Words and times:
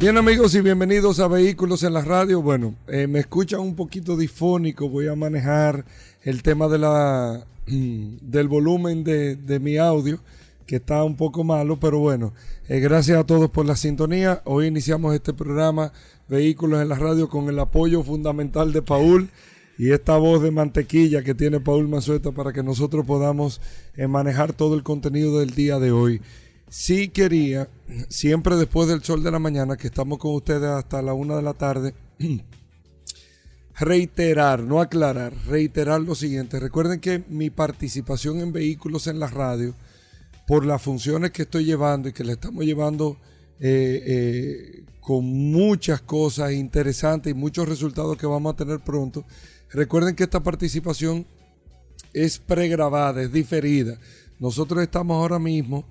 Bien 0.00 0.16
amigos 0.16 0.54
y 0.54 0.60
bienvenidos 0.60 1.18
a 1.18 1.26
Vehículos 1.26 1.82
en 1.82 1.92
la 1.92 2.02
Radio. 2.02 2.40
Bueno, 2.40 2.76
eh, 2.86 3.08
me 3.08 3.18
escuchan 3.18 3.58
un 3.58 3.74
poquito 3.74 4.16
difónico, 4.16 4.88
voy 4.88 5.08
a 5.08 5.16
manejar 5.16 5.84
el 6.22 6.44
tema 6.44 6.68
de 6.68 6.78
la, 6.78 7.44
del 7.66 8.46
volumen 8.46 9.02
de, 9.02 9.34
de 9.34 9.58
mi 9.58 9.76
audio, 9.76 10.20
que 10.66 10.76
está 10.76 11.02
un 11.02 11.16
poco 11.16 11.42
malo, 11.42 11.80
pero 11.80 11.98
bueno, 11.98 12.32
eh, 12.68 12.78
gracias 12.78 13.18
a 13.18 13.24
todos 13.24 13.50
por 13.50 13.66
la 13.66 13.74
sintonía. 13.74 14.40
Hoy 14.44 14.66
iniciamos 14.68 15.16
este 15.16 15.32
programa 15.32 15.92
Vehículos 16.28 16.80
en 16.80 16.90
la 16.90 16.94
Radio 16.94 17.28
con 17.28 17.48
el 17.48 17.58
apoyo 17.58 18.04
fundamental 18.04 18.72
de 18.72 18.82
Paul 18.82 19.28
y 19.78 19.90
esta 19.90 20.16
voz 20.16 20.40
de 20.44 20.52
mantequilla 20.52 21.24
que 21.24 21.34
tiene 21.34 21.58
Paul 21.58 21.88
Mazueta 21.88 22.30
para 22.30 22.52
que 22.52 22.62
nosotros 22.62 23.04
podamos 23.04 23.60
eh, 23.96 24.06
manejar 24.06 24.52
todo 24.52 24.76
el 24.76 24.84
contenido 24.84 25.40
del 25.40 25.56
día 25.56 25.80
de 25.80 25.90
hoy. 25.90 26.20
Sí 26.70 27.08
quería, 27.08 27.68
siempre 28.08 28.56
después 28.56 28.88
del 28.88 29.02
sol 29.02 29.22
de 29.22 29.30
la 29.30 29.38
mañana, 29.38 29.76
que 29.76 29.86
estamos 29.86 30.18
con 30.18 30.34
ustedes 30.34 30.68
hasta 30.68 31.00
la 31.00 31.14
una 31.14 31.36
de 31.36 31.42
la 31.42 31.54
tarde, 31.54 31.94
reiterar, 33.78 34.62
no 34.62 34.80
aclarar, 34.80 35.32
reiterar 35.46 36.00
lo 36.02 36.14
siguiente. 36.14 36.60
Recuerden 36.60 37.00
que 37.00 37.24
mi 37.28 37.48
participación 37.48 38.40
en 38.40 38.52
vehículos 38.52 39.06
en 39.06 39.18
la 39.18 39.28
radio, 39.28 39.74
por 40.46 40.66
las 40.66 40.82
funciones 40.82 41.30
que 41.30 41.42
estoy 41.42 41.64
llevando 41.64 42.08
y 42.08 42.12
que 42.12 42.24
le 42.24 42.32
estamos 42.32 42.64
llevando 42.64 43.16
eh, 43.60 44.02
eh, 44.06 44.84
con 45.00 45.24
muchas 45.24 46.02
cosas 46.02 46.52
interesantes 46.52 47.30
y 47.30 47.34
muchos 47.34 47.66
resultados 47.66 48.18
que 48.18 48.26
vamos 48.26 48.52
a 48.52 48.56
tener 48.56 48.80
pronto, 48.80 49.24
recuerden 49.70 50.14
que 50.14 50.24
esta 50.24 50.42
participación 50.42 51.26
es 52.12 52.38
pregrabada, 52.38 53.22
es 53.22 53.32
diferida. 53.32 53.98
Nosotros 54.38 54.82
estamos 54.82 55.16
ahora 55.16 55.38
mismo 55.38 55.84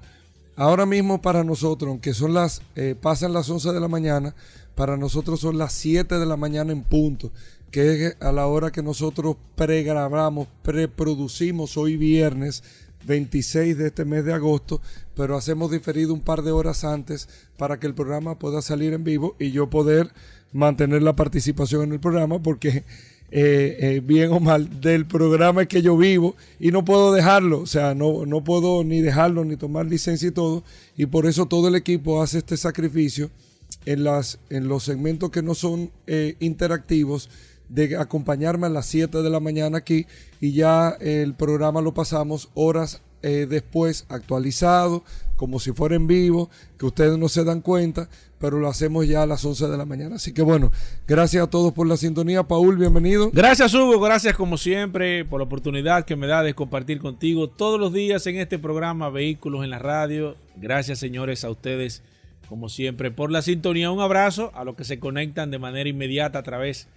Ahora 0.57 0.87
mismo 0.87 1.21
para 1.21 1.43
nosotros, 1.43 1.87
aunque 1.87 2.15
son 2.15 2.33
las, 2.33 2.63
eh, 2.75 2.95
pasan 2.99 3.31
las 3.31 3.47
11 3.47 3.73
de 3.73 3.79
la 3.79 3.87
mañana, 3.87 4.33
para 4.73 4.97
nosotros 4.97 5.39
son 5.39 5.59
las 5.59 5.71
7 5.73 6.17
de 6.17 6.25
la 6.25 6.35
mañana 6.35 6.71
en 6.71 6.81
punto, 6.81 7.31
que 7.69 8.07
es 8.07 8.17
a 8.19 8.31
la 8.31 8.47
hora 8.47 8.71
que 8.71 8.81
nosotros 8.81 9.35
pregrabamos, 9.55 10.47
preproducimos 10.63 11.77
hoy 11.77 11.95
viernes 11.95 12.63
26 13.05 13.77
de 13.77 13.87
este 13.87 14.03
mes 14.03 14.25
de 14.25 14.33
agosto, 14.33 14.81
pero 15.15 15.37
hacemos 15.37 15.69
diferido 15.69 16.11
un 16.11 16.21
par 16.21 16.41
de 16.41 16.51
horas 16.51 16.83
antes 16.83 17.29
para 17.55 17.79
que 17.79 17.85
el 17.85 17.93
programa 17.93 18.39
pueda 18.39 18.63
salir 18.63 18.93
en 18.93 19.03
vivo 19.03 19.35
y 19.37 19.51
yo 19.51 19.69
poder 19.69 20.11
mantener 20.53 21.03
la 21.03 21.15
participación 21.15 21.83
en 21.83 21.91
el 21.93 21.99
programa 21.99 22.41
porque 22.41 22.83
eh, 23.29 23.77
eh, 23.81 24.01
bien 24.01 24.31
o 24.31 24.39
mal, 24.39 24.79
del 24.79 25.05
programa 25.05 25.65
que 25.65 25.81
yo 25.81 25.97
vivo 25.97 26.35
y 26.61 26.71
no 26.71 26.85
puedo 26.85 27.11
dejarlo, 27.11 27.59
o 27.59 27.65
sea, 27.65 27.93
no, 27.93 28.25
no 28.25 28.41
puedo 28.41 28.85
ni 28.85 29.01
dejarlo 29.01 29.43
ni 29.43 29.57
tomar 29.57 29.85
licencia 29.85 30.29
y 30.29 30.31
todo, 30.31 30.63
y 30.95 31.07
por 31.07 31.25
eso 31.25 31.45
todo 31.45 31.67
el 31.67 31.75
equipo 31.75 32.21
hace 32.21 32.37
este 32.37 32.55
sacrificio 32.55 33.29
en, 33.85 34.05
las, 34.05 34.39
en 34.49 34.69
los 34.69 34.83
segmentos 34.83 35.29
que 35.29 35.43
no 35.43 35.55
son 35.55 35.91
eh, 36.07 36.35
interactivos 36.39 37.29
de 37.67 37.97
acompañarme 37.97 38.67
a 38.67 38.69
las 38.69 38.85
7 38.85 39.21
de 39.21 39.29
la 39.29 39.41
mañana 39.41 39.79
aquí 39.79 40.05
y 40.39 40.53
ya 40.53 40.91
el 41.01 41.33
programa 41.33 41.81
lo 41.81 41.93
pasamos 41.93 42.49
horas 42.53 43.01
después 43.21 44.05
actualizado, 44.07 45.03
como 45.35 45.59
si 45.59 45.73
fuera 45.73 45.95
en 45.95 46.07
vivo, 46.07 46.49
que 46.77 46.85
ustedes 46.85 47.17
no 47.17 47.27
se 47.27 47.43
dan 47.43 47.59
cuenta, 47.59 48.07
pero 48.39 48.59
lo 48.59 48.67
hacemos 48.67 49.07
ya 49.07 49.23
a 49.23 49.25
las 49.25 49.43
11 49.43 49.67
de 49.67 49.77
la 49.77 49.85
mañana. 49.85 50.17
Así 50.17 50.31
que 50.33 50.41
bueno, 50.41 50.73
gracias 51.07 51.43
a 51.43 51.49
todos 51.49 51.73
por 51.73 51.87
la 51.87 51.97
sintonía. 51.97 52.43
Paul, 52.43 52.77
bienvenido. 52.77 53.31
Gracias 53.33 53.73
Hugo, 53.73 53.99
gracias 53.99 54.35
como 54.35 54.57
siempre 54.57 55.25
por 55.25 55.39
la 55.39 55.45
oportunidad 55.45 56.05
que 56.05 56.15
me 56.15 56.27
da 56.27 56.43
de 56.43 56.53
compartir 56.53 56.99
contigo 56.99 57.49
todos 57.49 57.79
los 57.79 57.91
días 57.93 58.27
en 58.27 58.37
este 58.37 58.59
programa 58.59 59.09
Vehículos 59.09 59.63
en 59.63 59.71
la 59.71 59.79
Radio. 59.79 60.35
Gracias 60.55 60.99
señores 60.99 61.43
a 61.43 61.49
ustedes 61.49 62.03
como 62.47 62.69
siempre 62.69 63.09
por 63.11 63.31
la 63.31 63.41
sintonía. 63.41 63.89
Un 63.91 64.01
abrazo 64.01 64.51
a 64.53 64.63
los 64.63 64.75
que 64.75 64.83
se 64.83 64.99
conectan 64.99 65.49
de 65.51 65.59
manera 65.59 65.89
inmediata 65.89 66.39
a 66.39 66.43
través 66.43 66.87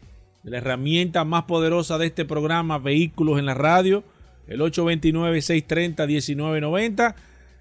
de 0.42 0.50
la 0.50 0.58
herramienta 0.58 1.24
más 1.24 1.44
poderosa 1.44 1.96
de 1.98 2.06
este 2.06 2.24
programa 2.24 2.78
Vehículos 2.78 3.38
en 3.38 3.44
la 3.46 3.54
Radio, 3.54 4.02
el 4.46 4.60
829-630-1990 4.60 7.14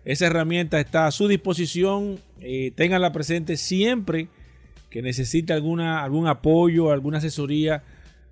esa 0.06 0.28
herramienta 0.28 0.80
está 0.80 1.08
a 1.08 1.12
su 1.12 1.28
disposición. 1.28 2.20
Eh, 2.42 2.72
ténganla 2.76 3.12
presente 3.12 3.58
siempre 3.58 4.28
que 4.90 5.02
necesite 5.02 5.54
alguna, 5.54 6.04
algún 6.04 6.28
apoyo, 6.28 6.92
alguna 6.92 7.20
asesoría 7.20 7.84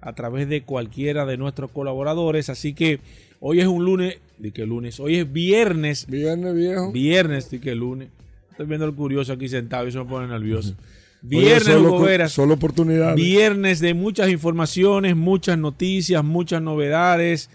a 0.02 0.14
través 0.14 0.48
de 0.50 0.64
cualquiera 0.64 1.26
de 1.26 1.38
nuestros 1.38 1.72
colaboradores. 1.72 2.50
Así 2.50 2.74
que 2.74 3.00
hoy 3.40 3.60
es 3.60 3.68
un 3.68 3.86
lunes, 3.86 4.18
di 4.38 4.52
que 4.52 4.66
lunes, 4.66 5.00
hoy 5.00 5.18
es 5.18 5.32
viernes. 5.32 6.08
Viernes 6.08 6.56
viejo. 6.56 6.92
Viernes, 6.92 7.50
di 7.50 7.60
que 7.60 7.76
lunes. 7.76 8.10
Estoy 8.52 8.66
viendo 8.66 8.86
el 8.86 8.96
curioso 8.96 9.34
aquí 9.34 9.48
sentado 9.48 9.86
y 9.86 9.90
eso 9.90 10.04
me 10.04 10.10
pone 10.10 10.28
nervioso. 10.28 10.76
Viernes, 11.22 11.76
Hugo 11.76 12.28
Solo 12.28 12.54
oportunidades. 12.54 13.16
Viernes 13.16 13.80
de 13.80 13.94
muchas 13.94 14.30
informaciones, 14.30 15.16
muchas 15.16 15.58
noticias, 15.58 16.24
muchas 16.24 16.62
novedades. 16.62 17.50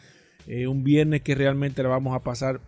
Eh, 0.47 0.67
un 0.67 0.83
viernes 0.85 1.23
que 1.23 1.35
realmente 1.35 1.83
la 1.83 1.89
vamos 1.89 2.15
a 2.15 2.21
pasar 2.21 2.61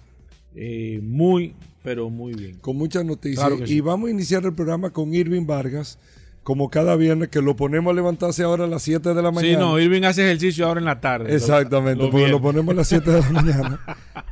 eh, 0.54 1.00
muy, 1.02 1.54
pero 1.84 2.08
muy 2.08 2.32
bien. 2.32 2.56
Con 2.60 2.78
muchas 2.78 3.04
noticias. 3.04 3.46
y 3.66 3.80
vamos 3.80 4.08
a 4.08 4.10
iniciar 4.10 4.42
el 4.44 4.54
programa 4.54 4.88
con 4.88 5.12
Irving 5.12 5.46
Vargas, 5.46 5.98
como 6.42 6.70
cada 6.70 6.96
viernes, 6.96 7.28
que 7.28 7.42
lo 7.42 7.56
ponemos 7.56 7.92
a 7.92 7.94
levantarse 7.94 8.42
ahora 8.42 8.64
a 8.64 8.66
las 8.66 8.82
7 8.82 9.12
de 9.12 9.22
la 9.22 9.30
mañana. 9.30 9.54
Sí, 9.54 9.60
no, 9.60 9.78
Irving 9.78 10.02
hace 10.04 10.24
ejercicio 10.24 10.66
ahora 10.66 10.80
en 10.80 10.86
la 10.86 10.98
tarde. 11.02 11.34
Exactamente, 11.34 12.08
porque 12.10 12.28
lo 12.28 12.40
ponemos 12.40 12.72
a 12.72 12.76
las 12.76 12.88
7 12.88 13.10
de 13.10 13.20
la 13.20 13.30
mañana 13.30 13.80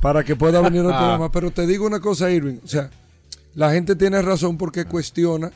para 0.01 0.23
que 0.23 0.35
pueda 0.35 0.61
venir 0.61 0.81
al 0.81 0.93
ah. 0.93 0.97
programa. 0.97 1.31
Pero 1.31 1.51
te 1.51 1.67
digo 1.67 1.85
una 1.85 1.99
cosa, 1.99 2.31
Irving, 2.31 2.57
o 2.63 2.67
sea, 2.67 2.89
la 3.53 3.71
gente 3.71 3.95
tiene 3.95 4.19
razón 4.23 4.57
porque 4.57 4.85
cuestiona 4.85 5.51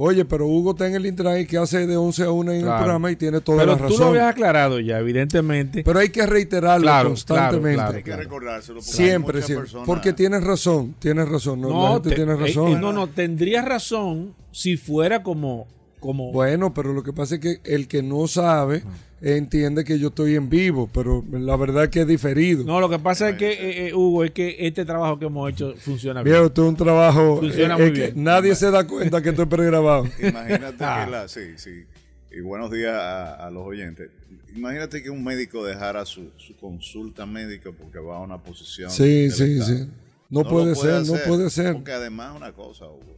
Oye, 0.00 0.24
pero 0.24 0.46
Hugo 0.46 0.70
está 0.70 0.86
en 0.86 0.94
el 0.94 1.06
internet 1.06 1.48
que 1.48 1.58
hace 1.58 1.84
de 1.84 1.96
11 1.96 2.22
a 2.22 2.30
1 2.30 2.52
en 2.52 2.60
el 2.60 2.66
programa 2.66 3.10
y 3.10 3.16
tiene 3.16 3.40
toda 3.40 3.66
la 3.66 3.72
razón. 3.72 3.86
Pero 3.88 3.96
tú 3.96 4.00
lo 4.00 4.08
habías 4.10 4.30
aclarado 4.30 4.78
ya, 4.78 5.00
evidentemente. 5.00 5.82
Pero 5.82 5.98
hay 5.98 6.10
que 6.10 6.24
reiterarlo 6.24 6.88
constantemente. 7.02 7.96
hay 7.96 8.02
que 8.04 8.14
recordárselo. 8.14 8.80
Siempre, 8.80 9.42
siempre. 9.42 9.68
Porque 9.84 10.12
tienes 10.12 10.44
razón, 10.44 10.94
tienes 11.00 11.28
razón. 11.28 11.62
No, 11.62 12.00
tienes 12.00 12.28
eh, 12.28 12.36
razón. 12.36 12.68
Eh, 12.68 12.78
no, 12.80 12.92
no, 12.92 13.08
tendrías 13.08 13.64
razón 13.64 14.34
si 14.52 14.76
fuera 14.76 15.24
como 15.24 15.66
bueno, 16.00 16.72
pero 16.74 16.92
lo 16.92 17.02
que 17.02 17.12
pasa 17.12 17.36
es 17.36 17.40
que 17.40 17.60
el 17.64 17.88
que 17.88 18.02
no 18.02 18.26
sabe 18.26 18.82
entiende 19.20 19.84
que 19.84 19.98
yo 19.98 20.08
estoy 20.08 20.36
en 20.36 20.48
vivo, 20.48 20.88
pero 20.92 21.24
la 21.30 21.56
verdad 21.56 21.84
es 21.84 21.90
que 21.90 22.02
es 22.02 22.06
diferido. 22.06 22.64
No, 22.64 22.80
lo 22.80 22.88
que 22.88 22.98
pasa 22.98 23.30
es 23.30 23.36
que, 23.36 23.50
eh, 23.50 23.88
eh, 23.88 23.94
Hugo, 23.94 24.24
es 24.24 24.30
que 24.30 24.56
este 24.60 24.84
trabajo 24.84 25.18
que 25.18 25.26
hemos 25.26 25.50
hecho 25.50 25.74
funciona 25.76 26.22
bien. 26.22 26.44
esto 26.44 26.62
es 26.62 26.68
un 26.68 26.76
trabajo 26.76 27.38
funciona 27.38 27.76
muy 27.76 27.90
bien. 27.90 28.12
nadie 28.16 28.54
se 28.54 28.70
da 28.70 28.86
cuenta 28.86 29.20
que 29.22 29.30
esto 29.30 29.42
es 29.42 29.48
pregrabado. 29.48 30.06
Imagínate 30.18 30.76
que 30.76 30.84
ah. 30.84 31.06
la... 31.10 31.28
Sí, 31.28 31.40
sí. 31.56 31.84
Y 32.30 32.40
buenos 32.40 32.70
días 32.70 32.94
a, 32.94 33.50
los 33.50 33.66
oyentes. 33.66 34.10
Imagínate 34.54 35.02
que 35.02 35.10
un 35.10 35.24
médico 35.24 35.64
dejara 35.64 36.04
su, 36.04 36.30
consulta 36.60 37.26
médica 37.26 37.70
porque 37.72 37.98
va 37.98 38.18
a 38.18 38.20
una 38.20 38.38
posición. 38.38 38.90
Sí, 38.90 39.30
sí, 39.30 39.60
sí. 39.62 39.88
No, 40.30 40.44
puede, 40.44 40.74
ser, 40.74 41.06
no 41.06 41.14
puede 41.26 41.48
ser. 41.50 41.72
Porque 41.72 41.92
además 41.92 42.36
una 42.36 42.52
cosa, 42.52 42.86
Hugo 42.86 43.17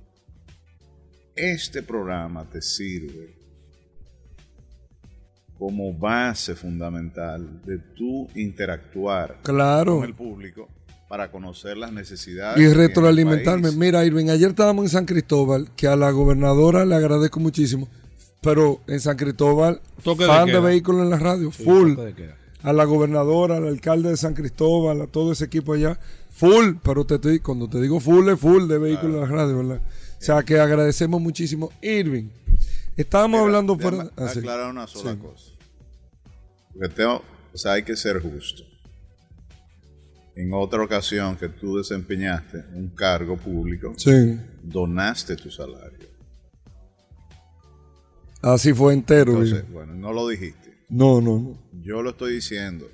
este 1.40 1.82
programa 1.82 2.44
te 2.44 2.60
sirve 2.60 3.40
como 5.58 5.92
base 5.92 6.54
fundamental 6.54 7.60
de 7.66 7.78
tu 7.78 8.26
interactuar 8.34 9.40
con 9.42 10.04
el 10.04 10.14
público 10.14 10.68
para 11.06 11.30
conocer 11.30 11.76
las 11.76 11.92
necesidades. 11.92 12.58
Y 12.58 12.72
retroalimentarme. 12.72 13.72
Mira, 13.72 14.04
Irving, 14.04 14.28
ayer 14.28 14.50
estábamos 14.50 14.84
en 14.84 14.88
San 14.90 15.06
Cristóbal, 15.06 15.68
que 15.74 15.88
a 15.88 15.96
la 15.96 16.12
gobernadora 16.12 16.86
le 16.86 16.94
agradezco 16.94 17.40
muchísimo, 17.40 17.88
pero 18.40 18.80
en 18.86 19.00
San 19.00 19.16
Cristóbal, 19.16 19.80
fan 20.02 20.46
de, 20.46 20.60
vehículos 20.60 21.02
en 21.02 21.10
la 21.10 21.18
radio, 21.18 21.50
full. 21.50 21.94
A 22.62 22.72
la 22.72 22.84
gobernadora, 22.84 23.56
al 23.56 23.66
alcalde 23.66 24.10
de 24.10 24.16
San 24.16 24.34
Cristóbal, 24.34 25.02
a 25.02 25.06
todo 25.08 25.32
ese 25.32 25.46
equipo 25.46 25.72
allá, 25.72 25.98
full, 26.30 26.74
pero 26.82 27.04
te 27.04 27.16
estoy, 27.16 27.40
cuando 27.40 27.68
te 27.68 27.80
digo 27.80 28.00
full, 28.00 28.28
es 28.28 28.38
full 28.38 28.68
de 28.68 28.78
vehículos 28.78 29.16
en 29.16 29.20
la 29.20 29.26
radio, 29.26 29.56
¿verdad? 29.56 29.82
O 30.20 30.22
sea 30.22 30.42
que 30.42 30.60
agradecemos 30.60 31.18
muchísimo. 31.18 31.72
Irving, 31.80 32.28
estábamos 32.94 33.40
hablando 33.40 33.76
por... 33.78 33.94
Ah, 33.94 34.26
aclarar 34.26 34.70
una 34.70 34.86
sola 34.86 35.16
cosa. 35.16 35.52
Porque 36.74 36.88
tengo, 36.90 37.22
o 37.54 37.56
sea, 37.56 37.72
hay 37.72 37.84
que 37.84 37.96
ser 37.96 38.20
justo. 38.20 38.62
En 40.36 40.52
otra 40.52 40.82
ocasión 40.82 41.36
que 41.36 41.48
tú 41.48 41.78
desempeñaste 41.78 42.64
un 42.74 42.90
cargo 42.90 43.38
público, 43.38 43.94
donaste 44.62 45.36
tu 45.36 45.50
salario. 45.50 46.08
Así 48.42 48.74
fue 48.74 48.92
entero. 48.92 49.32
Entonces, 49.32 49.70
bueno, 49.70 49.94
no 49.94 50.12
lo 50.12 50.28
dijiste. 50.28 50.84
No, 50.90 51.20
no, 51.22 51.38
no. 51.38 51.58
Yo 51.82 52.02
lo 52.02 52.10
estoy 52.10 52.34
diciendo. 52.34 52.90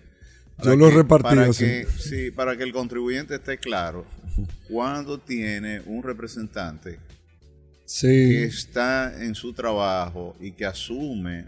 Yo 0.62 0.77
lo 0.77 0.91
repartí 0.91 1.25
para 1.25 1.47
así. 1.47 1.65
Que, 1.65 1.87
sí, 1.99 2.31
para 2.31 2.56
que 2.56 2.62
el 2.62 2.73
contribuyente 2.73 3.35
esté 3.35 3.59
claro 3.59 4.06
cuando 4.69 5.19
tiene 5.19 5.81
un 5.87 6.03
representante 6.03 6.99
que 8.00 8.44
está 8.44 9.25
en 9.25 9.35
su 9.35 9.53
trabajo 9.53 10.37
y 10.41 10.53
que 10.53 10.67
asume 10.67 11.47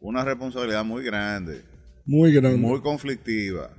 una 0.00 0.24
responsabilidad 0.24 0.84
muy 0.84 1.04
grande. 1.04 1.62
Muy 2.04 2.32
grande. 2.32 2.58
Muy 2.58 2.80
conflictiva, 2.80 3.70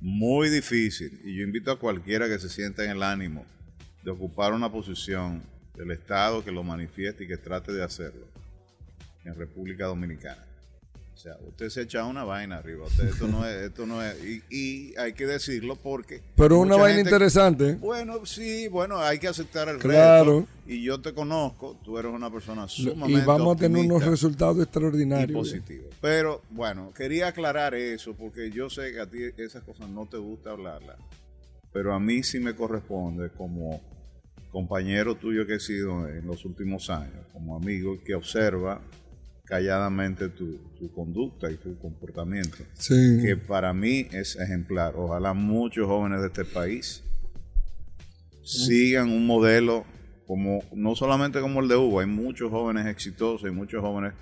muy 0.00 0.48
difícil. 0.48 1.20
Y 1.24 1.36
yo 1.36 1.44
invito 1.44 1.70
a 1.70 1.78
cualquiera 1.78 2.28
que 2.28 2.38
se 2.38 2.48
sienta 2.48 2.84
en 2.84 2.90
el 2.90 3.02
ánimo 3.02 3.44
de 4.02 4.10
ocupar 4.10 4.52
una 4.52 4.70
posición 4.70 5.42
del 5.76 5.90
Estado 5.90 6.44
que 6.44 6.52
lo 6.52 6.62
manifieste 6.62 7.24
y 7.24 7.28
que 7.28 7.36
trate 7.36 7.72
de 7.72 7.82
hacerlo 7.82 8.26
en 9.24 9.34
República 9.34 9.86
Dominicana. 9.86 10.45
O 11.16 11.18
sea, 11.18 11.34
usted 11.48 11.70
se 11.70 11.80
echa 11.80 12.04
una 12.04 12.24
vaina 12.24 12.58
arriba. 12.58 12.84
esto 12.86 13.26
no 13.26 13.46
es, 13.46 13.68
esto 13.68 13.86
no 13.86 14.02
es, 14.02 14.22
y, 14.50 14.94
hay 14.98 15.14
que 15.14 15.24
decirlo 15.24 15.74
porque. 15.74 16.20
Pero 16.36 16.58
una 16.58 16.76
vaina 16.76 17.00
interesante. 17.00 17.72
Bueno, 17.76 18.26
sí, 18.26 18.68
bueno, 18.68 18.98
hay 18.98 19.18
que 19.18 19.26
aceptar 19.26 19.66
el 19.70 19.78
claro. 19.78 20.46
Y 20.66 20.82
yo 20.82 21.00
te 21.00 21.14
conozco, 21.14 21.78
tú 21.82 21.96
eres 21.96 22.12
una 22.12 22.30
persona 22.30 22.68
sumamente. 22.68 23.22
Y 23.22 23.24
vamos 23.24 23.56
a 23.56 23.60
tener 23.60 23.86
unos 23.86 24.04
resultados 24.04 24.62
extraordinarios. 24.62 25.30
Y 25.30 25.32
positivos. 25.32 25.94
Pero 26.02 26.42
bueno, 26.50 26.92
quería 26.94 27.28
aclarar 27.28 27.74
eso 27.74 28.12
porque 28.12 28.50
yo 28.50 28.68
sé 28.68 28.92
que 28.92 29.00
a 29.00 29.06
ti 29.06 29.18
esas 29.38 29.62
cosas 29.62 29.88
no 29.88 30.04
te 30.04 30.18
gusta 30.18 30.50
hablarlas. 30.50 30.98
Pero 31.72 31.94
a 31.94 31.98
mí 31.98 32.22
sí 32.24 32.40
me 32.40 32.54
corresponde 32.54 33.30
como 33.30 33.80
compañero 34.52 35.14
tuyo 35.14 35.46
que 35.46 35.54
he 35.54 35.60
sido 35.60 36.06
en 36.08 36.26
los 36.26 36.44
últimos 36.44 36.90
años, 36.90 37.24
como 37.32 37.56
amigo 37.56 37.96
que 38.04 38.14
observa 38.14 38.82
calladamente 39.46 40.28
tu, 40.28 40.58
conducta 40.94 41.50
y 41.50 41.56
tu 41.56 41.78
comportamiento, 41.78 42.58
que 42.88 43.36
para 43.36 43.72
mí 43.72 44.08
es 44.10 44.36
ejemplar. 44.36 44.94
Ojalá 44.96 45.32
muchos 45.32 45.86
jóvenes 45.86 46.20
de 46.20 46.26
este 46.26 46.44
país 46.44 47.02
sigan 48.42 49.10
un 49.10 49.26
modelo 49.26 49.84
como 50.26 50.62
no 50.74 50.96
solamente 50.96 51.40
como 51.40 51.60
el 51.60 51.68
de 51.68 51.76
Hugo, 51.76 52.00
hay 52.00 52.06
muchos 52.06 52.50
jóvenes 52.50 52.86
exitosos, 52.86 53.44
hay 53.44 53.52
muchos 53.52 53.80
jóvenes 53.80 54.12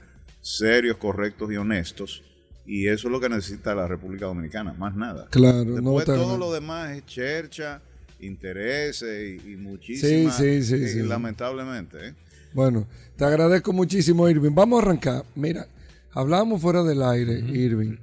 serios, 0.43 0.99
correctos 0.99 1.51
y 1.51 1.57
honestos. 1.57 2.23
Y 2.67 2.89
eso 2.89 3.09
es 3.09 3.13
lo 3.13 3.21
que 3.21 3.29
necesita 3.29 3.75
la 3.75 3.87
República 3.87 4.27
Dominicana, 4.27 4.73
más 4.75 4.95
nada. 4.95 5.27
Claro, 5.31 5.75
Después 5.75 6.05
todo 6.05 6.39
lo 6.39 6.53
demás 6.53 6.97
es 6.97 7.05
chercha, 7.07 7.81
intereses 8.21 9.43
y, 9.45 9.53
y 9.53 9.57
muchísimas. 9.57 10.37
Sí, 10.37 10.63
sí, 10.63 10.89
sí, 10.89 11.03
lamentablemente. 11.03 12.09
¿eh? 12.09 12.15
Bueno, 12.55 12.87
te 13.17 13.25
agradezco 13.25 13.73
muchísimo, 13.73 14.29
Irving. 14.29 14.55
Vamos 14.55 14.79
a 14.79 14.87
arrancar. 14.87 15.25
Mira, 15.35 15.67
hablamos 16.13 16.63
fuera 16.63 16.85
del 16.85 17.03
aire, 17.03 17.41
Irving. 17.41 17.97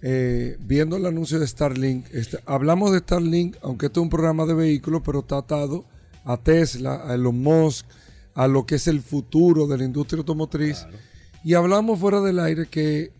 Eh, 0.00 0.56
viendo 0.60 0.96
el 0.96 1.04
anuncio 1.04 1.38
de 1.38 1.46
Starlink, 1.46 2.06
este, 2.12 2.38
hablamos 2.46 2.92
de 2.92 3.00
Starlink, 3.00 3.56
aunque 3.62 3.86
esto 3.86 4.00
es 4.00 4.04
un 4.04 4.10
programa 4.10 4.46
de 4.46 4.54
vehículos, 4.54 5.02
pero 5.04 5.20
está 5.20 5.36
atado 5.38 5.84
a 6.24 6.38
Tesla, 6.38 7.02
a 7.06 7.14
Elon 7.14 7.42
Musk, 7.42 7.84
a 8.34 8.48
lo 8.48 8.64
que 8.64 8.76
es 8.76 8.88
el 8.88 9.02
futuro 9.02 9.66
de 9.66 9.76
la 9.76 9.84
industria 9.84 10.20
automotriz. 10.20 10.86
Y 11.44 11.52
hablamos 11.52 11.98
fuera 11.98 12.22
del 12.22 12.40
aire 12.40 12.66
que 12.66 13.12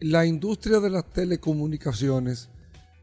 la 0.00 0.26
industria 0.26 0.80
de 0.80 0.90
las 0.90 1.04
telecomunicaciones 1.10 2.50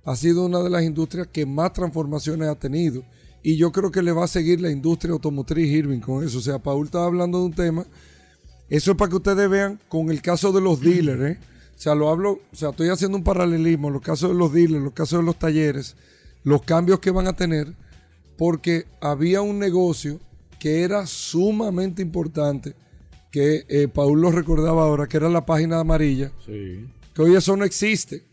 ha 0.04 0.16
sido 0.16 0.46
una 0.46 0.60
de 0.60 0.70
las 0.70 0.84
industrias 0.84 1.28
que 1.28 1.48
más 1.48 1.74
transformaciones 1.74 2.48
ha 2.48 2.56
tenido. 2.56 3.04
Y 3.46 3.58
yo 3.58 3.72
creo 3.72 3.92
que 3.92 4.02
le 4.02 4.12
va 4.12 4.24
a 4.24 4.28
seguir 4.28 4.60
la 4.60 4.72
industria 4.72 5.14
automotriz 5.14 5.72
Irving 5.72 6.00
con 6.00 6.26
eso. 6.26 6.40
O 6.40 6.42
sea, 6.42 6.58
Paul 6.58 6.88
estaba 6.88 7.06
hablando 7.06 7.38
de 7.38 7.46
un 7.46 7.54
tema. 7.54 7.86
Eso 8.70 8.90
es 8.90 8.98
para 8.98 9.08
que 9.08 9.18
ustedes 9.18 9.48
vean 9.48 9.80
con 9.88 10.10
el 10.10 10.20
caso 10.24 10.52
de 10.52 10.62
los 10.62 10.82
dealers, 10.82 11.22
¿eh? 11.22 11.40
O 11.78 11.80
sea, 11.80 11.94
lo 11.94 12.10
hablo, 12.10 12.40
o 12.52 12.56
sea, 12.56 12.72
estoy 12.72 12.90
haciendo 12.90 13.20
un 13.20 13.24
paralelismo, 13.24 13.92
los 13.92 14.02
casos 14.02 14.30
de 14.32 14.36
los 14.36 14.52
dealers, 14.52 14.84
los 14.84 14.94
casos 14.94 15.20
de 15.20 15.26
los 15.28 15.38
talleres, 15.38 15.96
los 16.44 16.64
cambios 16.64 17.00
que 17.00 17.12
van 17.12 17.28
a 17.28 17.34
tener, 17.34 17.72
porque 18.36 18.86
había 19.00 19.42
un 19.42 19.60
negocio 19.60 20.20
que 20.60 20.82
era 20.82 21.06
sumamente 21.06 22.02
importante, 22.02 22.74
que 23.32 23.66
eh, 23.70 23.88
Paul 23.88 24.22
lo 24.22 24.32
recordaba 24.32 24.86
ahora, 24.86 25.06
que 25.06 25.18
era 25.18 25.30
la 25.30 25.46
página 25.46 25.80
amarilla, 25.80 26.32
sí. 26.48 26.90
que 27.14 27.22
hoy 27.22 27.36
eso 27.36 27.56
no 27.56 27.64
existe. 27.64 28.24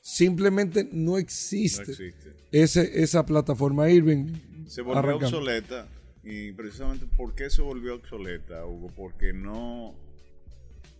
Simplemente 0.00 0.88
no 0.92 1.18
existe. 1.18 1.86
No 1.86 1.90
existe 1.90 2.33
ese, 2.62 3.02
esa 3.02 3.26
plataforma 3.26 3.90
Irving. 3.90 4.32
Se 4.66 4.80
volvió 4.80 5.16
obsoleta. 5.16 5.88
Y 6.22 6.52
precisamente, 6.52 7.06
¿por 7.16 7.34
qué 7.34 7.50
se 7.50 7.60
volvió 7.60 7.96
obsoleta, 7.96 8.64
Hugo? 8.64 8.90
Porque 8.96 9.32
no, 9.32 9.94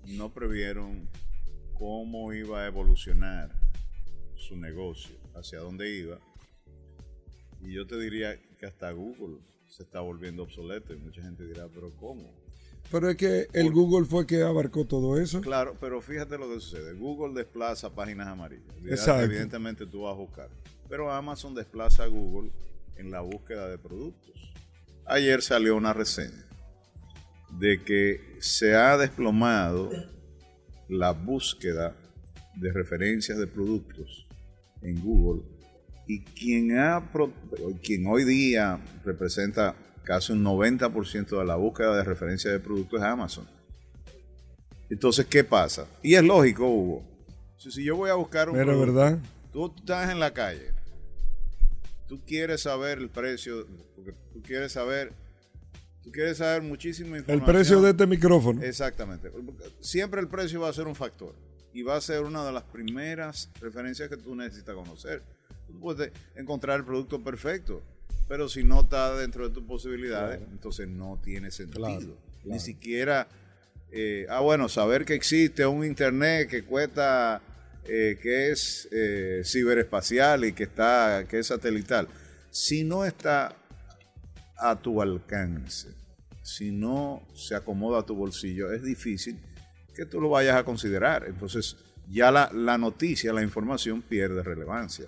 no 0.06 0.33
previeron 0.35 1.09
cómo 1.79 2.33
iba 2.35 2.62
a 2.62 2.67
evolucionar 2.67 3.51
su 4.37 4.56
negocio, 4.56 5.15
hacia 5.35 5.61
dónde 5.61 5.97
iba. 5.97 6.19
Y 7.62 7.73
yo 7.73 7.87
te 7.87 7.99
diría 7.99 8.37
que 8.59 8.67
hasta 8.67 8.91
Google 8.91 9.39
se 9.69 9.85
está 9.85 10.00
volviendo 10.00 10.43
obsoleto 10.43 10.93
y 10.93 10.99
mucha 10.99 11.23
gente 11.23 11.47
dirá, 11.47 11.69
pero 11.73 11.91
¿cómo? 11.97 12.35
Pero 12.91 13.09
es 13.09 13.17
que 13.17 13.47
el 13.55 13.71
Google 13.71 14.07
fue 14.07 14.27
que 14.27 14.43
abarcó 14.43 14.85
todo 14.85 15.19
eso. 15.19 15.41
Claro, 15.41 15.75
pero 15.81 16.03
fíjate 16.03 16.37
lo 16.37 16.49
que 16.49 16.61
sucede. 16.61 16.93
Google 16.93 17.33
desplaza 17.33 17.95
páginas 17.95 18.27
amarillas. 18.27 18.75
Exacto. 18.85 19.25
Evidentemente 19.25 19.87
tú 19.87 20.03
vas 20.03 20.12
a 20.12 20.19
buscar 20.19 20.50
pero 20.89 21.13
Amazon 21.13 21.55
desplaza 21.55 22.05
a 22.05 22.09
Google 22.09 22.51
en 22.97 23.11
la 23.11 23.21
búsqueda 23.21 23.69
de 23.69 23.79
productos. 23.79 24.53
Ayer 25.07 25.43
salió 25.43 25.77
una 25.77 25.93
reseña 25.93 26.47
de 27.59 27.83
que 27.83 28.37
se 28.41 28.75
ha 28.75 28.97
desplomado 28.97 29.91
la 30.89 31.13
búsqueda 31.13 31.97
de 32.57 32.73
referencias 32.73 33.39
de 33.39 33.47
productos 33.47 34.27
en 34.83 35.01
Google 35.03 35.43
y 36.07 36.23
quien, 36.23 36.79
ha, 36.79 37.11
quien 37.83 38.07
hoy 38.07 38.25
día 38.25 38.81
representa 39.05 39.75
casi 40.03 40.33
un 40.33 40.45
90% 40.45 41.39
de 41.39 41.45
la 41.45 41.57
búsqueda 41.57 41.97
de 41.97 42.05
referencias 42.05 42.53
de 42.53 42.61
productos 42.61 43.01
es 43.01 43.07
Amazon. 43.07 43.49
Entonces, 44.91 45.25
¿qué 45.27 45.43
pasa? 45.45 45.87
Y 46.03 46.15
es 46.15 46.23
lógico, 46.23 46.69
Hugo. 46.69 47.03
Si, 47.57 47.83
yo 47.83 47.97
voy 47.97 48.11
a 48.11 48.15
buscar 48.15 48.51
un... 48.51 48.57
Pero, 48.57 48.79
¿verdad? 48.79 49.19
Tú 49.51 49.73
estás 49.75 50.11
en 50.11 50.21
la 50.21 50.33
calle 50.35 50.74
tú 52.06 52.21
quieres 52.27 52.62
saber 52.62 52.99
el 52.99 53.09
precio, 53.09 53.67
porque 53.95 54.12
tú 54.33 54.43
quieres 54.43 54.73
saber, 54.73 55.12
tú 56.03 56.11
quieres 56.12 56.39
saber 56.39 56.62
muchísima 56.62 57.19
información. 57.19 57.49
El 57.49 57.55
precio 57.55 57.83
de 57.83 57.91
este 57.91 58.06
micrófono. 58.06 58.62
Exactamente. 58.62 59.31
Siempre 59.81 60.21
el 60.21 60.29
precio 60.29 60.61
va 60.61 60.69
a 60.69 60.73
ser 60.73 60.87
un 60.87 60.95
factor 60.95 61.35
y 61.73 61.83
va 61.83 61.97
a 61.97 62.01
ser 62.01 62.23
una 62.23 62.45
de 62.45 62.53
las 62.53 62.62
primeras 62.65 63.51
referencias 63.61 64.09
que 64.09 64.17
tú 64.17 64.35
necesitas 64.35 64.75
conocer. 64.75 65.23
Tú 65.67 65.79
puedes 65.81 66.12
encontrar 66.37 66.79
el 66.79 66.85
producto 66.85 67.23
perfecto, 67.23 67.83
pero 68.29 68.49
si 68.49 68.62
no 68.62 68.83
está 68.83 69.17
dentro 69.17 69.49
de 69.49 69.55
tus 69.55 69.65
posibilidades, 69.65 70.41
entonces 70.53 70.89
no 70.89 71.19
tiene 71.23 71.50
sentido. 71.50 72.17
Ni 72.45 72.61
siquiera, 72.61 73.27
eh, 73.91 74.27
ah, 74.29 74.41
bueno, 74.41 74.69
saber 74.69 75.05
que 75.05 75.15
existe 75.15 75.67
un 75.67 75.85
internet 75.85 76.49
que 76.49 76.62
cuesta 76.62 77.41
eh, 77.87 78.19
que 78.21 78.51
es 78.51 78.89
eh, 78.93 79.43
ciberespacial 79.45 80.45
y 80.45 80.53
que, 80.53 80.65
está, 80.65 81.27
que 81.29 81.39
es 81.39 81.49
satelital, 81.49 82.09
si 82.51 82.85
no 82.85 83.05
está 83.05 83.57
a 84.57 84.81
tu 84.81 85.03
alcance, 85.03 85.89
si 86.43 86.71
no 86.71 87.27
se 87.35 87.55
acomoda 87.55 88.01
a 88.01 88.07
tu 88.07 88.15
bolsillo, 88.15 88.73
es 88.73 88.83
difícil 88.83 89.38
que 89.95 90.07
tú 90.07 90.21
lo 90.21 90.29
vayas 90.31 90.57
a 90.57 90.64
considerar. 90.64 91.25
Entonces 91.26 91.76
ya 92.09 92.31
la, 92.31 92.50
la 92.53 92.79
noticia, 92.79 93.33
la 93.33 93.43
información 93.43 94.03
pierde 94.03 94.43
relevancia. 94.43 95.07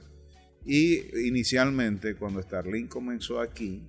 Y 0.64 1.26
inicialmente 1.26 2.16
cuando 2.16 2.42
Starlink 2.42 2.88
comenzó 2.88 3.40
aquí, 3.40 3.86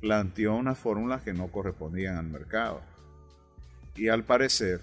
planteó 0.00 0.54
unas 0.54 0.78
fórmulas 0.78 1.22
que 1.22 1.32
no 1.32 1.50
correspondían 1.50 2.16
al 2.16 2.26
mercado. 2.26 2.82
Y 3.96 4.08
al 4.08 4.24
parecer, 4.24 4.80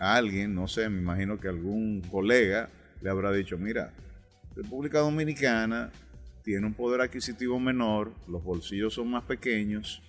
alguien, 0.00 0.54
no 0.54 0.66
sé, 0.66 0.88
me 0.88 0.98
imagino 0.98 1.38
que 1.38 1.48
algún 1.48 2.00
colega 2.10 2.68
le 3.02 3.10
habrá 3.10 3.30
dicho, 3.32 3.58
mira, 3.58 3.92
República 4.56 4.98
Dominicana 4.98 5.90
tiene 6.42 6.66
un 6.66 6.74
poder 6.74 7.02
adquisitivo 7.02 7.60
menor, 7.60 8.12
los 8.26 8.42
bolsillos 8.42 8.94
son 8.94 9.10
más 9.10 9.24
pequeños, 9.24 10.02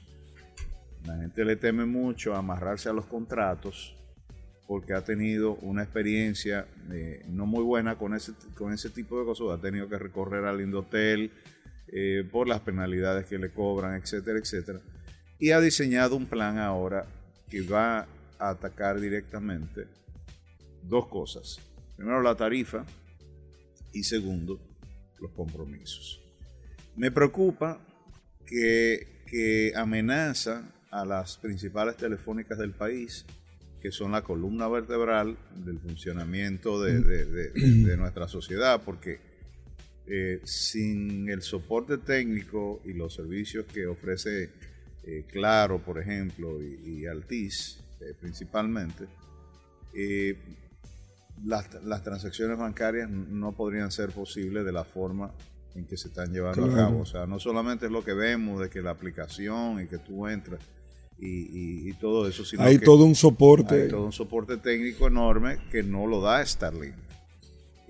la 1.06 1.18
gente 1.18 1.44
le 1.44 1.56
teme 1.56 1.86
mucho 1.86 2.36
amarrarse 2.36 2.90
a 2.90 2.94
los 2.94 3.06
contratos 3.06 3.96
porque 4.68 4.94
ha 4.94 5.04
tenido 5.04 5.56
una 5.56 5.84
experiencia 5.84 6.66
eh, 6.92 7.26
no 7.28 7.46
muy 7.46 7.62
buena 7.62 7.98
con 7.98 8.16
ese, 8.16 8.32
con 8.56 8.72
ese 8.72 8.90
tipo 8.90 9.20
de 9.20 9.26
cosas, 9.26 9.48
ha 9.52 9.62
tenido 9.62 9.90
que 9.90 9.98
recorrer 9.98 10.46
al 10.46 10.62
Indotel 10.62 11.32
eh, 11.92 12.26
por 12.32 12.48
las 12.48 12.62
penalidades 12.62 13.26
que 13.26 13.38
le 13.38 13.50
cobran, 13.52 13.96
etcétera, 13.96 14.40
etcétera. 14.40 14.80
Y 15.40 15.52
ha 15.52 15.60
diseñado 15.60 16.16
un 16.16 16.26
plan 16.26 16.58
ahora 16.58 17.06
que 17.50 17.62
va 17.64 18.08
atacar 18.50 19.00
directamente 19.00 19.88
dos 20.84 21.08
cosas. 21.08 21.60
Primero, 21.96 22.22
la 22.22 22.36
tarifa 22.36 22.86
y 23.94 24.04
segundo, 24.04 24.60
los 25.20 25.32
compromisos. 25.32 26.22
Me 26.96 27.12
preocupa 27.12 27.80
que, 28.46 29.24
que 29.28 29.74
amenaza 29.76 30.74
a 30.90 31.06
las 31.06 31.38
principales 31.38 31.96
telefónicas 31.98 32.58
del 32.58 32.72
país, 32.72 33.26
que 33.82 33.92
son 33.92 34.12
la 34.12 34.24
columna 34.24 34.68
vertebral 34.68 35.38
del 35.56 35.80
funcionamiento 35.80 36.82
de, 36.82 37.98
nuestra 37.98 38.28
sociedad, 38.28 38.82
porque 38.84 39.20
eh, 40.08 40.42
sin 40.44 41.30
el 41.30 41.42
soporte 41.42 41.98
técnico 41.98 42.82
y 42.86 42.94
los 42.94 43.14
servicios 43.14 43.66
que 43.66 43.88
ofrece 43.88 44.50
eh, 45.04 45.26
Claro, 45.32 45.80
por 45.80 46.00
ejemplo, 46.00 46.62
y, 46.62 47.00
y 47.00 47.06
Altis, 47.08 47.80
eh, 48.02 48.14
principalmente, 48.20 49.08
las, 51.44 52.04
transacciones 52.04 52.58
bancarias 52.58 53.10
no 53.10 53.52
podrían 53.54 53.92
ser 53.92 54.10
posibles 54.12 54.66
de 54.66 54.72
la 54.72 54.84
forma 54.84 55.32
en 55.76 55.86
que 55.86 55.98
se 55.98 56.10
están 56.10 56.32
llevando 56.32 56.66
a 56.66 56.76
cabo. 56.76 57.02
O 57.02 57.06
sea, 57.06 57.26
no 57.26 57.40
solamente 57.40 57.86
es 57.86 57.92
lo 57.92 58.04
que 58.04 58.14
vemos 58.14 58.62
de 58.62 58.70
que 58.70 58.82
la 58.82 58.92
aplicación 58.92 59.82
y 59.82 59.88
que 59.88 59.98
tú 59.98 60.28
entras 60.28 60.62
y, 61.24 61.94
todo 61.94 62.28
eso, 62.28 62.44
sino 62.44 62.64
hay 62.64 62.80
todo 62.80 63.06
un 63.06 63.14
soporte. 63.14 63.84
Hay 63.84 63.90
todo 63.90 64.06
un 64.06 64.12
soporte 64.12 64.58
técnico 64.58 65.08
enorme 65.08 65.60
que 65.72 65.84
no 65.84 66.08
lo 66.08 66.20
da 66.20 66.44
Starlink 66.44 66.96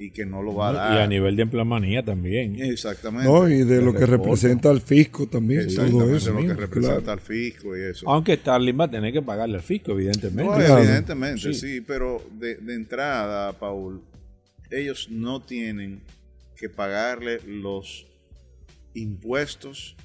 y 0.02 0.10
que 0.10 0.26
no 0.26 0.42
lo 0.42 0.56
va 0.56 0.70
a 0.70 0.74
dar. 0.74 0.94
Y 0.98 1.04
a 1.04 1.08
nivel 1.08 1.36
de 1.36 1.44
empleomanía 1.44 2.04
también. 2.04 2.60
Exactamente. 2.60 3.30
No, 3.30 3.48
y 3.48 3.64
de 3.64 3.84
lo 3.84 3.94
que 3.94 4.08
representa 4.08 4.72
al 4.72 4.82
fisco 4.82 5.28
también. 5.28 5.68
Todo 5.74 6.16
eso. 6.16 6.34
De 6.34 6.42
lo 6.42 6.48
que 6.48 6.54
representa 6.60 7.14
al 7.14 7.20
fisco 7.20 7.78
y 7.78 7.82
eso. 7.82 8.10
Aunque 8.10 8.36
Starlink 8.36 8.80
va 8.80 8.86
a 8.86 8.92
tener 8.92 9.14
que 9.14 9.22
pagarle 9.22 9.58
al 9.58 9.64
fisco, 9.64 9.92
evidentemente. 9.92 10.66
evidentemente, 10.66 11.54
sí. 11.54 11.82
pero 11.82 12.24
de, 12.32 12.56
de 12.56 12.74
entrada, 12.74 13.54
Paul, 13.54 14.02
ellos 14.72 15.08
no 15.12 15.44
tienen 15.44 16.02
que 16.56 16.68
pagarle 16.68 17.40
los 17.46 18.08
impuestos 18.96 19.96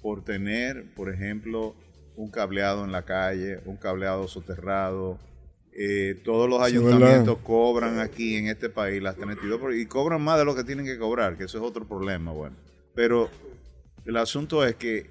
por 0.00 0.24
tener, 0.24 0.84
por 0.94 1.12
ejemplo, 1.12 1.74
un 2.16 2.30
cableado 2.30 2.84
en 2.84 2.92
la 2.92 3.02
calle, 3.02 3.60
un 3.66 3.76
cableado 3.76 4.28
soterrado. 4.28 5.18
Eh, 5.76 6.20
todos 6.22 6.48
los 6.48 6.62
ayuntamientos 6.62 7.38
cobran 7.38 7.98
aquí 7.98 8.36
en 8.36 8.46
este 8.46 8.68
país 8.68 9.02
las 9.02 9.16
32 9.16 9.74
y 9.74 9.86
cobran 9.86 10.22
más 10.22 10.38
de 10.38 10.44
lo 10.44 10.54
que 10.54 10.62
tienen 10.62 10.86
que 10.86 10.98
cobrar, 10.98 11.36
que 11.36 11.44
eso 11.44 11.58
es 11.58 11.64
otro 11.64 11.86
problema, 11.86 12.30
bueno. 12.30 12.54
Pero 12.94 13.28
el 14.04 14.16
asunto 14.16 14.64
es 14.64 14.76
que 14.76 15.06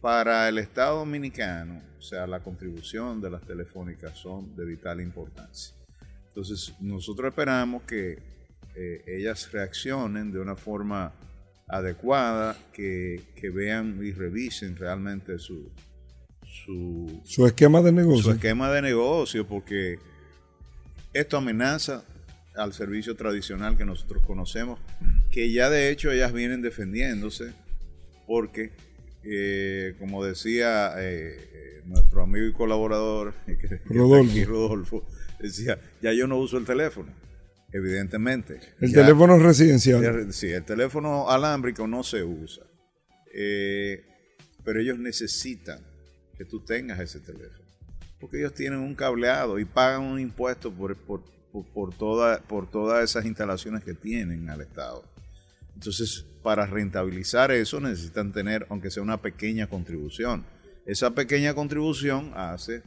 para 0.00 0.48
el 0.48 0.58
Estado 0.58 0.98
Dominicano, 0.98 1.82
o 1.98 2.02
sea, 2.02 2.26
la 2.28 2.40
contribución 2.40 3.20
de 3.20 3.30
las 3.30 3.42
telefónicas 3.42 4.16
son 4.16 4.54
de 4.54 4.64
vital 4.64 5.00
importancia. 5.00 5.74
Entonces, 6.28 6.72
nosotros 6.80 7.30
esperamos 7.30 7.82
que 7.82 8.18
eh, 8.76 9.02
ellas 9.08 9.50
reaccionen 9.50 10.30
de 10.30 10.38
una 10.38 10.54
forma 10.54 11.12
adecuada, 11.66 12.56
que, 12.72 13.24
vean 13.52 13.98
y 14.02 14.12
revisen 14.12 14.76
realmente 14.76 15.38
su, 15.38 15.70
su, 17.24 17.46
esquema 17.46 17.80
de 17.80 17.92
negocio. 17.92 18.24
Su 18.24 18.30
esquema 18.32 18.70
de 18.70 18.82
negocio, 18.82 19.46
porque 19.46 19.98
esto 21.14 21.38
amenaza 21.38 22.04
al 22.54 22.72
servicio 22.72 23.16
tradicional 23.16 23.76
que 23.76 23.84
nosotros 23.84 24.22
conocemos, 24.26 24.78
que 25.30 25.50
ya 25.52 25.70
de 25.70 25.90
hecho 25.90 26.10
ellas 26.10 26.32
vienen 26.32 26.60
defendiéndose, 26.60 27.52
porque, 28.26 28.72
eh, 29.24 29.94
como 29.98 30.24
decía 30.24 30.92
eh, 30.98 31.82
nuestro 31.86 32.22
amigo 32.22 32.46
y 32.46 32.52
colaborador, 32.52 33.34
Rodolfo, 33.86 35.06
decía, 35.40 35.78
ya 36.02 36.12
yo 36.12 36.26
no 36.26 36.36
uso 36.38 36.58
el 36.58 36.64
teléfono 36.64 37.12
evidentemente. 37.70 38.60
El 38.80 38.94
teléfono 38.94 39.38
residencial. 39.38 40.32
sí, 40.32 40.48
el 40.48 40.64
teléfono 40.64 41.28
alámbrico 41.28 41.86
no 41.86 42.02
se 42.02 42.24
usa. 42.24 42.64
Eh, 43.34 44.04
pero 44.64 44.80
ellos 44.80 44.98
necesitan 44.98 45.87
que 46.38 46.44
tú 46.44 46.60
tengas 46.60 47.00
ese 47.00 47.18
teléfono. 47.18 47.68
Porque 48.20 48.38
ellos 48.38 48.54
tienen 48.54 48.78
un 48.78 48.94
cableado 48.94 49.58
y 49.58 49.64
pagan 49.64 50.02
un 50.02 50.20
impuesto 50.20 50.72
por, 50.72 50.96
por, 50.96 51.22
por, 51.74 51.92
toda, 51.92 52.40
por 52.40 52.70
todas 52.70 53.04
esas 53.04 53.26
instalaciones 53.26 53.84
que 53.84 53.94
tienen 53.94 54.48
al 54.48 54.60
Estado. 54.60 55.04
Entonces, 55.74 56.24
para 56.42 56.64
rentabilizar 56.66 57.50
eso 57.50 57.80
necesitan 57.80 58.32
tener, 58.32 58.66
aunque 58.70 58.90
sea 58.90 59.02
una 59.02 59.20
pequeña 59.20 59.66
contribución. 59.66 60.44
Esa 60.86 61.10
pequeña 61.10 61.54
contribución 61.54 62.32
hace 62.34 62.82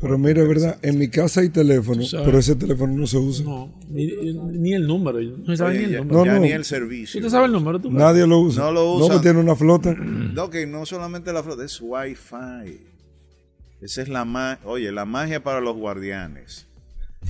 pero 0.00 0.18
mira, 0.18 0.44
verdad, 0.44 0.78
en 0.82 0.98
mi 0.98 1.08
casa 1.08 1.40
hay 1.40 1.50
teléfono, 1.50 2.02
pero 2.10 2.38
ese 2.38 2.56
teléfono 2.56 2.94
no 2.94 3.06
se 3.06 3.18
usa. 3.18 3.44
No, 3.44 3.72
ni, 3.88 4.72
el 4.72 4.86
número, 4.86 5.20
no 5.20 5.56
sabe 5.56 5.78
ni 5.78 5.84
el 5.94 6.06
número. 6.08 6.24
No, 6.24 6.38
ni 6.40 6.52
el 6.52 6.64
servicio. 6.64 7.20
¿Tú 7.20 7.28
sabes 7.28 7.46
el 7.46 7.52
número? 7.52 7.78
Nadie 7.90 8.26
lo 8.26 8.40
usa. 8.40 8.64
No 8.64 8.72
lo 8.72 8.94
usa. 8.94 9.14
No, 9.14 9.20
tiene 9.20 9.40
una 9.40 9.54
flota. 9.54 9.94
No, 10.32 10.48
que 10.48 10.66
no 10.66 10.86
solamente 10.86 11.30
la 11.32 11.42
flota, 11.42 11.62
es 11.62 11.78
Wi-Fi. 11.80 12.80
Esa 13.82 14.02
es 14.02 14.08
la 14.08 14.24
magia, 14.24 14.60
oye, 14.64 14.90
la 14.92 15.04
magia 15.04 15.42
para 15.42 15.60
los 15.60 15.76
guardianes, 15.76 16.66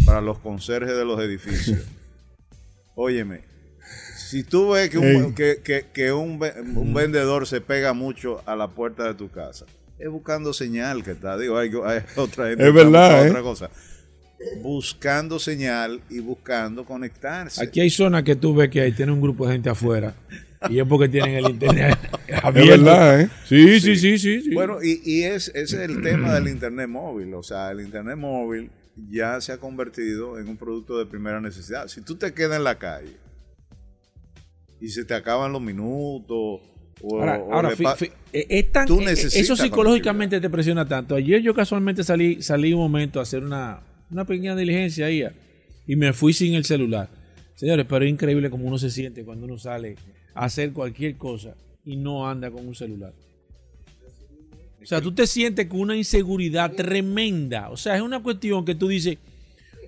para 0.04 0.20
los 0.20 0.38
conserjes 0.38 0.96
de 0.96 1.04
los 1.04 1.18
edificios. 1.20 1.80
Óyeme, 2.94 3.40
si 4.16 4.44
tú 4.44 4.70
ves 4.70 4.90
que, 4.90 4.98
un, 4.98 5.34
que, 5.34 5.86
que 5.92 6.12
un, 6.12 6.40
un 6.76 6.94
vendedor 6.94 7.46
se 7.46 7.60
pega 7.60 7.92
mucho 7.92 8.42
a 8.46 8.54
la 8.54 8.68
puerta 8.68 9.04
de 9.04 9.14
tu 9.14 9.30
casa, 9.30 9.66
es 10.02 10.10
buscando 10.10 10.52
señal 10.52 11.04
que 11.04 11.12
está. 11.12 11.38
Digo, 11.38 11.56
hay, 11.56 11.70
otra 12.16 12.48
gente 12.48 12.66
es 12.66 12.74
verdad, 12.74 13.24
¿eh? 13.26 13.30
otra 13.30 13.42
cosa. 13.42 13.70
Buscando 14.60 15.38
señal 15.38 16.00
y 16.10 16.18
buscando 16.18 16.84
conectarse. 16.84 17.62
Aquí 17.62 17.80
hay 17.80 17.90
zonas 17.90 18.24
que 18.24 18.34
tú 18.34 18.54
ves 18.54 18.68
que 18.68 18.80
hay, 18.80 18.92
tiene 18.92 19.12
un 19.12 19.20
grupo 19.20 19.46
de 19.46 19.52
gente 19.52 19.70
afuera. 19.70 20.14
Y 20.68 20.80
es 20.80 20.86
porque 20.86 21.08
tienen 21.08 21.36
el 21.36 21.50
internet 21.50 21.98
abierto. 22.42 22.74
Es 22.74 22.82
verdad, 22.82 23.20
¿eh? 23.20 23.28
Sí, 23.46 23.80
sí, 23.80 23.96
sí, 23.96 24.18
sí. 24.18 24.50
Bueno, 24.52 24.82
y, 24.82 25.00
y 25.04 25.22
es, 25.22 25.48
ese 25.54 25.76
es 25.76 25.90
el 25.90 26.02
tema 26.02 26.34
del 26.34 26.48
internet 26.48 26.88
móvil. 26.88 27.34
O 27.34 27.42
sea, 27.44 27.70
el 27.70 27.80
internet 27.80 28.16
móvil 28.16 28.70
ya 29.08 29.40
se 29.40 29.52
ha 29.52 29.58
convertido 29.58 30.38
en 30.38 30.48
un 30.48 30.56
producto 30.56 30.98
de 30.98 31.06
primera 31.06 31.40
necesidad. 31.40 31.86
Si 31.86 32.00
tú 32.00 32.16
te 32.16 32.34
quedas 32.34 32.58
en 32.58 32.64
la 32.64 32.78
calle 32.78 33.16
y 34.80 34.88
se 34.88 35.04
te 35.04 35.14
acaban 35.14 35.52
los 35.52 35.62
minutos 35.62 36.60
ahora, 37.10 37.72
eso 38.32 39.56
psicológicamente 39.56 40.40
te 40.40 40.50
presiona 40.50 40.86
tanto. 40.86 41.14
Ayer 41.14 41.42
yo 41.42 41.54
casualmente 41.54 42.04
salí, 42.04 42.42
salí 42.42 42.72
un 42.72 42.80
momento 42.80 43.18
a 43.18 43.22
hacer 43.22 43.42
una, 43.42 43.80
pequeña 44.26 44.54
diligencia 44.54 45.06
ahí 45.06 45.24
y 45.86 45.96
me 45.96 46.12
fui 46.12 46.32
sin 46.32 46.54
el 46.54 46.64
celular. 46.64 47.08
Señores, 47.54 47.86
pero 47.88 48.04
es 48.04 48.10
increíble 48.10 48.50
como 48.50 48.66
uno 48.66 48.78
se 48.78 48.90
siente 48.90 49.24
cuando 49.24 49.46
uno 49.46 49.58
sale 49.58 49.96
a 50.34 50.44
hacer 50.44 50.72
cualquier 50.72 51.16
cosa 51.16 51.54
y 51.84 51.96
no 51.96 52.28
anda 52.28 52.50
con 52.50 52.66
un 52.66 52.74
celular. 52.74 53.12
O 54.82 54.86
sea, 54.86 55.00
tú 55.00 55.12
te 55.12 55.26
sientes 55.26 55.66
con 55.66 55.80
una 55.80 55.96
inseguridad 55.96 56.72
tremenda. 56.72 57.70
O 57.70 57.76
sea, 57.76 57.96
es 57.96 58.02
una 58.02 58.20
cuestión 58.20 58.64
que 58.64 58.74
tú 58.74 58.88
dices, 58.88 59.18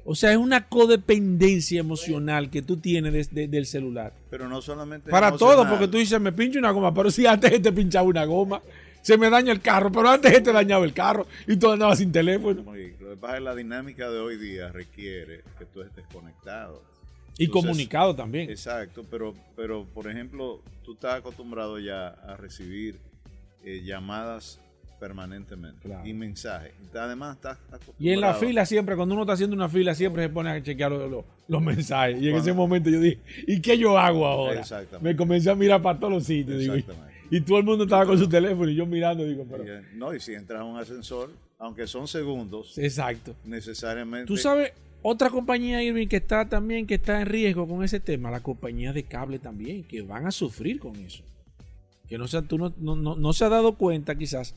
o 0.04 0.14
sea, 0.14 0.32
es 0.32 0.36
una 0.36 0.68
codependencia 0.68 1.80
emocional 1.80 2.50
que 2.50 2.60
tú 2.60 2.76
tienes 2.76 3.34
del 3.34 3.66
celular. 3.66 4.12
Pero 4.30 4.48
no 4.48 4.60
solamente. 4.60 5.10
Para 5.10 5.32
todo, 5.32 5.68
porque 5.68 5.88
tú 5.88 5.96
dices, 5.96 6.20
me 6.20 6.32
pincho 6.32 6.58
una 6.58 6.70
goma, 6.70 6.92
pero 6.92 7.10
si 7.10 7.26
antes 7.26 7.62
te 7.62 7.72
pinchaba 7.72 8.06
una 8.06 8.24
goma, 8.24 8.60
se 9.00 9.16
me 9.16 9.30
daña 9.30 9.52
el 9.52 9.60
carro, 9.60 9.90
pero 9.90 10.08
antes 10.08 10.42
te 10.42 10.52
dañaba 10.52 10.84
el 10.84 10.92
carro 10.92 11.26
y 11.46 11.56
tú 11.56 11.70
andabas 11.70 11.98
sin 11.98 12.12
teléfono. 12.12 12.62
Lo 12.64 12.72
que 12.72 13.16
pasa 13.20 13.38
es 13.38 13.42
la 13.42 13.54
dinámica 13.54 14.10
de 14.10 14.18
hoy 14.18 14.36
día 14.36 14.68
requiere 14.68 15.42
que 15.58 15.64
tú 15.66 15.80
estés 15.82 16.04
conectado. 16.12 16.82
Y 17.36 17.48
comunicado 17.48 18.14
también. 18.14 18.48
Exacto, 18.48 19.04
pero, 19.10 19.34
pero 19.56 19.84
por 19.92 20.08
ejemplo, 20.08 20.60
tú 20.84 20.92
estás 20.94 21.16
acostumbrado 21.16 21.78
ya 21.78 22.08
a 22.08 22.36
recibir 22.36 22.96
eh, 23.64 23.82
llamadas 23.84 24.60
permanentemente 24.98 25.88
y 26.04 26.12
mensajes. 26.12 26.72
Además, 26.94 27.36
está, 27.36 27.58
Y 27.98 28.10
en 28.10 28.20
la 28.20 28.34
fila 28.34 28.64
siempre, 28.64 28.96
cuando 28.96 29.14
uno 29.14 29.24
está 29.24 29.34
haciendo 29.34 29.54
una 29.54 29.68
fila, 29.68 29.94
siempre 29.94 30.24
se 30.24 30.28
pone 30.28 30.50
a 30.50 30.62
chequear 30.62 30.92
los, 30.92 31.62
mensajes. 31.62 32.20
Y 32.20 32.28
en 32.28 32.36
ese 32.36 32.52
momento 32.52 32.90
yo 32.90 33.00
dije, 33.00 33.20
¿y 33.46 33.60
qué 33.60 33.76
yo 33.76 33.98
hago 33.98 34.26
ahora? 34.26 34.62
Me 35.00 35.14
comencé 35.14 35.50
a 35.50 35.54
mirar 35.54 35.82
para 35.82 35.98
todos 35.98 36.12
los 36.14 36.24
sitios. 36.24 36.84
y, 37.30 37.40
todo 37.40 37.58
el 37.58 37.64
mundo 37.64 37.84
estaba 37.84 38.06
con 38.06 38.18
su 38.18 38.28
teléfono 38.28 38.70
y 38.70 38.76
yo 38.76 38.86
mirando, 38.86 39.24
digo, 39.24 39.46
pero... 39.50 39.64
Eh, 39.64 39.82
no, 39.94 40.14
y 40.14 40.20
si 40.20 40.34
entras 40.34 40.60
a 40.60 40.64
un 40.64 40.78
ascensor, 40.78 41.30
aunque 41.58 41.86
son 41.86 42.08
segundos, 42.08 42.78
Exacto. 42.78 43.34
necesariamente... 43.44 44.26
Tú 44.26 44.36
sabes, 44.36 44.72
otra 45.02 45.30
compañía, 45.30 45.82
Irving, 45.82 46.06
que 46.06 46.16
está 46.16 46.48
también, 46.48 46.86
que 46.86 46.94
está 46.94 47.20
en 47.20 47.26
riesgo 47.26 47.68
con 47.68 47.84
ese 47.84 48.00
tema, 48.00 48.30
la 48.30 48.40
compañía 48.40 48.92
de 48.92 49.02
cable 49.02 49.38
también, 49.38 49.84
que 49.84 50.02
van 50.02 50.26
a 50.26 50.30
sufrir 50.30 50.78
con 50.78 50.96
eso. 50.96 51.22
Que 52.08 52.18
no, 52.18 52.28
sea, 52.28 52.42
tú 52.42 52.58
no, 52.58 52.72
no, 52.78 52.94
no 52.96 53.32
se 53.32 53.44
ha 53.44 53.48
dado 53.48 53.76
cuenta 53.76 54.14
quizás 54.14 54.54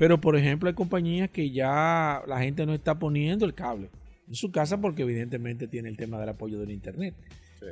pero, 0.00 0.18
por 0.18 0.34
ejemplo, 0.34 0.66
hay 0.66 0.74
compañías 0.74 1.28
que 1.28 1.50
ya 1.50 2.22
la 2.26 2.40
gente 2.40 2.64
no 2.64 2.72
está 2.72 2.98
poniendo 2.98 3.44
el 3.44 3.52
cable 3.52 3.90
en 4.26 4.34
su 4.34 4.50
casa 4.50 4.80
porque 4.80 5.02
evidentemente 5.02 5.68
tiene 5.68 5.90
el 5.90 5.98
tema 5.98 6.18
del 6.18 6.30
apoyo 6.30 6.58
del 6.58 6.70
Internet. 6.70 7.14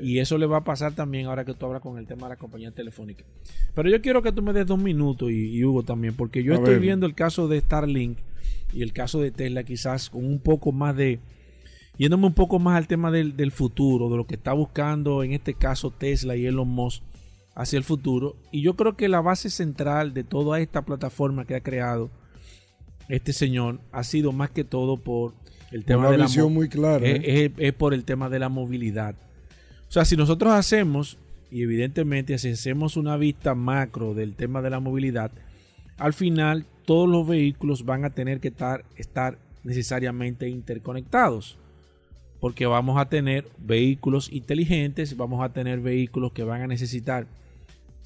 Y 0.03 0.19
eso 0.19 0.37
le 0.37 0.45
va 0.45 0.59
a 0.59 0.65
pasar 0.65 0.93
también 0.93 1.25
ahora 1.25 1.47
que 1.47 1.55
tú 1.55 1.65
hablas 1.65 1.81
con 1.81 1.97
el 1.97 2.07
tema 2.07 2.27
de 2.27 2.35
la 2.35 2.37
compañía 2.37 2.71
telefónica. 2.71 3.25
Pero 3.75 3.89
yo 3.89 4.03
quiero 4.03 4.21
que 4.21 4.31
tú 4.31 4.43
me 4.43 4.53
des 4.53 4.67
dos 4.67 4.79
minutos 4.79 5.31
y, 5.31 5.65
Hugo 5.65 5.85
también, 5.85 6.17
porque 6.17 6.43
yo 6.43 6.53
estoy 6.53 6.79
viendo 6.79 7.07
el 7.07 7.15
caso 7.15 7.49
de 7.49 7.63
Starlink 7.63 8.19
y 8.75 8.83
el 8.83 8.93
caso 8.93 9.23
de 9.23 9.31
Tesla 9.31 9.63
quizás 9.63 10.11
con 10.11 10.23
un 10.23 10.39
poco 10.39 10.71
más 10.71 10.95
de, 10.95 11.21
yéndome 11.97 12.27
un 12.27 12.35
poco 12.35 12.59
más 12.59 12.77
al 12.77 12.89
tema 12.89 13.11
del, 13.11 13.39
del 13.39 13.53
futuro, 13.53 14.11
de 14.11 14.19
lo 14.19 14.27
que 14.27 14.35
está 14.35 14.53
buscando 14.53 15.23
en 15.23 15.33
este 15.33 15.55
caso 15.55 15.91
Tesla 15.93 16.37
y 16.37 16.45
Elon 16.45 16.69
Musk 16.69 17.03
hacia 17.59 17.77
el 17.77 17.85
futuro. 17.85 18.37
Y 18.53 18.63
yo 18.63 18.77
creo 18.77 18.97
que 18.97 19.09
la 19.09 19.21
base 19.21 19.51
central 19.51 20.15
de 20.15 20.23
toda 20.23 20.61
esta 20.61 20.83
plataforma 20.83 21.45
que 21.45 21.57
ha 21.57 21.61
creado 21.61 22.09
este 23.09 23.33
señor 23.33 23.81
ha 23.91 24.05
sido 24.05 24.33
más 24.33 24.51
que 24.51 24.63
todo 24.63 24.97
por 24.97 25.35
el 25.73 25.85
tema 25.85 26.09
de 26.11 26.19
la 26.19 26.29
muy 26.49 26.69
clara. 26.69 27.05
¿eh? 27.05 27.53
Es, 27.59 27.73
por 27.75 27.95
el 27.95 28.05
tema 28.05 28.31
de 28.31 28.39
la 28.39 28.49
movilidad. 28.49 29.17
O 29.89 29.93
sea, 29.93 30.05
si 30.05 30.17
nosotros 30.17 30.53
hacemos, 30.53 31.19
y 31.51 31.63
evidentemente 31.63 32.39
si 32.39 32.51
hacemos 32.51 32.97
una 32.97 33.17
vista 33.17 33.57
macro 33.57 34.15
del 34.15 34.35
tema 34.35 34.63
de 34.63 34.71
la 34.71 34.79
movilidad, 34.79 35.33
al 35.97 36.13
final 36.13 36.65
todos 36.85 37.09
los 37.09 37.27
vehículos 37.27 37.85
van 37.85 38.05
a 38.05 38.11
tener 38.11 38.39
que 38.39 38.49
estar, 38.49 38.85
estar 38.97 39.37
necesariamente 39.65 40.49
interconectados. 40.49 41.59
porque 42.41 42.67
vamos 42.67 43.01
a 43.01 43.09
tener 43.09 43.49
vehículos 43.59 44.31
inteligentes, 44.33 45.17
vamos 45.17 45.43
a 45.43 45.53
tener 45.53 45.81
vehículos 45.81 46.31
que 46.31 46.45
van 46.45 46.63
a 46.63 46.69
necesitar 46.69 47.27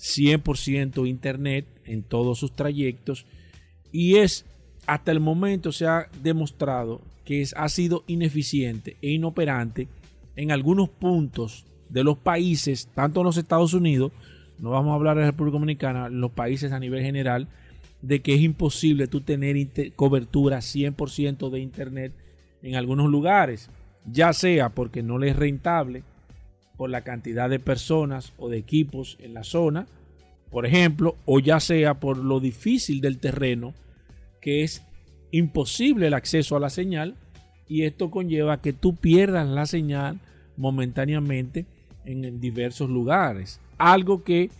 100% 0.02 1.08
internet 1.08 1.64
en 1.84 2.02
todos 2.02 2.38
sus 2.38 2.52
trayectos. 2.52 3.24
Y 3.92 4.16
es 4.16 4.44
hasta 4.86 5.12
el 5.12 5.20
momento 5.20 5.70
se 5.70 5.86
ha 5.86 6.08
demostrado 6.22 7.00
que 7.24 7.46
ha 7.54 7.68
sido 7.68 8.02
ineficiente 8.08 8.96
e 9.00 9.10
inoperante 9.10 9.86
en 10.34 10.50
algunos 10.50 10.88
puntos 10.88 11.64
de 11.88 12.02
los 12.02 12.18
países, 12.18 12.88
tanto 12.94 13.20
en 13.20 13.26
los 13.26 13.36
Estados 13.36 13.74
Unidos, 13.74 14.10
no 14.58 14.70
vamos 14.70 14.92
a 14.92 14.94
hablar 14.94 15.16
de 15.16 15.22
la 15.22 15.30
República 15.30 15.54
Dominicana, 15.58 16.08
los 16.08 16.32
países 16.32 16.72
a 16.72 16.80
nivel 16.80 17.02
general, 17.02 17.48
de 18.00 18.22
que 18.22 18.34
es 18.34 18.40
imposible 18.40 19.06
tú 19.06 19.20
tener 19.20 19.56
cobertura 19.94 20.58
100% 20.58 21.50
de 21.50 21.60
internet 21.60 22.12
en 22.62 22.74
algunos 22.74 23.08
lugares, 23.08 23.70
ya 24.10 24.32
sea 24.32 24.70
porque 24.70 25.02
no 25.02 25.18
le 25.18 25.28
es 25.28 25.36
rentable 25.36 26.02
por 26.82 26.90
la 26.90 27.02
cantidad 27.02 27.48
de 27.48 27.60
personas 27.60 28.32
o 28.38 28.48
de 28.48 28.58
equipos 28.58 29.16
en 29.20 29.34
la 29.34 29.44
zona, 29.44 29.86
por 30.50 30.66
ejemplo, 30.66 31.14
o 31.26 31.38
ya 31.38 31.60
sea 31.60 32.00
por 32.00 32.16
lo 32.18 32.40
difícil 32.40 33.00
del 33.00 33.18
terreno, 33.18 33.72
que 34.40 34.64
es 34.64 34.82
imposible 35.30 36.08
el 36.08 36.14
acceso 36.14 36.56
a 36.56 36.58
la 36.58 36.70
señal 36.70 37.14
y 37.68 37.84
esto 37.84 38.10
conlleva 38.10 38.60
que 38.60 38.72
tú 38.72 38.96
pierdas 38.96 39.46
la 39.46 39.64
señal 39.66 40.18
momentáneamente 40.56 41.66
en 42.04 42.40
diversos 42.40 42.90
lugares. 42.90 43.60
Algo 43.78 44.24
que 44.24 44.50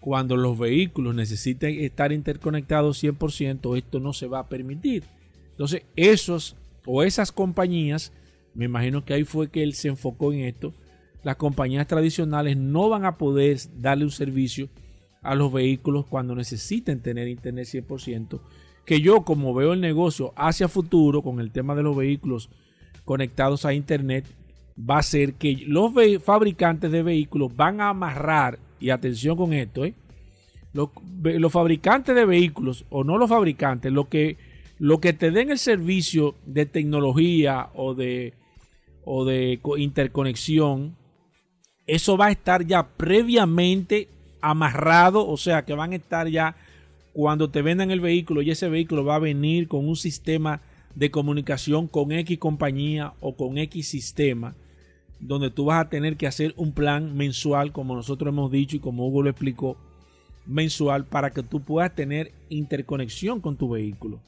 cuando 0.00 0.36
los 0.36 0.58
vehículos 0.58 1.14
necesiten 1.14 1.80
estar 1.80 2.12
interconectados 2.12 3.02
100%, 3.02 3.78
esto 3.78 4.00
no 4.00 4.12
se 4.12 4.26
va 4.26 4.40
a 4.40 4.48
permitir. 4.50 5.04
Entonces, 5.52 5.84
esos 5.96 6.56
o 6.84 7.02
esas 7.02 7.32
compañías, 7.32 8.12
me 8.52 8.66
imagino 8.66 9.06
que 9.06 9.14
ahí 9.14 9.24
fue 9.24 9.48
que 9.48 9.62
él 9.62 9.72
se 9.72 9.88
enfocó 9.88 10.34
en 10.34 10.40
esto, 10.40 10.74
las 11.28 11.36
compañías 11.36 11.86
tradicionales 11.86 12.56
no 12.56 12.88
van 12.88 13.04
a 13.04 13.18
poder 13.18 13.58
darle 13.76 14.04
un 14.04 14.10
servicio 14.10 14.70
a 15.20 15.34
los 15.34 15.52
vehículos 15.52 16.06
cuando 16.06 16.34
necesiten 16.34 17.02
tener 17.02 17.28
internet 17.28 17.66
100%, 17.66 18.40
que 18.86 19.02
yo 19.02 19.26
como 19.26 19.52
veo 19.52 19.74
el 19.74 19.82
negocio 19.82 20.32
hacia 20.36 20.68
futuro 20.68 21.20
con 21.20 21.38
el 21.38 21.50
tema 21.50 21.74
de 21.74 21.82
los 21.82 21.94
vehículos 21.94 22.48
conectados 23.04 23.66
a 23.66 23.74
internet, 23.74 24.24
va 24.78 25.00
a 25.00 25.02
ser 25.02 25.34
que 25.34 25.54
los 25.66 25.92
fabricantes 26.24 26.90
de 26.90 27.02
vehículos 27.02 27.54
van 27.54 27.82
a 27.82 27.90
amarrar, 27.90 28.58
y 28.80 28.88
atención 28.88 29.36
con 29.36 29.52
esto, 29.52 29.84
¿eh? 29.84 29.92
los, 30.72 31.52
fabricantes 31.52 32.14
de 32.14 32.24
vehículos, 32.24 32.86
o 32.88 33.04
no 33.04 33.18
los 33.18 33.28
fabricantes, 33.28 33.92
lo 33.92 34.08
que, 34.08 34.38
lo 34.78 34.98
que 34.98 35.12
te 35.12 35.30
den 35.30 35.50
el 35.50 35.58
servicio 35.58 36.36
de 36.46 36.64
tecnología 36.64 37.68
o 37.74 37.92
de, 37.94 38.32
o 39.04 39.26
de 39.26 39.60
interconexión, 39.76 40.96
eso 41.88 42.16
va 42.16 42.26
a 42.26 42.30
estar 42.30 42.64
ya 42.64 42.86
previamente 42.86 44.08
amarrado, 44.40 45.26
o 45.26 45.36
sea 45.36 45.64
que 45.64 45.74
van 45.74 45.92
a 45.92 45.96
estar 45.96 46.28
ya 46.28 46.54
cuando 47.12 47.50
te 47.50 47.62
vendan 47.62 47.90
el 47.90 48.00
vehículo 48.00 48.42
y 48.42 48.52
ese 48.52 48.68
vehículo 48.68 49.04
va 49.04 49.16
a 49.16 49.20
venir 49.20 49.66
con 49.66 49.88
un 49.88 49.96
sistema 49.96 50.60
de 50.94 51.10
comunicación 51.10 51.88
con 51.88 52.12
X 52.12 52.38
compañía 52.38 53.14
o 53.20 53.34
con 53.34 53.58
X 53.58 53.88
sistema 53.88 54.54
donde 55.20 55.50
tú 55.50 55.66
vas 55.66 55.84
a 55.84 55.88
tener 55.88 56.16
que 56.16 56.26
hacer 56.26 56.54
un 56.56 56.72
plan 56.72 57.16
mensual, 57.16 57.72
como 57.72 57.94
nosotros 57.94 58.32
hemos 58.32 58.50
dicho 58.50 58.76
y 58.76 58.80
como 58.80 59.06
Hugo 59.08 59.22
lo 59.22 59.30
explicó, 59.30 59.76
mensual 60.46 61.04
para 61.04 61.30
que 61.30 61.42
tú 61.42 61.60
puedas 61.60 61.94
tener 61.94 62.32
interconexión 62.48 63.40
con 63.40 63.56
tu 63.56 63.70
vehículo. 63.70 64.20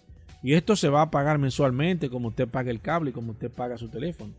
Y 0.42 0.54
esto 0.54 0.74
se 0.74 0.88
va 0.88 1.02
a 1.02 1.10
pagar 1.10 1.38
mensualmente, 1.38 2.10
como 2.10 2.28
usted 2.28 2.48
paga 2.48 2.70
el 2.70 2.80
cable 2.80 3.10
y 3.10 3.12
como 3.12 3.32
usted 3.32 3.50
paga 3.50 3.78
su 3.78 3.88
teléfono. 3.88 4.32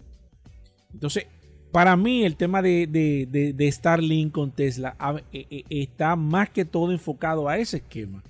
Entonces, 0.93 1.27
para 1.71 1.95
mí 1.95 2.23
el 2.23 2.35
tema 2.35 2.61
de, 2.61 3.69
Starlink 3.71 4.31
con 4.31 4.51
Tesla 4.51 4.95
e, 5.31 5.47
e, 5.49 5.63
está 5.69 6.15
más 6.15 6.49
que 6.49 6.65
todo 6.65 6.91
enfocado 6.91 7.47
a 7.47 7.57
ese 7.57 7.77
esquema. 7.77 8.23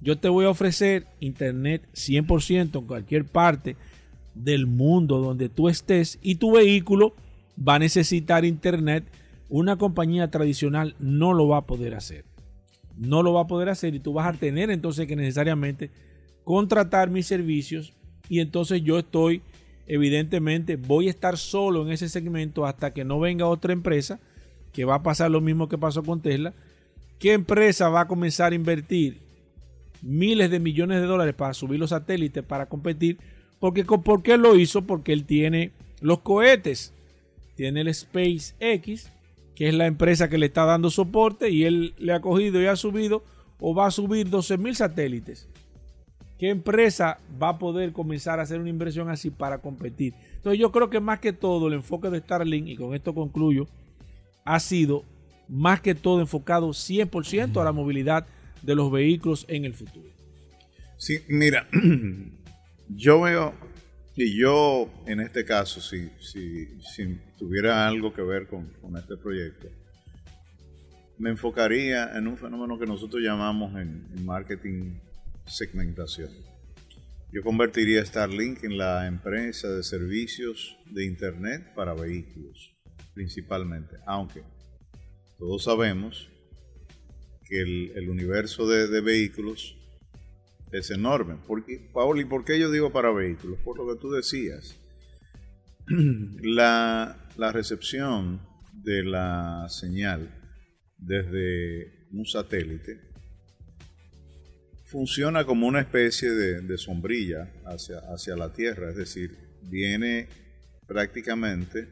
Yo 0.00 0.18
te 0.18 0.28
voy 0.28 0.44
a 0.44 0.50
ofrecer 0.50 1.06
internet 1.20 1.82
100% 1.94 2.78
en 2.78 2.86
cualquier 2.86 3.24
parte 3.24 3.76
del 4.34 4.66
mundo 4.66 5.18
donde 5.18 5.48
tú 5.48 5.68
estés 5.68 6.18
y 6.22 6.36
tu 6.36 6.52
vehículo 6.52 7.14
va 7.66 7.76
a 7.76 7.78
necesitar 7.78 8.44
internet, 8.44 9.04
una 9.48 9.76
compañía 9.76 10.30
tradicional 10.30 10.94
no 10.98 11.32
lo 11.32 11.48
va 11.48 11.58
a 11.58 11.66
poder 11.66 11.94
hacer. 11.94 12.24
No 12.96 13.22
lo 13.22 13.32
va 13.32 13.42
a 13.42 13.46
poder 13.46 13.68
hacer 13.68 13.94
y 13.94 14.00
tú 14.00 14.12
vas 14.12 14.26
a 14.26 14.38
tener 14.38 14.70
entonces 14.70 15.06
que 15.06 15.16
necesariamente 15.16 15.90
contratar 16.44 17.10
mis 17.10 17.26
servicios 17.26 17.92
y 18.28 18.40
entonces 18.40 18.82
yo 18.82 18.98
estoy, 18.98 19.42
evidentemente, 19.86 20.76
voy 20.76 21.08
a 21.08 21.10
estar 21.10 21.36
solo 21.38 21.82
en 21.82 21.92
ese 21.92 22.08
segmento 22.08 22.66
hasta 22.66 22.92
que 22.92 23.04
no 23.04 23.20
venga 23.20 23.46
otra 23.46 23.72
empresa, 23.72 24.20
que 24.72 24.84
va 24.84 24.96
a 24.96 25.02
pasar 25.02 25.30
lo 25.30 25.40
mismo 25.40 25.68
que 25.68 25.78
pasó 25.78 26.02
con 26.02 26.20
Tesla. 26.20 26.52
¿Qué 27.18 27.32
empresa 27.32 27.88
va 27.88 28.02
a 28.02 28.08
comenzar 28.08 28.52
a 28.52 28.56
invertir 28.56 29.18
miles 30.02 30.50
de 30.50 30.60
millones 30.60 31.00
de 31.00 31.06
dólares 31.06 31.34
para 31.34 31.54
subir 31.54 31.80
los 31.80 31.90
satélites, 31.90 32.44
para 32.44 32.66
competir? 32.66 33.18
Porque, 33.58 33.84
¿Por 33.84 34.22
qué 34.22 34.36
lo 34.36 34.56
hizo? 34.56 34.82
Porque 34.82 35.12
él 35.12 35.24
tiene 35.24 35.72
los 36.00 36.20
cohetes 36.20 36.92
tiene 37.56 37.80
el 37.80 37.92
SpaceX, 37.92 39.10
que 39.54 39.68
es 39.68 39.74
la 39.74 39.86
empresa 39.86 40.28
que 40.28 40.38
le 40.38 40.46
está 40.46 40.66
dando 40.66 40.90
soporte 40.90 41.50
y 41.50 41.64
él 41.64 41.94
le 41.98 42.12
ha 42.12 42.20
cogido 42.20 42.60
y 42.60 42.66
ha 42.66 42.76
subido 42.76 43.24
o 43.58 43.74
va 43.74 43.86
a 43.86 43.90
subir 43.90 44.28
12 44.28 44.58
mil 44.58 44.76
satélites. 44.76 45.48
¿Qué 46.38 46.50
empresa 46.50 47.18
va 47.42 47.50
a 47.50 47.58
poder 47.58 47.92
comenzar 47.92 48.38
a 48.38 48.42
hacer 48.42 48.60
una 48.60 48.68
inversión 48.68 49.08
así 49.08 49.30
para 49.30 49.58
competir? 49.58 50.14
Entonces 50.36 50.60
yo 50.60 50.70
creo 50.70 50.90
que 50.90 51.00
más 51.00 51.20
que 51.20 51.32
todo 51.32 51.68
el 51.68 51.74
enfoque 51.74 52.10
de 52.10 52.20
Starlink, 52.20 52.68
y 52.68 52.76
con 52.76 52.94
esto 52.94 53.14
concluyo, 53.14 53.66
ha 54.44 54.60
sido 54.60 55.04
más 55.48 55.80
que 55.80 55.94
todo 55.94 56.20
enfocado 56.20 56.68
100% 56.68 57.60
a 57.60 57.64
la 57.64 57.72
movilidad 57.72 58.26
de 58.62 58.74
los 58.74 58.90
vehículos 58.90 59.46
en 59.48 59.64
el 59.64 59.74
futuro. 59.74 60.08
Sí, 60.98 61.20
mira, 61.28 61.68
yo 62.88 63.20
veo 63.20 63.54
y 64.18 64.34
yo, 64.38 64.88
en 65.06 65.20
este 65.20 65.44
caso, 65.44 65.80
si, 65.82 66.08
si, 66.20 67.18
tuviera 67.38 67.86
algo 67.86 68.14
que 68.14 68.22
ver 68.22 68.46
con, 68.46 68.72
este 68.96 69.16
proyecto, 69.18 69.68
me 71.18 71.28
enfocaría 71.28 72.16
en 72.16 72.26
un 72.26 72.38
fenómeno 72.38 72.78
que 72.78 72.86
nosotros 72.86 73.22
llamamos 73.22 73.78
en, 73.78 74.06
marketing 74.24 74.94
segmentación. 75.46 76.30
Yo 77.32 77.42
convertiría 77.42 78.04
Starlink 78.04 78.64
en 78.64 78.78
la 78.78 79.06
empresa 79.06 79.68
de 79.68 79.82
servicios 79.82 80.78
de 80.86 81.04
Internet 81.04 81.74
para 81.74 81.94
vehículos, 81.94 82.74
principalmente, 83.14 83.96
aunque 84.06 84.42
todos 85.38 85.64
sabemos 85.64 86.30
que 87.44 87.60
el, 87.60 88.08
universo 88.08 88.66
de, 88.66 89.00
vehículos 89.00 89.76
es 90.72 90.90
enorme. 90.90 91.36
Porque, 91.46 91.90
Paul, 91.92 92.20
¿y 92.20 92.24
por 92.24 92.44
qué 92.44 92.58
yo 92.58 92.70
digo 92.70 92.92
para 92.92 93.10
vehículos? 93.10 93.58
Por 93.64 93.78
lo 93.78 93.92
que 93.92 94.00
tú 94.00 94.10
decías. 94.10 94.76
La, 96.42 97.22
recepción 97.52 98.40
de 98.72 99.04
la 99.04 99.66
señal 99.68 100.30
desde 100.96 102.08
un 102.12 102.24
satélite 102.24 102.98
funciona 104.86 105.44
como 105.44 105.66
una 105.66 105.80
especie 105.80 106.30
de, 106.30 106.78
sombrilla 106.78 107.50
hacia, 107.64 107.98
hacia, 107.98 108.36
la 108.36 108.52
Tierra, 108.52 108.90
es 108.90 108.96
decir, 108.96 109.36
viene 109.62 110.28
prácticamente 110.86 111.88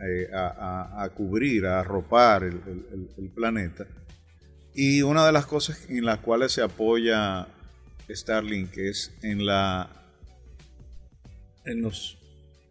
eh, 0.00 0.28
a, 0.32 1.08
cubrir, 1.14 1.66
a 1.66 1.80
arropar 1.80 2.44
el, 2.44 3.30
planeta. 3.34 3.86
Y 4.74 5.02
una 5.02 5.26
de 5.26 5.32
las 5.32 5.46
cosas 5.46 5.88
en 5.88 6.04
las 6.04 6.20
cuales 6.20 6.52
se 6.52 6.62
apoya 6.62 7.46
Starlink 8.08 8.76
es 8.76 9.12
en 9.22 9.46
la 9.46 9.88
en 11.64 11.80
los 11.80 12.18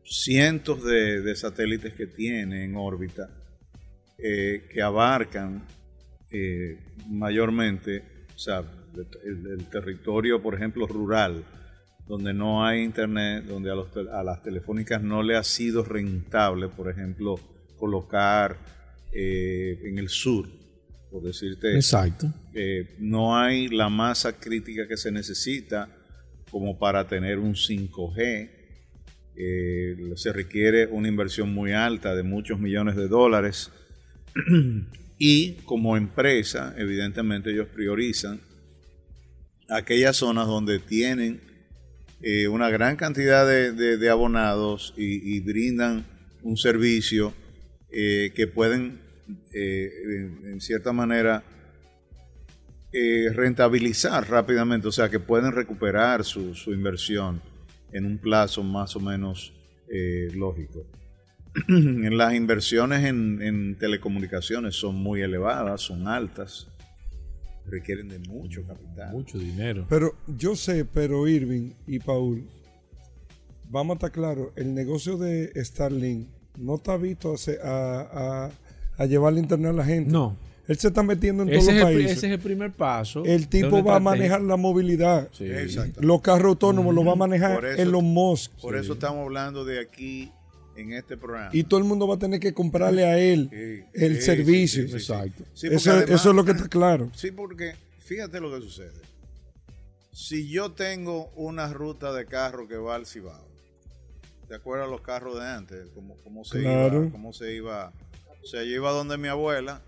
cientos 0.06 0.84
de, 0.84 1.36
satélites 1.36 1.94
que 1.94 2.06
tiene 2.06 2.66
en 2.66 2.76
órbita 2.76 3.30
eh, 4.20 4.68
que 4.72 4.82
abarcan 4.82 5.66
eh, 6.30 6.78
mayormente 7.10 8.04
el, 9.24 9.66
territorio, 9.66 10.42
por 10.42 10.56
ejemplo, 10.56 10.88
rural, 10.88 11.44
donde 12.08 12.34
no 12.34 12.66
hay 12.66 12.84
internet, 12.84 13.46
donde 13.46 13.72
a, 13.72 14.20
a, 14.20 14.24
las 14.24 14.42
telefónicas 14.44 15.02
no 15.02 15.24
le 15.24 15.36
ha 15.36 15.44
sido 15.44 15.84
rentable, 15.84 16.68
por 16.68 16.90
ejemplo, 16.90 17.40
colocar 17.78 18.58
eh, 19.12 19.80
en 19.84 19.98
el 19.98 20.10
sur 20.10 20.48
por 21.14 21.22
decirte. 21.22 21.76
Exacto. 21.76 22.34
no 22.98 23.38
hay 23.38 23.68
la 23.68 23.88
masa 23.88 24.40
crítica 24.40 24.88
que 24.88 24.98
se 24.98 25.12
necesita 25.12 25.88
como 26.50 26.80
para 26.80 27.08
tener 27.08 27.38
un 27.38 27.54
5G. 27.54 28.50
Eh, 29.36 29.96
se 30.16 30.34
requiere 30.34 30.88
una 30.88 31.08
inversión 31.08 31.54
muy 31.54 31.72
alta 31.72 32.16
de 32.16 32.24
muchos 32.24 32.60
millones 32.60 32.96
de 32.96 33.08
dólares. 33.08 33.72
y 35.20 35.54
como 35.66 35.98
empresa, 35.98 36.74
evidentemente 36.78 37.52
ellos 37.52 37.68
priorizan 37.68 38.40
aquellas 39.74 40.18
zonas 40.18 40.48
donde 40.48 40.80
tienen 40.80 41.42
eh, 42.22 42.48
una 42.48 42.70
gran 42.70 42.96
cantidad 42.96 43.46
de, 43.46 44.10
abonados 44.10 44.94
y, 44.96 45.40
brindan 45.42 46.06
un 46.42 46.58
servicio 46.58 47.34
eh, 47.92 48.32
que 48.36 48.48
pueden, 48.48 49.00
en, 49.54 50.62
cierta 50.62 50.94
manera, 50.94 51.44
rentabilizar 53.34 54.30
rápidamente, 54.30 54.88
o 54.88 54.92
sea, 54.92 55.10
que 55.10 55.20
pueden 55.20 55.52
recuperar 55.52 56.24
su, 56.24 56.54
inversión 56.68 57.42
en 57.92 58.06
un 58.06 58.18
plazo 58.18 58.64
más 58.64 58.96
o 58.96 59.00
menos 59.00 59.54
lógico. 60.34 60.86
en 61.68 62.18
las 62.18 62.34
inversiones 62.34 63.04
en, 63.06 63.78
telecomunicaciones 63.80 64.76
son 64.76 64.96
muy 64.96 65.22
elevadas, 65.22 65.82
son 65.82 66.08
altas, 66.08 66.68
requieren 67.68 68.10
de 68.10 68.20
mucho 68.20 68.66
capital. 68.66 69.12
Mucho 69.12 69.38
dinero. 69.38 69.86
Pero 69.90 70.16
yo 70.28 70.56
sé, 70.56 70.86
pero 70.86 71.28
Irving 71.28 71.72
y 71.88 72.00
Paul, 72.00 72.44
vamos 73.70 73.96
a 73.96 73.96
estar 73.96 74.12
claros, 74.12 74.50
el 74.56 74.74
negocio 74.74 75.18
de 75.18 75.52
Starlink 75.64 76.28
no 76.58 76.76
está 76.76 76.98
visto 76.98 77.36
a, 77.64 78.52
a, 78.98 79.06
llevar 79.06 79.34
el 79.34 79.40
internet 79.40 79.72
a 79.72 79.74
la 79.74 79.86
gente. 79.86 80.12
No. 80.12 80.36
Él 80.68 80.78
se 80.78 80.88
está 80.88 81.04
metiendo 81.04 81.44
en 81.44 81.50
todos 81.50 81.66
los 81.66 81.84
países. 81.84 82.18
ese 82.18 82.28
es 82.28 82.34
el 82.34 82.40
primer 82.40 82.72
paso. 82.72 83.26
El 83.26 83.50
tipo 83.50 83.84
va 83.84 83.98
a 83.98 84.00
manejar 84.00 84.42
la 84.42 84.56
movilidad. 84.56 85.30
Los 86.00 86.22
carros 86.22 86.52
autónomos 86.52 86.96
los 86.96 87.06
va 87.06 87.14
a 87.14 87.16
manejar 87.16 87.66
en 87.78 87.92
los 87.92 88.02
Musk. 88.02 88.52
Por 88.62 88.78
eso 88.78 88.94
estamos 88.94 89.26
hablando 89.26 89.66
de 89.66 89.82
aquí 89.82 90.32
en 90.76 90.94
este 90.94 91.18
programa. 91.18 91.50
Y 91.54 91.64
todo 91.64 91.80
el 91.80 91.86
mundo 91.86 92.08
va 92.08 92.16
a 92.16 92.20
tener 92.20 92.40
que 92.40 92.54
comprarle 92.54 93.06
a 93.06 93.18
él 93.18 93.86
el 93.94 94.22
servicio. 94.22 94.84
Exacto. 94.84 95.44
Eso, 95.62 96.00
es 96.02 96.26
lo 96.26 96.46
que 96.46 96.52
está 96.52 96.68
claro. 96.68 97.12
Sí, 97.16 97.32
porque 97.32 97.76
fíjate 98.00 98.40
lo 98.40 98.52
que 98.52 98.62
sucede. 98.62 99.02
Si 100.12 100.50
yo 100.50 100.72
tengo 100.72 101.32
una 101.36 101.74
ruta 101.74 102.14
de 102.14 102.26
carro 102.26 102.68
que 102.68 102.78
va 102.78 102.96
al 102.96 103.08
Cibao, 103.08 103.48
¿te 104.48 104.56
acuerdas 104.56 104.90
los 104.90 105.02
carros 105.02 105.40
de 105.40 105.48
antes? 105.48 105.90
¿Cómo, 105.96 106.16
cómo 106.24 106.46
se 106.46 106.62
iba? 106.62 107.12
¿Cómo 107.12 107.34
se 107.34 107.54
iba? 107.54 107.92
O 108.44 108.46
sea, 108.46 108.64
yo 108.64 108.72
iba 108.72 108.92
donde 108.92 109.18
mi 109.18 109.28
abuela 109.28 109.82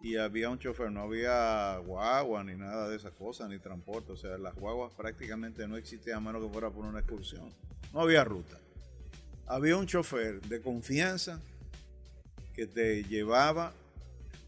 y 0.00 0.16
había 0.16 0.50
un 0.50 0.58
chofer, 0.58 0.92
no 0.92 1.02
había 1.02 1.78
guagua 1.78 2.44
ni 2.44 2.54
nada 2.54 2.88
de 2.88 2.96
esas 2.96 3.12
cosas, 3.12 3.48
ni 3.48 3.58
transporte. 3.58 4.12
O 4.12 4.16
sea, 4.16 4.38
las 4.38 4.54
guaguas 4.54 4.92
prácticamente 4.94 5.66
no 5.66 5.76
existían 5.76 6.18
a 6.18 6.20
menos 6.20 6.44
que 6.44 6.52
fuera 6.52 6.70
por 6.70 6.84
una 6.84 7.00
excursión. 7.00 7.48
No 7.92 8.00
había 8.00 8.22
ruta 8.22 8.58
había 9.46 9.76
un 9.76 9.86
chofer 9.86 10.40
de 10.42 10.60
confianza 10.60 11.40
que 12.54 12.66
te 12.66 13.04
llevaba, 13.04 13.72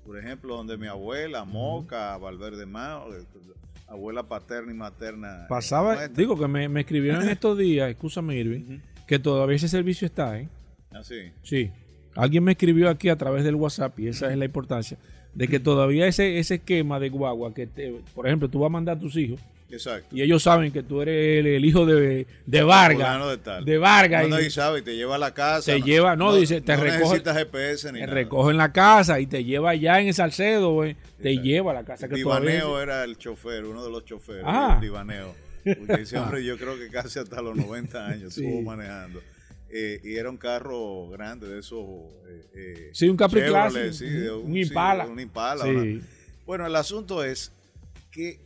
por 0.05 0.19
ejemplo, 0.19 0.57
donde 0.57 0.77
mi 0.77 0.87
abuela, 0.87 1.45
Moca, 1.45 2.17
Valverde 2.19 2.67
Mao, 2.67 3.09
abuela 3.87 4.23
paterna 4.23 4.73
y 4.73 4.75
materna. 4.75 5.47
Pasaba, 5.49 6.09
digo 6.09 6.39
que 6.39 6.49
me, 6.49 6.81
escribieron 6.81 7.23
en 7.23 7.31
estos 7.31 7.57
días, 7.59 7.91
escúchame 7.91 8.37
Irving, 8.37 8.81
que 9.07 9.19
todavía 9.19 9.57
ese 9.57 9.69
servicio 9.69 10.07
está, 10.07 10.39
¿eh? 10.39 10.49
¿Ah, 10.91 11.03
sí? 11.03 11.33
Sí. 11.43 11.71
Alguien 12.15 12.45
me 12.45 12.53
escribió 12.53 12.89
aquí 12.89 13.09
a 13.09 13.17
través 13.17 13.43
del 13.45 13.57
WhatsApp 13.57 13.99
y 13.99 14.09
esa 14.09 14.31
es 14.31 14.39
la 14.39 14.45
importancia 14.45 14.99
de 15.35 15.49
que 15.49 15.59
todavía 15.59 16.07
ese, 16.07 16.39
ese 16.39 16.57
esquema 16.57 17.01
de 17.01 17.09
guagua 17.09 17.53
que, 17.53 17.67
por 18.15 18.27
ejemplo, 18.27 18.49
tú 18.49 18.61
vas 18.61 18.69
a 18.69 18.71
mandar 18.73 18.97
a 18.97 19.01
tus 19.01 19.17
hijos 19.17 19.41
Exacto. 19.75 20.15
Y 20.15 20.23
ellos 20.23 20.43
saben 20.43 20.73
que 20.73 20.83
tú 20.83 21.03
eres 21.03 21.45
el, 21.45 21.65
hijo 21.65 21.85
de, 21.85 22.27
de 22.47 22.63
Vargas. 22.63 23.65
De, 23.65 23.79
Vargas. 23.79 24.29
No, 24.29 24.41
y, 24.41 24.51
sabe, 24.51 24.81
y 24.81 24.83
te 24.83 24.97
lleva 24.97 25.17
a 25.17 25.19
la 25.19 25.35
casa. 25.35 25.73
Te 25.73 25.83
lleva, 25.83 26.17
no, 26.17 26.35
dice, 26.35 26.61
te 26.61 26.77
recoge. 26.77 27.21
GPS 27.21 27.93
ni 27.93 28.01
te 28.01 28.07
recoge 28.07 28.53
en 28.53 28.57
la 28.57 28.73
casa 28.73 29.21
y 29.21 29.27
te 29.27 29.45
lleva 29.45 29.71
allá 29.71 30.01
en 30.01 30.09
el 30.09 30.15
Salcedo, 30.15 30.73
güey. 30.73 30.97
Te 31.21 31.39
lleva 31.39 31.73
a 31.73 31.75
la 31.75 31.85
casa 31.85 32.09
que 32.09 32.17
Divaneo 32.17 32.81
era 32.81 33.05
el 33.05 33.17
chofer, 33.19 33.65
uno 33.65 33.85
de 33.85 33.91
los 33.91 34.05
choferes. 34.05 34.45
Ah. 34.47 34.79
Divaneo. 34.81 35.35
Porque 35.65 36.07
siempre 36.07 36.45
yo 36.45 36.57
creo 36.57 36.79
que 36.79 36.89
casi 36.89 37.19
hasta 37.19 37.41
los 37.41 37.57
90 37.57 38.07
años 38.07 38.37
estuvo 38.37 38.63
manejando. 38.63 39.21
Eh, 39.71 40.01
y 40.05 40.15
era 40.15 40.31
un 40.31 40.37
carro 40.37 41.09
grande 41.09 41.49
de 41.49 41.59
esos. 41.59 41.81
Eh, 42.29 42.47
eh, 42.55 42.91
sí, 42.93 43.09
un 43.09 43.17
Capri 43.17 43.43
sí, 43.93 44.05
un, 44.29 44.57
Impala. 44.57 45.07
un 45.07 45.19
Impala. 45.19 45.65
Bueno, 46.47 46.67
el 46.67 46.77
asunto 46.77 47.25
es 47.25 47.51
que 48.13 48.39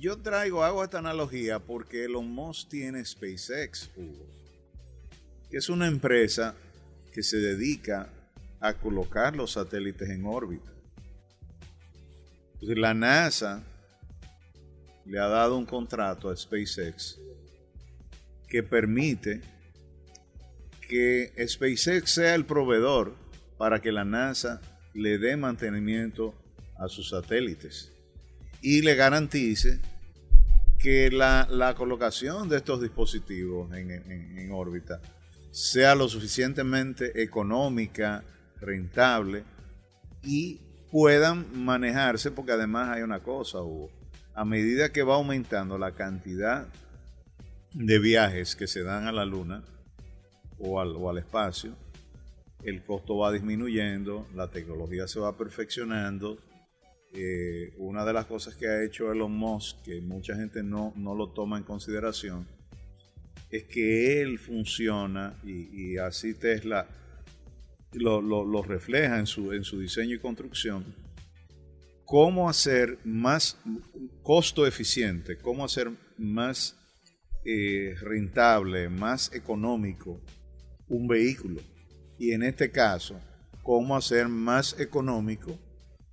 yo 0.00 0.16
traigo, 0.16 0.64
hago 0.64 0.82
esta 0.82 0.98
analogía 0.98 1.58
porque 1.58 2.06
Elon 2.06 2.30
Musk 2.30 2.70
tiene 2.70 3.04
SpaceX, 3.04 3.90
que 5.50 5.58
es 5.58 5.68
una 5.68 5.86
empresa 5.86 6.54
que 7.12 7.22
se 7.22 7.36
dedica 7.36 8.08
a 8.60 8.72
colocar 8.72 9.36
los 9.36 9.52
satélites 9.52 10.08
en 10.08 10.24
órbita. 10.24 10.70
la 12.62 12.94
NASA 12.94 13.62
le 15.04 15.18
ha 15.18 15.28
dado 15.28 15.58
un 15.58 15.66
contrato 15.66 16.30
a 16.30 16.36
SpaceX 16.36 17.18
que 18.48 18.62
permite 18.62 19.42
que 20.88 21.30
SpaceX 21.46 22.10
sea 22.10 22.34
el 22.34 22.46
proveedor 22.46 23.14
para 23.58 23.82
que 23.82 23.92
la 23.92 24.06
NASA 24.06 24.62
le 24.94 25.18
dé 25.18 25.36
mantenimiento 25.36 26.34
a 26.78 26.88
sus 26.88 27.10
satélites 27.10 27.92
y 28.62 28.80
le 28.82 28.94
garantice 28.94 29.80
que 30.80 31.10
la, 31.10 31.74
colocación 31.76 32.48
de 32.48 32.56
estos 32.56 32.80
dispositivos 32.80 33.72
en, 33.74 34.50
órbita 34.50 35.00
sea 35.50 35.94
lo 35.94 36.08
suficientemente 36.08 37.22
económica, 37.22 38.24
rentable 38.60 39.44
y 40.22 40.60
puedan 40.90 41.64
manejarse, 41.64 42.30
porque 42.30 42.52
además 42.52 42.88
hay 42.88 43.02
una 43.02 43.20
cosa, 43.20 43.60
Hugo, 43.60 43.90
a 44.34 44.44
medida 44.44 44.90
que 44.90 45.02
va 45.02 45.16
aumentando 45.16 45.76
la 45.76 45.92
cantidad 45.92 46.66
de 47.74 47.98
viajes 47.98 48.56
que 48.56 48.66
se 48.66 48.82
dan 48.82 49.06
a 49.06 49.12
la 49.12 49.24
Luna 49.24 49.62
o 50.58 50.80
al, 50.80 50.96
o 50.96 51.10
al 51.10 51.18
espacio, 51.18 51.74
el 52.62 52.82
costo 52.82 53.18
va 53.18 53.32
disminuyendo, 53.32 54.26
la 54.34 54.48
tecnología 54.48 55.06
se 55.08 55.20
va 55.20 55.36
perfeccionando, 55.36 56.38
eh, 57.12 57.72
una 57.78 58.04
de 58.04 58.12
las 58.12 58.26
cosas 58.26 58.54
que 58.54 58.68
ha 58.68 58.84
hecho 58.84 59.10
Elon 59.10 59.32
Musk, 59.32 59.82
que 59.82 60.00
mucha 60.00 60.36
gente 60.36 60.62
no, 60.62 60.92
lo 60.96 61.30
toma 61.30 61.58
en 61.58 61.64
consideración, 61.64 62.46
es 63.50 63.64
que 63.64 64.22
él 64.22 64.38
funciona 64.38 65.40
y, 65.42 65.96
así 65.98 66.34
Tesla 66.34 66.86
lo, 67.92 68.62
refleja 68.62 69.18
en 69.18 69.26
su, 69.26 69.52
en 69.52 69.64
su 69.64 69.80
diseño 69.80 70.14
y 70.14 70.20
construcción, 70.20 70.84
cómo 72.04 72.48
hacer 72.48 72.98
más 73.04 73.58
costo 74.22 74.66
eficiente, 74.66 75.36
cómo 75.36 75.64
hacer 75.64 75.90
más 76.16 76.76
eh, 77.44 77.94
rentable, 78.00 78.88
más 78.88 79.32
económico 79.34 80.20
un 80.88 81.08
vehículo. 81.08 81.60
Y 82.18 82.32
en 82.32 82.42
este 82.42 82.70
caso, 82.70 83.18
cómo 83.62 83.96
hacer 83.96 84.28
más 84.28 84.78
económico 84.78 85.58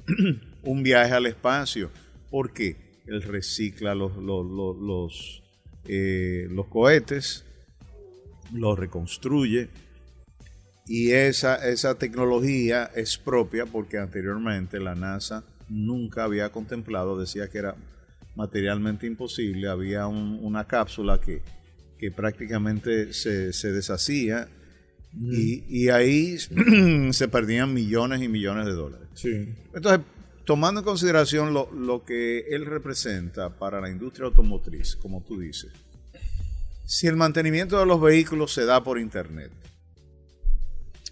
un 0.64 0.84
viaje 0.84 1.14
al 1.14 1.26
espacio. 1.26 1.90
porque 2.30 2.76
Él 3.06 3.22
recicla 3.22 3.96
los, 3.96 4.18
los, 4.18 5.44
eh, 5.86 6.48
los, 6.52 6.68
cohetes, 6.68 7.46
los 8.54 8.78
reconstruye 8.78 9.70
y 10.88 11.12
esa, 11.12 11.56
esa 11.68 11.96
tecnología 11.96 12.86
es 12.96 13.18
propia 13.18 13.66
porque 13.66 13.98
anteriormente 13.98 14.80
la 14.80 14.96
NASA 14.96 15.44
nunca 15.70 16.24
había 16.24 16.50
contemplado, 16.50 17.20
decía 17.20 17.50
que 17.50 17.58
era 17.58 17.76
materialmente 18.36 19.06
imposible, 19.06 19.68
había 19.68 20.08
una 20.08 20.66
cápsula 20.66 21.20
que, 21.20 21.42
que 21.98 22.12
prácticamente 22.12 23.12
se, 23.12 23.52
se 23.52 23.72
deshacía 23.72 24.48
y, 25.14 25.64
y, 25.68 25.90
ahí 25.90 26.38
se 27.12 27.28
perdían 27.28 27.74
millones 27.74 28.22
y 28.22 28.28
millones 28.28 28.66
de 28.66 28.74
dólares. 28.74 29.08
Sí. 29.16 29.50
Entonces, 29.74 30.06
tomando 30.48 30.80
en 30.80 30.86
consideración 30.86 31.54
lo, 31.54 32.06
que 32.06 32.46
él 32.50 32.66
representa 32.66 33.50
para 33.50 33.82
la 33.82 33.90
industria 33.90 34.28
automotriz, 34.28 34.96
como 34.96 35.22
tú 35.22 35.38
dices, 35.38 35.74
si 36.86 37.06
el 37.06 37.18
mantenimiento 37.18 37.78
de 37.78 37.86
los 37.86 38.00
vehículos 38.00 38.54
se 38.54 38.64
da 38.64 38.82
por 38.82 38.98
internet. 38.98 39.52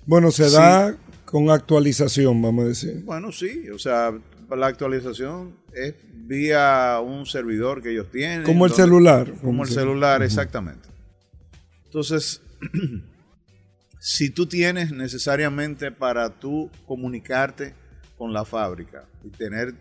Bueno, 0.05 0.31
se 0.31 0.49
da 0.49 0.95
con 1.25 1.49
actualización, 1.49 2.41
vamos 2.41 2.63
a 2.63 2.67
decir. 2.69 3.01
Bueno, 3.03 3.33
sí, 3.33 3.69
o 3.69 3.77
sea, 3.77 4.17
la 4.55 4.67
actualización 4.67 5.57
es 5.73 5.95
vía 6.13 6.97
un 7.05 7.25
servidor 7.25 7.83
que 7.83 7.91
ellos 7.91 8.09
tienen. 8.09 8.43
Como 8.43 8.65
el 8.65 8.71
celular. 8.71 9.33
Como 9.41 9.63
el 9.63 9.69
celular, 9.69 10.23
exactamente. 10.23 10.87
Entonces, 11.83 12.41
si 13.99 14.29
tú 14.29 14.45
tienes 14.45 14.93
necesariamente 14.93 15.91
para 15.91 16.29
tú 16.29 16.71
comunicarte 16.85 17.73
con 18.17 18.33
la 18.33 18.45
fábrica 18.45 19.07
y 19.23 19.29
tener 19.29 19.73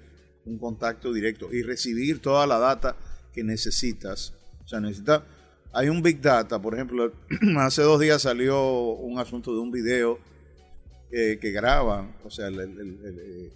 un 0.45 0.59
contacto 0.59 1.13
directo 1.13 1.53
y 1.53 1.63
recibir 1.63 2.21
toda 2.21 2.47
la 2.47 2.59
data 2.59 2.97
que 3.33 3.43
necesitas. 3.43 4.35
O 4.65 4.69
sea, 4.69 4.81
necesita, 4.81 5.25
hay 5.73 5.89
un 5.89 6.03
Big 6.03 6.21
Data, 6.21 6.61
por 6.61 6.75
ejemplo, 6.75 7.13
hace 7.59 7.83
dos 7.83 8.01
días 8.01 8.23
salió 8.23 8.93
un 8.93 9.19
asunto 9.19 9.53
de 9.53 9.61
un 9.61 9.71
video 9.71 10.19
eh, 11.11 11.39
que 11.41 11.51
graban, 11.51 12.17
o 12.25 12.31
sea, 12.31 12.49
el, 12.49 12.59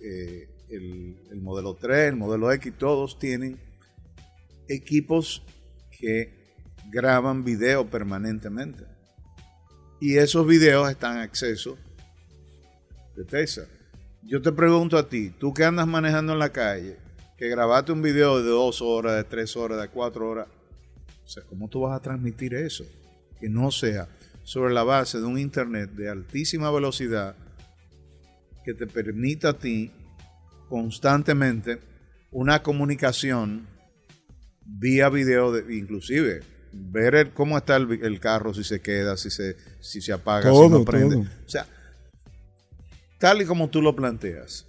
eh, 0.01 0.49
el, 0.71 1.41
modelo 1.41 1.75
3, 1.75 2.11
el 2.11 2.17
modelo 2.17 2.53
X, 2.53 2.73
todos 2.79 3.19
tienen 3.19 3.59
equipos 4.69 5.43
que 5.91 6.55
graban 6.91 7.45
video 7.45 7.89
permanentemente. 7.89 8.85
Y 10.01 10.17
esos 10.17 10.47
videos 10.47 10.89
están 10.91 11.17
a 11.17 11.23
acceso 11.23 11.77
de 13.17 13.25
Tesla. 13.25 13.65
Yo 14.23 14.43
te 14.43 14.53
pregunto 14.53 14.99
a 14.99 15.09
ti, 15.09 15.31
tú 15.31 15.55
que 15.55 15.65
andas 15.65 15.87
manejando 15.87 16.33
en 16.33 16.39
la 16.39 16.51
calle, 16.51 16.97
que 17.37 17.49
grabaste 17.49 17.93
un 17.93 18.03
video 18.03 18.43
de 18.43 18.49
dos 18.49 18.83
horas, 18.83 19.17
de 19.17 19.25
tres 19.25 19.57
horas, 19.57 19.81
de 19.81 19.89
cuatro 19.89 20.29
horas, 20.29 20.49
o 21.25 21.29
sea, 21.29 21.43
¿cómo 21.45 21.69
tú 21.69 21.81
vas 21.83 21.97
a 21.97 22.03
transmitir 22.03 22.55
eso? 22.55 22.85
Que 23.41 23.49
no 23.49 23.71
sea 23.71 24.09
sobre 24.43 24.73
la 24.73 24.83
base 24.83 25.19
de 25.19 25.25
un 25.25 25.39
internet 25.39 25.91
de 25.91 26.09
altísima 26.09 26.71
velocidad 26.71 27.37
que 28.65 28.75
te 28.75 28.87
permita 28.87 29.51
a 29.51 29.53
ti 29.53 29.93
constantemente 30.69 31.79
una 32.31 32.63
comunicación 32.63 33.67
vía 34.65 35.09
video, 35.09 35.53
de, 35.53 35.77
inclusive 35.77 36.41
ver 36.73 37.31
cómo 37.33 37.57
está 37.57 37.77
el, 37.77 38.21
carro, 38.21 38.53
si 38.53 38.65
se 38.65 38.81
queda, 38.81 39.17
si 39.17 39.31
se, 39.31 39.57
si 39.81 40.01
se 40.01 40.13
apaga, 40.13 40.53
si 40.53 40.69
no 40.69 40.85
prende. 40.85 41.17
O 41.17 41.49
sea, 41.49 41.67
tal 43.19 43.43
y 43.43 43.45
como 43.45 43.69
tú 43.69 43.83
lo 43.83 43.95
planteas, 43.95 44.67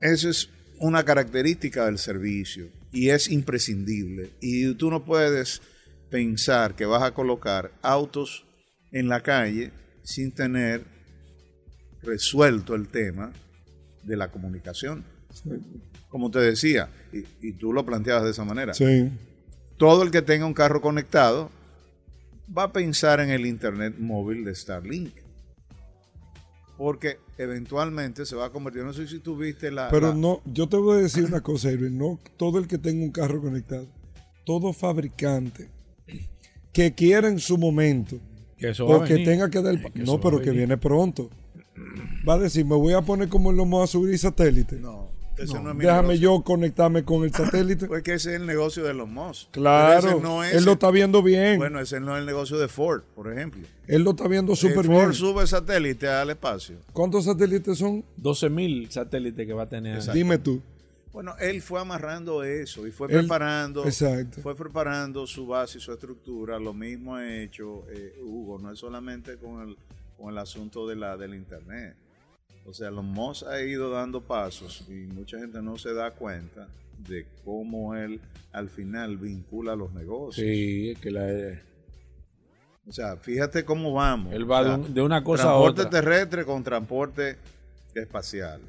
eso 0.00 0.28
es 0.28 0.50
una 0.78 1.04
característica 1.04 1.86
del 1.86 1.98
servicio 1.98 2.68
y 2.92 3.10
es 3.10 3.30
imprescindible. 3.30 4.30
Y 4.40 4.74
tú 4.74 4.90
no 4.90 5.04
puedes 5.04 5.62
pensar 6.10 6.74
que 6.74 6.86
vas 6.86 7.02
a 7.02 7.12
colocar 7.12 7.72
autos 7.82 8.46
en 8.92 9.08
la 9.08 9.22
calle 9.22 9.70
sin 10.02 10.32
tener 10.32 10.82
resuelto 12.02 12.74
el 12.74 12.88
tema 12.88 13.32
de 14.02 14.16
la 14.16 14.30
comunicación. 14.30 15.04
Como 16.08 16.30
te 16.30 16.40
decía, 16.40 16.88
y, 17.12 17.24
y, 17.46 17.52
tú 17.52 17.72
lo 17.72 17.86
planteabas 17.86 18.24
de 18.24 18.30
esa 18.30 18.44
manera. 18.44 18.74
Sí 18.74 19.10
todo 19.80 20.02
el 20.02 20.10
que 20.10 20.20
tenga 20.20 20.44
un 20.44 20.52
carro 20.52 20.82
conectado 20.82 21.50
va 22.56 22.64
a 22.64 22.72
pensar 22.72 23.18
en 23.18 23.30
el 23.30 23.46
internet 23.46 23.94
móvil 23.98 24.44
de 24.44 24.54
Starlink. 24.54 25.14
Porque 26.80 27.18
eventualmente 27.36 28.24
se 28.24 28.34
va 28.34 28.46
a 28.46 28.50
convertir, 28.50 28.82
no 28.84 28.94
sé 28.94 29.06
si 29.06 29.18
tú 29.18 29.36
viste 29.36 29.70
la... 29.70 29.90
Pero 29.90 30.14
no, 30.14 30.40
yo 30.46 30.66
te 30.66 30.78
voy 30.78 30.96
a 30.96 31.02
decir 31.02 31.26
una 31.26 31.42
cosa, 31.42 31.70
Irving, 31.70 31.98
no 31.98 32.18
todo 32.38 32.58
el 32.58 32.66
que 32.66 32.78
tenga 32.78 33.04
un 33.04 33.10
carro 33.10 33.42
conectado, 33.42 33.86
todo 34.46 34.72
fabricante 34.72 35.68
que 36.72 36.94
quiera 36.94 37.28
en 37.28 37.38
su 37.38 37.58
momento, 37.58 38.18
que 38.56 38.70
eso 38.70 38.86
o 38.86 39.04
que 39.04 39.18
tenga 39.18 39.50
que 39.50 39.60
dar... 39.60 39.78
no, 39.94 40.22
pero 40.22 40.40
que 40.40 40.52
viene 40.52 40.78
pronto. 40.78 41.28
Va 42.26 42.34
a 42.34 42.38
decir, 42.38 42.64
me 42.64 42.76
voy 42.76 42.94
a 42.94 43.02
poner 43.02 43.28
como 43.28 43.52
lo 43.52 43.64
vamos 43.64 43.84
a 43.84 43.92
subir 43.92 44.18
satélite. 44.18 44.76
No 44.76 45.19
déjame 45.76 46.18
yo 46.18 46.42
conectarme 46.42 47.04
con 47.04 47.24
el 47.24 47.32
satélite. 47.32 47.86
Porque 47.88 48.14
ese 48.14 48.34
es 48.34 48.40
el 48.40 48.46
negocio 48.46 48.84
de 48.84 48.94
los 48.94 49.08
Moss. 49.08 49.48
Claro, 49.50 50.44
él 50.44 50.64
lo 50.64 50.72
está 50.72 50.90
viendo 50.90 51.22
bien. 51.22 51.58
Bueno, 51.58 51.80
ese 51.80 52.00
no 52.00 52.14
es 52.14 52.20
el 52.20 52.26
negocio 52.26 52.58
de 52.58 52.68
Ford, 52.68 53.02
por 53.14 53.32
ejemplo. 53.32 53.66
Él 53.86 54.02
lo 54.02 54.10
está 54.10 54.28
viendo 54.28 54.54
súper 54.54 54.86
bien. 54.86 55.02
Ford 55.02 55.14
sube 55.14 55.46
satélite 55.46 56.08
al 56.08 56.30
espacio. 56.30 56.76
¿Cuántos 56.92 57.24
satélites 57.24 57.78
son? 57.78 58.04
12 58.16 58.50
mil 58.50 58.90
satélites 58.90 59.46
que 59.46 59.52
va 59.52 59.64
a 59.64 59.68
tener. 59.68 60.00
Dime 60.12 60.38
tú. 60.38 60.60
Bueno, 61.12 61.34
él 61.40 61.60
fue 61.60 61.80
amarrando 61.80 62.44
eso 62.44 62.86
y 62.86 62.92
fue 62.92 63.08
preparando, 63.08 63.84
exacto. 63.84 64.40
fue 64.42 64.54
preparando 64.54 65.26
su 65.26 65.44
base 65.44 65.78
y 65.78 65.80
su 65.80 65.92
estructura. 65.92 66.58
Lo 66.60 66.72
mismo 66.72 67.16
ha 67.16 67.36
hecho 67.36 67.84
eh, 67.90 68.16
Hugo, 68.22 68.60
no 68.60 68.70
es 68.70 68.78
solamente 68.78 69.36
con 69.36 69.68
el, 69.68 69.76
con 70.16 70.30
el 70.30 70.38
asunto 70.38 70.86
de 70.86 70.94
la, 70.94 71.16
del 71.16 71.34
internet. 71.34 71.96
O 72.64 72.72
sea, 72.72 72.90
los 72.90 73.04
Moss 73.04 73.42
ha 73.42 73.60
ido 73.62 73.90
dando 73.90 74.20
pasos 74.20 74.84
y 74.88 74.92
mucha 74.92 75.38
gente 75.38 75.60
no 75.62 75.78
se 75.78 75.92
da 75.94 76.12
cuenta 76.12 76.68
de 76.98 77.26
cómo 77.44 77.94
él 77.96 78.20
al 78.52 78.68
final 78.68 79.16
vincula 79.16 79.74
los 79.74 79.92
negocios. 79.92 80.46
Sí, 80.46 80.94
que 81.00 81.10
la... 81.10 81.26
O 82.86 82.92
sea, 82.92 83.16
fíjate 83.16 83.64
cómo 83.64 83.92
vamos. 83.92 84.32
Él 84.32 84.50
va 84.50 84.76
de, 84.76 85.00
una 85.00 85.22
cosa 85.22 85.50
a 85.50 85.54
otra. 85.54 85.88
Transporte 85.88 85.96
terrestre 85.96 86.44
con 86.44 86.62
transporte 86.62 87.36
espacial. 87.94 88.60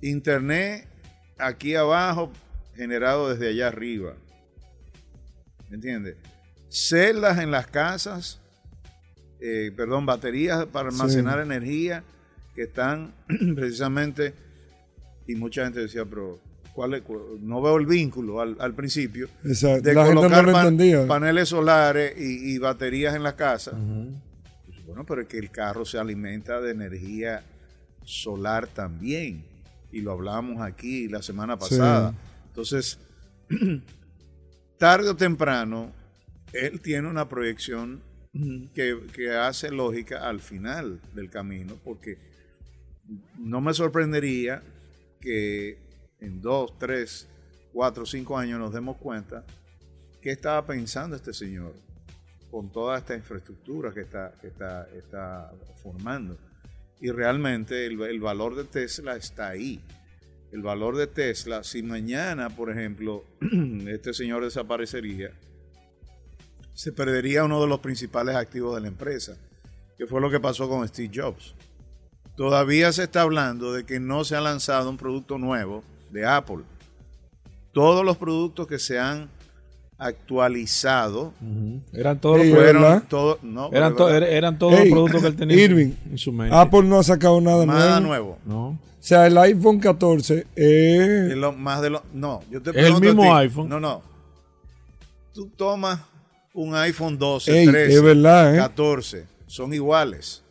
Internet 0.00 0.86
aquí 1.38 1.74
abajo 1.74 2.30
generado 2.74 3.30
desde 3.30 3.48
allá 3.48 3.68
arriba. 3.68 4.14
¿Me 5.68 5.76
entiendes? 5.76 6.16
Celdas 6.68 7.38
en 7.38 7.50
las 7.50 7.66
casas, 7.66 8.40
eh, 9.40 9.72
perdón, 9.76 10.06
baterías 10.06 10.66
para 10.66 10.88
almacenar 10.88 11.40
energía 11.40 12.02
que 12.58 12.64
están 12.64 13.14
precisamente, 13.54 14.34
y 15.28 15.36
mucha 15.36 15.62
gente 15.62 15.78
decía, 15.78 16.04
pero 16.04 16.40
¿cuál 16.72 17.04
no 17.40 17.62
veo 17.62 17.76
el 17.76 17.86
vínculo 17.86 18.40
al, 18.40 18.74
principio, 18.74 19.28
de 19.44 19.94
colocar 19.94 20.44
paneles 21.06 21.50
solares 21.50 22.14
y, 22.18 22.58
baterías 22.58 23.14
en 23.14 23.22
la 23.22 23.36
casa. 23.36 23.72
Pues, 24.66 24.84
bueno, 24.86 25.06
pero 25.06 25.22
es 25.22 25.28
que 25.28 25.38
el 25.38 25.52
carro 25.52 25.84
se 25.84 25.98
alimenta 25.98 26.60
de 26.60 26.72
energía 26.72 27.44
solar 28.04 28.66
también, 28.66 29.44
y 29.92 30.00
lo 30.00 30.10
hablamos 30.10 30.60
aquí 30.60 31.06
la 31.06 31.22
semana 31.22 31.56
pasada. 31.56 32.12
Entonces, 32.48 32.98
tarde 34.78 35.10
o 35.10 35.14
temprano, 35.14 35.92
él 36.52 36.80
tiene 36.80 37.06
una 37.06 37.28
proyección 37.28 38.00
que, 38.74 38.98
que, 39.12 39.36
hace 39.36 39.70
lógica 39.70 40.28
al 40.28 40.40
final 40.40 41.00
del 41.14 41.30
camino, 41.30 41.76
porque 41.84 42.27
no 43.38 43.60
me 43.60 43.74
sorprendería 43.74 44.62
que 45.20 45.78
en 46.20 46.40
dos, 46.40 46.78
tres, 46.78 47.28
cuatro, 47.72 48.04
cinco 48.06 48.36
años 48.36 48.58
nos 48.58 48.72
demos 48.72 48.96
cuenta 48.96 49.44
qué 50.20 50.30
estaba 50.30 50.66
pensando 50.66 51.16
este 51.16 51.32
señor 51.32 51.74
con 52.50 52.70
toda 52.70 52.98
esta 52.98 53.14
infraestructura 53.14 53.92
que 53.92 54.00
está, 54.00 54.32
está, 54.42 54.88
está 54.96 55.52
formando. 55.82 56.36
Y 57.00 57.10
realmente 57.10 57.86
el, 57.86 58.00
el, 58.02 58.20
valor 58.20 58.56
de 58.56 58.64
Tesla 58.64 59.16
está 59.16 59.48
ahí. 59.48 59.80
El 60.50 60.62
valor 60.62 60.96
de 60.96 61.06
Tesla, 61.06 61.62
si 61.62 61.82
mañana, 61.82 62.48
por 62.50 62.70
ejemplo, 62.70 63.24
este 63.86 64.14
señor 64.14 64.44
desaparecería, 64.44 65.30
se 66.74 66.92
perdería 66.92 67.44
uno 67.44 67.60
de 67.60 67.66
los 67.66 67.80
principales 67.80 68.34
activos 68.34 68.74
de 68.76 68.80
la 68.80 68.88
empresa, 68.88 69.36
que 69.96 70.06
fue 70.06 70.20
lo 70.20 70.30
que 70.30 70.40
pasó 70.40 70.68
con 70.68 70.86
Steve 70.88 71.10
Jobs. 71.14 71.54
Todavía 72.38 72.92
se 72.92 73.02
está 73.02 73.22
hablando 73.22 73.72
de 73.72 73.84
que 73.84 73.98
no 73.98 74.22
se 74.22 74.36
ha 74.36 74.40
lanzado 74.40 74.88
un 74.90 74.96
producto 74.96 75.38
nuevo 75.38 75.82
de 76.12 76.24
Apple. 76.24 76.58
Todos 77.72 78.04
los 78.04 78.16
productos 78.16 78.68
que 78.68 78.78
se 78.78 78.96
han 78.96 79.28
actualizado 79.98 81.32
eran 81.92 82.20
todos 82.20 82.38
fueron 82.46 83.02
todo, 83.08 83.40
no, 83.42 83.70
eran, 83.72 83.96
eran, 84.22 84.56
todos 84.56 84.78
los 84.78 84.88
productos 84.88 85.20
que 85.20 85.26
él 85.26 85.34
tenía 85.34 85.64
Irving, 85.64 85.90
en 86.08 86.16
su 86.16 86.30
mente. 86.30 86.54
Apple 86.54 86.84
no 86.84 87.00
ha 87.00 87.02
sacado 87.02 87.40
nada, 87.40 87.66
nada 87.66 87.98
nuevo. 87.98 88.38
No. 88.46 88.68
O 88.68 88.78
sea, 89.00 89.26
el 89.26 89.36
iPhone 89.36 89.80
14 89.80 90.46
es, 90.54 91.36
lo, 91.36 91.52
más 91.52 91.82
de 91.82 91.90
lo 91.90 92.04
no, 92.14 92.44
yo 92.48 92.62
te 92.62 92.70
es 92.70 92.86
el 92.86 93.00
mismo 93.00 93.34
iPhone. 93.34 93.68
No, 93.68 93.80
no. 93.80 94.00
Tú 95.34 95.50
tomas 95.56 95.98
un 96.54 96.72
iPhone 96.76 97.18
12, 97.18 97.66
13, 97.66 97.92
es 97.92 98.00
verdad, 98.00 98.56
14, 98.56 99.26
son 99.48 99.74
iguales 99.74 100.44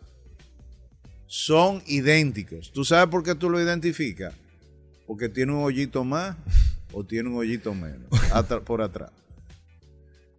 son 1.28 1.84
idénticos. 1.86 2.72
¿Tú 2.72 2.84
sabes 2.84 3.08
por 3.08 3.22
qué 3.22 3.36
tú 3.36 3.50
lo 3.50 3.62
identificas? 3.62 4.34
Porque 5.06 5.30
tiene 5.30 5.54
un 5.54 5.64
hoyito 5.64 6.04
más 6.04 6.36
o 6.92 7.04
tiene 7.04 7.30
un 7.30 7.36
hoyito 7.36 7.74
menos 7.74 8.10
por 8.66 8.82
atrás. 8.82 9.12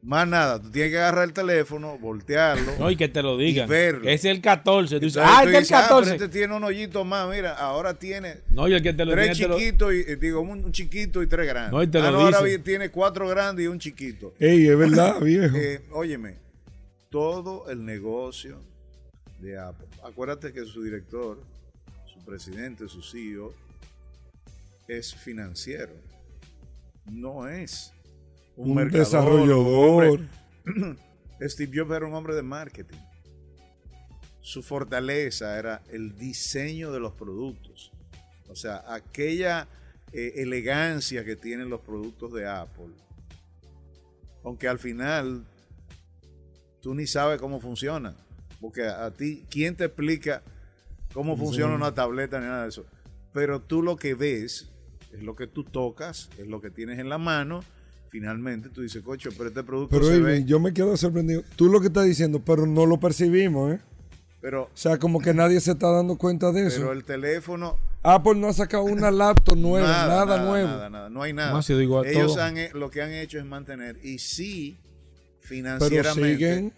Más 0.00 0.28
nada, 0.28 0.62
tú 0.62 0.70
tienes 0.70 0.92
que 0.92 0.98
agarrar 0.98 1.24
el 1.24 1.32
teléfono, 1.32 1.98
voltearlo. 1.98 2.72
No, 2.78 2.90
y 2.90 2.96
que 2.96 3.08
te 3.08 3.20
lo 3.20 3.36
digan. 3.36 3.66
Y 3.66 3.70
verlo. 3.70 4.08
Es 4.08 4.24
el 4.24 4.40
14. 4.40 5.00
Tú 5.00 5.04
dices, 5.06 5.22
ah, 5.24 5.42
este 5.44 5.58
es 5.58 5.70
el 5.70 5.76
14. 5.76 6.10
Ah, 6.10 6.14
este 6.14 6.28
tiene 6.28 6.54
un 6.54 6.62
hoyito 6.62 7.04
más, 7.04 7.28
mira, 7.28 7.54
ahora 7.54 7.94
tiene 7.94 8.36
no, 8.50 8.68
y 8.68 8.74
el 8.74 8.82
que 8.82 8.92
te 8.92 9.04
lo 9.04 9.12
tres 9.12 9.36
chiquitos, 9.36 9.92
y, 9.92 10.00
eh, 10.00 10.16
digo, 10.16 10.40
un, 10.40 10.70
chiquito 10.70 11.22
y 11.22 11.26
tres 11.26 11.48
grandes. 11.48 11.72
No, 11.72 11.82
y 11.82 11.88
te 11.88 11.98
ah, 11.98 12.10
lo 12.12 12.20
ahora 12.20 12.38
tiene 12.62 12.90
cuatro 12.90 13.28
grandes 13.28 13.64
y 13.64 13.68
un 13.68 13.80
chiquito. 13.80 14.34
Ey, 14.38 14.68
es 14.68 14.78
verdad, 14.78 15.20
viejo. 15.20 15.56
Eh, 15.56 15.82
óyeme, 15.90 16.36
todo 17.10 17.68
el 17.68 17.84
negocio 17.84 18.60
de 19.40 19.58
Apple. 19.58 19.86
Acuérdate 20.02 20.52
que 20.52 20.64
su 20.64 20.82
director, 20.82 21.38
su 22.06 22.24
presidente, 22.24 22.88
su 22.88 23.02
CEO, 23.02 23.52
es 24.86 25.14
financiero. 25.14 25.92
No 27.10 27.48
es 27.48 27.92
un, 28.56 28.78
un 28.78 28.90
desarrollador. 28.90 30.20
Steve 31.40 31.78
Jobs 31.78 31.96
era 31.96 32.06
un 32.06 32.14
hombre 32.14 32.34
de 32.34 32.42
marketing. 32.42 32.98
Su 34.40 34.62
fortaleza 34.62 35.58
era 35.58 35.82
el 35.90 36.16
diseño 36.16 36.90
de 36.90 37.00
los 37.00 37.12
productos. 37.12 37.92
O 38.48 38.56
sea, 38.56 38.82
aquella 38.92 39.68
eh, 40.12 40.34
elegancia 40.36 41.24
que 41.24 41.36
tienen 41.36 41.68
los 41.68 41.80
productos 41.80 42.32
de 42.32 42.48
Apple. 42.48 42.88
Aunque 44.42 44.68
al 44.68 44.78
final 44.78 45.44
tú 46.80 46.94
ni 46.94 47.06
sabes 47.06 47.38
cómo 47.40 47.60
funcionan 47.60 48.16
porque 48.60 48.86
a 48.86 49.10
ti, 49.10 49.44
¿quién 49.50 49.76
te 49.76 49.84
explica 49.84 50.42
cómo 51.12 51.36
funciona 51.36 51.74
una 51.74 51.94
tableta 51.94 52.40
ni 52.40 52.46
nada 52.46 52.62
de 52.62 52.68
eso? 52.68 52.84
Pero 53.32 53.60
tú 53.60 53.82
lo 53.82 53.96
que 53.96 54.14
ves 54.14 54.68
es 55.12 55.22
lo 55.22 55.36
que 55.36 55.46
tú 55.46 55.64
tocas, 55.64 56.30
es 56.38 56.46
lo 56.46 56.60
que 56.60 56.70
tienes 56.70 56.98
en 56.98 57.08
la 57.08 57.18
mano 57.18 57.62
finalmente 58.08 58.68
tú 58.68 58.82
dices, 58.82 59.02
cocho, 59.02 59.30
pero 59.36 59.48
este 59.48 59.62
producto 59.62 59.96
pero 59.96 60.06
se 60.06 60.20
ve... 60.20 60.44
yo 60.44 60.58
me 60.58 60.72
quedo 60.72 60.96
sorprendido. 60.96 61.42
Tú 61.56 61.68
lo 61.68 61.80
que 61.80 61.88
estás 61.88 62.06
diciendo, 62.06 62.40
pero 62.44 62.66
no 62.66 62.86
lo 62.86 62.98
percibimos, 62.98 63.74
¿eh? 63.74 63.80
Pero, 64.40 64.64
o 64.64 64.70
sea, 64.74 64.98
como 64.98 65.20
que 65.20 65.34
nadie 65.34 65.60
se 65.60 65.72
está 65.72 65.90
dando 65.90 66.16
cuenta 66.16 66.52
de 66.52 66.68
eso. 66.68 66.80
Pero 66.80 66.92
el 66.92 67.04
teléfono... 67.04 67.76
Apple 68.02 68.36
no 68.36 68.46
ha 68.46 68.52
sacado 68.52 68.84
una 68.84 69.10
laptop 69.10 69.56
nueva, 69.58 69.88
nada, 69.88 70.44
nuevo. 70.44 70.68
Nada, 70.68 70.90
nada, 70.90 71.10
no 71.10 71.22
hay 71.22 71.32
nada. 71.32 71.60
Ellos 72.04 72.36
Han, 72.36 72.56
lo 72.74 72.90
que 72.90 73.02
han 73.02 73.12
hecho 73.12 73.38
es 73.38 73.44
mantener, 73.44 73.98
y 74.02 74.18
sí, 74.18 74.78
financieramente... 75.48 76.72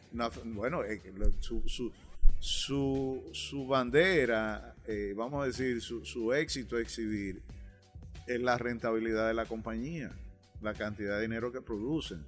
bueno, 0.45 0.85
eh, 0.85 1.03
su, 1.41 1.63
su, 1.67 1.93
su, 2.39 3.23
su 3.33 3.67
bandera, 3.67 4.75
eh, 4.87 5.13
vamos 5.17 5.43
a 5.43 5.47
decir, 5.47 5.81
su, 5.83 6.05
su 6.05 6.33
éxito 6.33 6.77
a 6.77 6.81
exhibir 6.81 7.43
es 8.27 8.41
la 8.41 8.57
rentabilidad 8.57 9.27
de 9.27 9.35
la 9.35 9.45
compañía, 9.45 10.13
la 10.63 10.75
cantidad 10.75 11.17
de 11.17 11.23
dinero 11.23 11.51
que 11.53 11.61
producen, 11.61 12.25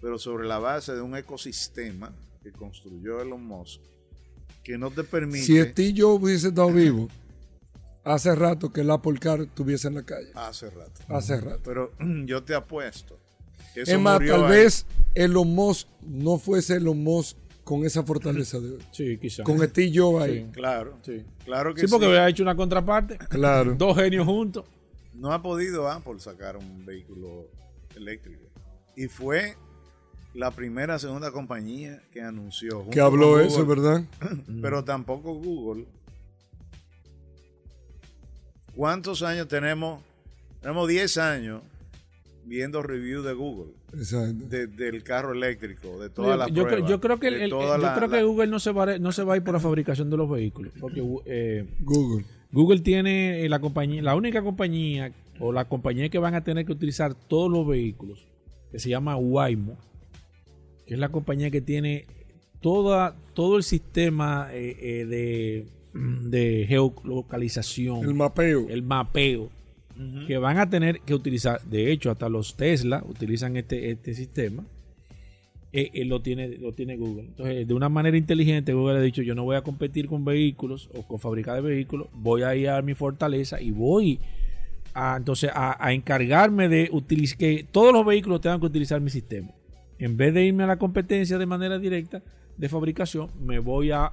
pero 0.00 0.18
sobre 0.18 0.46
la 0.46 0.58
base 0.58 0.94
de 0.94 1.00
un 1.00 1.16
ecosistema 1.16 2.12
que 2.42 2.50
construyó 2.50 3.20
Elon 3.20 3.44
Musk, 3.44 3.80
que 4.64 4.76
no 4.76 4.90
te 4.90 5.04
permite... 5.04 5.44
Si 5.44 5.62
Steve 5.62 5.94
Jobs 5.96 6.24
hubiese 6.24 6.48
estado 6.48 6.72
vivo, 6.72 7.08
hace 8.02 8.34
rato 8.34 8.72
que 8.72 8.80
el 8.80 8.90
Apple 8.90 9.18
Car 9.18 9.40
estuviese 9.40 9.88
en 9.88 9.94
la 9.94 10.02
calle. 10.02 10.30
Hace 10.34 10.70
rato. 10.70 11.00
Hace 11.08 11.40
rato. 11.40 11.60
Pero 11.64 11.92
yo 12.26 12.42
te 12.42 12.54
apuesto. 12.54 13.18
Que 13.74 13.82
es 13.82 13.98
más, 13.98 14.20
tal 14.24 14.44
vez 14.44 14.86
Elon 15.14 15.52
Musk 15.52 15.88
no 16.06 16.38
fuese 16.38 16.76
Elon 16.76 17.02
Musk 17.02 17.36
con 17.64 17.84
esa 17.84 18.04
fortaleza 18.04 18.60
de 18.60 18.74
hoy. 18.74 18.78
Sí, 18.92 19.18
quizás. 19.18 19.44
Con 19.44 19.58
Steve 19.58 20.22
ahí. 20.22 20.44
Sí, 20.44 20.46
claro. 20.52 20.98
Sí, 21.02 21.24
claro 21.44 21.74
que 21.74 21.80
sí. 21.80 21.86
porque 21.90 22.06
había 22.06 22.28
hecho 22.28 22.44
una 22.44 22.54
contraparte. 22.54 23.18
Claro. 23.28 23.74
Dos 23.74 23.96
genios 23.96 24.26
juntos. 24.26 24.64
No 25.12 25.32
ha 25.32 25.42
podido 25.42 25.90
Apple 25.90 26.18
sacar 26.18 26.56
un 26.56 26.86
vehículo 26.86 27.48
eléctrico. 27.96 28.44
Y 28.96 29.08
fue 29.08 29.56
la 30.34 30.52
primera, 30.52 30.98
segunda 31.00 31.32
compañía 31.32 32.00
que 32.12 32.20
anunció. 32.20 32.88
Que 32.90 33.00
habló 33.00 33.40
eso, 33.40 33.66
¿verdad? 33.66 34.04
Pero 34.62 34.84
tampoco 34.84 35.34
Google. 35.34 35.86
¿Cuántos 38.76 39.22
años 39.22 39.48
tenemos? 39.48 40.00
Tenemos 40.60 40.88
10 40.88 41.18
años 41.18 41.62
viendo 42.46 42.82
reviews 42.82 43.24
de 43.24 43.32
Google 43.32 43.72
del 44.76 45.02
carro 45.02 45.32
eléctrico, 45.32 45.98
de 46.00 46.10
todas 46.10 46.38
las 46.38 46.48
yo, 46.48 46.64
pruebas. 46.64 46.90
Yo 46.90 47.00
creo 47.00 47.18
que, 47.18 47.48
yo 47.48 47.94
creo 47.94 48.10
que 48.10 48.22
Google 48.22 48.48
no 48.48 48.58
se, 48.58 48.72
va, 48.72 48.98
no 48.98 49.12
se 49.12 49.24
va 49.24 49.34
a 49.34 49.36
ir 49.36 49.44
por 49.44 49.54
la 49.54 49.60
fabricación 49.60 50.10
de 50.10 50.16
los 50.16 50.28
vehículos. 50.28 50.72
Porque 50.80 51.02
eh, 51.26 51.66
Google. 51.80 52.24
Google 52.50 52.80
tiene 52.80 53.48
la 53.48 53.58
compañía, 53.60 54.02
la 54.02 54.14
única 54.14 54.42
compañía 54.42 55.12
o 55.40 55.52
la 55.52 55.64
compañía 55.66 56.08
que 56.08 56.18
van 56.18 56.34
a 56.34 56.44
tener 56.44 56.64
que 56.64 56.72
utilizar 56.72 57.14
todos 57.14 57.50
los 57.50 57.66
vehículos, 57.66 58.26
que 58.70 58.78
se 58.78 58.88
llama 58.88 59.16
Waymo, 59.16 59.76
que 60.86 60.94
es 60.94 61.00
la 61.00 61.08
compañía 61.08 61.50
que 61.50 61.60
tiene 61.60 62.06
toda, 62.60 63.16
todo 63.34 63.56
el 63.56 63.62
sistema 63.62 64.48
eh, 64.52 64.76
eh, 64.80 65.06
de, 65.06 65.66
de 66.28 66.66
geolocalización. 66.68 68.04
El 68.04 68.14
mapeo. 68.14 68.68
El 68.68 68.82
mapeo 68.82 69.50
que 70.26 70.38
van 70.38 70.58
a 70.58 70.68
tener 70.68 71.00
que 71.00 71.14
utilizar, 71.14 71.62
de 71.62 71.92
hecho, 71.92 72.10
hasta 72.10 72.28
los 72.28 72.56
Tesla 72.56 73.04
utilizan 73.06 73.56
este, 73.56 73.90
este 73.90 74.14
sistema, 74.14 74.64
eh, 75.72 75.90
eh, 75.92 76.04
lo, 76.04 76.22
tiene, 76.22 76.56
lo 76.58 76.72
tiene 76.72 76.96
Google. 76.96 77.24
Entonces, 77.24 77.66
de 77.66 77.74
una 77.74 77.88
manera 77.88 78.16
inteligente, 78.16 78.72
Google 78.72 78.98
ha 78.98 79.00
dicho, 79.00 79.22
yo 79.22 79.34
no 79.34 79.42
voy 79.42 79.56
a 79.56 79.62
competir 79.62 80.06
con 80.06 80.24
vehículos 80.24 80.88
o 80.94 81.02
con 81.02 81.18
fábrica 81.18 81.54
de 81.54 81.60
vehículos, 81.60 82.06
voy 82.12 82.42
a 82.42 82.54
ir 82.54 82.68
a 82.68 82.80
mi 82.80 82.94
fortaleza 82.94 83.60
y 83.60 83.72
voy 83.72 84.20
a, 84.94 85.16
entonces, 85.16 85.50
a, 85.52 85.92
encargarme 85.92 86.68
de 86.68 86.88
utilizar, 86.92 87.38
que 87.38 87.66
todos 87.70 87.92
los 87.92 88.06
vehículos 88.06 88.40
tengan 88.40 88.60
que 88.60 88.66
utilizar 88.66 89.00
mi 89.00 89.10
sistema. 89.10 89.48
En 89.98 90.16
vez 90.16 90.32
de 90.32 90.44
irme 90.44 90.62
a 90.62 90.68
la 90.68 90.78
competencia 90.78 91.38
de 91.38 91.46
manera 91.46 91.78
directa 91.78 92.22
de 92.56 92.68
fabricación, 92.68 93.30
me 93.40 93.58
voy 93.58 93.90
a 93.90 94.12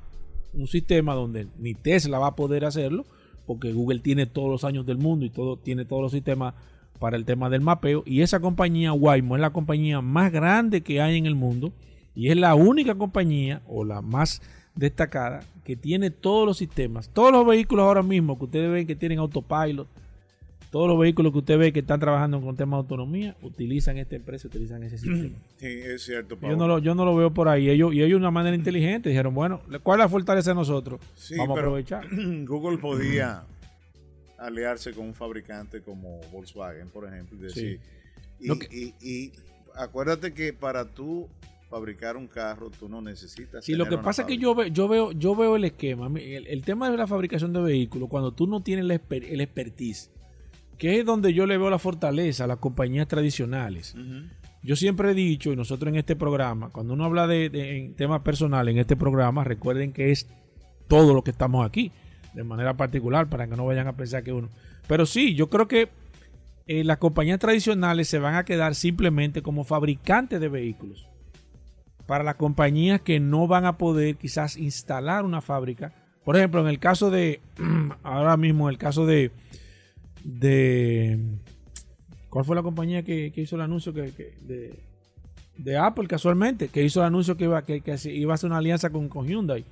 un 0.53 0.67
sistema 0.67 1.13
donde 1.13 1.47
ni 1.59 1.75
Tesla 1.75 2.17
va 2.17 2.27
a 2.27 2.35
poder 2.35 2.65
hacerlo, 2.65 3.05
porque 3.45 3.73
Google 3.73 3.99
tiene 3.99 4.25
todos 4.25 4.49
los 4.49 4.63
años 4.63 4.85
del 4.85 4.97
mundo 4.97 5.25
y 5.25 5.29
todo, 5.29 5.57
tiene 5.57 5.85
todos 5.85 6.01
los 6.01 6.11
sistemas 6.11 6.53
para 6.99 7.17
el 7.17 7.25
tema 7.25 7.49
del 7.49 7.61
mapeo. 7.61 8.03
Y 8.05 8.21
esa 8.21 8.39
compañía 8.39 8.93
Waymo 8.93 9.35
es 9.35 9.41
la 9.41 9.49
compañía 9.51 10.01
más 10.01 10.31
grande 10.31 10.81
que 10.81 11.01
hay 11.01 11.17
en 11.17 11.25
el 11.25 11.35
mundo 11.35 11.71
y 12.15 12.29
es 12.29 12.37
la 12.37 12.55
única 12.55 12.95
compañía 12.95 13.61
o 13.67 13.83
la 13.83 14.01
más 14.01 14.41
destacada 14.75 15.43
que 15.63 15.75
tiene 15.75 16.11
todos 16.11 16.45
los 16.45 16.57
sistemas. 16.57 17.09
Todos 17.09 17.31
los 17.31 17.45
vehículos 17.45 17.83
ahora 17.83 18.03
mismo 18.03 18.37
que 18.37 18.45
ustedes 18.45 18.71
ven 18.71 18.87
que 18.87 18.95
tienen 18.95 19.19
autopilot, 19.19 19.87
todos 20.71 20.87
los 20.87 20.97
vehículos 20.97 21.33
que 21.33 21.39
usted 21.39 21.57
ve 21.57 21.73
que 21.73 21.81
están 21.81 21.99
trabajando 21.99 22.39
con 22.39 22.55
temas 22.55 22.77
de 22.77 22.81
autonomía 22.83 23.35
utilizan 23.41 23.97
esta 23.97 24.15
empresa, 24.15 24.47
utilizan 24.47 24.81
ese 24.83 24.97
sistema. 24.97 25.37
Sí, 25.57 25.67
es 25.67 26.01
cierto. 26.01 26.37
Yo 26.41 26.55
no, 26.55 26.65
lo, 26.65 26.79
yo 26.79 26.95
no 26.95 27.03
lo 27.03 27.13
veo 27.13 27.33
por 27.33 27.49
ahí. 27.49 27.69
Ellos, 27.69 27.93
y 27.93 27.97
ellos 27.97 28.11
de 28.11 28.15
una 28.15 28.31
manera 28.31 28.55
inteligente 28.55 29.09
dijeron, 29.09 29.33
bueno, 29.33 29.61
¿cuál 29.83 29.99
es 29.99 30.05
la 30.05 30.09
fortaleza 30.09 30.51
de 30.51 30.55
nosotros? 30.55 31.01
Vamos 31.37 31.57
a 31.57 31.59
aprovechar. 31.59 32.07
Google 32.45 32.77
podía 32.77 33.43
aliarse 34.37 34.93
con 34.93 35.07
un 35.07 35.13
fabricante 35.13 35.81
como 35.81 36.21
Volkswagen, 36.31 36.87
por 36.87 37.05
ejemplo, 37.05 37.37
y 37.37 37.41
decir, 37.41 37.79
y, 38.39 39.33
acuérdate 39.75 40.33
que 40.33 40.53
para 40.53 40.85
tú 40.85 41.27
fabricar 41.69 42.15
un 42.15 42.27
carro 42.27 42.71
tú 42.71 42.87
no 42.87 43.01
necesitas. 43.01 43.65
Sí, 43.65 43.73
lo 43.75 43.89
que 43.89 43.97
pasa 43.97 44.21
es 44.21 44.27
que 44.29 44.37
yo, 44.37 44.65
yo 44.67 44.87
veo 44.87 45.11
yo 45.11 45.35
veo 45.35 45.57
el 45.57 45.65
esquema, 45.65 46.09
el, 46.17 46.61
tema 46.63 46.89
de 46.89 46.95
la 46.95 47.07
fabricación 47.07 47.51
de 47.51 47.61
vehículos, 47.61 48.07
cuando 48.07 48.31
tú 48.31 48.47
no 48.47 48.63
tienes 48.63 48.85
el 48.85 49.41
expertise 49.41 50.09
que 50.81 50.97
es 50.97 51.05
donde 51.05 51.31
yo 51.31 51.45
le 51.45 51.59
veo 51.59 51.69
la 51.69 51.77
fortaleza 51.77 52.45
a 52.45 52.47
las 52.47 52.57
compañías 52.57 53.07
tradicionales. 53.07 53.95
Yo 54.63 54.75
siempre 54.75 55.11
he 55.11 55.13
dicho, 55.13 55.53
y 55.53 55.55
nosotros 55.55 55.89
en 55.89 55.99
este 55.99 56.15
programa, 56.15 56.71
cuando 56.71 56.95
uno 56.95 57.05
habla 57.05 57.27
de, 57.27 57.51
en 57.77 57.93
temas 57.93 58.21
personales 58.21 58.73
en 58.73 58.79
este 58.79 58.95
programa, 58.95 59.43
recuerden 59.43 59.93
que 59.93 60.09
es 60.09 60.27
todo 60.87 61.13
lo 61.13 61.23
que 61.23 61.29
estamos 61.29 61.63
aquí, 61.63 61.91
de 62.33 62.43
manera 62.43 62.77
particular, 62.77 63.29
para 63.29 63.47
que 63.47 63.55
no 63.55 63.67
vayan 63.67 63.85
a 63.85 63.95
pensar 63.95 64.23
que 64.23 64.33
uno. 64.33 64.49
Pero 64.87 65.05
sí, 65.05 65.35
yo 65.35 65.51
creo 65.51 65.67
que 65.67 65.89
eh, 66.65 66.83
las 66.83 66.97
compañías 66.97 67.37
tradicionales 67.37 68.07
se 68.07 68.17
van 68.17 68.33
a 68.33 68.43
quedar 68.43 68.73
simplemente 68.73 69.43
como 69.43 69.63
fabricantes 69.63 70.41
de 70.41 70.49
vehículos. 70.49 71.07
Para 72.07 72.23
las 72.23 72.37
compañías 72.37 73.01
que 73.01 73.19
no 73.19 73.45
van 73.45 73.65
a 73.65 73.77
poder 73.77 74.15
quizás 74.15 74.57
instalar 74.57 75.25
una 75.25 75.41
fábrica. 75.41 75.93
Por 76.25 76.37
ejemplo, 76.37 76.59
en 76.59 76.67
el 76.69 76.79
caso 76.79 77.11
de, 77.11 77.39
ahora 78.01 78.35
mismo, 78.35 78.67
en 78.67 78.73
el 78.73 78.79
caso 78.79 79.05
de, 79.05 79.29
de 80.23 81.19
¿cuál 82.29 82.45
fue 82.45 82.55
la 82.55 82.63
compañía 82.63 83.03
que, 83.03 83.31
hizo 83.35 83.55
el 83.55 83.61
anuncio 83.61 83.93
que, 83.93 84.33
de, 85.57 85.77
Apple 85.77 86.07
casualmente 86.07 86.69
que 86.69 86.83
hizo 86.83 87.01
el 87.01 87.07
anuncio 87.07 87.37
que 87.37 87.43
iba 87.45 87.61
que, 87.63 87.81
iba 88.05 88.33
a 88.33 88.35
hacer 88.35 88.49
una 88.49 88.57
alianza 88.57 88.89
con, 88.89 89.09
Hyundai 89.09 89.65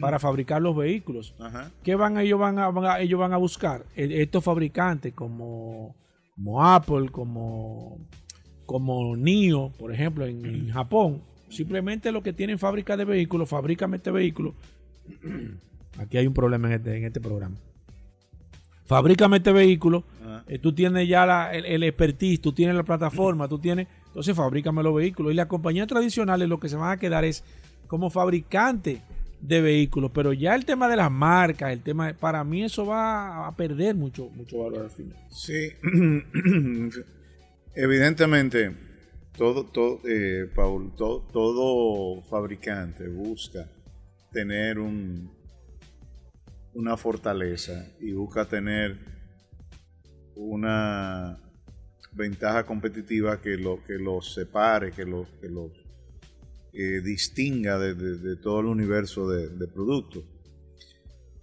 para 0.00 0.18
fabricar 0.18 0.60
los 0.60 0.76
vehículos. 0.76 1.34
¿qué 1.82 1.94
van 1.94 2.18
ellos 2.18 2.38
van 2.38 2.58
a, 2.58 3.00
ellos 3.00 3.18
van 3.18 3.32
a 3.32 3.36
buscar 3.36 3.84
e, 3.94 4.22
estos 4.22 4.44
fabricantes 4.44 5.12
como 5.14 5.96
como 6.34 6.64
Apple 6.64 7.08
como 7.10 7.98
como 8.66 9.16
NIO 9.16 9.72
por 9.78 9.92
ejemplo 9.92 10.26
en, 10.26 10.68
Japón 10.70 11.22
simplemente 11.48 12.12
los 12.12 12.22
que 12.22 12.32
tienen 12.32 12.58
fábrica 12.58 12.96
de 12.96 13.04
vehículos 13.04 13.48
fabrican 13.48 13.94
este 13.94 14.10
vehículo. 14.10 14.54
Aquí 15.98 16.18
hay 16.18 16.26
un 16.26 16.34
problema 16.34 16.68
en 16.68 16.74
este, 16.74 16.96
en 16.96 17.04
este 17.04 17.20
programa 17.20 17.56
fabrícame 18.86 19.38
este 19.38 19.52
vehículo, 19.52 20.04
eh, 20.48 20.58
tú 20.58 20.72
tienes 20.72 21.08
ya 21.08 21.52
el, 21.52 21.82
expertise, 21.82 22.40
tú 22.40 22.52
tienes 22.52 22.74
la 22.74 22.84
plataforma, 22.84 23.48
tú 23.48 23.58
tienes, 23.58 23.88
entonces 24.06 24.34
fabrícame 24.34 24.82
los 24.82 24.94
vehículos. 24.94 25.32
Y 25.32 25.36
las 25.36 25.46
compañías 25.46 25.86
tradicionales 25.86 26.48
lo 26.48 26.58
que 26.58 26.68
se 26.68 26.76
van 26.76 26.92
a 26.92 26.96
quedar 26.96 27.24
es 27.24 27.44
como 27.86 28.10
fabricante 28.10 29.02
de 29.40 29.60
vehículos, 29.60 30.10
pero 30.14 30.32
ya 30.32 30.54
el 30.54 30.64
tema 30.64 30.88
de 30.88 30.96
las 30.96 31.10
marcas, 31.10 31.72
el 31.72 31.82
tema, 31.82 32.14
para 32.14 32.42
mí 32.42 32.64
eso 32.64 32.86
va 32.86 33.46
a 33.46 33.54
perder 33.54 33.94
mucho, 33.94 34.30
mucho 34.30 34.58
valor 34.64 34.84
al 34.84 34.90
final. 34.90 35.16
Sí, 35.30 35.68
evidentemente, 37.74 38.74
todo, 39.36 39.64
todo, 39.64 40.00
eh, 40.08 40.48
Paul, 40.54 40.94
todo 40.96 42.22
fabricante 42.22 43.08
busca 43.08 43.68
tener 44.32 44.78
un, 44.78 45.35
una 46.76 46.98
fortaleza 46.98 47.90
y 48.00 48.12
busca 48.12 48.44
tener 48.44 48.98
una 50.34 51.38
ventaja 52.12 52.66
competitiva 52.66 53.40
que 53.40 53.56
lo 53.56 53.82
que 53.82 53.94
los 53.94 54.34
separe, 54.34 54.92
que 54.92 55.06
los 55.06 55.26
que 55.40 55.48
los 55.48 55.72
eh, 56.74 57.00
distinga 57.02 57.78
de, 57.78 58.36
todo 58.36 58.60
el 58.60 58.66
universo 58.66 59.26
de, 59.26 59.66
productos. 59.68 60.24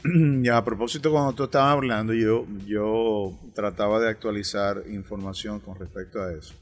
ya 0.44 0.58
a 0.58 0.64
propósito, 0.64 1.12
cuando 1.12 1.34
tú 1.34 1.46
estabas 1.46 1.74
hablando, 1.74 2.14
yo, 2.14 2.46
yo 2.68 3.40
trataba 3.56 4.00
de 4.00 4.10
actualizar 4.10 4.84
información 4.88 5.60
con 5.62 5.80
respecto 5.80 6.22
a 6.22 6.32
eso. 6.32 6.54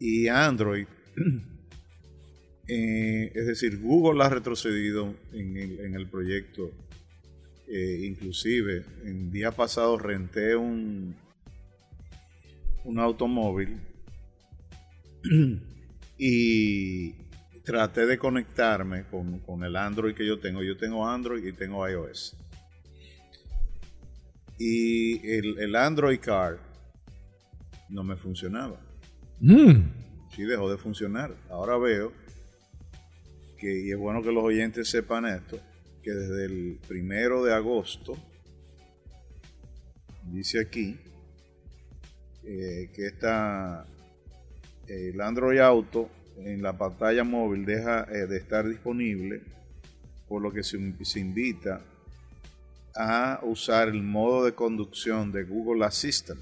Y 0.00 0.26
Android, 0.26 0.88
eh, 2.66 3.30
es 3.32 3.46
decir, 3.46 3.78
Google 3.80 4.24
ha 4.24 4.28
retrocedido 4.30 5.14
en 5.32 5.56
el, 5.56 5.78
en 5.78 5.94
el 5.94 6.08
proyecto 6.08 6.72
eh, 7.66 8.00
inclusive, 8.04 8.84
el 9.04 9.30
día 9.30 9.50
pasado 9.50 9.98
renté 9.98 10.54
un, 10.56 11.14
un 12.84 12.98
automóvil 12.98 13.80
y 16.18 17.12
traté 17.64 18.06
de 18.06 18.18
conectarme 18.18 19.04
con, 19.04 19.64
el 19.64 19.76
Android 19.76 20.14
que 20.14 20.26
yo 20.26 20.38
tengo. 20.38 20.62
Yo 20.62 20.76
tengo 20.76 21.08
Android 21.08 21.44
y 21.44 21.52
tengo 21.52 21.88
iOS. 21.88 22.36
Y 24.58 25.26
el, 25.26 25.74
Android 25.74 26.20
Car 26.20 26.58
no 27.88 28.04
me 28.04 28.16
funcionaba. 28.16 28.78
Mm. 29.40 29.82
Sí, 30.34 30.42
dejó 30.42 30.70
de 30.70 30.76
funcionar. 30.76 31.34
Ahora 31.48 31.76
veo 31.78 32.12
que, 33.58 33.86
y 33.86 33.90
es 33.90 33.98
bueno 33.98 34.22
que 34.22 34.30
los 34.30 34.44
oyentes 34.44 34.88
sepan 34.88 35.26
esto, 35.26 35.58
que 36.04 36.12
desde 36.12 36.44
el 36.44 36.78
primero 36.86 37.42
de 37.42 37.54
agosto, 37.54 38.16
dice 40.30 40.60
aquí, 40.60 40.98
eh, 42.44 42.90
que 42.94 43.06
está 43.06 43.86
el 44.86 45.18
Android 45.22 45.60
Auto 45.60 46.10
en 46.36 46.62
la 46.62 46.76
pantalla 46.76 47.24
móvil 47.24 47.64
deja 47.64 48.06
eh, 48.10 48.26
de 48.26 48.36
estar 48.36 48.68
disponible, 48.68 49.40
por 50.28 50.42
lo 50.42 50.52
que 50.52 50.62
se, 50.62 50.76
invita 51.18 51.80
a 52.94 53.40
usar 53.42 53.88
el 53.88 54.02
modo 54.02 54.44
de 54.44 54.52
conducción 54.52 55.32
de 55.32 55.44
Google 55.44 55.86
Assistant. 55.86 56.40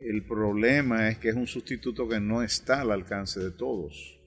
El 0.00 0.24
problema 0.24 1.08
es 1.08 1.18
que 1.18 1.28
es 1.28 1.36
un 1.36 1.46
sustituto 1.46 2.08
que 2.08 2.18
no 2.18 2.42
está 2.42 2.80
al 2.80 2.90
alcance 2.90 3.38
de 3.40 3.50
todos. 3.50 4.18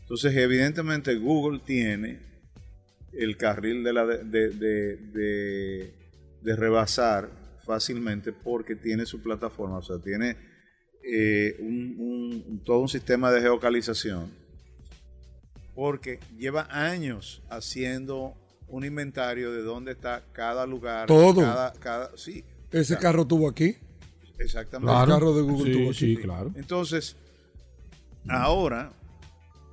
Entonces, 0.00 0.34
evidentemente, 0.36 1.14
Google 1.16 1.60
tiene 1.64 2.18
el 3.18 3.36
carril 3.36 3.84
de, 3.84 3.92
la 3.92 4.06
de, 4.06 5.92
de 6.42 6.56
rebasar 6.56 7.30
fácilmente 7.64 8.32
porque 8.32 8.76
tiene 8.76 9.04
su 9.04 9.20
plataforma, 9.20 9.76
o 9.78 9.82
sea, 9.82 9.98
tiene 9.98 10.36
eh, 11.02 11.56
un, 11.60 12.62
todo 12.64 12.80
un 12.80 12.88
sistema 12.88 13.30
de 13.30 13.40
geocalización, 13.40 14.30
porque 15.74 16.18
lleva 16.36 16.66
años 16.70 17.42
haciendo 17.48 18.34
un 18.68 18.84
inventario 18.84 19.52
de 19.52 19.62
dónde 19.62 19.92
está 19.92 20.22
cada 20.32 20.66
lugar. 20.66 21.06
Todo. 21.06 21.42
Cada, 21.80 22.16
sí, 22.16 22.44
Ese 22.70 22.96
carro 22.98 23.26
tuvo 23.26 23.48
aquí. 23.48 23.76
Exactamente. 24.38 24.92
El 24.92 25.08
carro 25.08 25.34
de 25.34 25.42
Google 25.42 25.72
tuvo 25.72 25.90
aquí. 25.90 25.98
Sí, 25.98 26.16
claro. 26.16 26.52
Entonces, 26.56 27.16
ahora, 28.28 28.92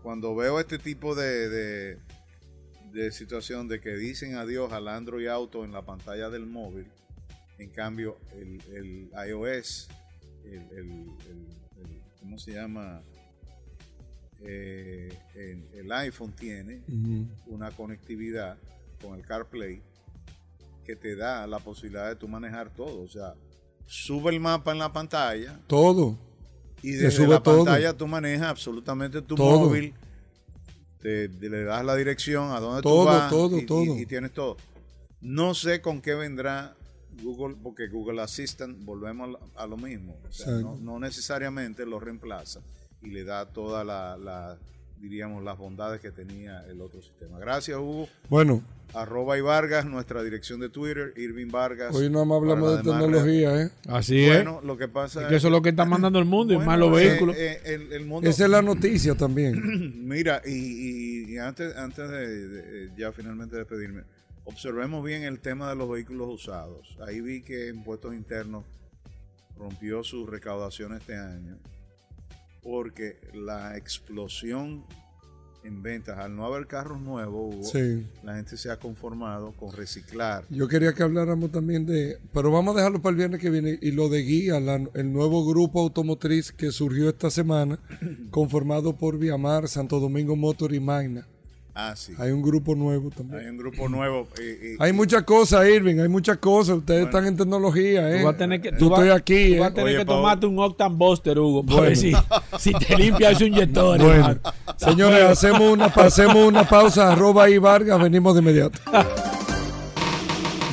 cuando 0.04 0.36
veo 0.36 0.60
este 0.60 0.80
tipo 0.80 1.16
de, 1.16 1.50
de, 1.50 1.98
situación 3.12 3.68
de 3.68 3.80
que 3.80 3.96
dicen 3.96 4.36
adiós 4.36 4.72
al 4.72 4.88
Android 4.88 5.28
Auto 5.28 5.64
en 5.64 5.72
la 5.72 5.84
pantalla 5.84 6.30
del 6.30 6.46
móvil, 6.46 6.88
en 7.58 7.70
cambio, 7.70 8.18
el, 8.38 8.62
el 8.74 9.30
iOS 9.30 9.89
el, 10.52 11.08
¿cómo 12.20 12.38
se 12.38 12.54
llama? 12.54 13.02
Eh, 14.41 15.18
el, 15.74 15.91
iPhone 15.91 16.34
tiene 16.34 16.82
una 17.48 17.72
conectividad 17.72 18.58
con 19.02 19.16
el 19.16 19.26
CarPlay 19.26 19.82
que 20.86 20.96
te 20.96 21.16
da 21.16 21.48
la 21.48 21.60
posibilidad 21.60 22.10
de 22.10 22.16
tú 22.16 22.28
manejar 22.28 22.70
todo. 22.70 23.02
O 23.02 23.08
sea, 23.08 23.34
sube 23.88 24.32
el 24.32 24.39
mapa 24.39 24.72
en 24.72 24.80
la 24.80 24.91
pantalla. 24.91 25.60
Todo. 25.68 26.18
Y 26.84 26.91
desde 26.91 27.28
la 27.28 27.41
pantalla 27.41 27.96
tú 27.96 28.06
manejas 28.08 28.48
absolutamente 28.48 29.22
tu 29.22 29.36
móvil. 29.38 29.93
Te, 31.06 31.30
le 31.30 31.64
das 31.64 31.86
la 31.86 31.95
dirección 31.95 32.49
a 32.49 32.60
dónde 32.60 32.82
tú 32.82 33.03
vas. 33.03 33.30
Todo, 33.30 33.64
todo. 33.68 33.95
y 33.95 34.08
tienes 34.08 34.34
todo. 34.34 34.58
No 35.22 35.53
sé 35.53 35.80
con 35.80 36.01
qué 36.01 36.16
vendrá 36.16 36.76
Google, 37.22 37.56
porque 37.62 37.88
Google 37.89 38.24
Assistant, 38.24 38.84
volvemos 38.84 39.38
a 39.56 39.68
lo 39.68 39.78
mismo, 39.78 40.18
no, 40.82 40.99
necesariamente 40.99 41.86
lo 41.86 41.99
reemplaza 41.99 42.62
y 43.03 43.12
le 43.12 43.24
da 43.24 43.45
toda 43.45 43.84
la, 43.84 44.58
diríamos, 45.00 45.43
las 45.43 45.58
bondades 45.58 46.02
que 46.02 46.12
tenía 46.12 46.66
el 46.70 46.82
otro 46.82 47.02
sistema. 47.02 47.39
Gracias, 47.39 47.78
Hugo. 47.78 48.08
Bueno. 48.30 48.64
Arroba 48.93 49.38
y 49.38 49.41
Vargas, 49.41 49.86
nuestra 49.86 50.24
dirección 50.24 50.60
de 50.62 50.70
Twitter, 50.70 51.14
Irving 51.18 51.50
Vargas. 51.50 51.93
Hoy 51.93 52.10
no 52.10 52.22
hablamos 52.22 52.78
de 52.78 52.84
tecnología, 52.84 53.64
¿eh? 53.64 53.70
Así 53.89 54.24
es. 54.24 54.36
Bueno, 54.36 54.62
lo 54.64 54.78
que 54.78 54.88
pasa 54.88 55.24
es 55.24 55.28
que 55.28 55.36
eso 55.36 55.48
es 55.48 55.52
lo 55.52 55.62
que 55.62 55.70
está 55.70 55.84
mandando 55.84 56.18
el 56.18 56.26
mundo, 56.26 56.54
y 56.54 56.58
más 56.58 56.80
los 56.80 56.98
eh, 56.98 57.08
vehículos. 57.08 57.36
Eh, 57.38 57.62
el, 57.66 58.12
Esa 58.24 58.46
es 58.46 58.50
la 58.50 58.62
noticia 58.62 59.16
también. 59.16 60.06
Mira, 60.08 60.41
y, 60.46 61.38
antes, 61.38 61.76
antes 61.76 62.10
de, 62.10 62.91
ya 62.98 63.12
finalmente 63.12 63.58
despedirme, 63.58 64.04
observemos 64.46 65.04
bien 65.04 65.24
el 65.24 65.39
tema 65.39 65.70
de 65.70 65.76
los 65.76 65.89
vehículos 65.89 66.30
usados. 66.30 66.98
Ahí 67.06 67.20
vi 67.20 67.41
que 67.41 67.68
Impuestos 67.68 68.14
Internos 68.14 68.64
rompió 69.58 70.04
su 70.04 70.26
recaudación 70.26 70.93
este 70.96 71.18
año 71.18 71.58
porque 72.66 73.20
la 73.32 73.78
explosión 73.78 74.84
en 75.63 75.82
ventas, 75.82 76.18
al 76.18 76.36
no 76.36 76.45
haber 76.45 76.68
carros 76.68 76.99
nuevos, 76.99 77.74
la 78.24 78.36
gente 78.36 78.57
se 78.57 78.72
ha 78.72 78.78
conformado 78.78 79.51
con 79.53 79.72
reciclar. 79.72 80.45
Yo 80.49 80.68
quería 80.68 80.93
que 80.93 81.03
habláramos 81.03 81.51
también 81.51 81.86
de, 81.86 82.18
pero 82.34 82.51
vamos 82.51 82.76
a 82.76 82.78
dejarlo 82.80 83.01
para 83.01 83.11
el 83.11 83.18
viernes 83.18 83.39
que 83.39 83.49
viene, 83.49 83.80
y 83.82 83.91
lo 83.91 84.09
de 84.09 84.22
Guía, 84.22 84.57
el 84.57 85.13
nuevo 85.13 85.45
grupo 85.45 85.82
automotriz 85.82 86.51
que 86.51 86.72
surgió 86.72 87.09
esta 87.09 87.30
semana, 87.30 87.80
conformado 88.32 88.95
por 88.95 89.18
Viamar, 89.18 89.68
Santo 89.68 89.99
Domingo 89.99 90.36
Motor 90.36 90.74
y 90.74 90.80
Magna. 90.80 91.28
Ah, 91.78 91.94
sí. 91.94 92.14
Hay 92.18 92.32
un 92.32 92.42
grupo 92.42 92.74
nuevo 92.74 93.10
también. 93.10 93.42
Hay 93.42 93.50
un 93.50 93.58
grupo 93.58 93.90
nuevo. 93.90 94.30
hay 94.80 94.94
muchas 94.94 95.24
cosas, 95.24 95.68
Irving, 95.68 96.00
hay 96.00 96.08
muchas 96.08 96.38
cosas. 96.38 96.78
Ustedes 96.78 97.08
están 97.08 97.28
en 97.28 97.36
tecnología, 97.36 98.10
¿eh? 98.16 98.20
Tú 98.20 98.26
vas 98.26 98.36
a 98.36 98.38
tener 98.38 98.62
que, 98.62 98.72
tú 98.72 98.86
estoy 98.86 99.10
aquí, 99.10 99.56
tú 99.56 99.60
vas 99.60 99.72
a 99.72 99.74
tener 99.74 99.98
que 99.98 100.06
tomarte 100.06 100.46
un 100.46 100.58
Octan 100.58 100.98
Buster, 100.98 101.38
Hugo, 101.38 101.66
por 101.66 101.94
si, 101.94 102.14
si, 102.58 102.72
te 102.72 102.96
limpia 102.96 103.32
ese 103.32 103.48
inyector. 103.48 104.02
Bueno, 104.02 104.38
señores, 104.78 105.24
hacemos 105.24 105.74
una, 105.74 105.88
hacemos 105.88 106.38
una 106.38 106.64
pausa, 106.64 107.12
arroba 107.12 107.50
y 107.50 107.58
Vargas, 107.58 108.02
venimos 108.02 108.34
de 108.36 108.40
inmediato. 108.40 108.80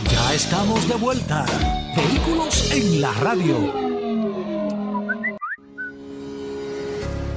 Ya 0.09 0.35
estamos 0.35 0.89
de 0.89 0.95
vuelta. 0.95 1.45
Vehículos 1.97 2.71
en 2.71 3.01
la 3.01 3.13
radio. 3.15 4.12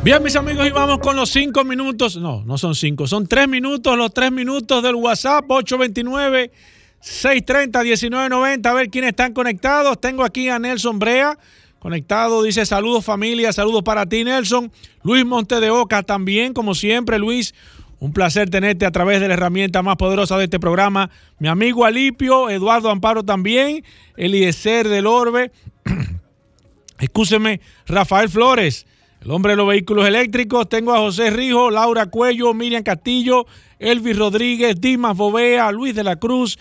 Bien, 0.05 0.21
mis 0.21 0.35
amigos, 0.35 0.67
y 0.67 0.69
vamos 0.69 0.99
con 0.99 1.15
los 1.15 1.31
cinco 1.31 1.63
minutos. 1.63 2.15
No, 2.17 2.43
no 2.45 2.59
son 2.59 2.75
cinco, 2.75 3.07
son 3.07 3.25
tres 3.25 3.47
minutos, 3.47 3.97
los 3.97 4.13
tres 4.13 4.31
minutos 4.31 4.83
del 4.83 4.93
WhatsApp 4.93 5.49
829 5.49 6.51
630 6.99 7.81
1990. 7.81 8.69
A 8.69 8.73
ver 8.75 8.91
quiénes 8.91 9.09
están 9.09 9.33
conectados. 9.33 9.99
Tengo 9.99 10.23
aquí 10.23 10.47
a 10.47 10.59
Nelson 10.59 10.99
Brea 10.99 11.35
conectado. 11.79 12.43
Dice 12.43 12.67
saludos 12.67 13.03
familia, 13.03 13.51
saludos 13.51 13.81
para 13.81 14.05
ti, 14.05 14.23
Nelson. 14.23 14.71
Luis 15.01 15.25
Monte 15.25 15.59
de 15.59 15.71
Oca 15.71 16.03
también, 16.03 16.53
como 16.53 16.75
siempre, 16.75 17.17
Luis. 17.17 17.55
Un 17.97 18.13
placer 18.13 18.47
tenerte 18.51 18.85
a 18.85 18.91
través 18.91 19.19
de 19.21 19.27
la 19.27 19.33
herramienta 19.33 19.81
más 19.81 19.95
poderosa 19.95 20.37
de 20.37 20.43
este 20.43 20.59
programa. 20.59 21.09
Mi 21.39 21.47
amigo 21.47 21.83
Alipio, 21.83 22.51
Eduardo 22.51 22.91
Amparo 22.91 23.23
también, 23.23 23.83
Eliezer 24.17 24.87
del 24.87 25.07
Orbe. 25.07 25.51
Escúcheme, 26.99 27.59
Rafael 27.87 28.29
Flores. 28.29 28.85
El 29.25 29.31
hombre 29.31 29.53
de 29.53 29.57
los 29.57 29.67
vehículos 29.67 30.07
eléctricos, 30.07 30.69
tengo 30.69 30.93
a 30.93 30.99
José 30.99 31.31
Rijo, 31.31 31.71
Laura 31.71 32.05
Cuello, 32.05 32.53
Miriam 32.53 32.83
Castillo, 32.83 33.47
Elvis 33.79 34.19
Rodríguez, 34.19 34.79
Dimas 34.79 35.17
Bovea, 35.17 35.71
Luis 35.71 35.95
de 35.95 36.03
la 36.03 36.17
Cruz, 36.17 36.59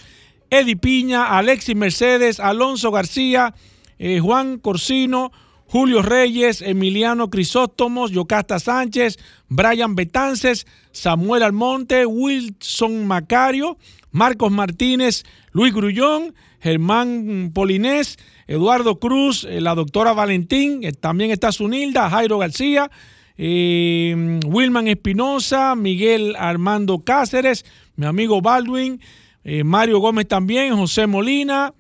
Eddie 0.49 0.75
Piña, 0.75 1.37
Alexis 1.37 1.77
Mercedes, 1.77 2.41
Alonso 2.41 2.91
García, 2.91 3.55
eh, 3.99 4.19
Juan 4.19 4.57
Corsino, 4.59 5.31
Julio 5.67 6.01
Reyes, 6.01 6.63
Emiliano 6.63 7.29
Crisóstomos, 7.29 8.13
Yocasta 8.13 8.59
Sánchez, 8.59 9.19
Brian 9.51 9.95
Betances, 9.95 10.67
Samuel 10.91 11.43
Almonte, 11.43 12.07
Wilson 12.07 13.07
Macario, 13.07 13.77
Marcos 14.11 14.51
Martínez, 14.51 15.25
Luis 15.53 15.75
Grullón, 15.75 16.35
Germán 16.61 17.51
Polinés, 17.53 18.17
Eduardo 18.47 18.99
Cruz, 18.99 19.45
eh, 19.45 19.61
la 19.61 19.75
doctora 19.75 20.13
Valentín, 20.13 20.85
eh, 20.85 20.93
también 20.93 21.31
está 21.31 21.51
Sunilda, 21.53 22.11
Jairo 22.11 22.39
García, 22.39 22.91
eh, 23.37 24.41
Wilman 24.47 24.87
Espinosa, 24.89 25.75
Miguel 25.75 26.37
Armando 26.39 27.01
Cáceres, 27.01 27.65
mi 27.97 28.07
amigo 28.07 28.41
Baldwin, 28.41 29.01
Mario 29.63 29.99
Gómez 29.99 30.27
también, 30.27 30.75
José 30.75 31.07
Molina, 31.07 31.75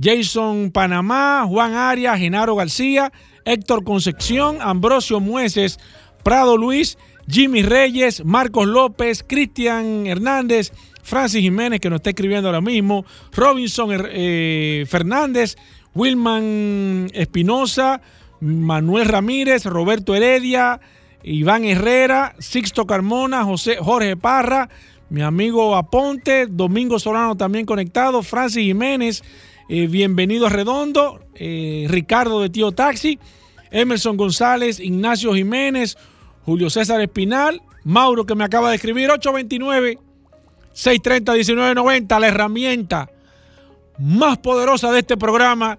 Jason 0.00 0.72
Panamá, 0.72 1.44
Juan 1.46 1.74
Arias, 1.74 2.18
Genaro 2.18 2.56
García, 2.56 3.12
Héctor 3.44 3.84
Concepción, 3.84 4.58
Ambrosio 4.60 5.20
Mueces, 5.20 5.78
Prado 6.24 6.56
Luis, 6.56 6.98
Jimmy 7.28 7.62
Reyes, 7.62 8.24
Marcos 8.24 8.66
López, 8.66 9.24
Cristian 9.24 10.08
Hernández, 10.08 10.72
Francis 11.04 11.42
Jiménez, 11.42 11.78
que 11.78 11.90
nos 11.90 11.98
está 11.98 12.10
escribiendo 12.10 12.48
ahora 12.48 12.60
mismo, 12.60 13.06
Robinson 13.32 13.88
Fernández, 14.88 15.56
Wilman 15.96 17.08
Espinosa, 17.14 18.02
Manuel 18.40 19.06
Ramírez, 19.06 19.64
Roberto 19.64 20.14
Heredia, 20.14 20.78
Iván 21.22 21.64
Herrera, 21.64 22.36
Sixto 22.38 22.86
Carmona, 22.86 23.44
José, 23.44 23.78
Jorge 23.80 24.14
Parra, 24.14 24.68
mi 25.08 25.22
amigo 25.22 25.74
Aponte, 25.74 26.46
Domingo 26.48 26.98
Solano 26.98 27.34
también 27.34 27.64
conectado, 27.64 28.22
Francis 28.22 28.62
Jiménez, 28.62 29.24
eh, 29.70 29.86
bienvenido 29.86 30.46
a 30.46 30.50
Redondo, 30.50 31.20
eh, 31.34 31.86
Ricardo 31.88 32.42
de 32.42 32.50
Tío 32.50 32.72
Taxi, 32.72 33.18
Emerson 33.70 34.18
González, 34.18 34.78
Ignacio 34.80 35.34
Jiménez, 35.34 35.96
Julio 36.44 36.68
César 36.68 37.00
Espinal, 37.00 37.62
Mauro 37.84 38.26
que 38.26 38.34
me 38.34 38.44
acaba 38.44 38.68
de 38.68 38.76
escribir, 38.76 39.08
829-630-1990, 40.74 42.20
la 42.20 42.28
herramienta 42.28 43.08
más 43.98 44.36
poderosa 44.38 44.92
de 44.92 44.98
este 45.00 45.16
programa, 45.16 45.78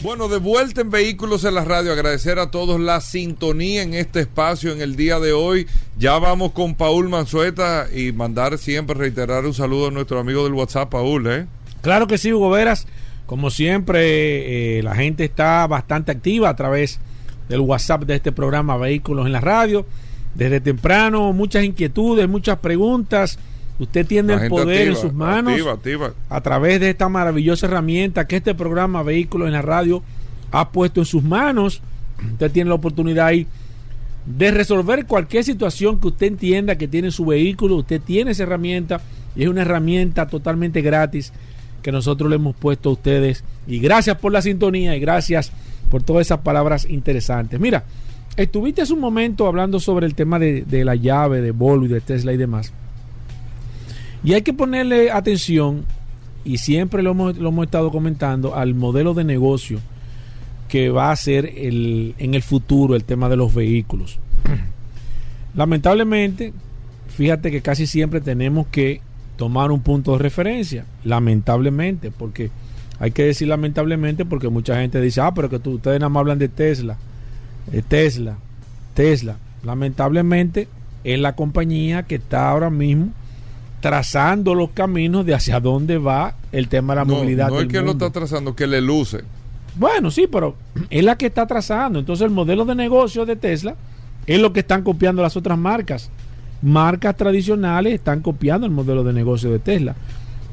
Bueno, 0.00 0.28
de 0.28 0.38
vuelta 0.38 0.80
en 0.80 0.90
Vehículos 0.90 1.42
en 1.42 1.54
la 1.54 1.64
Radio, 1.64 1.92
agradecer 1.92 2.38
a 2.38 2.52
todos 2.52 2.78
la 2.78 3.00
sintonía 3.00 3.82
en 3.82 3.94
este 3.94 4.20
espacio 4.20 4.70
en 4.70 4.80
el 4.80 4.94
día 4.94 5.18
de 5.18 5.32
hoy. 5.32 5.66
Ya 5.98 6.16
vamos 6.20 6.52
con 6.52 6.76
Paul 6.76 7.08
Manzueta 7.08 7.88
y 7.92 8.12
mandar 8.12 8.58
siempre, 8.58 8.94
reiterar 8.94 9.44
un 9.44 9.54
saludo 9.54 9.88
a 9.88 9.90
nuestro 9.90 10.20
amigo 10.20 10.44
del 10.44 10.52
WhatsApp, 10.52 10.90
Paul. 10.90 11.26
¿eh? 11.26 11.46
Claro 11.82 12.06
que 12.06 12.16
sí, 12.16 12.32
Hugo 12.32 12.48
Veras. 12.48 12.86
Como 13.26 13.50
siempre, 13.50 14.78
eh, 14.78 14.82
la 14.84 14.94
gente 14.94 15.24
está 15.24 15.66
bastante 15.66 16.12
activa 16.12 16.48
a 16.48 16.54
través 16.54 17.00
del 17.48 17.60
WhatsApp 17.60 18.04
de 18.04 18.14
este 18.14 18.30
programa 18.30 18.76
Vehículos 18.76 19.26
en 19.26 19.32
la 19.32 19.40
Radio. 19.40 19.84
Desde 20.36 20.60
temprano, 20.60 21.32
muchas 21.32 21.64
inquietudes, 21.64 22.28
muchas 22.28 22.58
preguntas. 22.60 23.40
Usted 23.78 24.06
tiene 24.06 24.34
el 24.34 24.48
poder 24.48 24.88
en 24.88 24.96
sus 24.96 25.12
manos 25.12 25.60
a 26.28 26.40
través 26.40 26.80
de 26.80 26.90
esta 26.90 27.08
maravillosa 27.08 27.66
herramienta 27.66 28.26
que 28.26 28.36
este 28.36 28.54
programa 28.54 29.04
Vehículos 29.04 29.46
en 29.46 29.52
la 29.52 29.62
Radio 29.62 30.02
ha 30.50 30.70
puesto 30.70 31.00
en 31.00 31.06
sus 31.06 31.22
manos. 31.22 31.80
Usted 32.32 32.50
tiene 32.50 32.68
la 32.68 32.74
oportunidad 32.74 33.26
ahí 33.26 33.46
de 34.26 34.50
resolver 34.50 35.06
cualquier 35.06 35.44
situación 35.44 36.00
que 36.00 36.08
usted 36.08 36.26
entienda 36.26 36.76
que 36.76 36.88
tiene 36.88 37.12
su 37.12 37.24
vehículo. 37.24 37.76
Usted 37.76 38.00
tiene 38.00 38.32
esa 38.32 38.42
herramienta 38.42 39.00
y 39.36 39.44
es 39.44 39.48
una 39.48 39.62
herramienta 39.62 40.26
totalmente 40.26 40.82
gratis 40.82 41.32
que 41.80 41.92
nosotros 41.92 42.28
le 42.28 42.36
hemos 42.36 42.56
puesto 42.56 42.88
a 42.88 42.92
ustedes. 42.92 43.44
Y 43.68 43.78
gracias 43.78 44.16
por 44.18 44.32
la 44.32 44.42
sintonía 44.42 44.96
y 44.96 45.00
gracias 45.00 45.52
por 45.88 46.02
todas 46.02 46.26
esas 46.26 46.40
palabras 46.40 46.84
interesantes. 46.90 47.60
Mira, 47.60 47.84
estuviste 48.36 48.82
hace 48.82 48.92
un 48.92 49.00
momento 49.00 49.46
hablando 49.46 49.78
sobre 49.78 50.06
el 50.06 50.16
tema 50.16 50.40
de, 50.40 50.62
de 50.62 50.84
la 50.84 50.96
llave, 50.96 51.40
de 51.40 51.52
Volvo 51.52 51.86
y 51.86 51.88
de 51.88 52.00
Tesla 52.00 52.32
y 52.32 52.36
demás. 52.36 52.72
Y 54.24 54.34
hay 54.34 54.42
que 54.42 54.52
ponerle 54.52 55.10
atención, 55.10 55.84
y 56.44 56.58
siempre 56.58 57.02
lo 57.02 57.12
hemos, 57.12 57.36
lo 57.36 57.50
hemos 57.50 57.66
estado 57.66 57.90
comentando, 57.90 58.54
al 58.54 58.74
modelo 58.74 59.14
de 59.14 59.24
negocio 59.24 59.80
que 60.68 60.90
va 60.90 61.10
a 61.10 61.16
ser 61.16 61.46
el, 61.56 62.14
en 62.18 62.34
el 62.34 62.42
futuro 62.42 62.94
el 62.94 63.04
tema 63.04 63.28
de 63.28 63.36
los 63.36 63.54
vehículos. 63.54 64.18
Lamentablemente, 65.54 66.52
fíjate 67.08 67.50
que 67.50 67.62
casi 67.62 67.86
siempre 67.86 68.20
tenemos 68.20 68.66
que 68.68 69.00
tomar 69.36 69.70
un 69.70 69.80
punto 69.80 70.12
de 70.12 70.18
referencia, 70.18 70.84
lamentablemente, 71.04 72.10
porque 72.10 72.50
hay 73.00 73.12
que 73.12 73.24
decir 73.24 73.48
lamentablemente 73.48 74.24
porque 74.24 74.48
mucha 74.48 74.76
gente 74.80 75.00
dice, 75.00 75.20
ah, 75.20 75.32
pero 75.32 75.48
que 75.48 75.58
tú, 75.58 75.72
ustedes 75.74 76.00
nada 76.00 76.10
más 76.10 76.20
hablan 76.22 76.38
de 76.38 76.48
Tesla, 76.48 76.98
de 77.70 77.82
Tesla, 77.82 78.36
Tesla. 78.94 79.38
Lamentablemente 79.62 80.68
es 81.04 81.20
la 81.20 81.36
compañía 81.36 82.02
que 82.02 82.16
está 82.16 82.50
ahora 82.50 82.70
mismo 82.70 83.12
trazando 83.80 84.54
los 84.54 84.70
caminos 84.70 85.24
de 85.24 85.34
hacia 85.34 85.60
dónde 85.60 85.98
va 85.98 86.34
el 86.52 86.68
tema 86.68 86.94
de 86.94 87.00
la 87.00 87.04
movilidad. 87.04 87.48
No 87.48 87.60
es 87.60 87.68
que 87.68 87.80
lo 87.80 87.92
está 87.92 88.10
trazando, 88.10 88.54
que 88.54 88.66
le 88.66 88.80
luce. 88.80 89.22
Bueno, 89.76 90.10
sí, 90.10 90.26
pero 90.30 90.56
es 90.90 91.04
la 91.04 91.16
que 91.16 91.26
está 91.26 91.46
trazando. 91.46 91.98
Entonces 91.98 92.24
el 92.24 92.32
modelo 92.32 92.64
de 92.64 92.74
negocio 92.74 93.24
de 93.24 93.36
Tesla 93.36 93.76
es 94.26 94.40
lo 94.40 94.52
que 94.52 94.60
están 94.60 94.82
copiando 94.82 95.22
las 95.22 95.36
otras 95.36 95.56
marcas. 95.56 96.10
Marcas 96.60 97.16
tradicionales 97.16 97.94
están 97.94 98.20
copiando 98.20 98.66
el 98.66 98.72
modelo 98.72 99.04
de 99.04 99.12
negocio 99.12 99.50
de 99.50 99.60
Tesla. 99.60 99.94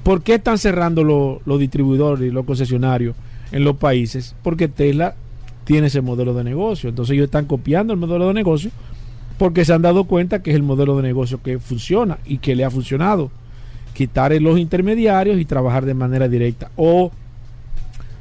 ¿Por 0.04 0.22
qué 0.22 0.36
están 0.36 0.60
cerrando 0.60 1.04
los 1.04 1.60
distribuidores 1.60 2.28
y 2.28 2.32
los 2.32 2.46
concesionarios 2.46 3.16
en 3.52 3.64
los 3.64 3.78
países? 3.78 4.36
Porque 4.44 4.68
Tesla 4.68 5.16
tiene 5.64 5.88
ese 5.88 6.02
modelo 6.02 6.36
de 6.36 6.44
negocio. 6.44 6.90
Entonces 6.90 7.14
ellos 7.14 7.26
están 7.26 7.46
copiando 7.46 7.92
el 7.92 8.00
modelo 8.00 8.28
de 8.28 8.36
negocio 8.36 8.70
porque 9.38 9.66
se 9.66 9.74
han 9.74 9.82
dado 9.82 10.06
cuenta 10.06 10.42
que 10.42 10.52
es 10.52 10.56
el 10.56 10.64
modelo 10.64 10.96
de 10.98 11.04
negocio 11.04 11.42
que 11.42 11.60
funciona 11.60 12.18
y 12.26 12.38
que 12.38 12.56
le 12.56 12.64
ha 12.64 12.70
funcionado. 12.70 13.32
Quitar 13.94 14.34
los 14.42 14.60
intermediarios 14.60 15.40
y 15.40 15.46
trabajar 15.46 15.86
de 15.86 15.94
manera 15.94 16.28
directa. 16.28 16.70
O 16.76 17.12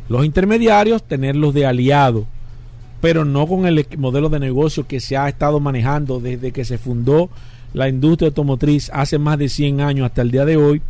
los 0.09 0.25
intermediarios 0.25 1.03
tenerlos 1.03 1.55
de 1.55 1.67
aliado, 1.67 2.27
pero 3.01 3.25
no 3.25 3.47
con 3.47 3.67
el 3.67 3.87
modelo 3.99 4.29
de 4.29 4.41
negocio 4.41 4.87
que 4.87 5.01
se 5.01 5.17
ha 5.17 5.29
estado 5.29 5.61
manejando 5.61 6.21
desde 6.21 6.53
que 6.53 6.65
se 6.65 6.79
fundó 6.79 7.31
la 7.73 7.89
industria 7.89 8.29
automotriz 8.29 8.91
hace 8.93 9.19
más 9.19 9.39
de 9.39 9.49
100 9.49 9.81
años 9.81 10.07
hasta 10.07 10.23
el 10.23 10.31
día 10.31 10.45
de 10.45 10.57
hoy. 10.57 10.81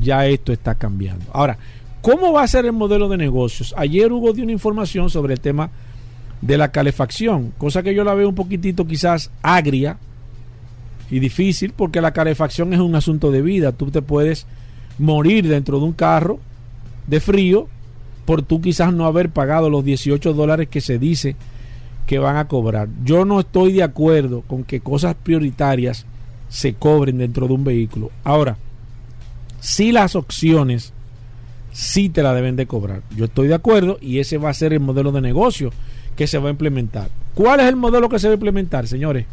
Ya 0.00 0.26
esto 0.26 0.52
está 0.52 0.74
cambiando. 0.74 1.24
Ahora, 1.32 1.58
¿cómo 2.02 2.32
va 2.32 2.42
a 2.42 2.48
ser 2.48 2.66
el 2.66 2.72
modelo 2.72 3.08
de 3.08 3.16
negocios? 3.16 3.74
Ayer 3.76 4.12
hubo 4.12 4.32
de 4.32 4.42
una 4.42 4.52
información 4.52 5.10
sobre 5.10 5.34
el 5.34 5.40
tema 5.40 5.70
de 6.40 6.58
la 6.58 6.70
calefacción, 6.70 7.52
cosa 7.58 7.82
que 7.82 7.94
yo 7.94 8.04
la 8.04 8.14
veo 8.14 8.28
un 8.28 8.34
poquitito 8.34 8.86
quizás 8.86 9.30
agria 9.42 9.98
y 11.10 11.18
difícil 11.18 11.72
porque 11.74 12.00
la 12.00 12.12
calefacción 12.12 12.72
es 12.72 12.80
un 12.80 12.94
asunto 12.94 13.30
de 13.30 13.42
vida. 13.42 13.72
Tú 13.72 13.90
te 13.90 14.02
puedes 14.02 14.46
morir 14.98 15.48
dentro 15.48 15.78
de 15.78 15.86
un 15.86 15.92
carro 15.92 16.38
de 17.06 17.20
frío 17.20 17.68
por 18.24 18.42
tú 18.42 18.60
quizás 18.60 18.92
no 18.92 19.06
haber 19.06 19.30
pagado 19.30 19.70
los 19.70 19.84
18 19.84 20.34
dólares 20.34 20.68
que 20.68 20.80
se 20.80 20.98
dice 20.98 21.34
que 22.06 22.18
van 22.18 22.36
a 22.36 22.46
cobrar. 22.46 22.88
Yo 23.04 23.24
no 23.24 23.40
estoy 23.40 23.72
de 23.72 23.82
acuerdo 23.82 24.42
con 24.42 24.64
que 24.64 24.80
cosas 24.80 25.14
prioritarias 25.14 26.06
se 26.48 26.74
cobren 26.74 27.18
dentro 27.18 27.48
de 27.48 27.54
un 27.54 27.64
vehículo. 27.64 28.10
Ahora, 28.24 28.56
si 29.60 29.92
las 29.92 30.14
opciones 30.14 30.92
sí 31.72 32.08
te 32.08 32.22
la 32.22 32.34
deben 32.34 32.56
de 32.56 32.66
cobrar. 32.66 33.02
Yo 33.16 33.26
estoy 33.26 33.46
de 33.46 33.54
acuerdo 33.54 33.98
y 34.00 34.18
ese 34.18 34.36
va 34.36 34.50
a 34.50 34.54
ser 34.54 34.72
el 34.72 34.80
modelo 34.80 35.12
de 35.12 35.20
negocio 35.20 35.70
que 36.18 36.26
se 36.26 36.38
va 36.38 36.48
a 36.48 36.50
implementar. 36.50 37.10
¿Cuál 37.34 37.60
es 37.60 37.66
el 37.66 37.76
modelo 37.76 38.08
que 38.08 38.18
se 38.18 38.26
va 38.26 38.32
a 38.32 38.34
implementar, 38.34 38.88
señores? 38.88 39.24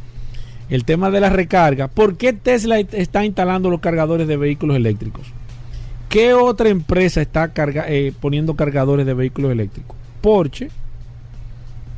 El 0.70 0.86
tema 0.86 1.10
de 1.10 1.20
la 1.20 1.32
recarga. 1.32 1.88
¿Por 1.88 2.16
qué 2.16 2.32
Tesla 2.32 2.80
está 2.80 3.26
instalando 3.26 3.72
los 3.72 3.80
cargadores 3.80 4.28
de 4.28 4.38
vehículos 4.38 4.78
eléctricos? 4.78 5.26
¿Qué 6.10 6.36
otra 6.36 6.70
empresa 6.70 7.24
está 7.24 7.52
eh, 7.88 8.14
poniendo 8.22 8.56
cargadores 8.56 9.08
de 9.08 9.16
vehículos 9.16 9.52
eléctricos? 9.52 9.98
Porsche. 10.22 10.70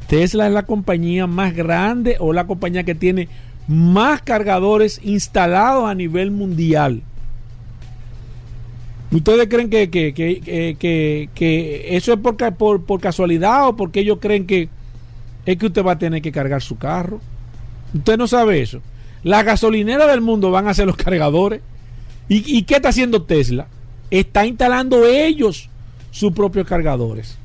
Tesla 0.07 0.47
es 0.47 0.53
la 0.53 0.63
compañía 0.63 1.27
más 1.27 1.53
grande 1.53 2.15
o 2.19 2.31
la 2.31 2.47
compañía 2.47 2.85
que 2.85 2.95
tiene 2.95 3.27
más 3.67 4.21
cargadores 4.21 5.01
instalados 5.03 5.89
a 5.89 5.93
nivel 5.95 6.31
mundial. 6.31 7.01
¿Ustedes 9.11 9.49
creen 9.49 9.69
que, 9.69 9.89
que, 9.89 11.85
eso 11.89 12.13
es 12.13 12.19
por, 12.19 12.37
por, 12.55 12.85
por, 12.85 13.01
casualidad 13.01 13.67
o 13.67 13.75
porque 13.75 13.99
ellos 13.99 14.19
creen 14.21 14.47
que 14.47 14.69
es 15.47 15.57
que 15.57 15.67
usted 15.67 15.83
va 15.83 15.93
a 15.93 15.97
tener 15.97 16.21
que 16.21 16.31
cargar 16.31 16.61
su 16.61 16.77
carro. 16.77 17.21
Usted 17.93 18.17
no 18.17 18.27
sabe 18.27 18.61
eso. 18.61 18.81
La 19.23 19.43
gasolinera 19.43 20.05
del 20.05 20.19
mundo 20.19 20.51
van 20.51 20.67
a 20.67 20.73
ser 20.73 20.87
los 20.87 20.97
cargadores. 20.97 21.61
¿Y, 22.27 22.63
qué 22.63 22.75
está 22.75 22.89
haciendo 22.89 23.23
Tesla? 23.23 23.67
Está 24.11 24.45
instalando 24.45 25.05
ellos 25.05 25.69
sus 26.11 26.33
propios 26.33 26.67
cargadores. 26.67 27.37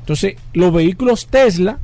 Entonces, 0.00 0.36
los 0.52 0.70
vehículos 0.74 1.26
Tesla, 1.26 1.78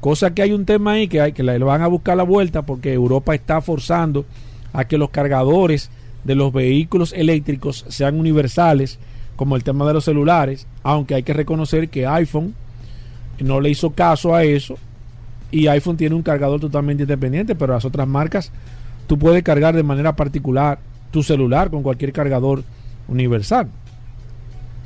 cosa 0.00 0.32
que 0.32 0.40
hay 0.40 0.52
un 0.52 0.64
tema 0.64 0.92
ahí 0.92 1.06
que, 1.06 1.34
que 1.34 1.42
le 1.42 1.58
van 1.58 1.82
a 1.82 1.86
buscar 1.86 2.16
la 2.16 2.22
vuelta 2.22 2.62
porque 2.62 2.94
Europa 2.94 3.34
está 3.34 3.60
forzando 3.60 4.24
a 4.72 4.86
que 4.86 4.96
los 4.96 5.10
cargadores 5.10 5.90
de 6.24 6.34
los 6.34 6.50
vehículos 6.50 7.12
eléctricos 7.12 7.84
sean 7.88 8.18
universales, 8.18 8.98
como 9.36 9.54
el 9.54 9.64
tema 9.64 9.86
de 9.86 9.92
los 9.92 10.04
celulares, 10.06 10.66
aunque 10.82 11.14
hay 11.14 11.24
que 11.24 11.34
reconocer 11.34 11.90
que 11.90 12.06
iPhone 12.06 12.54
no 13.42 13.60
le 13.60 13.70
hizo 13.70 13.90
caso 13.90 14.34
a 14.34 14.44
eso 14.44 14.76
y 15.52 15.66
iPhone 15.66 15.96
tiene 15.96 16.14
un 16.14 16.22
cargador 16.22 16.58
totalmente 16.60 17.02
independiente, 17.02 17.54
pero 17.54 17.74
las 17.74 17.84
otras 17.84 18.08
marcas 18.08 18.50
tú 19.06 19.18
puedes 19.18 19.42
cargar 19.42 19.76
de 19.76 19.82
manera 19.82 20.16
particular 20.16 20.78
tu 21.10 21.22
celular 21.22 21.70
con 21.70 21.82
cualquier 21.82 22.12
cargador 22.12 22.64
universal. 23.06 23.68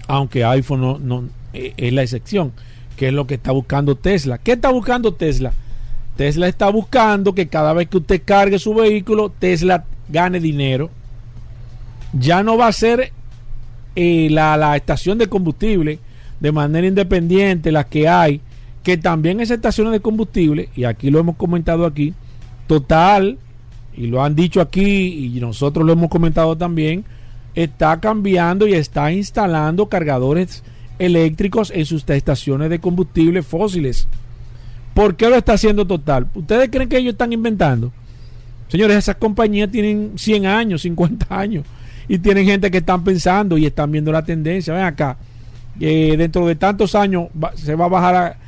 Aunque 0.09 0.45
iPhone 0.45 0.81
no, 0.81 0.99
no 0.99 1.25
e, 1.53 1.73
es 1.77 1.93
la 1.93 2.03
excepción, 2.03 2.53
que 2.97 3.09
es 3.09 3.15
lo 3.15 3.27
que 3.27 3.35
está 3.35 3.53
buscando 3.53 3.95
Tesla. 3.95 4.39
¿Qué 4.39 4.53
está 4.53 4.71
buscando 4.71 5.15
Tesla? 5.15 5.53
Tesla 6.17 6.49
está 6.49 6.69
buscando 6.71 7.35
que 7.35 7.47
cada 7.47 7.73
vez 7.73 7.89
que 7.89 7.99
usted 7.99 8.23
cargue 8.25 8.59
su 8.59 8.75
vehículo, 8.75 9.33
Tesla 9.39 9.85
gane 10.09 10.41
dinero. 10.41 10.91
Ya 12.13 12.43
no 12.43 12.57
va 12.57 12.67
a 12.67 12.73
ser 12.73 13.13
eh, 13.95 14.29
la, 14.31 14.57
la 14.57 14.77
estación 14.77 15.19
de 15.19 15.29
combustible 15.29 16.01
de 16.41 16.53
manera 16.53 16.87
independiente, 16.87 17.71
las 17.71 17.87
que 17.87 18.09
hay, 18.09 18.41
que 18.87 18.97
también 18.97 19.41
es 19.41 19.51
estaciones 19.51 19.93
de 19.93 19.99
combustible, 19.99 20.69
y 20.77 20.85
aquí 20.85 21.11
lo 21.11 21.19
hemos 21.19 21.35
comentado 21.35 21.87
aquí, 21.87 22.15
total, 22.69 23.37
y 23.97 24.07
lo 24.07 24.23
han 24.23 24.37
dicho 24.37 24.61
aquí, 24.61 25.27
y 25.35 25.41
nosotros 25.41 25.85
lo 25.85 25.93
hemos 25.93 26.09
comentado 26.09 26.57
también, 26.57 27.05
está 27.57 27.99
cambiando 27.99 28.65
y 28.65 28.75
está 28.75 29.11
instalando 29.11 29.89
cargadores 29.89 30.63
eléctricos 31.01 31.73
en 31.75 31.85
sus 31.85 32.09
estaciones 32.09 32.71
de 32.71 32.79
combustibles 32.79 33.45
fósiles. 33.45 34.07
¿Por 34.95 35.17
qué 35.17 35.29
lo 35.31 35.35
está 35.35 35.55
haciendo 35.55 35.85
Total? 35.85 36.29
¿Ustedes 36.33 36.69
creen 36.71 36.89
que 36.89 36.99
ellos 36.99 37.15
están 37.15 37.33
inventando? 37.33 37.91
Señores, 38.69 38.99
esas 38.99 39.17
compañías 39.17 39.69
tienen 39.69 40.13
100 40.15 40.47
años, 40.47 40.83
50 40.83 41.27
años 41.37 41.65
y 42.07 42.21
tienen 42.21 42.47
gente 42.47 42.71
que 42.71 42.79
están 42.79 43.03
pensando 43.03 43.59
y 43.59 43.67
están 43.67 43.91
viendo 43.91 44.13
la 44.13 44.25
tendencia. 44.25 44.73
Ven 44.73 44.85
acá, 44.85 45.17
eh, 45.81 46.15
dentro 46.17 46.47
de 46.47 46.55
tantos 46.55 46.95
años 46.95 47.31
se 47.57 47.75
va 47.75 47.87
a 47.87 47.89
bajar 47.89 48.46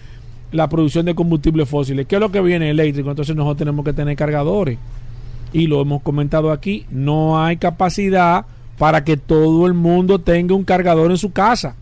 la 0.53 0.69
producción 0.69 1.07
de 1.07 1.15
combustibles 1.15 1.69
fósiles. 1.69 2.07
¿Qué 2.07 2.17
es 2.17 2.21
lo 2.21 2.31
que 2.31 2.41
viene 2.41 2.71
eléctrico? 2.71 3.11
Entonces 3.11 3.37
nosotros 3.37 3.59
tenemos 3.59 3.85
que 3.85 3.93
tener 3.93 4.17
cargadores. 4.17 4.79
Y 5.53 5.67
lo 5.67 5.81
hemos 5.81 6.03
comentado 6.03 6.53
aquí, 6.53 6.85
no 6.91 7.43
hay 7.43 7.57
capacidad 7.57 8.45
para 8.77 9.05
que 9.05 9.17
todo 9.17 9.67
el 9.67 9.75
mundo 9.75 10.19
tenga 10.19 10.55
un 10.55 10.65
cargador 10.65 11.11
en 11.11 11.19
su 11.19 11.33
casa. 11.33 11.75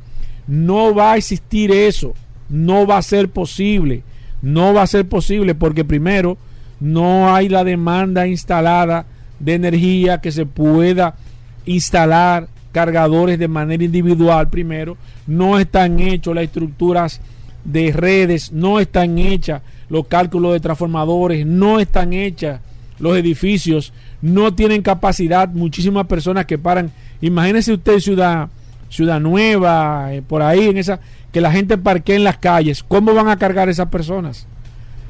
No 0.46 0.94
va 0.94 1.12
a 1.12 1.16
existir 1.16 1.70
eso. 1.70 2.14
No 2.48 2.86
va 2.86 2.98
a 2.98 3.02
ser 3.02 3.28
posible. 3.28 4.02
No 4.40 4.72
va 4.72 4.82
a 4.82 4.86
ser 4.86 5.08
posible 5.08 5.54
porque 5.54 5.84
primero 5.84 6.38
no 6.80 7.34
hay 7.34 7.48
la 7.48 7.64
demanda 7.64 8.26
instalada 8.26 9.06
de 9.38 9.54
energía 9.54 10.20
que 10.20 10.32
se 10.32 10.46
pueda 10.46 11.16
instalar 11.64 12.48
cargadores 12.72 13.38
de 13.38 13.48
manera 13.48 13.82
individual 13.82 14.48
primero. 14.48 14.96
No 15.26 15.58
están 15.58 15.98
hechos 15.98 16.34
las 16.34 16.44
estructuras 16.44 17.20
de 17.66 17.92
redes, 17.92 18.52
no 18.52 18.80
están 18.80 19.18
hechas 19.18 19.62
los 19.88 20.06
cálculos 20.06 20.52
de 20.52 20.60
transformadores, 20.60 21.46
no 21.46 21.78
están 21.78 22.12
hechas 22.12 22.60
los 22.98 23.16
edificios, 23.16 23.92
no 24.22 24.54
tienen 24.54 24.82
capacidad. 24.82 25.48
Muchísimas 25.48 26.06
personas 26.06 26.46
que 26.46 26.58
paran. 26.58 26.90
Imagínese 27.20 27.72
usted 27.72 27.98
ciudad 28.00 28.48
Ciudad 28.88 29.20
Nueva, 29.20 30.14
eh, 30.14 30.22
por 30.22 30.42
ahí, 30.42 30.68
en 30.68 30.76
esa, 30.76 31.00
que 31.32 31.40
la 31.40 31.50
gente 31.50 31.76
parquee 31.76 32.16
en 32.16 32.24
las 32.24 32.38
calles, 32.38 32.82
¿cómo 32.82 33.14
van 33.14 33.28
a 33.28 33.36
cargar 33.36 33.68
esas 33.68 33.88
personas? 33.88 34.46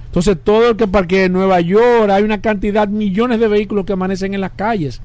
Entonces, 0.07 0.38
todo 0.42 0.70
el 0.70 0.76
que 0.76 0.88
parquee 0.88 1.24
en 1.24 1.32
Nueva 1.32 1.61
York, 1.61 2.11
hay 2.11 2.22
una 2.22 2.40
cantidad, 2.40 2.88
millones 2.88 3.38
de 3.38 3.48
vehículos 3.48 3.84
que 3.84 3.92
amanecen 3.92 4.32
en 4.32 4.40
las 4.40 4.52
calles. 4.52 5.02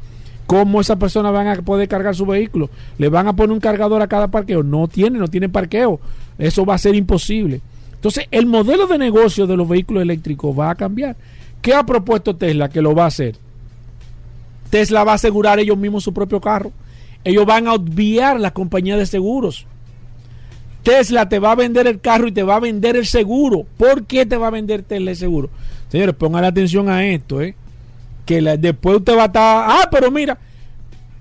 ¿Cómo 0.48 0.82
esas 0.82 0.98
personas 0.98 1.32
van 1.34 1.48
a 1.48 1.56
poder 1.56 1.88
cargar 1.88 2.16
su 2.16 2.26
vehículo? 2.26 2.70
¿Le 2.98 3.10
van 3.10 3.28
a 3.28 3.34
poner 3.34 3.52
un 3.54 3.60
cargador 3.60 4.02
a 4.02 4.08
cada 4.08 4.30
parqueo? 4.30 4.64
No 4.64 4.88
tiene, 4.88 5.20
no 5.20 5.28
tiene 5.28 5.50
parqueo. 5.50 6.00
Eso 6.42 6.66
va 6.66 6.74
a 6.74 6.80
ser 6.80 6.96
imposible. 6.96 7.62
Entonces, 7.94 8.26
el 8.32 8.48
modelo 8.48 8.88
de 8.88 8.98
negocio 8.98 9.46
de 9.46 9.56
los 9.56 9.70
vehículos 9.70 10.02
eléctricos 10.02 10.58
va 10.58 10.72
a 10.72 10.76
cambiar. 10.76 11.16
¿Qué 11.62 11.76
ha 11.76 11.86
propuesto 11.86 12.36
Tesla 12.36 12.68
que 12.68 12.82
lo 12.82 12.96
va 12.96 13.04
a 13.04 13.08
hacer? 13.08 13.36
Tesla 14.72 15.04
va 15.04 15.12
a 15.12 15.16
asegurar 15.16 15.60
ellos 15.60 15.78
mismos 15.78 16.04
su 16.04 16.12
propio 16.12 16.42
carro. 16.42 16.72
Ellos 17.24 17.46
van 17.46 17.68
a 17.68 17.74
obviar 17.74 18.40
la 18.40 18.52
compañía 18.52 18.98
de 18.98 19.06
seguros. 19.06 19.68
Tesla 20.82 21.30
te 21.30 21.38
va 21.38 21.52
a 21.52 21.56
vender 21.56 21.86
el 21.86 22.02
carro 22.02 22.28
y 22.28 22.32
te 22.32 22.42
va 22.42 22.56
a 22.56 22.60
vender 22.60 22.96
el 22.96 23.06
seguro. 23.06 23.68
¿Por 23.78 24.06
qué 24.06 24.26
te 24.26 24.36
va 24.36 24.48
a 24.48 24.52
vender 24.52 24.82
Tesla 24.82 25.12
el 25.12 25.18
seguro? 25.18 25.52
Señores, 25.90 26.16
pongan 26.16 26.44
atención 26.44 26.90
a 26.90 27.06
esto, 27.06 27.40
¿eh? 27.40 27.54
Que 28.26 28.42
después 28.58 28.98
usted 28.98 29.16
va 29.16 29.24
a 29.24 29.28
estar, 29.28 29.66
ah, 29.70 29.90
pero 29.92 30.10
mira, 30.10 30.40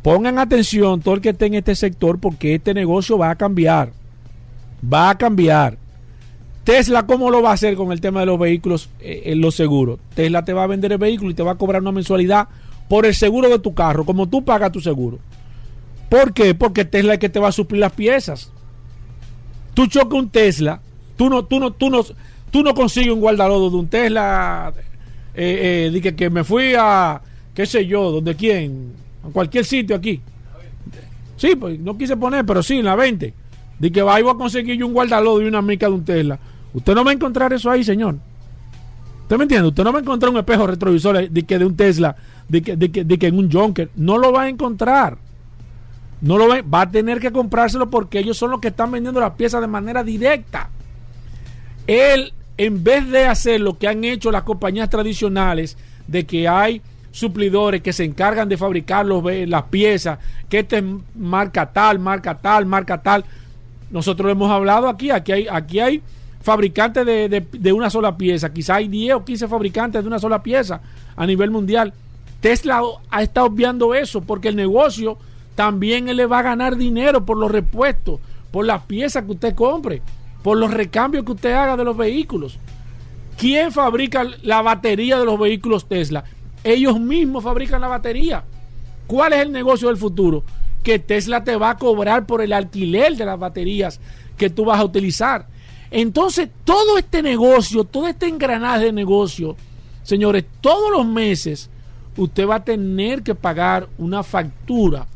pongan 0.00 0.38
atención 0.38 1.02
todo 1.02 1.14
el 1.14 1.20
que 1.20 1.28
esté 1.28 1.44
en 1.44 1.54
este 1.54 1.74
sector 1.74 2.18
porque 2.18 2.54
este 2.54 2.72
negocio 2.72 3.18
va 3.18 3.28
a 3.28 3.36
cambiar. 3.36 3.99
Va 4.82 5.10
a 5.10 5.18
cambiar. 5.18 5.78
Tesla, 6.64 7.06
¿cómo 7.06 7.30
lo 7.30 7.42
va 7.42 7.50
a 7.50 7.54
hacer 7.54 7.74
con 7.74 7.90
el 7.90 8.00
tema 8.00 8.20
de 8.20 8.26
los 8.26 8.38
vehículos, 8.38 8.90
eh, 9.00 9.22
en 9.26 9.40
los 9.40 9.54
seguros? 9.54 9.98
Tesla 10.14 10.44
te 10.44 10.52
va 10.52 10.64
a 10.64 10.66
vender 10.66 10.92
el 10.92 10.98
vehículo 10.98 11.30
y 11.30 11.34
te 11.34 11.42
va 11.42 11.52
a 11.52 11.56
cobrar 11.56 11.82
una 11.82 11.92
mensualidad 11.92 12.48
por 12.88 13.06
el 13.06 13.14
seguro 13.14 13.48
de 13.48 13.58
tu 13.58 13.74
carro, 13.74 14.04
como 14.04 14.28
tú 14.28 14.44
pagas 14.44 14.72
tu 14.72 14.80
seguro. 14.80 15.18
¿Por 16.08 16.32
qué? 16.32 16.54
Porque 16.54 16.84
Tesla 16.84 17.14
es 17.14 17.18
que 17.18 17.28
te 17.28 17.38
va 17.38 17.48
a 17.48 17.52
suplir 17.52 17.80
las 17.80 17.92
piezas. 17.92 18.52
Tú 19.74 19.86
chocas 19.86 20.18
un 20.18 20.28
Tesla, 20.28 20.80
tú 21.16 21.30
no, 21.30 21.44
tú 21.44 21.60
no, 21.60 21.72
tú 21.72 21.88
no, 21.88 22.04
tú 22.50 22.62
no 22.62 22.74
consigues 22.74 23.12
un 23.12 23.20
guardalodo 23.20 23.70
de 23.70 23.76
un 23.76 23.88
Tesla, 23.88 24.72
eh, 25.34 25.90
eh 25.94 26.00
que, 26.00 26.14
que 26.14 26.30
me 26.30 26.44
fui 26.44 26.74
a, 26.76 27.20
qué 27.54 27.64
sé 27.64 27.86
yo, 27.86 28.10
donde 28.10 28.34
quién, 28.34 28.92
a 29.24 29.28
cualquier 29.28 29.64
sitio 29.64 29.96
aquí. 29.96 30.20
Sí, 31.36 31.56
pues 31.56 31.78
no 31.78 31.96
quise 31.96 32.16
poner, 32.16 32.44
pero 32.44 32.62
sí, 32.62 32.78
en 32.78 32.84
la 32.84 32.96
20. 32.96 33.32
De 33.80 33.90
que 33.90 34.02
va 34.02 34.16
a 34.16 34.22
conseguir 34.34 34.76
yo 34.76 34.86
un 34.86 34.92
guardalodo 34.92 35.42
y 35.42 35.46
una 35.46 35.60
mica 35.60 35.86
de 35.86 35.92
un 35.92 36.04
Tesla. 36.04 36.38
Usted 36.72 36.94
no 36.94 37.04
va 37.04 37.10
a 37.10 37.14
encontrar 37.14 37.52
eso 37.52 37.68
ahí, 37.70 37.82
señor. 37.82 38.16
¿Usted 39.22 39.36
me 39.36 39.44
entiende? 39.44 39.68
Usted 39.68 39.82
no 39.82 39.92
va 39.92 39.98
a 39.98 40.02
encontrar 40.02 40.30
un 40.30 40.38
espejo 40.38 40.66
retrovisor 40.66 41.28
de, 41.28 41.42
que 41.44 41.58
de 41.58 41.64
un 41.64 41.76
Tesla, 41.76 42.14
de 42.48 42.62
que, 42.62 42.76
de, 42.76 42.92
que, 42.92 43.04
de 43.04 43.18
que 43.18 43.26
en 43.26 43.38
un 43.38 43.50
Junker. 43.50 43.90
No 43.96 44.18
lo 44.18 44.32
va 44.32 44.42
a 44.42 44.48
encontrar. 44.48 45.18
No 46.20 46.36
lo 46.36 46.48
va 46.48 46.80
a 46.82 46.90
tener 46.90 47.18
que 47.20 47.32
comprárselo 47.32 47.88
porque 47.88 48.18
ellos 48.18 48.36
son 48.36 48.50
los 48.50 48.60
que 48.60 48.68
están 48.68 48.90
vendiendo 48.90 49.20
las 49.20 49.32
piezas 49.32 49.60
de 49.60 49.66
manera 49.66 50.04
directa. 50.04 50.68
Él, 51.86 52.34
en 52.58 52.84
vez 52.84 53.08
de 53.08 53.26
hacer 53.26 53.60
lo 53.60 53.78
que 53.78 53.88
han 53.88 54.04
hecho 54.04 54.30
las 54.30 54.42
compañías 54.42 54.90
tradicionales, 54.90 55.78
de 56.06 56.26
que 56.26 56.46
hay 56.46 56.82
suplidores 57.12 57.82
que 57.82 57.92
se 57.92 58.04
encargan 58.04 58.48
de 58.48 58.56
fabricar 58.56 59.06
los, 59.06 59.24
las 59.46 59.62
piezas, 59.64 60.18
que 60.48 60.60
este 60.60 60.84
marca 61.14 61.72
tal, 61.72 61.98
marca 61.98 62.36
tal, 62.36 62.66
marca 62.66 63.00
tal. 63.00 63.24
Nosotros 63.90 64.26
lo 64.26 64.32
hemos 64.32 64.50
hablado 64.50 64.88
aquí, 64.88 65.10
aquí 65.10 65.32
hay, 65.32 65.46
aquí 65.50 65.80
hay 65.80 66.02
fabricantes 66.40 67.04
de, 67.04 67.46
de 67.50 67.72
una 67.72 67.90
sola 67.90 68.16
pieza, 68.16 68.52
quizá 68.52 68.76
hay 68.76 68.88
10 68.88 69.14
o 69.14 69.24
15 69.24 69.48
fabricantes 69.48 70.02
de 70.02 70.08
una 70.08 70.18
sola 70.18 70.42
pieza 70.42 70.80
a 71.16 71.26
nivel 71.26 71.50
mundial. 71.50 71.92
Tesla 72.40 72.82
ha 73.10 73.22
estado 73.22 73.46
obviando 73.46 73.94
eso 73.94 74.22
porque 74.22 74.48
el 74.48 74.56
negocio 74.56 75.18
también 75.54 76.08
él 76.08 76.16
le 76.16 76.26
va 76.26 76.38
a 76.38 76.42
ganar 76.42 76.76
dinero 76.76 77.26
por 77.26 77.36
los 77.36 77.50
repuestos, 77.50 78.20
por 78.50 78.64
las 78.64 78.82
piezas 78.84 79.24
que 79.24 79.32
usted 79.32 79.54
compre, 79.54 80.00
por 80.42 80.56
los 80.56 80.72
recambios 80.72 81.24
que 81.24 81.32
usted 81.32 81.52
haga 81.52 81.76
de 81.76 81.84
los 81.84 81.96
vehículos. 81.96 82.58
¿Quién 83.36 83.72
fabrica 83.72 84.24
la 84.42 84.62
batería 84.62 85.18
de 85.18 85.24
los 85.24 85.38
vehículos 85.38 85.86
Tesla? 85.86 86.24
Ellos 86.64 86.98
mismos 86.98 87.44
fabrican 87.44 87.80
la 87.80 87.88
batería. 87.88 88.44
¿Cuál 89.06 89.32
es 89.32 89.40
el 89.40 89.52
negocio 89.52 89.88
del 89.88 89.96
futuro? 89.96 90.44
Que 90.82 90.98
Tesla 90.98 91.44
te 91.44 91.56
va 91.56 91.70
a 91.70 91.76
cobrar 91.76 92.26
por 92.26 92.42
el 92.42 92.52
alquiler 92.52 93.16
de 93.16 93.24
las 93.24 93.38
baterías 93.38 94.00
que 94.36 94.50
tú 94.50 94.64
vas 94.64 94.80
a 94.80 94.84
utilizar. 94.84 95.46
Entonces, 95.90 96.48
todo 96.64 96.98
este 96.98 97.22
negocio, 97.22 97.84
todo 97.84 98.06
este 98.08 98.26
engranaje 98.26 98.86
de 98.86 98.92
negocio, 98.92 99.56
señores, 100.02 100.44
todos 100.60 100.90
los 100.90 101.06
meses 101.06 101.68
usted 102.16 102.46
va 102.46 102.56
a 102.56 102.64
tener 102.64 103.22
que 103.22 103.34
pagar 103.34 103.88
una 103.98 104.22
factura 104.22 105.06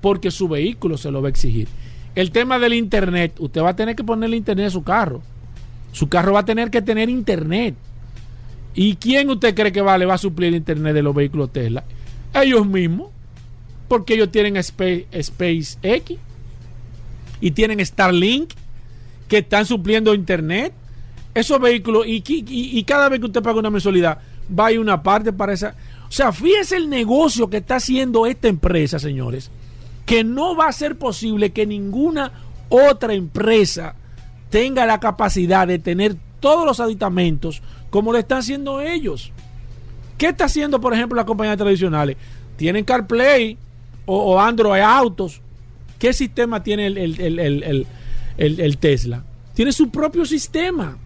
porque 0.00 0.30
su 0.30 0.48
vehículo 0.48 0.96
se 0.96 1.10
lo 1.10 1.22
va 1.22 1.28
a 1.28 1.30
exigir. 1.30 1.68
El 2.14 2.30
tema 2.30 2.58
del 2.58 2.74
internet, 2.74 3.34
usted 3.38 3.62
va 3.62 3.70
a 3.70 3.76
tener 3.76 3.94
que 3.94 4.04
ponerle 4.04 4.36
internet 4.36 4.66
a 4.66 4.70
su 4.70 4.82
carro. 4.82 5.22
Su 5.92 6.08
carro 6.08 6.32
va 6.32 6.40
a 6.40 6.44
tener 6.44 6.70
que 6.70 6.82
tener 6.82 7.08
internet. 7.08 7.74
¿Y 8.74 8.96
quién 8.96 9.30
usted 9.30 9.54
cree 9.54 9.72
que 9.72 9.80
va, 9.80 9.98
le 9.98 10.06
va 10.06 10.14
a 10.14 10.18
suplir 10.18 10.48
el 10.48 10.56
internet 10.56 10.94
de 10.94 11.02
los 11.02 11.14
vehículos 11.14 11.52
Tesla? 11.52 11.84
Ellos 12.34 12.66
mismos. 12.66 13.08
Porque 13.90 14.14
ellos 14.14 14.30
tienen 14.30 14.56
Space, 14.56 15.06
SpaceX 15.20 16.12
y 17.42 17.50
tienen 17.50 17.84
Starlink 17.84 18.52
que 19.28 19.38
están 19.38 19.66
supliendo 19.66 20.14
internet. 20.14 20.72
Esos 21.34 21.60
vehículos, 21.60 22.04
y, 22.06 22.84
cada 22.84 23.08
vez 23.08 23.20
que 23.20 23.26
usted 23.26 23.42
paga 23.42 23.58
una 23.58 23.70
mensualidad, 23.70 24.18
va 24.58 24.70
una 24.78 25.02
parte 25.02 25.32
para 25.32 25.52
esa. 25.52 25.74
O 26.08 26.12
sea, 26.12 26.32
fíjese 26.32 26.76
el 26.76 26.88
negocio 26.88 27.50
que 27.50 27.58
está 27.58 27.76
haciendo 27.76 28.26
esta 28.26 28.48
empresa, 28.48 28.98
señores 28.98 29.50
que 30.10 30.24
no 30.24 30.56
va 30.56 30.66
a 30.66 30.72
ser 30.72 30.98
posible 30.98 31.52
que 31.52 31.66
ninguna 31.66 32.32
otra 32.68 33.14
empresa 33.14 33.94
tenga 34.50 34.84
la 34.84 34.98
capacidad 34.98 35.68
de 35.68 35.78
tener 35.78 36.16
todos 36.40 36.66
los 36.66 36.80
aditamentos 36.80 37.62
como 37.90 38.10
lo 38.10 38.18
están 38.18 38.38
haciendo 38.38 38.80
ellos. 38.80 39.30
¿Qué 40.18 40.26
está 40.30 40.46
haciendo, 40.46 40.80
por 40.80 40.94
ejemplo, 40.94 41.14
las 41.14 41.26
compañías 41.26 41.56
tradicionales? 41.56 42.16
Tienen 42.56 42.84
CarPlay 42.84 43.56
o, 44.12 44.40
Android 44.40 44.82
Autos. 44.82 45.40
¿Qué 45.98 46.12
sistema 46.12 46.62
tiene 46.62 46.86
el, 46.86 47.86
Tesla? 48.78 49.22
Tiene 49.54 49.72
su 49.72 49.90
propio 49.90 50.24
sistema. 50.24 50.96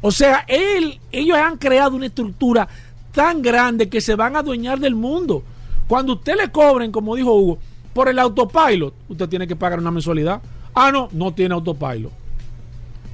O 0.00 0.10
sea, 0.10 0.44
él, 0.48 0.98
ellos 1.12 1.36
han 1.36 1.58
creado 1.58 1.96
una 1.96 2.06
estructura 2.06 2.68
tan 3.12 3.42
grande 3.42 3.88
que 3.88 4.00
se 4.00 4.14
van 4.14 4.36
a 4.36 4.38
adueñar 4.38 4.78
del 4.78 4.94
mundo. 4.94 5.42
Cuando 5.86 6.14
usted 6.14 6.36
le 6.36 6.50
cobren, 6.50 6.92
como 6.92 7.16
dijo 7.16 7.34
Hugo, 7.34 7.58
por 7.92 8.08
el 8.08 8.18
autopilot, 8.18 8.94
usted 9.08 9.28
tiene 9.28 9.46
que 9.46 9.56
pagar 9.56 9.80
una 9.80 9.90
mensualidad. 9.90 10.40
Ah, 10.74 10.90
no, 10.92 11.08
no 11.12 11.34
tiene 11.34 11.54
autopilot. 11.54 12.12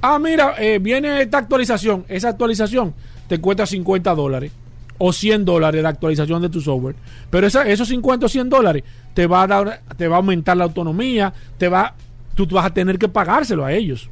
Ah, 0.01 0.19
mira, 0.19 0.55
eh, 0.59 0.77
viene 0.79 1.21
esta 1.21 1.39
actualización. 1.39 2.05
Esa 2.07 2.29
actualización 2.29 2.93
te 3.27 3.41
cuesta 3.41 3.65
50 3.65 4.13
dólares 4.13 4.51
o 4.97 5.13
100 5.13 5.45
dólares 5.45 5.83
la 5.83 5.89
actualización 5.89 6.41
de 6.41 6.49
tu 6.49 6.61
software. 6.61 6.95
Pero 7.29 7.47
esos 7.47 7.87
50 7.87 8.25
o 8.25 8.29
100 8.29 8.49
dólares 8.49 8.83
te 9.17 9.25
va 9.25 9.41
a 9.41 9.47
dar, 9.47 9.81
te 9.97 10.07
va 10.07 10.17
a 10.17 10.19
aumentar 10.19 10.55
la 10.55 10.65
autonomía, 10.65 11.33
te 11.57 11.69
va, 11.69 11.95
tú 12.35 12.45
vas 12.45 12.67
a 12.67 12.69
tener 12.69 12.99
que 12.99 13.09
pagárselo 13.09 13.65
a 13.65 13.73
ellos. 13.73 14.11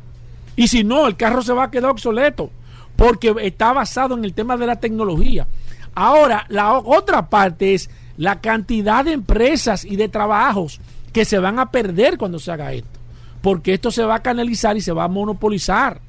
Y 0.56 0.68
si 0.68 0.84
no, 0.84 1.06
el 1.06 1.16
carro 1.16 1.44
se 1.44 1.54
va 1.54 1.66
a 1.66 1.70
quedar 1.70 1.92
obsoleto 1.92 2.50
porque 2.96 3.36
está 3.44 3.72
basado 3.72 4.18
en 4.18 4.26
el 4.26 4.34
tema 4.34 4.58
de 4.58 4.66
la 4.66 4.80
tecnología. 4.80 5.46
Ahora, 5.94 6.48
la 6.50 6.74
otra 6.74 7.30
parte 7.30 7.76
es 7.76 7.88
la 8.18 8.42
cantidad 8.42 9.06
de 9.06 9.12
empresas 9.12 9.86
y 9.86 9.96
de 9.96 10.10
trabajos 10.10 10.82
que 11.14 11.24
se 11.24 11.38
van 11.38 11.60
a 11.60 11.70
perder 11.70 12.18
cuando 12.18 12.40
se 12.40 12.52
haga 12.52 12.74
esto. 12.74 13.00
Porque 13.44 13.76
esto 13.76 13.92
se 13.92 14.06
va 14.06 14.16
a 14.16 14.24
canalizar 14.24 14.76
y 14.76 14.82
se 14.82 14.92
va 14.92 15.04
a 15.04 15.08
monopolizar. 15.08 16.02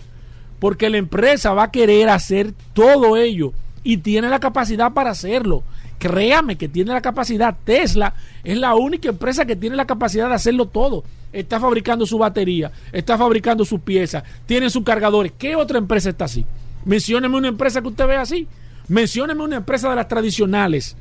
Porque 0.58 0.88
la 0.88 0.96
empresa 0.96 1.52
va 1.52 1.64
a 1.64 1.70
querer 1.70 2.08
hacer 2.08 2.54
todo 2.72 3.18
ello 3.18 3.52
y 3.84 3.98
tiene 3.98 4.30
la 4.30 4.40
capacidad 4.40 4.94
para 4.94 5.10
hacerlo. 5.10 5.64
Créame 5.98 6.56
que 6.56 6.68
tiene 6.68 6.92
la 6.92 7.00
capacidad. 7.00 7.56
Tesla 7.64 8.14
es 8.44 8.56
la 8.58 8.74
única 8.74 9.08
empresa 9.08 9.46
que 9.46 9.56
tiene 9.56 9.76
la 9.76 9.86
capacidad 9.86 10.28
de 10.28 10.34
hacerlo 10.34 10.66
todo. 10.66 11.04
Está 11.32 11.58
fabricando 11.60 12.06
su 12.06 12.18
batería, 12.18 12.70
está 12.92 13.18
fabricando 13.18 13.64
sus 13.64 13.80
piezas, 13.80 14.24
tiene 14.46 14.70
sus 14.70 14.84
cargadores. 14.84 15.32
¿Qué 15.36 15.56
otra 15.56 15.78
empresa 15.78 16.10
está 16.10 16.26
así? 16.26 16.46
Mencióneme 16.84 17.36
una 17.36 17.48
empresa 17.48 17.82
que 17.82 17.88
usted 17.88 18.06
vea 18.06 18.22
así. 18.22 18.46
Mencióneme 18.88 19.42
una 19.42 19.56
empresa 19.56 19.90
de 19.90 19.96
las 19.96 20.08
tradicionales 20.08 20.96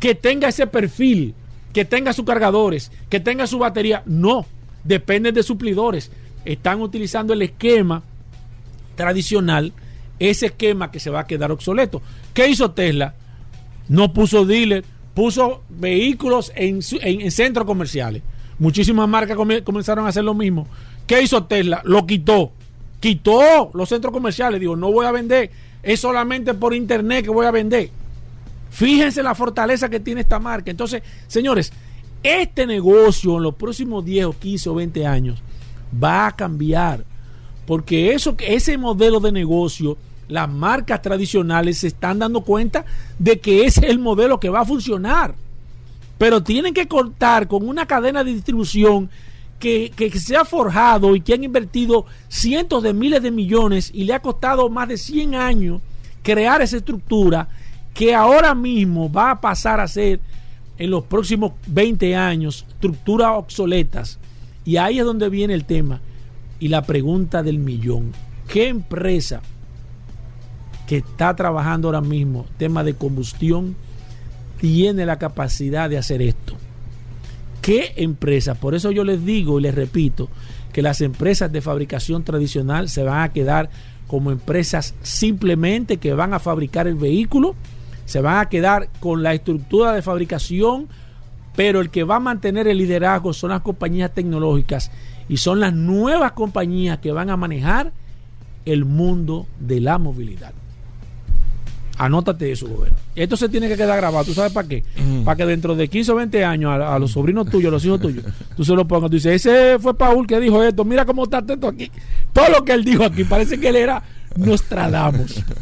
que 0.00 0.14
tenga 0.14 0.48
ese 0.48 0.66
perfil, 0.66 1.34
que 1.72 1.84
tenga 1.84 2.12
sus 2.12 2.24
cargadores, 2.24 2.90
que 3.10 3.20
tenga 3.20 3.46
su 3.46 3.58
batería. 3.58 4.02
No, 4.06 4.46
dependen 4.84 5.34
de 5.34 5.42
suplidores. 5.42 6.10
Están 6.44 6.80
utilizando 6.80 7.34
el 7.34 7.42
esquema 7.42 8.02
tradicional, 8.94 9.72
ese 10.18 10.46
esquema 10.46 10.90
que 10.90 11.00
se 11.00 11.10
va 11.10 11.20
a 11.20 11.26
quedar 11.26 11.52
obsoleto. 11.52 12.00
¿Qué 12.32 12.48
hizo 12.48 12.70
Tesla? 12.70 13.14
No 13.88 14.12
puso 14.12 14.44
dealer, 14.44 14.84
puso 15.14 15.62
vehículos 15.68 16.52
en, 16.54 16.80
en, 17.00 17.30
centros 17.30 17.66
comerciales. 17.66 18.22
Muchísimas 18.58 19.08
marcas 19.08 19.36
comenzaron 19.64 20.06
a 20.06 20.08
hacer 20.08 20.24
lo 20.24 20.34
mismo. 20.34 20.66
¿Qué 21.06 21.22
hizo 21.22 21.44
Tesla? 21.44 21.80
Lo 21.84 22.06
quitó. 22.06 22.52
Quitó 23.00 23.70
los 23.74 23.88
centros 23.88 24.12
comerciales. 24.12 24.60
Digo, 24.60 24.76
no 24.76 24.92
voy 24.92 25.06
a 25.06 25.12
vender. 25.12 25.50
Es 25.82 26.00
solamente 26.00 26.54
por 26.54 26.74
internet 26.74 27.24
que 27.24 27.30
voy 27.30 27.46
a 27.46 27.50
vender. 27.50 27.90
Fíjense 28.70 29.22
la 29.22 29.34
fortaleza 29.34 29.88
que 29.88 30.00
tiene 30.00 30.20
esta 30.20 30.38
marca. 30.38 30.70
Entonces, 30.70 31.02
señores, 31.26 31.72
este 32.22 32.66
negocio 32.66 33.36
en 33.36 33.44
los 33.44 33.54
próximos 33.54 34.04
10 34.04 34.26
o 34.26 34.32
15 34.32 34.68
o 34.68 34.74
20 34.74 35.06
años 35.06 35.42
va 36.02 36.26
a 36.26 36.36
cambiar. 36.36 37.04
Porque 37.66 38.12
eso, 38.12 38.34
ese 38.38 38.76
modelo 38.78 39.20
de 39.20 39.32
negocio 39.32 39.96
las 40.28 40.48
marcas 40.48 41.02
tradicionales 41.02 41.78
se 41.78 41.88
están 41.88 42.18
dando 42.18 42.42
cuenta 42.42 42.84
de 43.18 43.40
que 43.40 43.64
ese 43.64 43.80
es 43.80 43.90
el 43.90 43.98
modelo 43.98 44.38
que 44.38 44.50
va 44.50 44.60
a 44.60 44.64
funcionar. 44.64 45.34
Pero 46.18 46.42
tienen 46.42 46.74
que 46.74 46.88
contar 46.88 47.48
con 47.48 47.66
una 47.68 47.86
cadena 47.86 48.22
de 48.22 48.34
distribución 48.34 49.08
que, 49.58 50.12
se 50.14 50.36
ha 50.36 50.44
forjado 50.44 51.16
y 51.16 51.20
que 51.20 51.34
han 51.34 51.44
invertido 51.44 52.06
cientos 52.28 52.82
de 52.82 52.92
miles 52.92 53.22
de 53.22 53.30
millones 53.30 53.90
y 53.92 54.04
le 54.04 54.14
ha 54.14 54.22
costado 54.22 54.68
más 54.68 54.88
de 54.88 54.96
100 54.96 55.34
años 55.34 55.80
crear 56.22 56.62
esa 56.62 56.76
estructura 56.76 57.48
que 57.94 58.14
ahora 58.14 58.54
mismo 58.54 59.10
va 59.10 59.32
a 59.32 59.40
pasar 59.40 59.80
a 59.80 59.88
ser 59.88 60.20
en 60.76 60.90
los 60.90 61.04
próximos 61.04 61.52
20 61.66 62.14
años 62.14 62.64
estructuras 62.68 63.32
obsoletas. 63.34 64.18
Y 64.64 64.76
ahí 64.76 64.98
es 64.98 65.04
donde 65.04 65.28
viene 65.28 65.54
el 65.54 65.64
tema 65.64 66.00
y 66.60 66.68
la 66.68 66.82
pregunta 66.82 67.42
del 67.42 67.58
millón. 67.58 68.12
¿Qué 68.46 68.68
empresa 68.68 69.42
que 70.88 70.96
está 70.96 71.36
trabajando 71.36 71.88
ahora 71.88 72.00
mismo, 72.00 72.46
tema 72.56 72.82
de 72.82 72.94
combustión, 72.94 73.76
tiene 74.58 75.04
la 75.04 75.18
capacidad 75.18 75.90
de 75.90 75.98
hacer 75.98 76.22
esto. 76.22 76.56
¿Qué 77.60 77.92
empresa? 77.96 78.54
Por 78.54 78.74
eso 78.74 78.90
yo 78.90 79.04
les 79.04 79.22
digo 79.22 79.58
y 79.58 79.62
les 79.64 79.74
repito 79.74 80.30
que 80.72 80.80
las 80.80 81.02
empresas 81.02 81.52
de 81.52 81.60
fabricación 81.60 82.24
tradicional 82.24 82.88
se 82.88 83.02
van 83.02 83.20
a 83.20 83.32
quedar 83.34 83.68
como 84.06 84.30
empresas 84.30 84.94
simplemente 85.02 85.98
que 85.98 86.14
van 86.14 86.32
a 86.32 86.38
fabricar 86.38 86.86
el 86.86 86.94
vehículo, 86.94 87.54
se 88.06 88.22
van 88.22 88.38
a 88.38 88.48
quedar 88.48 88.88
con 88.98 89.22
la 89.22 89.34
estructura 89.34 89.92
de 89.92 90.00
fabricación, 90.00 90.88
pero 91.54 91.82
el 91.82 91.90
que 91.90 92.04
va 92.04 92.16
a 92.16 92.20
mantener 92.20 92.66
el 92.66 92.78
liderazgo 92.78 93.34
son 93.34 93.50
las 93.50 93.60
compañías 93.60 94.14
tecnológicas 94.14 94.90
y 95.28 95.36
son 95.36 95.60
las 95.60 95.74
nuevas 95.74 96.32
compañías 96.32 96.98
que 97.00 97.12
van 97.12 97.28
a 97.28 97.36
manejar 97.36 97.92
el 98.64 98.86
mundo 98.86 99.46
de 99.60 99.82
la 99.82 99.98
movilidad. 99.98 100.54
Anótate 101.98 102.52
eso, 102.52 102.68
gobierno. 102.68 102.96
Esto 103.16 103.36
se 103.36 103.48
tiene 103.48 103.68
que 103.68 103.76
quedar 103.76 103.96
grabado. 103.96 104.24
¿Tú 104.24 104.32
sabes 104.32 104.52
para 104.52 104.68
qué? 104.68 104.84
Mm. 104.96 105.24
Para 105.24 105.36
que 105.36 105.46
dentro 105.46 105.74
de 105.74 105.88
15 105.88 106.12
o 106.12 106.14
20 106.14 106.44
años 106.44 106.72
a, 106.72 106.98
los 106.98 107.10
sobrinos 107.10 107.50
tuyos, 107.50 107.68
a 107.68 107.72
los 107.72 107.84
hijos 107.84 108.00
tuyos, 108.00 108.24
tú 108.56 108.64
se 108.64 108.74
lo 108.74 108.86
pongas. 108.86 109.10
Tú 109.10 109.16
dices, 109.16 109.44
ese 109.44 109.78
fue 109.80 109.94
Paul 109.94 110.26
que 110.26 110.38
dijo 110.38 110.62
esto. 110.62 110.84
Mira 110.84 111.04
cómo 111.04 111.24
está 111.24 111.44
esto 111.46 111.68
aquí. 111.68 111.90
Todo 112.32 112.48
lo 112.50 112.64
que 112.64 112.72
él 112.72 112.84
dijo 112.84 113.04
aquí. 113.04 113.24
Parece 113.24 113.58
que 113.58 113.68
él 113.68 113.76
era 113.76 114.02
Nostradamus. 114.36 115.44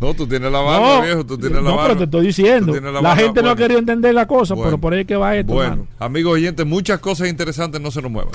No, 0.00 0.14
tú 0.14 0.26
tienes 0.26 0.50
la 0.50 0.60
barba, 0.60 1.02
viejo. 1.02 1.24
Tú 1.24 1.36
tienes 1.36 1.62
la 1.62 1.70
no, 1.70 1.76
pero 1.82 1.96
te 1.98 2.04
estoy 2.04 2.26
diciendo. 2.28 2.80
La, 2.80 3.14
gente 3.14 3.42
no 3.42 3.50
ha 3.50 3.56
querido 3.56 3.78
entender 3.78 4.14
la 4.14 4.26
cosa, 4.26 4.54
pero 4.56 4.78
por 4.78 4.94
ahí 4.94 5.04
que 5.04 5.16
va 5.16 5.36
esto. 5.36 5.52
Bueno, 5.52 5.86
amigos 5.98 6.32
oyentes, 6.32 6.66
muchas 6.66 6.98
cosas 6.98 7.28
interesantes 7.28 7.80
no 7.80 7.90
se 7.90 8.00
nos 8.00 8.10
muevan. 8.10 8.32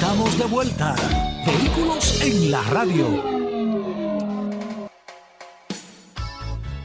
Estamos 0.00 0.38
de 0.38 0.44
vuelta. 0.44 0.94
Vehículos 1.44 2.22
en 2.22 2.52
la 2.52 2.62
radio. 2.62 3.20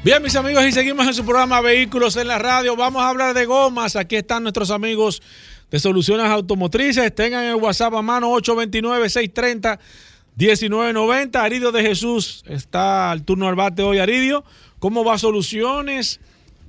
Bien, 0.04 0.24
mis 0.24 0.36
amigos, 0.36 0.66
y 0.66 0.72
seguimos 0.72 1.06
en 1.06 1.14
su 1.14 1.24
programa 1.24 1.62
Vehículos 1.62 2.18
en 2.18 2.28
la 2.28 2.40
radio. 2.40 2.76
Vamos 2.76 3.04
a 3.04 3.10
hablar 3.10 3.36
de 3.36 3.46
gomas. 3.46 3.96
Aquí 3.96 4.16
están 4.16 4.42
nuestros 4.42 4.72
amigos 4.72 5.22
de 5.70 5.78
Soluciones 5.78 6.26
Automotrices. 6.26 7.14
Tengan 7.14 7.44
el 7.44 7.54
WhatsApp 7.54 7.94
a 7.94 8.02
mano 8.02 8.36
829-630-1990. 8.36 11.36
Aridio 11.36 11.72
de 11.72 11.84
Jesús 11.84 12.44
está 12.48 13.12
al 13.12 13.26
turno 13.26 13.48
al 13.48 13.54
bate 13.54 13.84
hoy, 13.84 14.00
Aridio. 14.00 14.44
¿Cómo 14.80 15.06
va 15.06 15.20
Soluciones? 15.20 16.20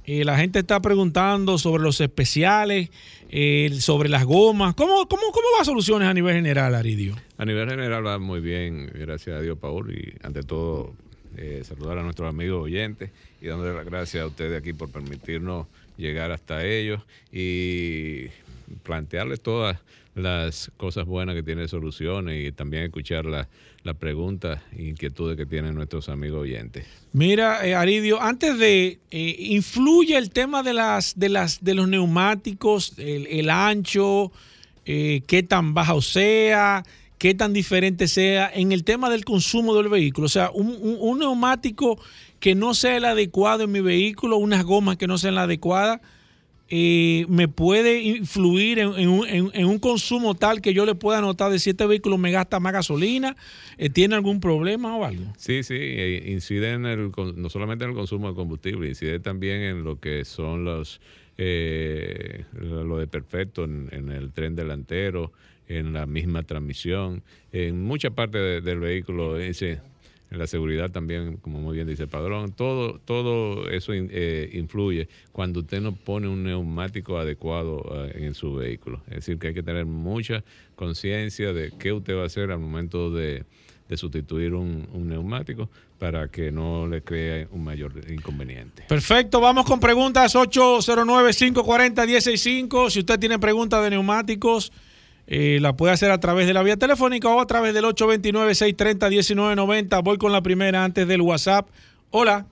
Eh, 0.07 0.23
la 0.27 0.37
gente 0.37 0.59
está 0.59 0.81
preguntando 0.81 1.57
sobre 1.57 1.83
los 1.83 1.99
especiales, 2.03 2.91
eh, 3.37 3.69
sobre 3.81 4.09
las 4.09 4.25
gomas. 4.25 4.77
¿Cómo, 4.77 5.09
cómo, 5.09 5.23
¿Cómo 5.33 5.47
va 5.59 5.65
Soluciones 5.65 6.07
a 6.07 6.15
nivel 6.15 6.37
general, 6.37 6.73
Aridio? 6.73 7.17
A 7.37 7.45
nivel 7.45 7.69
general 7.69 8.07
va 8.07 8.21
muy 8.21 8.39
bien, 8.39 8.89
gracias 8.95 9.37
a 9.37 9.41
Dios, 9.41 9.59
Paul. 9.59 9.91
Y 9.93 10.15
ante 10.23 10.45
todo, 10.45 10.95
eh, 11.37 11.63
saludar 11.65 11.99
a 11.99 12.05
nuestros 12.05 12.29
amigos 12.29 12.63
oyentes 12.63 13.11
y 13.43 13.49
dándole 13.49 13.75
las 13.75 13.87
gracias 13.87 14.23
a 14.23 14.29
ustedes 14.29 14.57
aquí 14.57 14.73
por 14.73 14.89
permitirnos 14.89 15.67
llegar 15.97 16.31
hasta 16.31 16.65
ellos 16.65 17.03
y 17.33 18.27
plantearles 18.83 19.41
todas 19.41 19.79
las 20.15 20.71
cosas 20.77 21.07
buenas 21.07 21.35
que 21.35 21.43
tiene 21.43 21.67
soluciones 21.69 22.47
y 22.47 22.53
también 22.53 22.85
escuchar 22.85 23.27
las 23.27 23.49
la 23.85 23.93
preguntas 23.93 24.61
e 24.73 24.85
inquietudes 24.85 25.37
que 25.37 25.45
tienen 25.45 25.75
nuestros 25.75 26.09
amigos 26.09 26.41
oyentes. 26.41 26.87
Mira, 27.13 27.67
eh, 27.67 27.75
Aridio, 27.75 28.21
antes 28.21 28.59
de 28.59 28.99
eh, 29.11 29.37
influye 29.39 30.17
el 30.17 30.31
tema 30.31 30.63
de 30.63 30.73
las 30.73 31.19
de 31.19 31.29
las 31.29 31.63
de 31.63 31.75
los 31.75 31.87
neumáticos, 31.87 32.95
el, 32.97 33.51
ancho, 33.51 34.33
eh, 34.87 35.21
qué 35.27 35.43
tan 35.43 35.75
bajo 35.75 36.01
sea, 36.01 36.83
qué 37.19 37.35
tan 37.35 37.53
diferente 37.53 38.09
sea 38.09 38.51
en 38.53 38.73
el 38.73 38.85
tema 38.85 39.11
del 39.11 39.27
consumo 39.27 39.75
del 39.77 39.91
vehículo. 39.91 40.27
O 40.27 40.31
sea, 40.31 40.51
un, 40.51 40.79
un 40.81 41.19
neumático 41.19 42.01
que 42.41 42.55
no 42.55 42.73
sea 42.73 42.97
el 42.97 43.05
adecuado 43.05 43.65
en 43.65 43.73
mi 43.73 43.83
vehículo, 43.83 44.39
unas 44.39 44.65
gomas 44.65 44.97
que 44.97 45.07
no 45.07 45.19
sean 45.19 45.35
la 45.35 45.43
adecuada 45.43 46.01
eh, 46.71 47.27
me 47.29 47.47
puede 47.47 48.01
influir 48.01 48.79
en, 48.79 48.89
un, 48.89 49.79
consumo 49.79 50.35
tal 50.35 50.63
que 50.63 50.73
yo 50.73 50.87
le 50.87 50.95
pueda 50.95 51.21
notar 51.21 51.53
de 51.53 51.59
si 51.59 51.71
este 51.71 51.87
vehículo 51.87 52.17
me 52.17 52.31
gasta 52.31 52.59
más 52.59 52.73
gasolina, 52.73 53.37
eh, 53.77 53.91
tiene 53.91 54.15
algún 54.15 54.41
problema 54.41 54.97
o 54.97 55.05
algo. 55.05 55.25
Sí, 55.37 55.63
sí, 55.63 55.77
eh, 55.77 56.25
incide 56.27 56.73
en 56.73 56.87
el, 56.87 57.13
no 57.37 57.51
solamente 57.51 57.85
en 57.85 57.91
el 57.91 57.97
consumo 57.97 58.31
de 58.31 58.35
combustible, 58.35 58.89
incide 58.89 59.21
también 59.21 59.61
en 59.61 59.85
lo 59.85 60.01
que 60.01 60.25
son 60.25 60.65
los, 60.65 61.03
lo 61.37 62.99
de 62.99 63.07
perfecto 63.11 63.65
en, 63.65 64.09
el 64.11 64.33
tren 64.33 64.57
delantero, 64.57 65.33
en 65.69 65.93
la 65.93 66.07
misma 66.07 66.45
transmisión, 66.45 67.23
en 67.53 67.83
mucha 67.83 68.11
parte 68.11 68.39
del 68.63 68.81
vehículo. 68.81 69.39
Ese, 69.39 69.81
la 70.37 70.47
seguridad 70.47 70.91
también, 70.91 71.39
como 71.39 71.61
muy 71.61 71.77
bien 71.77 71.87
dice 71.87 72.03
el 72.05 72.09
padrón, 72.09 72.53
todo, 72.53 72.99
todo 73.05 73.69
eso 73.71 73.93
eh, 73.95 74.51
influye 74.53 75.09
cuando 75.33 75.61
usted 75.61 75.81
no 75.81 75.95
pone 75.95 76.29
un 76.29 76.45
neumático 76.45 77.19
adecuado 77.19 77.83
eh, 78.07 78.25
en 78.25 78.35
su 78.35 78.55
vehículo. 78.55 79.01
Es 79.09 79.17
decir, 79.17 79.39
que 79.39 79.49
hay 79.49 79.55
que 79.55 79.63
tener 79.63 79.85
mucha 79.87 80.45
conciencia 80.77 81.53
de 81.53 81.73
qué 81.79 81.93
usted 81.93 82.17
va 82.17 82.23
a 82.23 82.27
hacer 82.27 82.51
al 82.51 82.59
momento 82.59 83.11
de, 83.11 83.45
sustituir 83.97 84.55
un, 84.55 84.89
neumático 84.93 85.69
para 86.01 86.27
que 86.27 86.51
no 86.51 86.89
le 86.89 87.03
cree 87.03 87.47
un 87.53 87.63
mayor 87.63 87.93
inconveniente. 88.11 88.83
Perfecto, 88.89 89.41
vamos 89.41 89.67
con 89.67 89.79
preguntas 89.79 90.35
809-540-165. 90.35 92.91
Si 92.91 92.99
usted 92.99 93.21
tiene 93.21 93.39
preguntas 93.39 93.85
de 93.85 93.91
neumáticos, 93.91 94.73
eh, 95.27 95.59
la 95.61 95.75
puede 95.75 95.93
hacer 95.93 96.11
a 96.11 96.19
través 96.19 96.47
de 96.47 96.55
la 96.55 96.63
vía 96.63 96.77
telefónica 96.77 97.29
o 97.29 97.41
a 97.41 97.47
través 97.47 97.75
del 97.75 97.85
829-630-1990. 97.85 100.03
Voy 100.03 100.17
con 100.19 100.33
la 100.33 100.43
primera 100.43 100.85
antes 100.85 101.09
del 101.09 101.23
WhatsApp. 101.23 101.67
Hola. 102.11 102.47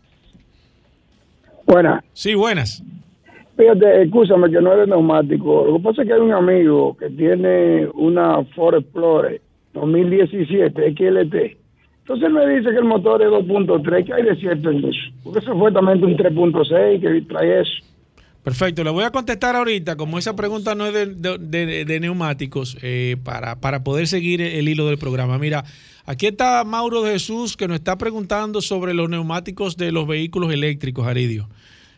Buenas. 1.66 2.04
Sí, 2.12 2.34
buenas. 2.34 2.82
Fíjate, 3.56 4.02
escúchame 4.02 4.50
que 4.50 4.60
no 4.60 4.72
eres 4.72 4.88
neumático. 4.88 5.66
Lo 5.66 5.76
que 5.76 5.82
pasa 5.82 6.02
es 6.02 6.08
que 6.08 6.14
hay 6.14 6.20
un 6.20 6.32
amigo 6.32 6.96
que 6.96 7.10
tiene 7.10 7.86
una 7.94 8.42
Ford 8.54 8.76
Explorer 8.76 9.40
2017 9.74 10.92
XLT 10.92 11.34
Entonces 12.00 12.26
él 12.26 12.32
me 12.32 12.46
dice 12.46 12.70
que 12.70 12.78
el 12.78 12.84
motor 12.84 13.22
es 13.22 13.28
2.3, 13.28 14.04
¿qué 14.04 14.12
hay 14.12 14.22
de 14.22 14.36
cierto 14.36 14.70
en 14.70 14.84
eso? 14.84 14.98
Porque 15.22 15.38
eso 15.38 15.56
fue 15.56 15.72
también 15.72 16.04
un 16.04 16.16
3.6 16.16 17.00
que 17.00 17.22
trae 17.22 17.60
eso. 17.60 17.72
Perfecto, 18.42 18.82
le 18.82 18.90
voy 18.90 19.04
a 19.04 19.10
contestar 19.10 19.54
ahorita, 19.54 19.94
como 19.94 20.18
esa 20.18 20.34
pregunta 20.34 20.74
no 20.74 20.86
es 20.86 20.92
de, 20.94 21.98
neumáticos, 22.00 22.76
eh, 22.82 23.16
para, 23.22 23.84
poder 23.84 24.08
seguir 24.08 24.42
el 24.42 24.68
hilo 24.68 24.88
del 24.88 24.98
programa. 24.98 25.38
Mira, 25.38 25.64
aquí 26.06 26.26
está 26.26 26.64
Mauro 26.64 27.04
Jesús 27.04 27.56
que 27.56 27.68
nos 27.68 27.76
está 27.76 27.96
preguntando 27.98 28.60
sobre 28.60 28.94
los 28.94 29.08
neumáticos 29.08 29.76
de 29.76 29.92
los 29.92 30.08
vehículos 30.08 30.52
eléctricos, 30.52 31.06
Aridio. 31.06 31.48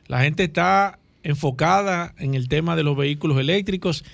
La 0.07 0.23
gente 0.23 0.45
está 0.45 0.99
enfocada 1.23 2.15
en 2.19 2.35
el 2.35 2.49
tema 2.49 2.77
de 2.77 2.83
los 2.83 2.95
vehículos 2.95 3.39
eléctricos. 3.39 4.05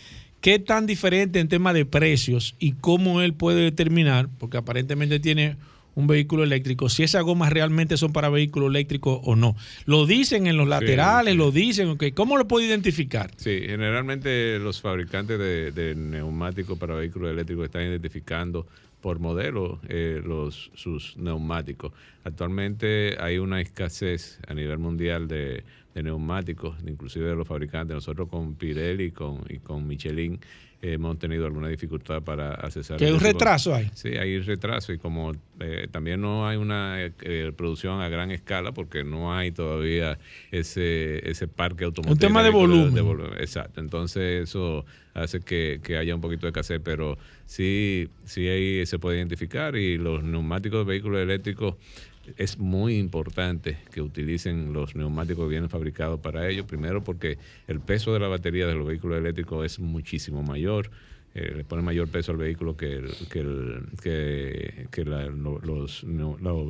¿Qué 0.41 0.61
tan 0.61 0.87
diferente 0.87 1.41
en 1.41 1.49
tema 1.49 1.73
de 1.73 1.85
precios 1.85 2.55
y 2.61 2.73
cómo 2.73 3.23
él 3.23 3.35
puede 3.35 3.61
determinar, 3.61 4.29
porque 4.39 4.57
aparentemente 4.57 5.19
tiene 5.19 5.57
un 5.95 6.07
vehículo 6.07 6.45
eléctrico, 6.45 6.89
si 6.89 7.03
esas 7.03 7.23
gomas 7.23 7.53
realmente 7.53 7.97
son 7.97 8.13
para 8.13 8.29
vehículo 8.29 8.69
eléctrico 8.69 9.21
o 9.25 9.37
no. 9.37 9.57
Lo 9.87 10.07
dicen 10.07 10.47
en 10.47 10.57
los 10.57 10.69
laterales, 10.69 11.37
lo 11.37 11.51
dicen, 11.51 11.97
¿cómo 12.15 12.37
lo 12.37 12.47
puede 12.47 12.67
identificar? 12.67 13.31
Sí, 13.37 13.61
generalmente 13.67 14.59
los 14.59 14.81
fabricantes 14.81 15.39
de, 15.39 15.95
neumáticos 15.97 16.79
para 16.79 16.95
vehículos 16.95 17.31
eléctricos 17.31 17.67
están 17.67 17.83
identificando 17.83 18.67
por 19.01 19.19
modelo 19.19 19.81
eh, 19.89 20.21
los, 20.25 20.71
sus 20.75 21.17
neumáticos. 21.17 21.93
Actualmente 22.25 23.17
hay 23.19 23.39
una 23.39 23.61
escasez 23.61 24.39
a 24.47 24.55
nivel 24.55 24.79
mundial 24.79 25.27
de, 25.27 25.65
neumáticos, 25.95 26.77
inclusive 26.87 27.29
de 27.29 27.35
los 27.35 27.49
fabricantes. 27.49 27.95
Nosotros 27.95 28.29
con 28.29 28.55
Pirelli 28.55 29.11
con, 29.11 29.45
y 29.49 29.59
con 29.59 29.87
Michelin 29.87 30.39
hemos 30.83 31.19
tenido 31.19 31.47
alguna 31.47 31.69
dificultad 31.69 32.23
para 32.23 32.55
accesar. 32.55 32.99
¿Qué 32.99 33.13
un 33.13 33.21
retraso 33.21 33.75
hay? 33.75 33.91
Sí, 33.95 34.09
hay 34.11 34.41
retraso 34.41 34.93
y 34.93 34.99
como 34.99 35.33
eh, 35.61 35.89
también 35.91 36.21
no 36.21 36.47
hay 36.47 36.57
una 36.57 36.97
eh, 37.05 37.53
producción 37.57 38.01
a 38.01 38.09
gran 38.09 38.31
escala 38.31 38.73
porque 38.73 39.05
no 39.05 39.35
hay 39.37 39.53
todavía 39.53 40.19
ese, 40.51 41.29
ese 41.29 41.49
parque 41.49 41.85
automotriz. 41.85 42.15
Un 42.15 42.19
tema 42.19 42.43
de 42.43 42.51
volumen. 42.51 43.33
Exacto, 43.39 43.81
entonces 43.81 44.45
eso 44.45 44.85
hace 45.13 45.41
que, 45.41 45.81
que, 45.83 45.97
haya 45.97 46.15
un 46.15 46.21
poquito 46.21 46.43
de 46.43 46.49
escasez, 46.51 46.81
pero 46.83 47.19
sí, 47.45 48.09
sí 48.25 48.49
ahí 48.49 48.87
se 48.87 48.99
puede 48.99 49.19
identificar 49.19 49.77
y 49.77 49.99
los 49.99 50.23
neumáticos 50.23 50.87
de 50.87 50.91
vehículos 50.93 51.21
eléctricos 51.21 51.75
es 52.37 52.59
muy 52.59 52.97
importante 52.97 53.79
que 53.93 54.03
utilicen 54.03 54.73
los 54.73 54.95
neumáticos 54.95 55.45
que 55.45 55.51
vienen 55.51 55.71
fabricados 55.71 56.21
para 56.21 56.49
ello. 56.49 56.67
Primero 56.67 57.03
porque 57.03 57.39
el 57.67 57.81
peso 57.81 58.13
de 58.13 58.21
la 58.21 58.29
batería 58.29 58.67
de 58.67 58.75
los 58.75 58.87
vehículos 58.87 59.19
eléctricos 59.19 59.65
es 59.65 59.79
muchísimo 59.79 60.43
mayor. 60.43 60.91
Eh, 61.33 61.53
le 61.57 61.65
pone 61.65 61.83
mayor 61.83 62.09
peso 62.09 62.33
al 62.33 62.39
vehículo 62.39 62.77
que, 62.77 63.05
que, 63.31 64.87
que, 64.91 65.05
los, 65.05 66.05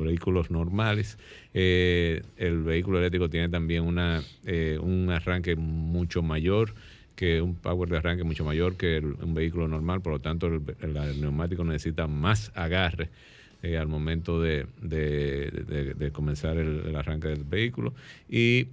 vehículos 0.03 0.51
normales. 0.51 1.17
Eh, 1.53 2.21
el 2.37 2.61
vehículo 2.61 2.99
eléctrico 2.99 3.27
tiene 3.27 3.49
también 3.49 3.83
una, 3.83 4.21
eh, 4.45 4.77
un 4.79 5.09
arranque 5.09 5.55
mucho 5.55 6.21
mayor 6.21 6.75
que 7.15 7.41
un 7.41 7.55
power 7.55 7.89
de 7.89 7.97
arranque 7.97 8.23
mucho 8.23 8.45
mayor 8.45 8.77
que 8.77 8.99
un 8.99 9.33
vehículo 9.33 9.67
normal, 9.67 10.01
por 10.01 10.13
lo 10.13 10.19
tanto 10.19 10.47
el 10.47 11.21
neumático 11.21 11.63
necesita 11.63 12.07
más 12.07 12.51
agarre 12.55 13.09
eh, 13.63 13.77
al 13.77 13.87
momento 13.87 14.41
de, 14.41 14.65
comenzar 16.13 16.57
el, 16.57 16.95
arranque 16.95 17.29
del 17.29 17.43
vehículo. 17.43 17.93
Y 18.29 18.67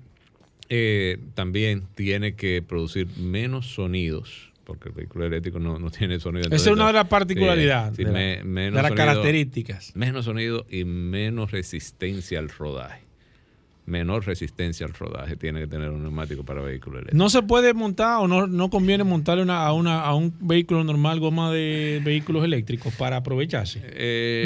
eh, 0.69 1.19
también 1.35 1.85
tiene 1.95 2.35
que 2.35 2.63
producir 2.63 3.09
menos 3.17 3.67
sonidos 3.67 4.53
porque 4.65 4.91
el 4.91 4.95
vehículo 4.95 5.25
eléctrico 5.25 5.59
no, 5.59 5.91
tiene 5.99 6.21
sonido. 6.21 6.47
Esa 6.49 6.57
es 6.57 6.67
una 6.67 6.89
de 6.89 6.93
las 6.93 7.09
particularidades, 7.09 7.97
de, 7.97 8.71
las 8.71 8.93
características. 8.93 9.97
Menos 9.97 10.27
sonido 10.27 10.67
y 10.69 10.85
menos 10.85 11.53
resistencia 11.53 12.39
al 12.39 12.51
rodaje 12.51 13.08
menor 13.89 14.27
resistencia 14.27 14.87
al 14.87 14.93
rodaje 14.93 15.37
tiene 15.37 15.61
que 15.61 15.67
tener 15.67 15.91
un 15.91 16.03
neumático 16.03 16.45
para 16.45 16.63
vehículo 16.63 16.99
eléctrico. 16.99 17.17
¿No 17.17 17.31
se 17.31 17.43
puede 17.43 17.75
montar 17.75 18.21
o 18.21 18.29
no, 18.29 18.47
no 18.47 18.71
conviene 18.71 19.05
montarle 19.05 19.43
una, 19.43 19.67
a, 19.67 19.73
una, 19.73 20.01
a 20.01 20.15
un 20.15 20.35
vehículo 20.41 20.85
normal 20.85 21.21
goma 21.21 21.53
de 21.53 22.01
vehículos 22.05 22.45
eléctricos 22.45 22.95
para 22.95 23.17
aprovecharse? 23.17 23.81
Eh, 23.85 24.45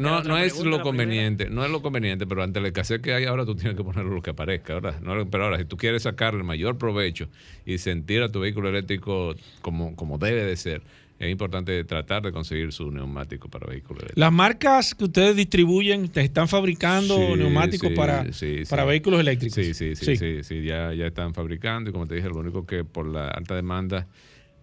no, 0.00 0.22
no, 0.22 0.38
es 0.38 0.62
lo 0.64 0.82
conveniente, 0.82 1.48
no 1.48 1.64
es 1.64 1.70
lo 1.70 1.82
conveniente, 1.82 2.26
pero 2.26 2.42
ante 2.42 2.60
la 2.60 2.68
escasez 2.68 3.00
que 3.00 3.14
hay 3.14 3.24
ahora 3.24 3.44
tú 3.44 3.54
tienes 3.56 3.76
que 3.76 3.84
poner 3.84 4.04
lo 4.04 4.22
que 4.22 4.30
aparezca. 4.30 4.74
¿verdad? 4.74 4.94
pero 5.30 5.44
ahora, 5.44 5.58
si 5.58 5.64
tú 5.64 5.76
quieres 5.76 6.02
sacarle 6.02 6.38
el 6.40 6.44
mayor 6.44 6.78
provecho 6.78 7.28
y 7.64 7.78
sentir 7.78 8.22
a 8.22 8.28
tu 8.28 8.40
vehículo 8.40 8.68
eléctrico 8.68 9.34
como, 9.62 9.96
como 9.96 10.18
debe 10.18 10.44
de 10.44 10.56
ser, 10.56 10.82
es 11.18 11.30
importante 11.30 11.84
tratar 11.84 12.22
de 12.22 12.32
conseguir 12.32 12.72
su 12.72 12.90
neumático 12.90 13.48
para 13.48 13.66
vehículos 13.66 14.02
eléctricos. 14.02 14.20
Las 14.20 14.32
marcas 14.32 14.94
que 14.94 15.04
ustedes 15.04 15.36
distribuyen, 15.36 16.08
¿te 16.08 16.22
están 16.22 16.48
fabricando 16.48 17.36
neumáticos 17.36 17.90
para, 17.92 18.26
para 18.68 18.84
vehículos 18.84 19.20
eléctricos? 19.20 19.54
Sí, 19.54 19.74
sí, 19.74 19.94
sí, 19.94 20.16
sí, 20.16 20.42
sí, 20.42 20.62
ya, 20.64 20.92
ya 20.92 21.06
están 21.06 21.32
fabricando 21.32 21.90
y 21.90 21.92
como 21.92 22.06
te 22.06 22.16
dije, 22.16 22.28
lo 22.28 22.38
único 22.38 22.66
que 22.66 22.84
por 22.84 23.06
la 23.06 23.28
alta 23.28 23.54
demanda 23.54 24.08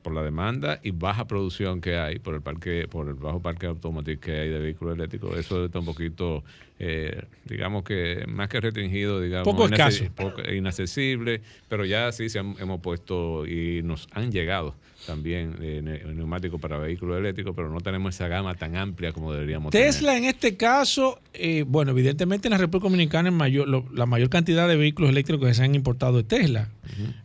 por 0.01 0.13
la 0.13 0.23
demanda 0.23 0.79
y 0.83 0.91
baja 0.91 1.25
producción 1.25 1.81
que 1.81 1.97
hay 1.97 2.19
por 2.19 2.35
el 2.35 2.41
parque 2.41 2.87
por 2.89 3.07
el 3.07 3.15
bajo 3.15 3.41
parque 3.41 3.67
automotriz 3.67 4.19
que 4.19 4.31
hay 4.39 4.49
de 4.49 4.59
vehículos 4.59 4.95
eléctricos. 4.95 5.37
Eso 5.37 5.65
está 5.65 5.79
un 5.79 5.85
poquito 5.85 6.43
eh, 6.79 7.23
digamos 7.45 7.83
que 7.83 8.25
más 8.27 8.49
que 8.49 8.59
restringido 8.59 9.21
digamos 9.21 9.45
poco 9.45 9.65
escaso. 9.65 10.05
inaccesible 10.51 11.41
pero 11.69 11.85
ya 11.85 12.11
sí 12.11 12.29
se 12.29 12.39
hemos 12.39 12.81
puesto 12.81 13.45
y 13.45 13.81
nos 13.83 14.07
han 14.11 14.31
llegado 14.31 14.75
también 15.05 15.57
eh, 15.61 16.03
neumáticos 16.13 16.59
para 16.61 16.77
vehículos 16.77 17.19
eléctricos 17.19 17.53
pero 17.55 17.69
no 17.69 17.79
tenemos 17.81 18.15
esa 18.15 18.27
gama 18.27 18.55
tan 18.55 18.75
amplia 18.75 19.11
como 19.11 19.33
deberíamos 19.33 19.71
Tesla 19.71 20.17
en 20.17 20.25
este 20.25 20.57
caso 20.57 21.19
eh, 21.33 21.63
bueno 21.67 21.91
evidentemente 21.91 22.47
en 22.47 22.51
la 22.51 22.57
República 22.57 22.89
Dominicana 22.89 23.31
mayor, 23.31 23.67
la 23.93 24.05
mayor 24.05 24.29
cantidad 24.29 24.67
de 24.67 24.75
vehículos 24.75 25.11
eléctricos 25.11 25.47
que 25.47 25.53
se 25.53 25.63
han 25.63 25.75
importado 25.75 26.17
de 26.17 26.23
Tesla. 26.23 26.69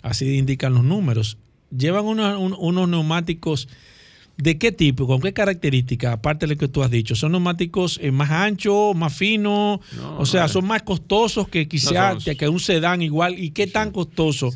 Así 0.02 0.36
indican 0.36 0.74
los 0.74 0.84
números 0.84 1.38
llevan 1.70 2.04
unos 2.04 2.88
neumáticos 2.88 3.68
¿De 4.36 4.58
qué 4.58 4.70
tipo? 4.70 5.06
¿Con 5.06 5.20
qué 5.22 5.32
características? 5.32 6.12
Aparte 6.12 6.46
de 6.46 6.54
lo 6.54 6.58
que 6.58 6.68
tú 6.68 6.82
has 6.82 6.90
dicho. 6.90 7.14
¿Son 7.14 7.32
neumáticos 7.32 7.98
eh, 8.02 8.10
más 8.10 8.30
anchos, 8.30 8.94
más 8.94 9.16
finos? 9.16 9.80
o 10.18 10.26
sea, 10.26 10.46
¿son 10.48 10.66
más 10.66 10.82
costosos 10.82 11.48
que 11.48 11.66
quizás 11.66 12.22
que 12.22 12.48
un 12.48 12.60
sedán 12.60 13.00
igual? 13.00 13.38
¿Y 13.38 13.50
qué 13.50 13.66
tan 13.66 13.92
costoso 13.92 14.50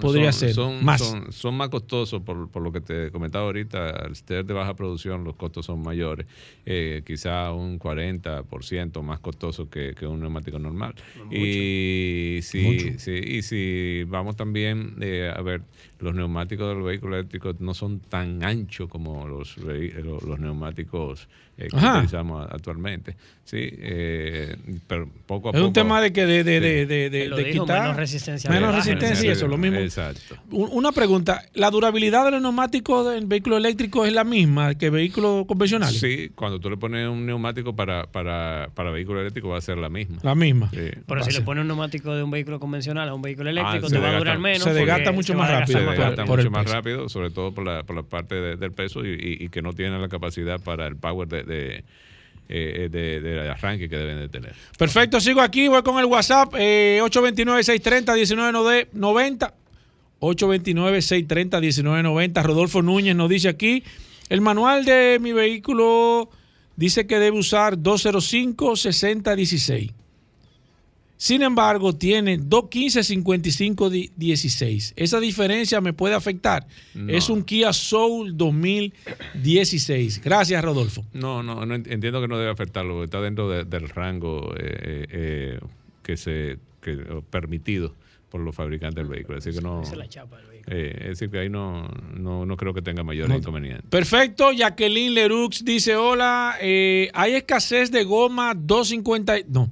podría 0.00 0.30
ser? 0.30 0.54
Son 0.54 0.84
más. 0.84 1.02
Son, 1.30 1.54
más 1.54 1.68
costosos, 1.68 2.22
por, 2.22 2.48
por, 2.48 2.62
lo 2.62 2.70
que 2.70 2.80
te 2.80 3.10
comentaba 3.10 3.46
ahorita, 3.46 3.88
al 3.88 4.14
ser 4.14 4.44
de 4.44 4.54
baja 4.54 4.74
producción 4.74 5.24
los 5.24 5.34
costos 5.34 5.66
son 5.66 5.82
mayores. 5.82 6.26
Eh, 6.64 7.02
quizá 7.04 7.52
un 7.52 7.78
40% 7.78 9.02
más 9.02 9.18
costoso 9.18 9.68
que, 9.68 9.94
un 10.06 10.20
neumático 10.20 10.60
normal. 10.60 10.94
y, 11.30 12.38
si, 12.42 12.96
y 13.08 13.42
si 13.42 14.04
vamos 14.04 14.36
también 14.36 14.94
eh, 15.00 15.32
a 15.34 15.42
ver, 15.42 15.62
los 16.04 16.14
neumáticos 16.14 16.68
del 16.68 16.82
vehículo 16.82 17.16
eléctrico 17.16 17.54
no 17.60 17.72
son 17.72 17.98
tan 17.98 18.44
anchos 18.44 18.90
como 18.90 19.26
los, 19.26 19.56
los, 19.56 20.38
neumáticos 20.38 21.28
eh, 21.56 21.68
que 21.68 21.76
utilizamos 21.76 22.46
actualmente. 22.50 23.16
Sí, 23.44 23.58
eh, 23.60 24.56
pero 24.86 25.06
poco 25.26 25.48
a 25.48 25.50
es 25.50 25.56
poco. 25.56 25.66
un 25.66 25.72
tema 25.74 26.00
de 26.00 26.14
que 26.14 26.24
de, 26.24 26.42
de, 26.42 26.60
de, 26.60 26.86
de, 27.10 27.50
quitar 27.52 27.82
menos 27.82 27.96
resistencia. 27.96 28.50
Menos 28.50 28.74
resistencia 28.74 29.28
y 29.28 29.32
eso, 29.32 29.46
lo 29.46 29.58
mismo. 29.58 29.78
Exacto. 29.78 30.36
Una 30.50 30.92
pregunta: 30.92 31.42
¿la 31.52 31.70
durabilidad 31.70 32.24
de 32.24 32.30
los 32.32 32.42
neumáticos 32.42 33.12
del 33.12 33.26
vehículo 33.26 33.58
eléctrico 33.58 34.06
es 34.06 34.14
la 34.14 34.24
misma 34.24 34.74
que 34.76 34.88
vehículos 34.88 35.44
convencionales? 35.46 36.00
Sí, 36.00 36.30
cuando 36.34 36.58
tú 36.58 36.70
le 36.70 36.78
pones 36.78 37.06
un 37.06 37.26
neumático 37.26 37.76
para, 37.76 38.06
para, 38.06 38.70
para 38.74 38.90
vehículo 38.90 39.20
eléctrico 39.20 39.50
va 39.50 39.58
a 39.58 39.60
ser 39.60 39.76
la 39.76 39.90
misma. 39.90 40.18
La 40.22 40.34
misma. 40.34 40.70
Pero 40.72 41.22
si 41.22 41.32
le 41.32 41.42
pones 41.42 41.62
un 41.62 41.68
neumático 41.68 42.14
de 42.14 42.22
un 42.22 42.30
vehículo 42.30 42.58
convencional 42.58 43.10
a 43.10 43.14
un 43.14 43.20
vehículo 43.20 43.50
eléctrico, 43.50 43.86
ah, 43.86 43.90
te 43.90 43.98
va 43.98 44.08
a 44.08 44.18
durar 44.18 44.38
menos. 44.38 44.62
Se 44.62 44.72
desgasta 44.72 45.12
mucho 45.12 45.34
más 45.34 45.50
rápido. 45.50 45.78
Se 45.78 45.84
desgasta 45.84 46.24
mucho 46.24 46.50
más 46.50 46.70
rápido, 46.70 47.08
sobre 47.10 47.30
todo 47.30 47.52
por 47.52 47.66
la, 47.66 47.82
por 47.82 47.94
la 47.94 48.02
parte 48.02 48.56
del 48.56 48.72
peso 48.72 49.04
y, 49.04 49.48
que 49.50 49.60
no 49.60 49.74
tiene 49.74 49.98
la 49.98 50.08
capacidad 50.08 50.58
para 50.60 50.86
el 50.86 50.96
power 50.96 51.28
de, 51.28 51.43
eh, 51.48 51.82
de, 52.48 53.50
arranque 53.50 53.88
que 53.88 53.96
deben 53.96 54.18
de 54.18 54.28
tener. 54.28 54.54
Perfecto, 54.78 55.20
sigo 55.20 55.40
aquí, 55.40 55.66
voy 55.68 55.82
con 55.82 55.98
el 55.98 56.04
WhatsApp 56.06 56.54
829-630-1990. 56.54 59.52
829-630-1990. 60.20 62.42
Rodolfo 62.42 62.82
Núñez 62.82 63.16
nos 63.16 63.28
dice 63.28 63.48
aquí, 63.48 63.82
el 64.28 64.40
manual 64.40 64.84
de 64.84 65.18
mi 65.20 65.32
vehículo 65.32 66.30
dice 66.76 67.04
que 67.06 67.18
debe 67.18 67.36
usar 67.38 67.76
205-6016. 67.76 69.92
Sin 71.24 71.40
embargo, 71.40 71.96
tiene 71.96 72.38
215-55-16. 72.38 74.92
Esa 74.94 75.20
diferencia 75.20 75.80
me 75.80 75.94
puede 75.94 76.14
afectar. 76.14 76.66
Es 77.08 77.30
un 77.30 77.44
Kia 77.44 77.72
Soul 77.72 78.36
2016. 78.36 80.20
Gracias, 80.22 80.62
Rodolfo. 80.62 81.02
No, 81.14 81.42
no, 81.42 81.62
entiendo 81.62 82.20
que 82.20 82.28
no 82.28 82.36
debe 82.36 82.50
afectarlo. 82.50 83.02
Está 83.02 83.22
dentro 83.22 83.48
del 83.48 83.88
rango 83.88 84.52
eh, 84.58 85.06
eh, 85.10 85.58
que 86.02 86.18
se 86.18 86.58
que, 86.82 87.22
permitido 87.30 87.94
por 88.28 88.42
los 88.42 88.54
fabricantes 88.54 88.96
del 88.96 89.06
vehículo. 89.06 89.38
Así 89.38 89.50
que 89.50 89.62
no. 89.62 89.80
Esa 89.80 89.92
es 89.92 89.98
la 89.98 90.08
chapa 90.10 90.36
del 90.36 90.46
vehículo. 90.46 90.76
Eh, 90.76 90.94
es 91.00 91.06
decir, 91.06 91.30
que 91.30 91.38
ahí 91.38 91.48
no, 91.48 91.88
no, 92.14 92.44
no 92.44 92.56
creo 92.58 92.74
que 92.74 92.82
tenga 92.82 93.02
mayor 93.02 93.30
inconveniente. 93.30 93.84
Perfecto. 93.88 94.52
Jacqueline 94.52 95.14
Lerux 95.14 95.64
dice: 95.64 95.96
Hola, 95.96 96.56
eh, 96.60 97.10
hay 97.14 97.32
escasez 97.32 97.90
de 97.90 98.04
goma 98.04 98.52
250. 98.54 99.36
No, 99.48 99.70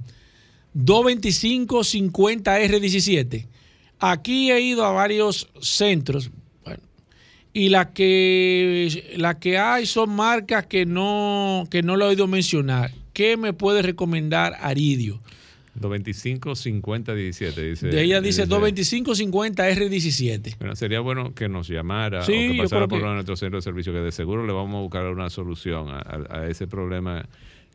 225-50R17. 0.75 3.47
Aquí 3.99 4.51
he 4.51 4.61
ido 4.61 4.85
a 4.85 4.91
varios 4.91 5.49
centros. 5.61 6.31
Bueno, 6.63 6.81
y 7.53 7.69
las 7.69 7.87
que, 7.87 9.13
la 9.17 9.39
que 9.39 9.57
hay 9.57 9.85
son 9.85 10.09
marcas 10.15 10.65
que 10.65 10.85
no, 10.85 11.65
que 11.69 11.83
no 11.83 11.95
lo 11.95 12.05
he 12.05 12.09
oído 12.09 12.27
mencionar. 12.27 12.91
¿Qué 13.13 13.37
me 13.37 13.53
puede 13.53 13.81
recomendar 13.81 14.55
Aridio? 14.59 15.21
225 15.75 16.55
50 16.55 17.15
17 17.15 17.69
dice. 17.69 17.87
Ella 18.03 18.21
dice 18.21 18.45
225 18.45 19.15
50 19.15 19.69
R17. 19.71 20.57
Bueno, 20.59 20.75
sería 20.75 20.99
bueno 20.99 21.33
que 21.33 21.49
nos 21.49 21.67
llamara 21.67 22.23
Sí, 22.25 22.33
o 22.33 22.51
que 22.51 22.57
pasara 22.59 22.87
por 22.87 22.99
que- 22.99 23.05
nuestro 23.05 23.35
centro 23.35 23.57
de 23.57 23.63
servicio, 23.63 23.91
que 23.93 23.99
de 23.99 24.11
seguro 24.11 24.45
le 24.45 24.53
vamos 24.53 24.75
a 24.75 24.81
buscar 24.81 25.07
una 25.07 25.29
solución 25.31 25.89
a, 25.89 25.97
a- 25.99 26.41
a 26.41 26.47
ese 26.47 26.67
problema 26.67 27.27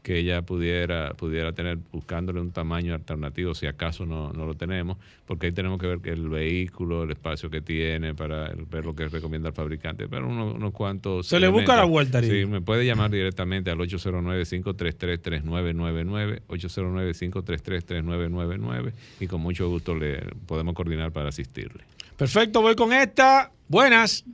que 0.03 0.19
ella 0.19 0.43
pudiera, 0.43 1.15
pudiera 1.15 1.53
tener 1.53 1.79
buscándole 1.93 2.41
un 2.41 2.51
tamaño 2.53 2.95
alternativo, 2.95 3.55
si 3.55 3.67
acaso 3.67 4.07
no, 4.07 4.33
no 4.33 4.47
lo 4.47 4.55
tenemos, 4.55 4.97
porque 5.27 5.47
ahí 5.47 5.53
tenemos 5.53 5.81
que 5.81 5.87
ver 5.87 6.01
que 6.01 6.11
el 6.11 6.29
vehículo, 6.29 7.05
el 7.05 7.11
espacio 7.11 7.51
que 7.51 7.61
tiene, 7.61 8.15
para 8.15 8.53
ver 8.71 8.85
lo 8.85 8.95
que 8.95 9.09
recomienda 9.09 9.49
el 9.49 9.55
fabricante, 9.55 10.07
pero 10.09 10.29
unos, 10.29 10.55
unos 10.55 10.73
cuantos... 10.73 11.27
Se 11.27 11.41
le 11.41 11.49
busca 11.49 11.75
la 11.77 11.85
vuelta. 11.85 12.23
Sí, 12.23 12.47
me 12.47 12.61
puede 12.61 12.87
llamar 12.87 13.11
directamente 13.11 13.71
al 13.71 13.79
809-533-3999, 13.79 16.43
809-533-3999 16.49 18.93
y 19.21 19.27
con 19.27 19.41
mucho 19.41 19.69
gusto 19.69 19.95
le 19.95 20.23
podemos 20.47 20.75
coordinar 20.75 21.13
para 21.13 21.29
asistirle. 21.29 21.85
Perfecto, 22.17 22.63
voy 22.63 22.75
con 22.75 22.93
esta. 22.93 23.53
Buenas. 23.69 24.25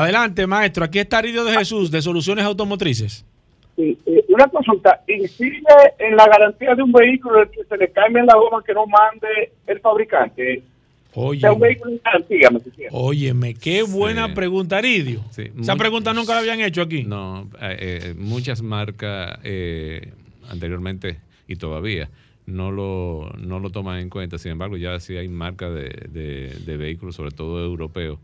Adelante, 0.00 0.46
maestro. 0.46 0.84
Aquí 0.84 0.98
está 0.98 1.18
Aridio 1.18 1.44
de 1.44 1.56
Jesús, 1.56 1.90
de 1.90 2.02
Soluciones 2.02 2.44
Automotrices. 2.44 3.24
Sí, 3.76 3.98
eh, 4.06 4.24
una 4.28 4.46
consulta, 4.48 5.02
¿incide 5.06 5.60
en 5.98 6.16
la 6.16 6.26
garantía 6.26 6.74
de 6.74 6.82
un 6.82 6.92
vehículo 6.92 7.42
el 7.42 7.50
que 7.50 7.64
se 7.64 7.76
le 7.76 7.90
cambie 7.90 8.22
la 8.24 8.34
goma 8.34 8.62
que 8.66 8.72
no 8.74 8.86
mande 8.86 9.52
el 9.66 9.80
fabricante? 9.80 10.62
O 11.14 11.34
sea, 11.34 11.52
un 11.52 11.56
Oye, 11.62 11.68
vehículo 11.68 11.92
en 11.92 12.00
garantía, 12.04 12.50
me 12.50 12.58
refiero. 12.58 12.90
óyeme, 12.94 13.54
qué 13.54 13.82
buena 13.82 14.26
Sí. 14.28 14.32
pregunta, 14.34 14.78
Aridio. 14.78 15.22
Sí, 15.30 15.50
Esa 15.60 15.76
pregunta 15.76 16.12
nunca 16.12 16.34
la 16.34 16.40
habían 16.40 16.60
hecho 16.60 16.82
aquí. 16.82 17.04
No, 17.04 17.48
eh, 17.60 17.76
eh, 17.80 18.14
muchas 18.18 18.60
marcas 18.62 19.38
eh, 19.44 20.12
anteriormente 20.50 21.18
y 21.48 21.56
todavía 21.56 22.08
no 22.46 22.70
lo, 22.70 23.30
no 23.38 23.58
lo 23.60 23.70
toman 23.70 24.00
en 24.00 24.10
cuenta. 24.10 24.36
Sin 24.38 24.52
embargo, 24.52 24.76
ya 24.76 25.00
sí 25.00 25.16
hay 25.16 25.28
marcas 25.28 25.74
de, 25.74 25.88
de- 26.10 26.54
de 26.64 26.76
vehículos, 26.76 27.14
sobre 27.16 27.30
todo 27.30 27.64
europeos, 27.64 28.18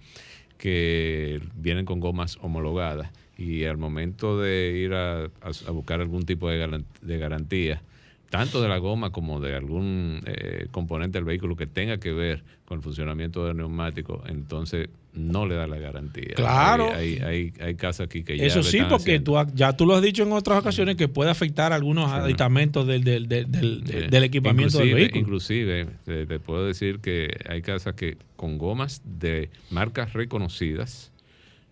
que 0.63 1.43
vienen 1.57 1.85
con 1.85 1.99
gomas 1.99 2.39
homologadas 2.41 3.11
y 3.37 3.65
al 3.65 3.79
momento 3.79 4.39
de 4.39 4.79
ir 4.79 4.95
a, 4.95 5.29
buscar 5.73 6.01
algún 6.01 6.23
tipo 6.23 6.49
de 6.49 7.19
garantía, 7.19 7.83
tanto 8.31 8.63
de 8.63 8.69
la 8.69 8.79
goma 8.79 9.11
como 9.11 9.41
de 9.41 9.57
algún 9.57 10.23
eh, 10.25 10.69
componente 10.71 11.19
del 11.19 11.25
vehículo 11.25 11.57
que 11.57 11.67
tenga 11.67 11.99
que 11.99 12.13
ver 12.13 12.45
con 12.65 12.77
el 12.77 12.85
funcionamiento 12.85 13.45
del 13.45 13.57
neumático, 13.57 14.23
entonces 14.29 14.89
no 15.15 15.47
le 15.47 15.55
da 15.57 15.67
la 15.67 15.79
garantía. 15.79 16.33
Claro. 16.37 16.91
Hay, 16.95 17.19
hay, 17.19 17.23
hay, 17.23 17.53
hay 17.61 17.75
casos 17.75 18.07
aquí 18.07 18.25
que 18.25 18.37
ya 18.39 18.45
Eso 18.47 18.63
sí, 18.63 18.79
porque 18.89 19.17
haciendo. 19.17 19.45
tú, 19.45 19.53
ya 19.55 19.77
tú 19.77 19.85
lo 19.87 19.95
has 19.97 20.03
dicho 20.03 20.23
en 20.23 20.33
otras 20.33 20.59
ocasiones 20.59 20.97
que 20.97 21.07
puede 21.09 21.31
afectar 21.31 21.73
algunos 21.75 22.11
aditamentos 22.11 22.87
del, 22.87 23.05
del, 23.05 23.29
del, 23.29 23.51
del- 23.51 23.83
Sí. 23.87 24.09
del 24.11 24.25
equipamiento 24.25 24.79
del 24.79 24.89
Inclusive- 24.89 24.95
vehículo. 24.95 25.21
Inclusive, 25.21 25.87
te, 26.07 26.27
te 26.27 26.41
puedo 26.41 26.67
decir 26.67 27.01
que 27.01 27.29
hay 27.49 27.61
casas 27.61 27.95
que 27.95 28.17
con 28.37 28.57
gomas 28.57 29.03
de 29.05 29.51
marcas 29.71 30.15
reconocidas, 30.15 31.13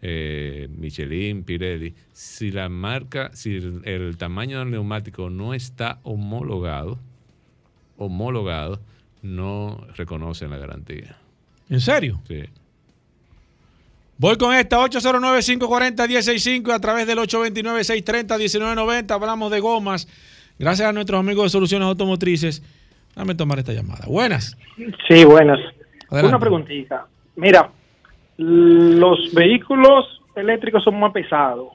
eh, 0.02 0.68
Michelin, 0.76 1.42
Pirelli, 1.42 1.94
si 2.12 2.50
la 2.50 2.68
marca, 2.68 3.30
si 3.34 3.56
el, 3.56 3.80
el 3.84 4.16
tamaño 4.18 4.58
del 4.58 4.70
neumático 4.70 5.30
no 5.30 5.54
está 5.54 5.98
homologado, 6.02 6.98
homologado, 7.96 8.80
no 9.22 9.86
reconocen 9.96 10.50
la 10.50 10.58
garantía. 10.58 11.16
¿En 11.68 11.80
serio? 11.80 12.20
Sí. 12.26 12.40
Voy 14.20 14.36
con 14.36 14.54
esta 14.54 14.76
809-540-165 14.76 16.68
y 16.68 16.72
a 16.72 16.78
través 16.78 17.06
del 17.06 17.16
829-630-1990 17.20 19.10
hablamos 19.12 19.50
de 19.50 19.60
gomas. 19.60 20.06
Gracias 20.58 20.86
a 20.86 20.92
nuestros 20.92 21.20
amigos 21.20 21.44
de 21.44 21.48
Soluciones 21.48 21.88
Automotrices. 21.88 22.62
Dame 23.16 23.34
tomar 23.34 23.60
esta 23.60 23.72
llamada. 23.72 24.04
Buenas. 24.06 24.58
Sí, 25.08 25.24
buenas. 25.24 25.58
Adelante. 26.10 26.28
Una 26.28 26.38
preguntita. 26.38 27.06
Mira, 27.36 27.70
los 28.36 29.32
vehículos 29.32 30.20
eléctricos 30.36 30.84
son 30.84 31.00
más 31.00 31.14
pesados, 31.14 31.68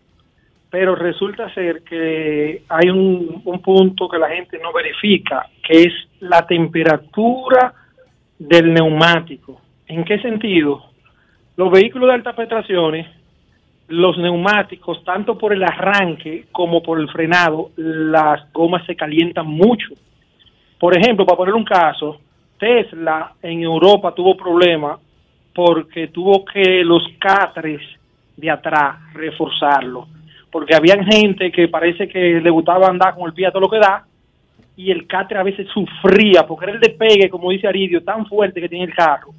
pero 0.69 0.93
resulta 0.93 1.51
ser 1.51 1.81
que 1.81 2.61
hay 2.69 2.89
un, 2.89 3.41
un 3.43 3.59
punto 3.63 4.07
que 4.07 4.19
la 4.19 4.29
gente 4.29 4.59
no 4.61 4.71
verifica, 4.71 5.47
que 5.67 5.81
es 5.81 5.93
la 6.19 6.45
temperatura 6.45 7.73
del 8.37 8.71
neumático. 8.71 9.59
¿En 9.87 10.05
qué 10.05 10.19
sentido? 10.19 10.93
Los 11.57 11.71
vehículos 11.71 12.09
de 12.09 12.15
altas 12.15 12.35
prestaciones, 12.35 13.07
los 13.87 14.17
neumáticos, 14.17 15.03
tanto 15.03 15.37
por 15.37 15.53
el 15.53 15.63
arranque 15.63 16.45
como 16.51 16.81
por 16.81 16.99
el 16.99 17.09
frenado, 17.09 17.71
las 17.77 18.51
gomas 18.51 18.85
se 18.85 18.95
calientan 18.95 19.47
mucho. 19.47 19.89
Por 20.79 20.97
ejemplo, 20.97 21.25
para 21.25 21.37
poner 21.37 21.53
un 21.53 21.63
caso, 21.63 22.19
Tesla 22.57 23.33
en 23.41 23.61
Europa 23.61 24.13
tuvo 24.13 24.35
problemas 24.35 24.99
porque 25.53 26.07
tuvo 26.07 26.43
que 26.43 26.83
los 26.83 27.03
catres 27.19 27.81
de 28.35 28.49
atrás 28.49 28.97
reforzarlo. 29.13 30.07
Porque 30.51 30.75
habían 30.75 31.05
gente 31.05 31.51
que 31.51 31.67
parece 31.67 32.07
que 32.07 32.41
le 32.41 32.49
gustaba 32.49 32.87
andar 32.87 33.15
con 33.15 33.27
el 33.27 33.33
pie 33.33 33.47
a 33.47 33.51
todo 33.51 33.61
lo 33.61 33.69
que 33.69 33.79
da 33.79 34.05
y 34.77 34.91
el 34.91 35.07
catre 35.07 35.37
a 35.39 35.43
veces 35.43 35.67
sufría 35.73 36.45
porque 36.45 36.65
era 36.65 36.73
el 36.73 36.81
despegue, 36.81 37.29
como 37.29 37.51
dice 37.51 37.67
Aridio, 37.67 38.03
tan 38.03 38.25
fuerte 38.25 38.59
que 38.59 38.67
tiene 38.69 38.85
el 38.85 38.93
carro 38.93 39.33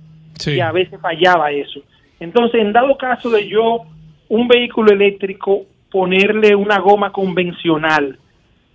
y 0.47 0.61
a 0.61 0.73
veces 0.73 0.99
fallaba 1.01 1.51
eso. 1.51 1.81
Entonces, 2.21 2.61
en 2.61 2.73
dado 2.73 2.97
caso 2.97 3.31
de 3.31 3.49
yo, 3.49 3.83
un 4.29 4.49
vehículo 4.49 4.93
eléctrico, 4.93 5.63
ponerle 5.91 6.55
una 6.55 6.79
goma 6.79 7.13
convencional, 7.13 8.19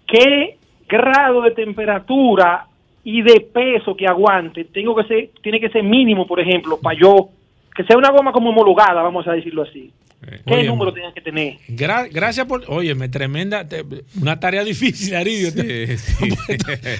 ¿qué 0.07 0.57
grado 0.87 1.41
de 1.41 1.51
temperatura 1.51 2.67
y 3.03 3.21
de 3.21 3.39
peso 3.41 3.95
que 3.95 4.07
aguante 4.07 4.65
tengo 4.65 4.95
que 4.95 5.03
ser, 5.05 5.29
tiene 5.41 5.59
que 5.59 5.69
ser 5.69 5.83
mínimo, 5.83 6.27
por 6.27 6.39
ejemplo, 6.39 6.79
para 6.79 6.99
yo, 6.99 7.29
que 7.75 7.83
sea 7.83 7.97
una 7.97 8.11
goma 8.11 8.31
como 8.31 8.49
homologada, 8.49 9.01
vamos 9.01 9.27
a 9.27 9.33
decirlo 9.33 9.63
así? 9.63 9.91
¿Qué 10.21 10.41
Óyeme. 10.53 10.67
número 10.67 10.93
tiene 10.93 11.11
que 11.13 11.21
tener? 11.21 11.57
Gra- 11.69 12.07
gracias 12.11 12.45
por. 12.45 12.63
Óyeme, 12.67 13.09
tremenda. 13.09 13.67
te- 13.67 13.83
una 14.21 14.39
tarea 14.39 14.63
difícil, 14.63 15.15
Aridio. 15.15 15.51
Te, 15.53 15.97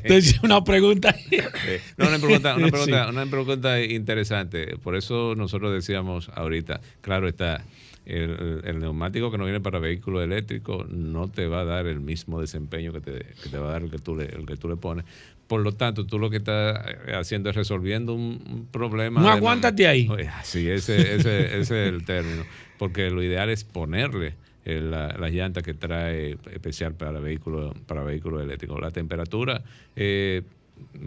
te 0.04 0.18
hice 0.18 0.40
una 0.44 0.64
pregunta. 0.64 1.16
Eh, 1.32 1.80
no, 1.98 2.08
una 2.08 2.18
pregunta, 2.20 2.56
una, 2.56 2.66
Sí. 2.66 2.72
pregunta, 2.72 3.10
una 3.10 3.26
pregunta 3.28 3.82
interesante. 3.84 4.76
Por 4.78 4.96
eso 4.96 5.36
nosotros 5.36 5.72
decíamos 5.74 6.30
ahorita, 6.34 6.82
claro 7.02 7.28
está, 7.28 7.64
el, 8.06 8.62
el 8.66 8.80
neumático 8.80 9.32
que 9.32 9.38
no 9.38 9.44
viene 9.46 9.62
para 9.62 9.78
vehículo 9.80 10.22
eléctrico 10.24 10.86
no 10.90 11.30
te 11.30 11.46
va 11.48 11.62
a 11.62 11.66
dar 11.66 11.86
el 11.86 12.00
mismo 12.00 12.42
desempeño 12.42 12.92
que 12.92 13.00
te, 13.02 13.12
que 13.44 13.50
te 13.50 13.58
va 13.58 13.70
a 13.70 13.72
dar 13.74 13.84
el 13.84 13.92
que 13.92 14.00
tú 14.00 14.16
le, 14.16 14.26
el 14.26 14.46
que 14.48 14.58
tú 14.58 14.68
le 14.68 14.76
pones. 14.78 15.06
Por 15.48 15.62
lo 15.62 15.74
tanto, 15.74 16.06
tú 16.06 16.18
lo 16.18 16.30
que 16.30 16.38
estás 16.38 16.80
eh, 17.08 17.14
haciendo 17.14 17.50
es 17.50 17.56
resolviendo 17.56 18.14
un, 18.14 18.42
un 18.50 18.68
problema. 18.72 19.22
No 19.22 19.30
aguántate 19.30 19.86
ahí. 19.88 20.08
Oye, 20.10 20.30
Sí, 20.44 20.68
ese, 20.68 21.16
ese, 21.16 21.46
ese 21.46 21.60
es 21.60 21.72
el 21.72 22.04
término. 22.06 22.44
Porque 22.82 23.12
lo 23.12 23.22
ideal 23.22 23.52
es 23.52 23.64
ponerle 23.64 24.34
eh, 24.66 24.82
la, 24.82 25.10
las 25.16 25.32
llantas 25.32 25.62
que 25.62 25.76
trae 25.76 26.36
especial 26.52 26.96
para 26.96 27.20
vehículos 27.20 27.76
para 27.86 28.02
vehículos 28.02 28.42
eléctricos. 28.42 28.82
La 28.82 28.90
temperatura 28.90 29.62
eh, 29.96 30.42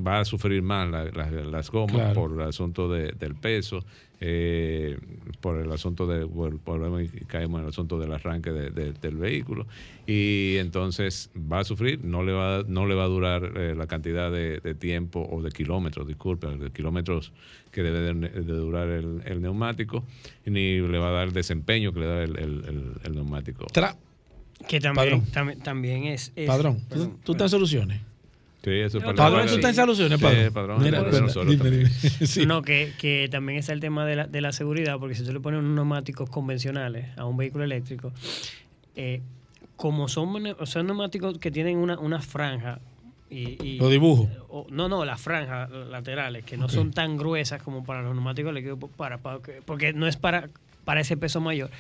va 0.07 0.21
a 0.21 0.25
sufrir 0.25 0.63
más 0.63 0.89
la- 0.89 1.07
la- 1.07 1.31
las 1.31 1.73
gomas 1.73 1.97
Claro. 1.97 2.15
por 2.15 2.33
el 2.33 2.43
asunto 2.43 2.89
de- 2.89 3.11
del 3.19 3.35
peso, 3.35 3.85
eh, 4.27 4.97
por 5.41 5.59
el 5.61 5.71
asunto 5.71 6.07
de, 6.07 6.27
por- 6.27 6.59
volvemos 6.65 7.03
y 7.03 7.09
caemos 7.27 7.59
en 7.59 7.65
el 7.65 7.69
asunto 7.71 7.99
del 7.99 8.11
arranque 8.13 8.51
de- 8.53 8.71
de- 8.71 8.93
del 8.95 9.17
vehículo. 9.17 9.67
Y 10.07 10.57
entonces 10.57 11.31
va 11.37 11.59
a 11.61 11.65
sufrir, 11.65 12.03
no 12.03 12.23
le 12.23 12.33
va, 12.33 12.65
no 12.67 12.87
le 12.87 12.95
va 12.95 13.05
a 13.05 13.09
durar 13.09 13.53
eh, 13.57 13.75
la 13.77 13.87
cantidad 13.87 14.33
de, 14.33 14.61
de 14.61 14.75
tiempo 14.75 15.21
o 15.31 15.43
de 15.43 15.51
kilómetros, 15.51 16.07
disculpen, 16.09 16.59
de 16.59 16.71
kilómetros 16.71 17.33
que 17.71 17.83
debe 17.83 18.01
de, 18.01 18.15
de 18.29 18.53
durar 18.55 18.89
el, 18.89 19.21
el 19.27 19.43
neumático, 19.43 20.05
ni 20.47 20.79
le 20.81 20.99
va 20.99 21.09
a 21.09 21.13
dar 21.13 21.29
el 21.29 21.35
desempeño 21.35 21.93
que 21.93 22.01
le 22.01 22.07
da 22.07 22.23
el, 22.23 22.39
el- 22.39 22.65
el- 22.67 22.93
el 23.05 23.15
neumático. 23.15 23.67
Que 24.67 24.81
también, 24.81 25.59
también, 25.63 26.05
es, 26.05 26.33
es- 26.37 26.47
Padrón, 26.47 26.81
¿tú, 26.81 26.89
perdón, 26.89 27.19
tú 27.25 27.33
estás 27.33 27.47
en 27.53 27.57
soluciones? 27.59 28.01
Sí, 28.65 28.71
eso 28.71 28.99
es 28.99 29.05
Padrón, 29.05 29.47
tú 29.47 29.55
estás 29.57 29.71
en 29.71 29.75
soluciones, 29.75 30.19
Sí, 30.19 30.25
padrón. 30.25 30.53
padrón, 30.53 30.83
Mira, 30.83 30.99
padrón, 30.99 31.07
espera, 31.15 31.27
nosotros 31.27 31.51
dime, 31.51 31.63
también. 31.65 31.93
dime. 32.03 32.27
Sí. 32.27 32.47
No, 32.47 32.63
que, 32.63 32.93
que 32.99 33.29
también 33.31 33.59
está 33.59 33.73
el 33.75 33.81
tema 33.81 34.07
de 34.07 34.17
la, 34.17 34.27
de 34.27 34.41
la 34.41 34.53
seguridad, 34.53 34.99
porque 34.99 35.15
si 35.15 35.23
tú 35.25 35.33
le 35.33 35.41
pones 35.41 35.61
unos 35.61 35.75
neumáticos 35.75 36.31
convencionales 36.31 37.07
a 37.19 37.27
un 37.27 37.37
vehículo 37.37 37.65
eléctrico, 37.65 38.13
eh, 38.97 39.21
como 39.77 40.09
son, 40.09 40.33
son 40.65 40.87
neumáticos 40.87 41.39
que 41.39 41.51
tienen 41.51 41.77
una, 41.79 41.99
una 41.99 42.21
franja 42.23 42.79
y, 43.31 43.63
y- 43.63 43.79
Los 43.79 43.91
dibujos. 43.91 44.29
o- 44.49 44.67
no, 44.71 44.89
no, 44.89 45.05
las 45.05 45.21
franjas 45.21 45.69
laterales, 45.71 46.45
que 46.45 46.57
no 46.57 46.69
son 46.69 46.93
tan 46.93 47.17
gruesas 47.17 47.63
como 47.63 47.85
para 47.85 48.03
los 48.03 48.15
neumáticos 48.15 48.51
eléctricos, 48.51 48.89
para, 48.97 49.19
para 49.19 49.41
que- 49.43 49.61
porque 49.65 49.93
no 49.93 50.07
es 50.07 50.17
para, 50.17 50.49
para 50.85 51.01
ese 51.01 51.17
peso 51.17 51.41
mayor. 51.41 51.71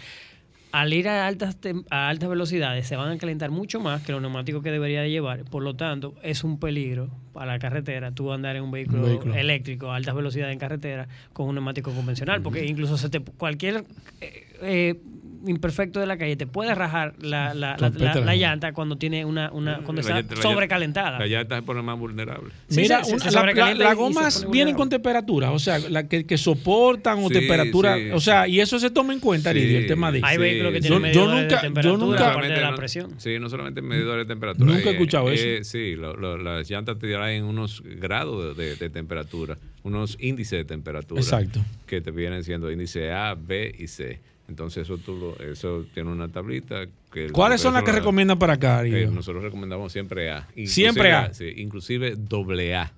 Al 0.75 0.93
ir 0.93 1.09
a 1.09 1.29
altas, 1.29 1.57
a 1.89 2.09
altas 2.09 2.29
velocidades 2.29 2.89
se 2.89 2.97
van 2.97 3.13
a 3.13 3.17
calentar 3.17 3.53
mucho 3.53 3.79
más 3.79 4.03
que 4.03 4.11
los 4.11 4.21
neumáticos 4.21 4.61
que 4.61 4.73
debería 4.73 5.03
de 5.03 5.11
llevar. 5.11 5.45
Por 5.45 5.63
lo 5.63 5.77
tanto, 5.77 6.17
es 6.21 6.43
un 6.43 6.59
peligro 6.59 7.11
para 7.33 7.53
la 7.53 7.59
carretera 7.61 8.11
tú 8.11 8.33
andar 8.33 8.57
en 8.57 8.65
un 8.65 8.73
vehículo, 8.73 9.03
Un 9.03 9.09
vehículo. 9.09 9.35
eléctrico 9.37 9.93
a 9.93 9.95
altas 9.95 10.17
velocidades 10.17 10.53
en 10.53 10.59
carretera 10.59 11.07
con 11.33 11.47
un 11.47 11.55
neumático 11.55 11.93
convencional. 11.93 12.43
Porque 12.43 12.67
incluso 12.67 12.97
se 12.97 13.09
te, 13.09 13.21
cualquier 13.21 13.85
eh, 14.21 14.47
eh, 14.63 15.01
imperfecto 15.47 16.01
de 16.01 16.07
la 16.07 16.17
calle 16.17 16.37
te 16.37 16.47
puede 16.47 16.75
rajar 16.75 17.15
la, 17.21 17.55
la- 17.55 17.73
la- 17.73 17.77
Completa 17.77 18.15
la- 18.15 18.21
la 18.21 18.27
la 18.27 18.37
llanta. 18.37 18.73
cuando 18.73 18.97
tiene 18.97 19.25
una, 19.25 19.51
una 19.53 19.79
cuando 19.79 20.01
La 20.01 20.01
está 20.01 20.15
llanta- 20.21 20.43
sobrecalentada. 20.43 21.19
La 21.19 21.27
llanta 21.27 21.57
se 21.57 21.63
pone 21.63 21.83
más 21.83 21.99
vulnerable. 21.99 22.51
Sí, 22.69 22.81
Mira, 22.83 23.03
una- 23.07 23.19
se 23.19 23.75
las 23.75 23.95
gomas 23.97 24.47
vienen 24.51 24.75
con 24.75 24.89
temperatura, 24.89 25.51
o 25.51 25.59
sea, 25.59 25.79
la 25.79 26.09
que, 26.09 26.25
que 26.27 26.39
soportan 26.39 27.19
o 27.25 27.29
Sí, 27.29 27.35
temperatura, 27.35 27.97
sí. 27.97 28.11
o 28.13 28.21
sea, 28.21 28.49
y 28.49 28.61
eso 28.61 28.79
se 28.79 28.91
toma 28.91 29.13
en 29.13 29.21
cuenta, 29.21 29.53
Sí, 29.53 29.59
Aridio, 29.59 29.79
el 29.79 29.87
tema 29.87 30.11
de 30.13 30.21
Hay 30.23 30.37
Sí, 30.37 30.41
vehículos 30.43 30.73
que 30.73 30.81
yo- 30.81 30.89
tienen 31.01 31.13
yo 31.13 31.27
medidores 31.27 31.53
nunca- 31.53 31.81
de 31.81 31.83
yo 31.89 31.97
nunca- 31.97 32.31
aparte 32.33 32.53
de 32.53 32.61
la 32.61 32.71
no- 32.71 32.77
presión. 32.77 33.11
Sí, 33.19 33.39
no 33.39 33.49
solamente 33.49 33.83
medidores 33.83 34.27
de 34.27 34.33
temperatura. 34.35 34.73
Nunca 34.73 34.89
he 34.89 34.93
eh, 34.93 34.93
escuchado 34.95 35.31
eh, 35.31 35.59
eso. 35.59 35.71
Sí, 35.71 35.95
lo- 35.97 36.15
lo- 36.17 36.39
las 36.39 36.69
llantas 36.71 36.99
te 36.99 37.13
traen 37.13 37.45
unos 37.45 37.83
grados 37.85 38.57
de, 38.57 38.65
de- 38.65 38.77
de 38.77 38.91
temperatura, 38.91 39.59
unos 39.83 40.17
índices 40.21 40.59
de 40.59 40.65
temperatura. 40.65 41.21
Exacto. 41.21 41.61
Que 41.87 42.01
te 42.01 42.11
vienen 42.11 42.45
siendo 42.45 42.71
índice 42.71 43.13
A, 43.13 43.35
B 43.35 43.75
y 43.79 43.87
C. 43.89 44.21
Entonces 44.49 44.83
eso 44.85 44.99
tú 44.99 45.17
lo- 45.17 45.39
eso 45.45 45.87
tiene 45.95 46.11
una 46.11 46.29
tablita 46.29 46.85
que 47.13 47.31
¿Cuáles 47.31 47.61
son 47.61 47.73
las 47.75 47.83
que 47.83 47.93
recomiendan 47.93 48.39
para 48.39 48.55
acá, 48.55 48.85
eh, 48.85 49.09
nosotros 49.11 49.43
recomendamos 49.43 49.93
siempre 49.93 50.31
A. 50.31 50.47
Siempre 50.67 51.13
A. 51.13 51.33
Sí, 51.33 51.47
inclusive 51.57 52.15
doble 52.17 52.75
A. 52.77 52.93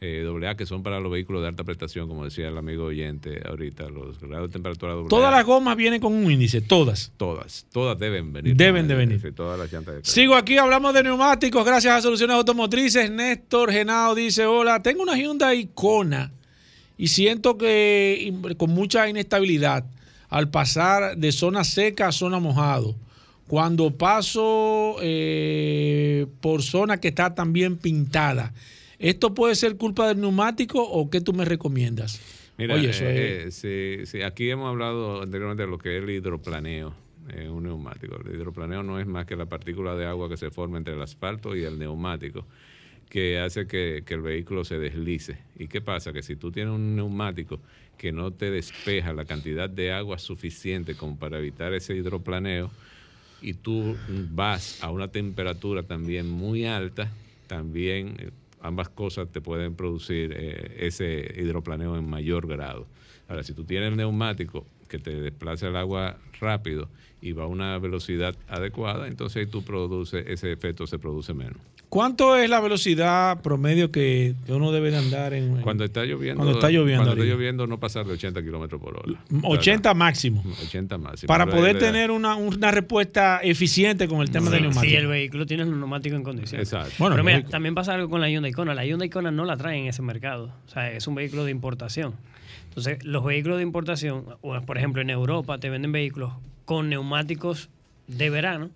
Eh, 0.00 0.22
doble 0.24 0.46
A 0.48 0.54
que 0.56 0.66
son 0.66 0.82
para 0.82 1.00
los 1.00 1.10
vehículos 1.10 1.40
de 1.42 1.48
alta 1.48 1.64
prestación, 1.64 2.06
como 2.06 2.24
decía 2.24 2.48
el 2.48 2.56
amigo 2.58 2.84
oyente 2.84 3.40
ahorita, 3.46 3.88
los 3.88 4.20
grados 4.20 4.50
de 4.50 4.52
temperatura 4.52 4.92
doble 4.92 5.08
Todas 5.08 5.32
las 5.32 5.44
gomas 5.44 5.74
vienen 5.76 6.00
con 6.00 6.12
un 6.14 6.30
índice, 6.30 6.60
todas. 6.60 7.12
Todas, 7.16 7.66
todas 7.72 7.98
deben 7.98 8.30
venir. 8.32 8.54
Deben 8.56 8.88
de 8.88 8.94
venir. 8.94 9.34
todas 9.34 9.58
las 9.58 9.72
llantas 9.72 9.94
de 9.96 10.04
Sigo 10.04 10.34
aquí, 10.34 10.58
hablamos 10.58 10.92
de 10.92 11.02
neumáticos 11.02 11.64
gracias 11.64 11.94
a 11.94 12.00
Soluciones 12.02 12.36
Automotrices. 12.36 13.10
Néstor 13.10 13.72
Genao 13.72 14.14
dice, 14.14 14.44
hola, 14.44 14.82
tengo 14.82 15.02
una 15.02 15.16
Hyundai 15.16 15.68
Kona 15.74 16.30
y 16.98 17.08
siento 17.08 17.56
que 17.56 18.32
con 18.58 18.70
mucha 18.70 19.08
inestabilidad 19.08 19.84
al 20.28 20.50
pasar 20.50 21.16
de 21.16 21.32
zona 21.32 21.64
seca 21.64 22.08
a 22.08 22.12
zona 22.12 22.38
mojado. 22.40 22.94
Cuando 23.46 23.96
paso 23.96 24.96
eh, 25.00 26.26
por 26.40 26.62
zona 26.62 26.98
que 27.00 27.08
está 27.08 27.34
también 27.34 27.76
pintada, 27.76 28.52
¿esto 28.98 29.34
puede 29.34 29.54
ser 29.54 29.76
culpa 29.76 30.08
del 30.08 30.20
neumático 30.20 30.82
o 30.82 31.08
qué 31.10 31.20
tú 31.20 31.32
me 31.32 31.44
recomiendas? 31.44 32.20
Mira, 32.58 32.74
Oye, 32.74 32.90
eso 32.90 33.04
eh, 33.04 33.44
es- 33.48 34.14
eh, 34.14 34.24
aquí 34.24 34.50
hemos 34.50 34.68
hablado 34.68 35.22
anteriormente 35.22 35.62
de 35.64 35.68
lo 35.68 35.78
que 35.78 35.96
es 35.96 36.02
el 36.02 36.10
hidroplaneo 36.10 36.94
en 37.28 37.50
un 37.50 37.64
neumático. 37.64 38.16
El 38.24 38.34
hidroplaneo 38.34 38.82
no 38.82 38.98
es 38.98 39.06
más 39.06 39.26
que 39.26 39.36
la 39.36 39.46
partícula 39.46 39.94
de 39.94 40.06
agua 40.06 40.28
que 40.28 40.36
se 40.36 40.50
forma 40.50 40.78
entre 40.78 40.94
el 40.94 41.02
asfalto 41.02 41.54
y 41.54 41.64
el 41.64 41.78
neumático, 41.78 42.46
que 43.10 43.38
hace 43.38 43.66
que, 43.66 44.02
que 44.06 44.14
el 44.14 44.22
vehículo 44.22 44.64
se 44.64 44.78
deslice. 44.78 45.38
¿Y 45.58 45.68
qué 45.68 45.80
pasa? 45.80 46.12
Que 46.12 46.22
si 46.22 46.34
tú 46.36 46.50
tienes 46.50 46.74
un 46.74 46.96
neumático 46.96 47.60
que 47.96 48.12
no 48.12 48.32
te 48.32 48.50
despeja 48.50 49.12
la 49.12 49.24
cantidad 49.24 49.68
de 49.70 49.92
agua 49.92 50.18
suficiente 50.18 50.96
como 50.96 51.18
para 51.18 51.38
evitar 51.38 51.72
ese 51.74 51.94
hidroplaneo, 51.96 52.70
y 53.40 53.54
tú 53.54 54.00
vas 54.08 54.76
a 54.80 54.90
una 54.90 55.08
temperatura 55.08 55.82
también 55.82 56.28
muy 56.28 56.64
alta, 56.66 57.12
también 57.46 58.16
eh, 58.18 58.30
ambas 58.60 58.88
cosas 58.88 59.30
te 59.30 59.40
pueden 59.40 59.74
producir 59.76 60.32
eh, 60.36 60.86
ese 60.86 61.34
hidroplaneo 61.36 61.96
en 61.96 62.08
mayor 62.08 62.46
grado. 62.46 62.88
Ahora, 63.28 63.42
si 63.42 63.54
tú 63.54 63.64
tienes 63.64 63.90
el 63.90 63.96
neumático 63.96 64.66
que 64.88 64.98
te 64.98 65.20
desplaza 65.20 65.68
el 65.68 65.76
agua 65.76 66.18
rápido 66.40 66.90
y 67.20 67.32
va 67.32 67.44
a 67.44 67.46
una 67.46 67.78
velocidad 67.78 68.36
adecuada, 68.46 69.08
entonces 69.08 69.36
ahí 69.40 69.46
tú 69.50 69.64
produces, 69.64 70.26
ese 70.28 70.52
efecto 70.52 70.86
se 70.86 70.98
produce 70.98 71.34
menos. 71.34 71.75
¿Cuánto 71.88 72.36
es 72.36 72.50
la 72.50 72.60
velocidad 72.60 73.40
promedio 73.42 73.92
que 73.92 74.34
uno 74.48 74.72
debe 74.72 74.90
de 74.90 74.96
andar 74.98 75.32
en, 75.34 75.56
en- 75.58 75.62
Cuando 75.62 75.84
está 75.84 76.04
lloviendo, 76.04 76.42
Cuando 76.42 76.58
está 76.58 76.68
lloviendo, 76.70 77.04
cuando 77.04 77.22
está 77.22 77.32
lloviendo 77.34 77.66
no 77.68 77.78
pasar 77.78 78.04
de 78.06 78.12
80 78.14 78.42
kilómetros 78.42 78.80
por 78.80 78.98
hora. 78.98 79.20
80 79.44 79.94
máximo? 79.94 80.42
80 80.66 80.98
máximo. 80.98 81.28
Para 81.28 81.46
Pero 81.46 81.56
poder 81.58 81.78
tener 81.78 82.10
una, 82.10 82.34
una 82.34 82.70
respuesta 82.72 83.38
eficiente 83.42 84.08
con 84.08 84.20
el 84.20 84.30
tema 84.30 84.50
del 84.50 84.58
Sí, 84.58 84.62
neumático. 84.64 84.90
si 84.90 84.96
el 84.96 85.06
vehículo 85.06 85.46
tiene 85.46 85.64
los 85.64 85.76
neumáticos 85.76 86.16
en 86.18 86.24
condiciones. 86.24 86.72
Exacto. 86.72 86.92
Bueno, 86.98 87.14
Pero 87.14 87.24
mira, 87.24 87.44
también 87.48 87.74
pasa 87.74 87.94
algo 87.94 88.10
con 88.10 88.20
la 88.20 88.28
Hyundai 88.28 88.52
Kona. 88.52 88.74
La 88.74 88.84
Hyundai 88.84 89.08
Kona 89.08 89.30
no 89.30 89.44
la 89.44 89.56
traen 89.56 89.82
en 89.84 89.86
ese 89.88 90.02
mercado. 90.02 90.52
O 90.66 90.70
sea, 90.70 90.90
es 90.90 91.06
un 91.06 91.14
vehículo 91.14 91.44
de 91.44 91.52
importación. 91.52 92.14
Entonces, 92.68 93.02
los 93.04 93.24
vehículos 93.24 93.56
de 93.58 93.62
importación, 93.62 94.24
por 94.66 94.76
ejemplo, 94.76 95.00
en 95.02 95.08
Europa 95.10 95.56
te 95.58 95.70
venden 95.70 95.92
vehículos 95.92 96.32
con 96.64 96.88
neumáticos 96.90 97.70
de 98.08 98.28
verano 98.28 98.70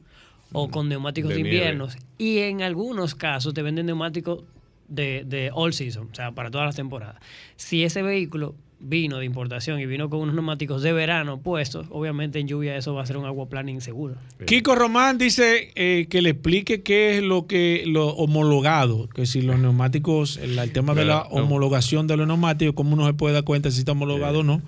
o 0.52 0.68
con 0.70 0.88
neumáticos 0.88 1.30
De 1.30 1.36
de, 1.36 1.40
inviernos. 1.40 1.96
Y 2.18 2.38
en 2.38 2.62
algunos 2.62 3.14
casos 3.14 3.54
te 3.54 3.62
venden 3.62 3.86
neumáticos 3.86 4.44
de, 4.88 5.24
de 5.24 5.50
all 5.52 5.72
season, 5.72 6.08
o 6.10 6.14
sea, 6.14 6.32
para 6.32 6.50
todas 6.50 6.66
las 6.66 6.76
temporadas. 6.76 7.16
Si 7.56 7.84
ese 7.84 8.02
vehículo 8.02 8.54
vino 8.80 9.18
de 9.18 9.26
importación 9.26 9.78
y 9.78 9.86
vino 9.86 10.08
con 10.08 10.20
unos 10.20 10.34
neumáticos 10.34 10.82
de 10.82 10.92
verano 10.92 11.38
puestos, 11.38 11.86
obviamente 11.90 12.38
en 12.38 12.48
lluvia 12.48 12.76
eso 12.76 12.94
va 12.94 13.02
a 13.02 13.06
ser 13.06 13.18
un 13.18 13.26
aquaplaning 13.26 13.76
inseguro. 13.76 14.14
Kiko 14.46 14.74
Román 14.74 15.18
dice 15.18 15.70
eh, 15.74 16.06
que 16.08 16.22
le 16.22 16.30
explique 16.30 16.82
qué 16.82 17.18
es 17.18 17.22
lo 17.22 17.46
que 17.46 17.84
lo 17.86 18.08
homologado, 18.08 19.08
que 19.08 19.26
si 19.26 19.42
los 19.42 19.58
neumáticos, 19.58 20.38
el, 20.38 20.58
el 20.58 20.72
tema 20.72 20.94
de 20.94 21.04
la 21.04 21.22
homologación 21.24 22.06
de 22.06 22.16
los 22.16 22.26
neumáticos, 22.26 22.74
cómo 22.74 22.94
uno 22.94 23.06
se 23.06 23.12
puede 23.12 23.34
dar 23.34 23.44
cuenta 23.44 23.70
si 23.70 23.80
está 23.80 23.92
homologado 23.92 24.40
o 24.40 24.44
no, 24.44 24.62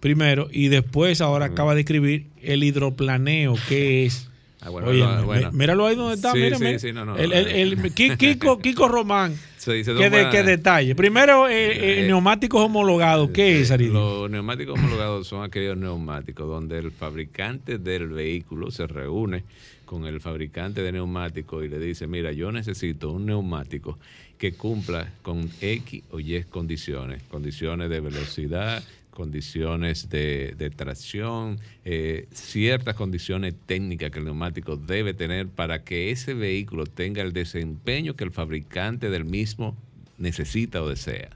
primero, 0.00 0.48
y 0.52 0.68
después 0.68 1.20
ahora 1.22 1.46
acaba 1.46 1.74
de 1.74 1.80
escribir 1.80 2.26
el 2.42 2.62
hidroplaneo, 2.62 3.54
¿qué 3.68 4.04
es? 4.04 4.30
Ah, 4.66 4.70
bueno, 4.70 4.88
Oye, 4.88 5.00
no, 5.00 5.18
mi- 5.18 5.24
bueno. 5.24 5.52
míralo 5.52 5.86
ahí 5.86 5.94
donde 5.94 6.14
está, 6.16 6.32
Sí, 6.32 6.38
mira, 6.38 6.58
sí, 6.58 6.78
sí, 6.88 6.92
no, 6.92 7.04
no, 7.04 7.16
el, 7.16 7.32
el- 7.32 7.46
eh. 7.46 7.62
el- 7.62 7.76
Ki- 7.94 8.16
Kiko, 8.16 8.58
Kiko 8.58 8.88
Román, 8.88 9.32
¿qué, 9.64 9.84
de- 10.10 10.28
qué 10.32 10.42
detalle? 10.42 10.96
Primero, 10.96 11.46
eh, 11.48 11.70
eh, 11.70 12.04
Eh, 12.04 12.06
neumáticos 12.08 12.60
homologados, 12.64 13.30
¿qué 13.30 13.60
es, 13.60 13.70
Ariel? 13.70 13.92
Los 13.92 14.28
neumáticos 14.28 14.76
homologados 14.76 15.28
son 15.28 15.44
aquellos 15.44 15.76
neumáticos 15.76 16.48
donde 16.48 16.78
el 16.80 16.90
fabricante 16.90 17.78
del 17.78 18.08
vehículo 18.08 18.72
se 18.72 18.88
reúne 18.88 19.44
con 19.84 20.04
el 20.04 20.20
fabricante 20.20 20.82
de 20.82 20.90
neumáticos 20.90 21.64
y 21.64 21.68
le 21.68 21.78
dice, 21.78 22.08
mira, 22.08 22.32
yo 22.32 22.50
necesito 22.50 23.12
un 23.12 23.26
neumático 23.26 24.00
que 24.36 24.54
cumpla 24.54 25.12
con 25.22 25.48
X 25.60 26.02
o 26.10 26.18
Y 26.18 26.42
condiciones, 26.50 27.22
condiciones 27.30 27.88
de 27.88 28.00
velocidad, 28.00 28.82
condiciones 29.16 30.10
de, 30.10 30.72
tracción, 30.76 31.58
eh, 31.86 32.28
ciertas 32.32 32.94
condiciones 32.96 33.54
técnicas 33.64 34.10
que 34.10 34.18
el 34.18 34.26
neumático 34.26 34.76
debe 34.76 35.14
tener 35.14 35.48
para 35.48 35.84
que 35.84 36.10
ese 36.10 36.34
vehículo 36.34 36.84
tenga 36.84 37.22
el 37.22 37.32
desempeño 37.32 38.14
que 38.14 38.24
el 38.24 38.30
fabricante 38.30 39.08
del 39.08 39.24
mismo 39.24 39.74
necesita 40.18 40.82
o 40.82 40.88
desea. 40.90 41.30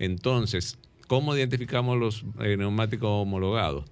Entonces, 0.00 0.76
¿cómo 1.06 1.36
identificamos 1.36 1.96
los 1.96 2.24
eh, 2.40 2.56
neumáticos 2.56 3.08
homologados? 3.08 3.84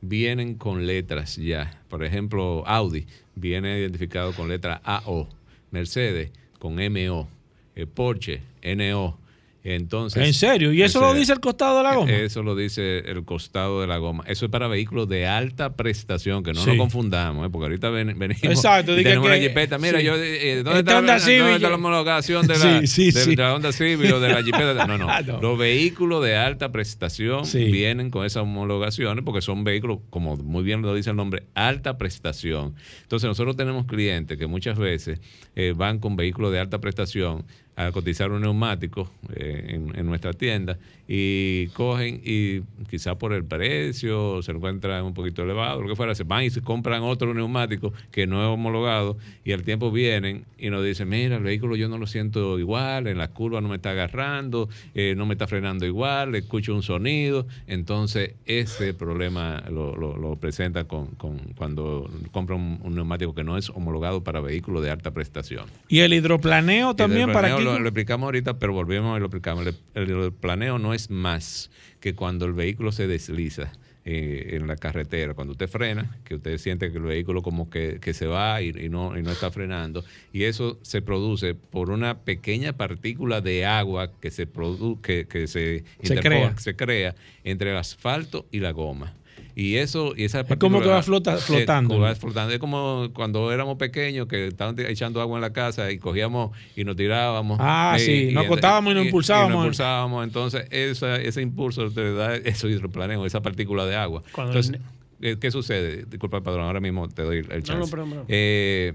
Vienen 0.00 0.54
con 0.54 0.86
letras 0.86 1.34
ya. 1.36 1.82
Por 1.88 2.04
ejemplo, 2.04 2.62
Audi 2.64 3.06
viene 3.34 3.76
identificado 3.76 4.32
con 4.34 4.48
letra 4.48 4.80
AO, 4.84 5.28
Mercedes 5.72 6.30
con 6.60 6.76
MO, 6.76 7.28
eh, 7.74 7.86
Porsche 7.86 8.40
NO. 8.62 9.25
Entonces, 9.68 10.24
¿En 10.24 10.32
serio? 10.32 10.72
¿Y 10.72 10.82
eso 10.82 11.00
lo 11.00 11.12
dice 11.12 11.32
el 11.32 11.40
costado 11.40 11.78
de 11.78 11.82
la 11.82 11.94
goma? 11.96 12.10
Eso 12.12 12.42
lo 12.44 12.54
dice 12.54 12.98
el 13.00 13.24
costado 13.24 13.80
de 13.80 13.88
la 13.88 13.96
goma. 13.98 14.22
Eso 14.28 14.44
es 14.44 14.50
para 14.52 14.68
vehículos 14.68 15.08
de 15.08 15.26
alta 15.26 15.74
prestación, 15.74 16.44
que 16.44 16.52
no 16.52 16.60
Sí. 16.60 16.68
nos 16.68 16.76
confundamos, 16.76 17.44
¿eh? 17.46 17.50
porque 17.50 17.64
ahorita 17.64 17.90
ven- 17.90 18.16
venimos 18.16 18.42
Exacto, 18.44 18.92
y 18.98 19.02
tenemos 19.02 19.26
una 19.26 19.34
que- 19.34 19.48
jipeta. 19.48 19.78
Mira, 19.78 19.98
sí. 19.98 20.04
yo, 20.06 20.14
eh, 20.14 20.62
¿dónde 20.62 20.78
Esta 20.78 20.78
está, 20.78 20.92
la, 20.92 20.98
Honda 20.98 21.12
¿dónde 21.18 21.54
está 21.56 21.68
la 21.68 21.74
homologación 21.74 22.46
de 22.46 22.54
la, 22.58 22.80
Sí, 22.86 23.10
sí, 23.10 23.10
de- 23.10 23.26
de 23.26 23.36
la 23.36 23.54
Honda 23.56 23.72
Civic 23.72 24.12
o 24.14 24.20
de 24.20 24.28
la 24.28 24.42
jipeta? 24.44 24.86
No, 24.86 24.98
no. 24.98 25.08
Ah, 25.10 25.22
no. 25.22 25.40
Los 25.40 25.58
vehículos 25.58 26.22
de 26.22 26.36
alta 26.36 26.70
prestación 26.70 27.42
vienen 27.52 28.10
con 28.10 28.24
esas 28.24 28.44
homologaciones 28.44 29.24
porque 29.24 29.40
son 29.42 29.64
vehículos, 29.64 29.98
como 30.10 30.36
muy 30.36 30.62
bien 30.62 30.80
lo 30.82 30.94
dice 30.94 31.10
el 31.10 31.16
nombre, 31.16 31.42
alta 31.54 31.98
prestación. 31.98 32.74
Entonces 33.02 33.26
nosotros 33.26 33.56
tenemos 33.56 33.86
clientes 33.86 34.38
que 34.38 34.46
muchas 34.46 34.78
veces 34.78 35.20
eh, 35.56 35.72
van 35.76 35.98
con 35.98 36.14
vehículos 36.14 36.52
de 36.52 36.60
alta 36.60 36.78
prestación 36.80 37.44
a 37.76 37.92
cotizar 37.92 38.32
un 38.32 38.42
neumático 38.42 39.10
eh, 39.34 39.66
en, 39.68 39.96
en 39.96 40.06
nuestra 40.06 40.32
tienda 40.32 40.78
y 41.08 41.68
cogen 41.68 42.20
y 42.24 42.62
quizá 42.90 43.16
por 43.16 43.32
el 43.32 43.44
precio 43.44 44.42
se 44.42 44.52
encuentran 44.52 45.04
un 45.04 45.14
poquito 45.14 45.42
elevado, 45.42 45.82
lo 45.82 45.88
que 45.88 45.96
fuera, 45.96 46.14
se 46.14 46.24
van 46.24 46.44
y 46.44 46.50
se 46.50 46.62
compran 46.62 47.02
otro 47.02 47.32
neumático 47.34 47.92
que 48.10 48.26
no 48.26 48.42
es 48.42 48.48
homologado 48.48 49.16
y 49.44 49.52
al 49.52 49.62
tiempo 49.62 49.90
vienen 49.90 50.44
y 50.58 50.70
nos 50.70 50.84
dicen, 50.84 51.08
mira, 51.08 51.36
el 51.36 51.42
vehículo 51.42 51.76
yo 51.76 51.88
no 51.88 51.98
lo 51.98 52.06
siento 52.06 52.58
igual, 52.58 53.06
en 53.06 53.18
la 53.18 53.28
curva 53.28 53.60
no 53.60 53.68
me 53.68 53.76
está 53.76 53.90
agarrando, 53.90 54.68
eh, 54.94 55.14
no 55.16 55.26
me 55.26 55.34
está 55.34 55.46
frenando 55.46 55.86
igual, 55.86 56.34
escucho 56.34 56.74
un 56.74 56.82
sonido, 56.82 57.46
entonces 57.66 58.34
ese 58.46 58.94
problema 58.94 59.62
lo, 59.70 59.96
lo, 59.96 60.36
presenta 60.36 60.84
con, 60.84 61.06
con, 61.16 61.38
cuando 61.56 62.10
compra 62.32 62.56
un, 62.56 62.94
neumático 62.94 63.34
que 63.34 63.44
no 63.44 63.56
es 63.56 63.70
homologado 63.70 64.22
para 64.24 64.40
vehículos 64.40 64.82
de 64.82 64.90
alta 64.90 65.12
prestación. 65.12 65.66
Y 65.88 66.00
el 66.00 66.12
hidroplaneo 66.12 66.94
también 66.94 67.32
para 67.32 67.54
que... 67.56 67.62
Lo, 67.62 67.78
lo, 67.78 67.86
explicamos 67.86 68.26
ahorita, 68.26 68.58
pero 68.58 68.72
volvemos 68.72 69.16
y 69.16 69.20
lo 69.20 69.26
explicamos. 69.26 69.66
El, 69.94 70.08
hidroplaneo 70.08 70.78
no 70.78 70.94
es 70.94 70.95
más 71.10 71.70
que 72.00 72.14
cuando 72.14 72.46
el 72.46 72.52
vehículo 72.52 72.92
se 72.92 73.06
desliza. 73.06 73.72
Eh, 74.08 74.54
en 74.54 74.68
la 74.68 74.76
carretera, 74.76 75.34
cuando 75.34 75.50
usted 75.50 75.66
frena, 75.66 76.16
que 76.22 76.36
usted 76.36 76.58
siente 76.58 76.92
que 76.92 76.98
el 76.98 77.02
vehículo 77.02 77.42
como 77.42 77.68
que, 77.68 77.98
se 78.14 78.26
va 78.28 78.62
y, 78.62 78.70
no, 78.88 79.18
y 79.18 79.22
no 79.24 79.32
está 79.32 79.50
frenando, 79.50 80.04
y 80.32 80.44
eso 80.44 80.78
se 80.82 81.02
produce 81.02 81.56
por 81.56 81.90
una 81.90 82.18
pequeña 82.20 82.72
partícula 82.74 83.40
de 83.40 83.66
agua 83.66 84.12
que 84.20 84.30
se, 84.30 84.46
produ 84.46 85.00
que, 85.00 85.26
que 85.26 85.48
se, 85.48 85.82
crea. 86.04 86.56
se 86.56 86.76
crea 86.76 87.16
entre 87.42 87.72
el 87.72 87.76
asfalto 87.76 88.46
y 88.52 88.60
la 88.60 88.70
goma. 88.70 89.15
Y 89.58 89.76
eso, 89.76 90.12
y 90.14 90.24
esa 90.24 90.40
es 90.40 90.56
como 90.58 90.82
que 90.82 90.88
va 90.88 91.02
flotando. 91.02 91.98
va 91.98 92.14
flotando. 92.14 92.52
Es 92.52 92.58
como 92.58 93.08
cuando 93.14 93.50
éramos 93.50 93.78
pequeños 93.78 94.28
que 94.28 94.48
estaban 94.48 94.78
echando 94.80 95.22
agua 95.22 95.38
en 95.38 95.40
la 95.40 95.54
casa 95.54 95.90
y 95.90 95.98
cogíamos 95.98 96.50
y 96.76 96.84
nos 96.84 96.94
tirábamos. 96.94 97.56
Ah, 97.58 97.96
sí, 97.98 98.32
nos 98.32 98.44
acostábamos 98.44 98.92
y 98.92 98.94
nos 98.96 99.06
impulsábamos. 99.06 99.48
Y 99.48 99.54
nos 99.54 99.64
impulsábamos. 99.64 100.24
Entonces, 100.24 100.66
esa, 100.70 101.16
ese 101.16 101.40
impulso 101.40 101.90
te 101.90 102.12
da 102.12 102.36
eso 102.36 102.68
hidroplaneo, 102.68 103.24
esa 103.24 103.40
partícula 103.40 103.86
de 103.86 103.96
agua. 103.96 104.22
Entonces, 104.36 104.78
¿Qué 105.18 105.50
sucede? 105.50 106.04
Disculpa, 106.04 106.42
padrón, 106.42 106.66
ahora 106.66 106.80
mismo 106.80 107.08
te 107.08 107.22
doy 107.22 107.38
el 107.38 107.62
chance. 107.62 107.96
No, 107.96 108.04
no, 108.04 108.24
eh, 108.28 108.92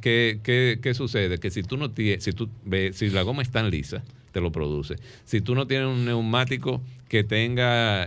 ¿qué, 0.00 0.40
qué, 0.42 0.78
qué, 0.82 0.94
sucede? 0.94 1.36
Que 1.36 1.50
si 1.50 1.62
tú 1.62 1.76
no 1.76 1.90
tienes, 1.90 2.24
si 2.24 2.32
tú 2.32 2.48
ves, 2.64 2.96
si 2.96 3.10
la 3.10 3.20
goma 3.20 3.42
es 3.42 3.50
tan 3.50 3.70
lisa, 3.70 4.02
te 4.38 4.42
lo 4.42 4.52
produce. 4.52 4.96
Si 5.24 5.40
tú 5.40 5.56
no 5.56 5.66
tienes 5.66 5.88
un 5.88 6.04
neumático 6.04 6.80
que 7.08 7.24
tenga 7.24 8.04
eh, 8.04 8.06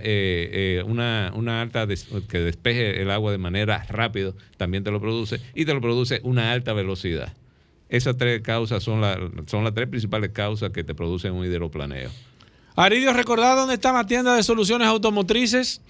eh, 0.79 0.83
una, 0.85 1.31
una, 1.35 1.61
alta, 1.61 1.85
que 2.29 2.39
despeje 2.39 3.01
el 3.01 3.11
agua 3.11 3.33
de 3.33 3.37
manera 3.37 3.83
rápida, 3.89 4.31
también 4.55 4.83
te 4.83 4.91
lo 4.91 5.01
produce. 5.01 5.41
Y 5.53 5.65
te 5.65 5.73
lo 5.73 5.81
produce 5.81 6.21
una 6.23 6.53
alta 6.53 6.71
velocidad. 6.71 7.33
Esas 7.89 8.15
tres 8.15 8.41
causas 8.41 8.81
son, 8.81 9.01
la, 9.01 9.19
son 9.47 9.65
las 9.65 9.73
tres 9.73 9.89
principales 9.89 10.29
causas 10.29 10.71
que 10.71 10.85
te 10.85 10.95
producen 10.95 11.33
un 11.33 11.45
hidroplaneo. 11.45 12.09
Aridio, 12.75 13.11
recordad 13.11 13.57
dónde 13.57 13.73
está 13.73 13.91
la 13.91 14.05
tienda 14.05 14.33
de 14.33 14.43
soluciones 14.43 14.87
automotrices. 14.87 15.81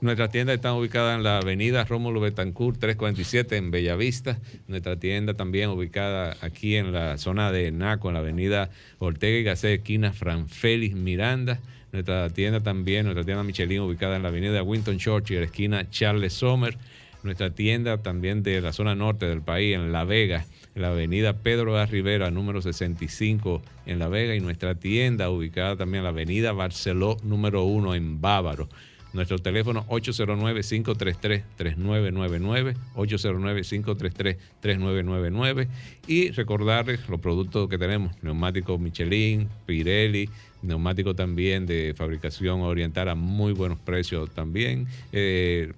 Nuestra 0.00 0.28
tienda 0.28 0.54
está 0.54 0.72
ubicada 0.72 1.16
en 1.16 1.24
la 1.24 1.38
avenida 1.38 1.82
Rómulo 1.82 2.20
Betancourt 2.20 2.78
347 2.78 3.56
en 3.56 3.72
Bellavista. 3.72 4.38
Nuestra 4.68 4.96
tienda 4.96 5.34
también 5.34 5.68
ubicada 5.70 6.36
aquí 6.40 6.76
en 6.76 6.92
la 6.92 7.18
zona 7.18 7.50
de 7.50 7.72
Naco, 7.72 8.08
en 8.08 8.14
la 8.14 8.20
avenida 8.20 8.70
Ortega 9.00 9.38
y 9.38 9.42
Gasset, 9.42 9.80
esquina 9.80 10.12
Fran 10.12 10.48
Félix 10.48 10.94
Miranda. 10.94 11.58
Nuestra 11.90 12.30
tienda 12.30 12.60
también, 12.60 13.06
nuestra 13.06 13.24
tienda 13.24 13.42
Michelin 13.42 13.80
ubicada 13.80 14.14
en 14.14 14.22
la 14.22 14.28
avenida 14.28 14.62
Winton 14.62 14.98
Churchill, 14.98 15.42
esquina 15.42 15.90
Charles 15.90 16.34
Sommer. 16.34 16.78
Nuestra 17.24 17.50
tienda 17.50 17.98
también 17.98 18.44
de 18.44 18.60
la 18.60 18.72
zona 18.72 18.94
norte 18.94 19.26
del 19.26 19.42
país, 19.42 19.74
en 19.74 19.90
La 19.90 20.04
Vega, 20.04 20.46
la 20.78 20.90
avenida 20.90 21.34
Pedro 21.34 21.76
de 21.76 21.86
Rivera, 21.86 22.30
número 22.30 22.62
65 22.62 23.62
en 23.86 23.98
La 23.98 24.08
Vega, 24.08 24.34
y 24.34 24.40
nuestra 24.40 24.74
tienda 24.74 25.30
ubicada 25.30 25.76
también 25.76 26.00
en 26.00 26.04
la 26.04 26.10
avenida 26.10 26.52
Barceló, 26.52 27.16
número 27.22 27.64
1 27.64 27.94
en 27.94 28.20
Bávaro. 28.20 28.68
Nuestro 29.12 29.38
teléfono 29.38 29.86
809-533-3999, 29.86 32.74
809-533-3999 32.94 35.68
y 36.06 36.30
recordarles 36.30 37.08
los 37.08 37.18
productos 37.18 37.70
que 37.70 37.78
tenemos, 37.78 38.12
neumáticos 38.22 38.78
Michelin, 38.78 39.48
Pirelli, 39.64 40.28
neumáticos 40.60 41.16
también 41.16 41.64
de 41.64 41.94
fabricación 41.96 42.60
oriental 42.60 43.08
a 43.08 43.14
muy 43.14 43.52
buenos 43.52 43.78
precios 43.78 44.30
también, 44.34 44.86
eh, 45.12 45.72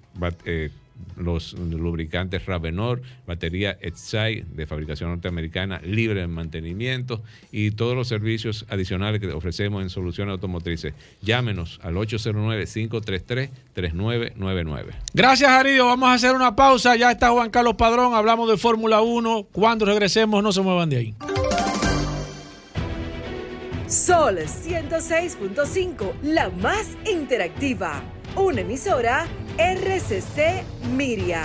eh, 0.45 0.69
los 1.17 1.53
lubricantes 1.53 2.45
Ravenor, 2.45 3.01
batería 3.27 3.77
Exai 3.81 4.41
de 4.41 4.67
fabricación 4.67 5.11
norteamericana, 5.11 5.79
libre 5.83 6.21
de 6.21 6.27
mantenimiento 6.27 7.21
y 7.51 7.71
todos 7.71 7.95
los 7.95 8.07
servicios 8.07 8.65
adicionales 8.69 9.19
que 9.21 9.31
ofrecemos 9.31 9.83
en 9.83 9.89
soluciones 9.89 10.33
automotrices. 10.33 10.93
Llámenos 11.21 11.79
al 11.83 11.95
809-533-3999. 11.95 14.93
Gracias, 15.13 15.49
Aridio. 15.49 15.87
Vamos 15.87 16.09
a 16.09 16.13
hacer 16.13 16.35
una 16.35 16.55
pausa. 16.55 16.95
Ya 16.95 17.11
está 17.11 17.31
Juan 17.31 17.49
Carlos 17.49 17.73
Padrón. 17.75 18.13
Hablamos 18.13 18.49
de 18.49 18.57
Fórmula 18.57 19.01
1. 19.01 19.47
Cuando 19.51 19.85
regresemos, 19.85 20.41
no 20.43 20.51
se 20.51 20.61
muevan 20.61 20.89
de 20.89 20.97
ahí. 20.97 21.15
Sol 23.91 24.37
106.5, 24.37 26.21
la 26.21 26.49
más 26.49 26.87
interactiva. 27.05 28.01
Una 28.37 28.61
emisora 28.61 29.27
RCC 29.57 30.63
Miria. 30.95 31.43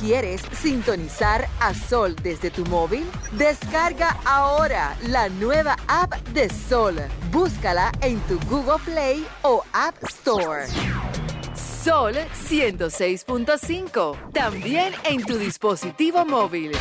¿Quieres 0.00 0.42
sintonizar 0.52 1.46
a 1.60 1.74
Sol 1.74 2.16
desde 2.24 2.50
tu 2.50 2.64
móvil? 2.66 3.04
Descarga 3.34 4.16
ahora 4.24 4.96
la 5.06 5.28
nueva 5.28 5.76
app 5.86 6.12
de 6.30 6.48
Sol. 6.48 6.96
Búscala 7.30 7.92
en 8.00 8.18
tu 8.22 8.40
Google 8.50 8.82
Play 8.84 9.24
o 9.42 9.62
App 9.72 9.94
Store. 10.02 10.66
Sol 11.88 12.12
106.5. 12.12 14.32
También 14.32 14.92
en 15.08 15.24
tu 15.24 15.38
dispositivo 15.38 16.26
móvil. 16.26 16.72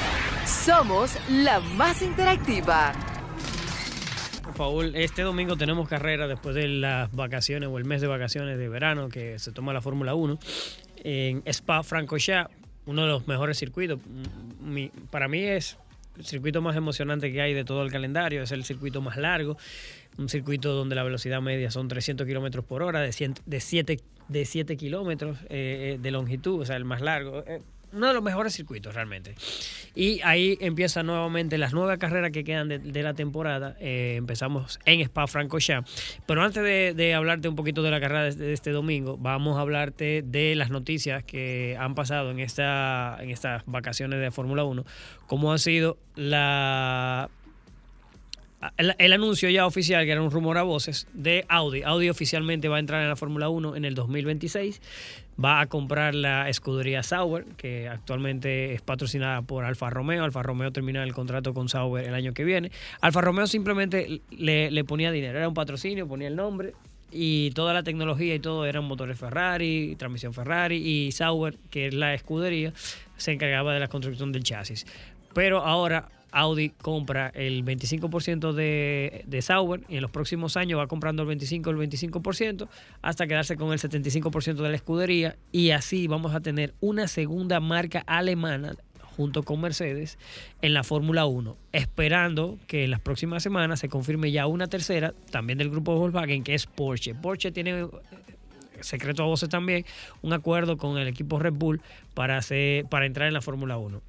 Somos 0.45 1.17
la 1.29 1.61
más 1.61 2.01
interactiva. 2.01 2.91
Paul, 4.57 4.93
este 4.97 5.21
domingo 5.21 5.55
tenemos 5.55 5.87
carrera 5.87 6.27
después 6.27 6.55
de 6.55 6.67
las 6.67 7.09
vacaciones 7.13 7.69
o 7.69 7.77
el 7.77 7.85
mes 7.85 8.01
de 8.01 8.07
vacaciones 8.07 8.57
de 8.57 8.67
verano 8.67 9.07
que 9.07 9.39
se 9.39 9.53
toma 9.53 9.71
la 9.71 9.79
Fórmula 9.79 10.13
1 10.13 10.39
en 11.05 11.41
Spa 11.45 11.83
Francorchamps, 11.83 12.53
uno 12.85 13.03
de 13.03 13.07
los 13.07 13.29
mejores 13.29 13.57
circuitos. 13.57 14.01
para 15.09 15.29
mí 15.29 15.41
es 15.41 15.77
el 16.17 16.25
circuito 16.25 16.61
más 16.61 16.75
emocionante 16.75 17.31
que 17.31 17.41
hay 17.41 17.53
de 17.53 17.63
todo 17.63 17.81
el 17.81 17.93
calendario, 17.93 18.43
es 18.43 18.51
el 18.51 18.65
circuito 18.65 18.99
más 18.99 19.15
largo, 19.15 19.55
un 20.17 20.27
circuito 20.27 20.73
donde 20.73 20.95
la 20.95 21.03
velocidad 21.03 21.39
media 21.39 21.71
son 21.71 21.87
300 21.87 22.27
kilómetros 22.27 22.65
por 22.65 22.83
hora, 22.83 22.99
de, 22.99 23.13
7 23.13 24.01
de 24.27 24.45
7 24.45 24.77
kilómetros 24.77 25.37
eh, 25.49 25.95
eh, 25.95 25.99
de 26.01 26.11
longitud, 26.11 26.61
o 26.61 26.65
sea, 26.65 26.75
el 26.75 26.85
más 26.85 27.01
largo. 27.01 27.43
Eh, 27.47 27.61
uno 27.93 28.07
de 28.07 28.13
los 28.13 28.21
mejores 28.21 28.53
circuitos 28.53 28.93
realmente. 28.93 29.33
Y 29.95 30.19
ahí 30.21 30.57
empiezan 30.59 31.05
nuevamente 31.05 31.57
las 31.57 31.73
nueve 31.73 31.97
carreras 31.97 32.31
que 32.31 32.43
quedan 32.43 32.67
de, 32.67 33.01
la 33.01 33.13
temporada. 33.13 33.77
Empezamos 33.79 34.77
en 34.83 34.99
Spa 34.99 35.25
Francorchamps. 35.25 36.19
Pero 36.25 36.43
antes 36.43 36.61
de, 36.63 37.13
hablarte 37.15 37.47
un 37.47 37.55
poquito 37.55 37.83
de 37.83 37.91
la 37.91 38.01
carrera 38.01 38.29
de, 38.29 38.51
este 38.51 38.71
domingo, 38.71 39.17
vamos 39.17 39.57
a 39.57 39.61
hablarte 39.61 40.21
de 40.21 40.53
las 40.55 40.69
noticias 40.69 41.23
que 41.23 41.77
han 41.79 41.95
pasado 41.95 42.29
en, 42.29 42.41
esta, 42.41 43.17
en 43.21 43.29
estas 43.29 43.63
vacaciones 43.65 44.19
de 44.19 44.31
Fórmula 44.31 44.65
1. 44.65 44.83
Cómo 45.25 45.53
ha 45.53 45.57
sido 45.57 45.97
la 46.15 47.29
el, 48.77 49.13
anuncio 49.13 49.49
ya 49.49 49.65
oficial, 49.65 50.05
que 50.05 50.11
era 50.11 50.21
un 50.21 50.31
rumor 50.31 50.57
a 50.57 50.63
voces, 50.63 51.07
de 51.13 51.45
Audi. 51.47 51.83
Audi 51.83 52.09
oficialmente 52.09 52.67
va 52.67 52.77
a 52.77 52.79
entrar 52.79 53.01
en 53.01 53.09
la 53.09 53.15
Fórmula 53.15 53.49
1 53.49 53.75
en 53.75 53.85
el 53.85 53.95
2026 53.95 54.81
va 55.43 55.61
a 55.61 55.67
comprar 55.67 56.15
la 56.15 56.49
escudería 56.49 57.03
Sauber, 57.03 57.45
que 57.57 57.87
actualmente 57.87 58.73
es 58.73 58.81
patrocinada 58.81 59.41
por 59.41 59.65
Alfa 59.65 59.89
Romeo. 59.89 60.23
Alfa 60.23 60.43
Romeo 60.43 60.71
termina 60.71 61.03
el 61.03 61.13
contrato 61.13 61.53
con 61.53 61.69
Sauber 61.69 62.05
el 62.05 62.13
año 62.13 62.33
que 62.33 62.43
viene. 62.43 62.71
Alfa 63.01 63.21
Romeo 63.21 63.47
simplemente 63.47 64.21
le, 64.31 64.83
ponía 64.83 65.11
dinero, 65.11 65.37
era 65.37 65.47
un 65.47 65.53
patrocinio, 65.53 66.07
ponía 66.07 66.27
el 66.27 66.35
nombre 66.35 66.73
y 67.11 67.51
toda 67.51 67.73
la 67.73 67.83
tecnología 67.83 68.35
y 68.35 68.39
todo 68.39 68.65
eran 68.65 68.83
motores 68.83 69.17
Ferrari, 69.17 69.95
transmisión 69.97 70.33
Ferrari 70.33 70.77
y 70.77 71.11
Sauber, 71.11 71.57
que 71.69 71.87
es 71.87 71.93
la 71.93 72.13
escudería, 72.13 72.73
se 73.15 73.31
encargaba 73.31 73.73
de 73.73 73.79
la 73.79 73.87
construcción 73.87 74.31
del 74.31 74.43
chasis. 74.43 74.85
Pero 75.33 75.59
ahora 75.59 76.09
Audi 76.31 76.69
compra 76.69 77.31
el 77.33 77.63
25% 77.63 78.53
de, 78.53 79.23
de 79.25 79.41
Sauber 79.41 79.81
y 79.87 79.95
en 79.95 80.01
los 80.01 80.11
próximos 80.11 80.57
años 80.57 80.79
va 80.79 80.87
comprando 80.87 81.23
el 81.23 81.27
25, 81.27 81.69
el 81.69 81.77
25% 81.77 82.67
hasta 83.01 83.27
quedarse 83.27 83.55
con 83.55 83.71
el 83.71 83.79
75% 83.79 84.55
de 84.55 84.69
la 84.69 84.75
escudería 84.75 85.37
y 85.51 85.71
así 85.71 86.07
vamos 86.07 86.35
a 86.35 86.39
tener 86.39 86.73
una 86.79 87.07
segunda 87.07 87.59
marca 87.59 88.03
alemana 88.05 88.75
junto 89.17 89.41
con 89.41 89.59
Mercedes 89.59 90.19
en 90.61 90.75
la 90.75 90.83
Fórmula 90.83 91.25
1, 91.25 91.57
esperando 91.71 92.59
que 92.67 92.83
en 92.83 92.91
las 92.91 93.01
próximas 93.01 93.41
semanas 93.41 93.79
se 93.79 93.89
confirme 93.89 94.31
ya 94.31 94.45
una 94.45 94.67
tercera, 94.67 95.13
también 95.31 95.57
del 95.57 95.71
grupo 95.71 95.95
Volkswagen, 95.95 96.43
que 96.43 96.53
es 96.53 96.67
Porsche. 96.67 97.15
Porsche 97.15 97.51
tiene 97.51 97.81
eh, 97.81 97.87
secreto 98.81 99.23
a 99.23 99.25
voces 99.25 99.49
también, 99.49 99.85
un 100.21 100.33
acuerdo 100.33 100.77
con 100.77 100.99
el 100.99 101.07
equipo 101.07 101.39
Red 101.39 101.53
Bull 101.53 101.81
para, 102.13 102.37
hacer, 102.37 102.85
para 102.85 103.07
entrar 103.07 103.27
en 103.27 103.33
la 103.33 103.41
Fórmula 103.41 103.77
1 103.77 104.01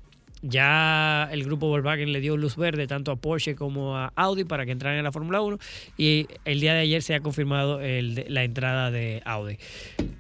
ya 0.42 1.28
el 1.32 1.44
grupo 1.44 1.68
Volkswagen 1.68 2.12
le 2.12 2.20
dio 2.20 2.36
luz 2.36 2.56
verde 2.56 2.86
tanto 2.86 3.10
a 3.10 3.16
Porsche 3.16 3.54
como 3.54 3.96
a 3.96 4.12
Audi 4.14 4.44
para 4.44 4.64
que 4.66 4.72
entraran 4.72 4.98
en 4.98 5.04
la 5.04 5.12
Fórmula 5.12 5.40
1 5.40 5.58
y 5.96 6.28
el 6.44 6.60
día 6.60 6.74
de 6.74 6.80
ayer 6.80 7.02
se 7.02 7.14
ha 7.14 7.20
confirmado 7.20 7.80
la 7.80 8.44
entrada 8.44 8.90
de 8.90 9.22
Audi. 9.24 9.58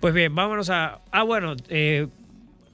Pues 0.00 0.14
bien, 0.14 0.34
vámonos 0.34 0.70
a... 0.70 1.00
Ah, 1.12 1.22
bueno, 1.22 1.54
eh, 1.68 2.06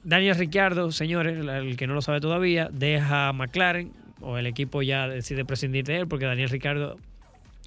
Daniel 0.05 0.37
Ricciardo, 0.37 0.91
señores, 0.93 1.39
el 1.47 1.77
que 1.77 1.87
no 1.87 1.95
lo 1.95 2.03
sabe 2.03 2.21
todavía, 2.21 2.69
deja 2.73 3.29
a 3.29 3.33
McLaren 3.33 3.93
o 4.21 4.39
el 4.39 4.47
equipo 4.47 4.83
ya 4.83 5.09
decide 5.09 5.45
prescindir 5.45 5.85
de 5.85 5.99
él 5.99 6.09
porque 6.09 6.25
Daniel 6.25 6.49
Ricciardo 6.49 6.97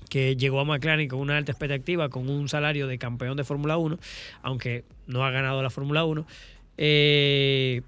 que 0.10 0.36
llegó 0.36 0.60
a 0.60 0.66
McLaren 0.66 1.08
con 1.08 1.20
una 1.20 1.38
alta 1.38 1.52
expectativa, 1.52 2.10
con 2.10 2.30
un 2.30 2.48
salario 2.50 2.88
de 2.88 2.98
campeón 2.98 3.38
de 3.38 3.44
Fórmula 3.44 3.78
1, 3.78 4.00
aunque 4.42 4.86
no 5.06 5.26
ha 5.26 5.32
ganado 5.32 5.62
la 5.62 5.70
Fórmula 5.70 6.06
1. 6.06 6.26
Eh, 6.78 7.82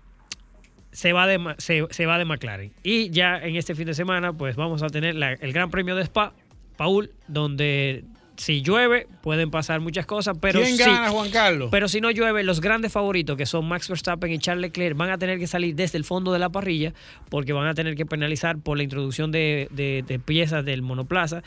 se 0.92 1.14
va, 1.14 1.28
de, 1.28 1.56
se, 1.58 2.06
va 2.06 2.18
de 2.18 2.26
McLaren. 2.26 2.72
Y 2.84 3.10
ya 3.10 3.38
en 3.38 3.56
este 3.56 3.76
fin 3.76 3.86
de 3.86 3.94
semana, 3.94 4.34
pues 4.34 4.56
vamos 4.56 4.84
a 4.84 4.88
tener 4.88 5.16
el 5.16 5.54
Gran 5.54 5.70
Premio 5.70 5.96
de 5.96 6.04
Spa, 6.04 6.34
Paul, 6.78 7.12
donde 7.28 8.04
si 8.40 8.62
llueve 8.62 9.06
pueden 9.22 9.52
pasar 9.52 9.82
muchas 9.82 10.06
cosas, 10.06 10.38
pero 10.40 10.62
¿Quién 10.62 10.78
gana, 10.78 11.10
Juan 11.10 11.30
Carlos? 11.30 11.70
Pero 11.72 11.90
si 11.90 12.00
no 12.00 12.10
llueve, 12.10 12.44
los 12.44 12.62
grandes 12.62 12.92
favoritos, 12.92 13.36
que 13.36 13.46
son 13.46 13.68
Max 13.68 13.90
Verstappen 13.90 14.32
y 14.32 14.40
Charles 14.40 14.62
Leclerc, 14.62 14.96
van 14.96 15.10
a 15.10 15.18
tener 15.18 15.40
que 15.40 15.48
salir 15.48 15.76
desde 15.76 15.98
el 15.98 16.06
fondo 16.06 16.32
de 16.32 16.40
la 16.40 16.50
parrilla 16.50 16.94
porque 17.30 17.52
van 17.52 17.68
a 17.68 17.74
tener 17.74 17.96
que 17.96 18.06
penalizar 18.06 18.58
por 18.58 18.78
la 18.78 18.84
introducción 18.84 19.32
de, 19.32 20.22
piezas 20.26 20.64
del 20.64 20.82
monoplaza, 20.82 21.44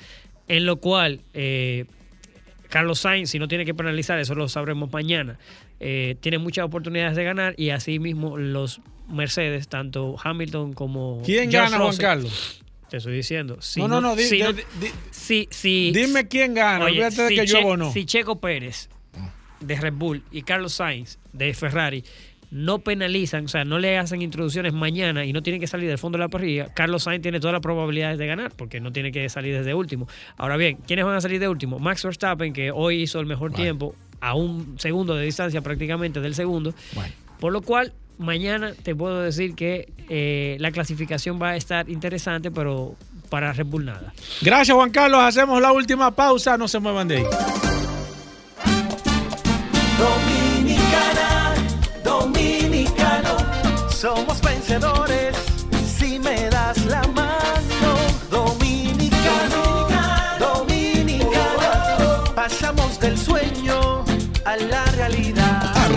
en 0.48 0.66
lo 0.66 0.76
cual 0.76 1.22
eh, 1.32 1.86
Carlos 2.68 3.00
Sainz, 3.00 3.30
si 3.30 3.38
no 3.38 3.48
tiene 3.48 3.64
que 3.64 3.72
penalizar, 3.72 4.18
eso 4.18 4.34
lo 4.34 4.48
sabremos 4.48 4.92
mañana, 4.92 5.38
eh, 5.80 6.16
tiene 6.20 6.36
muchas 6.36 6.66
oportunidades 6.66 7.16
de 7.16 7.24
ganar 7.24 7.54
y 7.56 7.70
así 7.70 7.98
mismo 8.00 8.36
los 8.36 8.82
Mercedes, 9.12 9.68
tanto 9.68 10.16
Hamilton 10.22 10.72
como. 10.72 11.22
¿Quién 11.24 11.50
gana, 11.50 11.78
Juan 11.78 11.96
Carlos? 11.96 12.62
Te 12.88 12.98
estoy 12.98 13.14
diciendo. 13.14 13.58
no, 13.76 13.88
no, 13.88 14.00
no, 14.00 14.16
Dime 14.16 16.28
quién 16.28 16.54
gana. 16.54 17.10
si, 17.10 17.34
que 17.34 17.46
yo 17.46 17.76
no. 17.76 17.92
si 17.92 18.04
Checo 18.04 18.40
Pérez 18.40 18.88
de 19.60 19.76
Red 19.76 19.94
Bull 19.94 20.22
y 20.30 20.42
Carlos 20.42 20.74
Sainz 20.74 21.18
de 21.32 21.54
Ferrari 21.54 22.04
no 22.50 22.80
penalizan, 22.80 23.46
o 23.46 23.48
sea, 23.48 23.64
no 23.64 23.78
le 23.78 23.96
hacen 23.96 24.20
introducciones 24.20 24.74
mañana 24.74 25.24
y 25.24 25.32
no 25.32 25.42
tienen 25.42 25.58
que 25.58 25.66
salir 25.66 25.88
del 25.88 25.96
fondo 25.96 26.18
de 26.18 26.24
la 26.24 26.28
parrilla, 26.28 26.66
Carlos 26.74 27.04
Sainz 27.04 27.22
tiene 27.22 27.40
todas 27.40 27.54
las 27.54 27.62
probabilidades 27.62 28.18
de 28.18 28.26
ganar 28.26 28.52
porque 28.54 28.78
no 28.78 28.92
tiene 28.92 29.10
que 29.10 29.26
salir 29.30 29.56
desde 29.56 29.72
último. 29.72 30.06
Ahora 30.36 30.58
bien, 30.58 30.76
¿quiénes 30.86 31.06
van 31.06 31.16
a 31.16 31.20
salir 31.22 31.40
de 31.40 31.48
último? 31.48 31.78
Max 31.78 32.04
Verstappen, 32.04 32.52
que 32.52 32.70
hoy 32.70 33.00
hizo 33.02 33.20
el 33.20 33.26
mejor 33.26 33.54
tiempo, 33.54 33.94
a 34.20 34.34
un 34.34 34.78
segundo 34.78 35.14
de 35.14 35.24
distancia 35.24 35.62
prácticamente 35.62 36.20
del 36.20 36.34
segundo. 36.34 36.74
Por 37.40 37.54
lo 37.54 37.62
cual, 37.62 37.94
mañana 38.22 38.72
te 38.82 38.94
puedo 38.94 39.20
decir 39.20 39.54
que 39.54 39.92
eh, 40.08 40.56
la 40.60 40.70
clasificación 40.70 41.40
va 41.40 41.50
a 41.50 41.56
estar 41.56 41.88
interesante, 41.90 42.50
pero 42.50 42.96
para 43.28 43.52
Red 43.52 43.66
Bull 43.66 43.84
nada. 43.84 44.12
Gracias, 44.40 44.74
Juan 44.74 44.90
Carlos. 44.90 45.20
Hacemos 45.22 45.60
la 45.60 45.72
última 45.72 46.10
pausa. 46.10 46.56
No 46.56 46.68
se 46.68 46.78
muevan 46.78 47.08
de 47.08 47.16
ahí. 47.18 47.24
Dominicana, 49.98 51.54
dominicano, 52.04 53.36
somos 53.90 54.31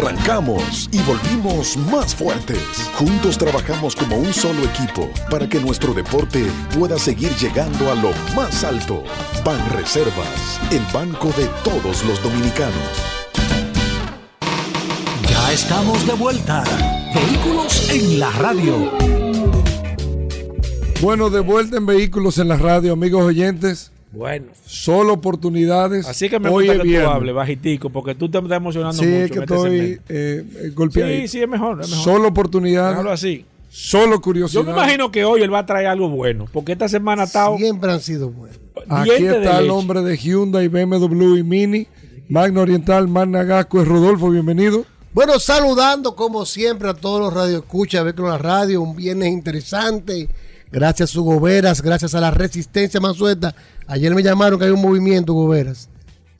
Arrancamos 0.06 0.88
y 0.92 1.02
volvimos 1.02 1.76
más 1.78 2.14
fuertes. 2.14 2.60
Juntos 2.94 3.40
trabajamos 3.40 3.96
como 3.96 4.18
un 4.18 4.32
solo 4.32 4.64
equipo 4.64 5.10
para 5.32 5.50
que 5.50 5.60
nuestro 5.60 5.96
deporte 5.96 6.46
pueda 6.78 7.00
seguir 7.00 7.32
llegando 7.38 7.92
a 7.92 7.96
lo 7.96 8.12
más 8.36 8.64
alto. 8.64 9.04
Ban 9.44 9.58
Reservas, 9.72 10.60
el 10.70 10.84
banco 10.94 11.30
de 11.30 11.48
todos 11.64 12.06
los 12.06 12.22
dominicanos. 12.22 12.76
Ya 15.28 15.52
estamos 15.52 16.06
de 16.06 16.14
vuelta. 16.14 16.64
Vehículos 17.16 17.90
en 17.90 18.20
la 18.20 18.30
radio. 18.30 18.92
Bueno, 21.02 21.32
de 21.32 21.40
vuelta 21.40 21.78
en 21.78 21.88
Vehículos 21.88 22.38
en 22.38 22.50
la 22.50 22.58
radio, 22.58 22.94
amigos 22.94 23.24
oyentes. 23.24 23.92
Bueno. 24.16 24.48
Solo 24.66 25.14
oportunidades. 25.14 26.08
Así 26.08 26.30
que 26.30 26.40
me 26.40 26.50
gusta 26.50 26.82
que 26.82 27.00
tú 27.00 27.08
hables 27.08 27.36
bajitico, 27.36 27.90
porque 27.90 28.16
tú 28.16 28.30
te 28.30 28.38
estás 28.38 28.58
emocionando 28.58 29.02
sí, 29.02 29.08
mucho. 29.08 29.28
Sí, 29.28 29.34
que 29.34 29.40
estoy 29.40 30.02
eh, 30.10 30.72
golpeado. 30.74 31.12
Sí, 31.12 31.28
sí, 31.28 31.42
es 31.42 31.50
mejor, 31.50 31.82
es 31.82 31.90
mejor. 31.90 32.04
Solo 32.04 32.28
oportunidades. 32.30 32.98
Hablo 32.98 33.12
así. 33.12 33.46
Solo 33.70 34.22
curiosidad. 34.22 34.62
Yo 34.62 34.66
me 34.66 34.72
imagino 34.72 35.12
que 35.12 35.26
hoy 35.26 35.42
él 35.42 35.54
va 35.54 35.60
a 35.60 35.66
traer 35.66 35.88
algo 35.88 36.08
bueno, 36.08 36.48
porque 36.54 36.72
esta 36.72 36.88
semana 36.88 37.24
ha 37.24 37.26
estado... 37.26 37.58
Siempre 37.58 37.92
han 37.92 38.00
sido 38.00 38.30
buenos. 38.30 38.58
Aquí 38.88 39.26
está 39.26 39.60
el 39.60 39.70
hombre 39.70 40.02
de 40.02 40.16
Hyundai, 40.16 40.70
BMW 40.70 41.38
y 41.38 41.44
Mini, 41.44 41.88
Magna 42.30 42.62
Oriental, 42.62 43.10
Magna 43.10 43.44
Gasco, 43.44 43.82
es 43.82 43.88
Rodolfo, 43.88 44.30
bienvenido. 44.30 44.86
Bueno, 45.14 45.40
saludando 45.40 46.16
como 46.16 46.46
siempre 46.46 46.90
a 46.90 46.94
todos 46.94 47.20
los 47.20 47.34
radioescuchas, 47.34 48.02
a 48.02 48.04
ver 48.04 48.16
con 48.16 48.30
la 48.30 48.38
radio, 48.38 48.82
un 48.82 48.96
viernes 48.96 49.30
interesante. 49.30 50.30
Gracias 50.72 51.16
a 51.16 51.20
Goberas, 51.20 51.82
gracias 51.82 52.16
a 52.16 52.22
la 52.22 52.32
resistencia 52.32 53.00
Mansueta. 53.00 53.56
Ayer 53.88 54.16
me 54.16 54.24
llamaron 54.24 54.60
que 54.60 54.66
hay 54.66 54.72
un 54.72 54.82
movimiento, 54.82 55.34
Goberas. 55.34 55.90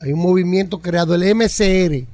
Hay 0.00 0.12
un 0.12 0.20
movimiento 0.20 0.80
creado, 0.80 1.14
el 1.14 1.22
MCR, 1.34 2.06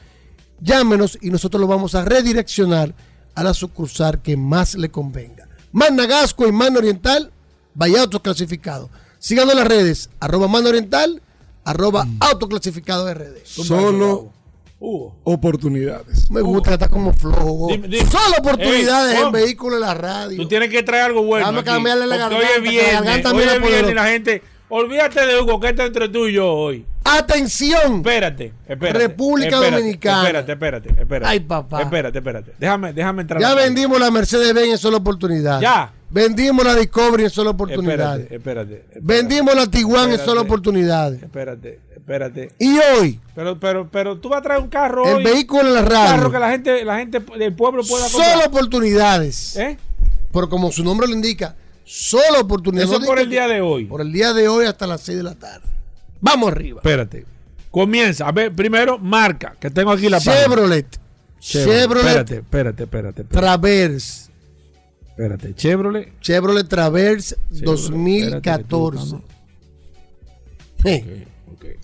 Llámenos 0.59 1.17
y 1.21 1.29
nosotros 1.29 1.61
lo 1.61 1.67
vamos 1.67 1.95
a 1.95 2.03
redireccionar 2.05 2.93
a 3.33 3.43
la 3.43 3.53
sucursal 3.53 4.21
que 4.21 4.35
más 4.37 4.75
le 4.75 4.91
convenga. 4.91 5.47
Mano 5.71 6.05
Gascue 6.07 6.49
y 6.49 6.51
mano 6.51 6.79
oriental, 6.79 7.31
vaya 7.73 8.01
autos 8.01 8.21
clasificados. 8.21 8.89
Síganos 9.17 9.53
en 9.53 9.59
las 9.59 9.67
redes, 9.67 10.09
arroba 10.19 10.47
mano 10.47 10.69
oriental, 10.69 11.21
arroba 11.63 12.05
autoclasificado 12.19 13.13
RD. 13.13 13.45
Solo 13.45 14.31
oportunidades. 15.23 16.29
Me 16.31 16.41
gusta, 16.41 16.73
está 16.73 16.87
como 16.87 17.13
flojo. 17.13 17.67
Dime, 17.69 17.87
dime. 17.87 18.09
Solo 18.09 18.37
oportunidades 18.39 19.11
Ey, 19.11 19.17
en 19.17 19.23
¿cómo? 19.25 19.31
vehículos 19.31 19.75
en 19.75 19.81
la 19.81 19.93
radio. 19.93 20.37
Tú 20.37 20.47
tienes 20.47 20.69
que 20.69 20.81
traer 20.81 21.03
algo 21.03 21.23
bueno. 21.23 21.45
Dame 21.45 21.59
aquí, 21.59 21.69
cambiarle 21.69 22.07
la 22.07 22.17
garganta, 22.17 22.47
la 22.47 22.59
viernes, 22.59 22.93
garganta 22.93 23.29
es 23.29 23.61
viernes 23.61 23.91
y 23.91 23.93
la 23.93 24.05
gente. 24.05 24.43
Olvídate 24.69 25.25
de 25.25 25.39
Hugo, 25.39 25.59
que 25.59 25.69
está 25.69 25.85
entre 25.85 26.09
tú 26.09 26.27
y 26.27 26.33
yo 26.33 26.49
hoy. 26.49 26.85
Atención. 27.03 27.97
Espérate, 27.97 28.53
espérate. 28.67 28.99
República 28.99 29.55
espérate, 29.55 29.75
Dominicana. 29.75 30.21
Espérate, 30.21 30.51
espérate, 30.53 30.89
espérate. 30.89 31.27
Ay, 31.27 31.39
papá. 31.41 31.81
Espérate, 31.81 32.17
espérate. 32.17 32.53
Déjame, 32.57 32.93
déjame 32.93 33.21
entrar. 33.23 33.41
Ya 33.41 33.53
vendimos 33.53 33.99
la 33.99 34.09
Mercedes-Benz 34.09 34.71
en 34.71 34.77
sola 34.77 34.97
oportunidad. 34.97 35.59
Ya. 35.59 35.93
Vendimos 36.11 36.65
la 36.65 36.75
Discovery 36.75 37.23
en 37.23 37.29
sola 37.29 37.51
oportunidad. 37.51 38.19
Espérate, 38.19 38.35
espérate. 38.35 38.73
espérate. 38.75 38.99
Vendimos 39.01 39.55
la 39.55 39.67
Tiguan 39.67 40.03
en 40.05 40.11
Espérate. 40.11 40.29
sola 40.29 40.41
oportunidad. 40.41 41.13
Espérate, 41.13 41.79
espérate. 41.95 42.51
Y 42.59 42.77
hoy, 42.77 43.19
Pero, 43.33 43.59
pero, 43.59 43.87
pero 43.89 44.17
tú 44.17 44.27
vas 44.29 44.39
a 44.39 44.41
traer 44.41 44.61
un 44.61 44.67
carro 44.69 45.05
el 45.07 45.15
hoy. 45.17 45.23
vehículo 45.23 45.67
en 45.67 45.73
la 45.73 45.79
Un 45.81 45.85
radio. 45.87 46.15
carro 46.17 46.31
que 46.31 46.39
la 46.39 46.49
gente, 46.51 46.83
la 46.85 46.97
gente 46.97 47.19
del 47.37 47.53
pueblo 47.53 47.83
pueda 47.83 48.03
comprar. 48.09 48.33
Solo 48.33 48.45
oportunidades. 48.45 49.55
¿Eh? 49.55 49.77
Pero 50.33 50.49
como 50.49 50.71
su 50.71 50.83
nombre 50.83 51.07
lo 51.07 51.13
indica, 51.13 51.55
solo 51.85 52.41
oportunidades. 52.41 52.89
Eso 52.91 52.99
No 52.99 53.05
por 53.05 53.19
el 53.19 53.29
día 53.29 53.47
de 53.47 53.61
hoy. 53.61 53.85
Por 53.85 54.01
el 54.01 54.11
día 54.11 54.33
de 54.33 54.47
hoy 54.49 54.65
hasta 54.65 54.87
las 54.87 55.01
6 55.01 55.17
de 55.17 55.23
la 55.23 55.35
tarde. 55.35 55.65
Vamos 56.19 56.51
arriba. 56.51 56.79
Espérate. 56.79 57.25
Comienza. 57.69 58.27
A 58.27 58.31
ver, 58.33 58.51
primero, 58.53 58.97
marca, 58.97 59.55
que 59.59 59.69
tengo 59.69 59.91
aquí 59.91 60.09
la 60.09 60.17
página. 60.17 60.35
Chevrolet. 60.43 60.87
Chevrolet 61.39 62.05
Espérate, 62.05 62.35
espérate, 62.35 62.83
espérate. 62.83 63.21
Espérate, 63.21 63.23
Traverse. 63.23 64.30
Espérate. 65.21 65.53
Chevrolet. 65.55 66.13
Chevrolet 66.19 66.67
Traverse 66.67 67.35
Chevrolet, 67.51 67.65
2014. 67.65 69.15
espérate, 70.77 70.93
Eh, 70.93 71.27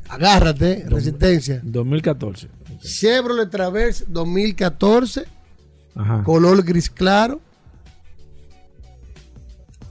Agárrate, 0.10 0.86
resistencia. 0.88 1.60
2014. 1.64 2.48
Chevrolet 2.82 3.50
Traverse 3.50 4.06
2014, 4.08 5.26
Ajá. 5.96 6.24
color 6.24 6.64
gris 6.64 6.90
claro. 6.90 7.42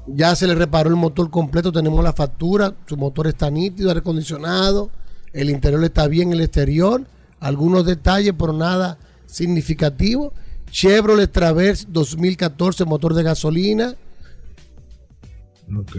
Ya 0.09 0.35
se 0.37 0.47
le 0.47 0.55
reparó 0.55 0.89
el 0.89 0.97
motor 0.97 1.31
completo, 1.31 1.73
tenemos 1.73 2.03
la 2.03 2.13
factura, 2.13 2.75
su 2.87 2.97
motor 2.97 3.27
está 3.27 3.51
nítido, 3.51 3.89
aire 3.89 4.01
acondicionado, 4.01 4.91
el 5.33 5.51
interior 5.51 5.83
está 5.85 6.07
bien, 6.07 6.33
el 6.33 6.41
exterior, 6.41 7.05
algunos 7.41 7.85
detalles, 7.85 8.33
pero 8.39 8.53
nada 8.53 8.99
significativo. 9.27 10.33
Chevrolet 10.71 11.31
Traverse 11.31 11.87
2014, 11.89 12.85
motor 12.85 13.15
de 13.15 13.23
gasolina. 13.23 13.95
Ok. 15.77 15.97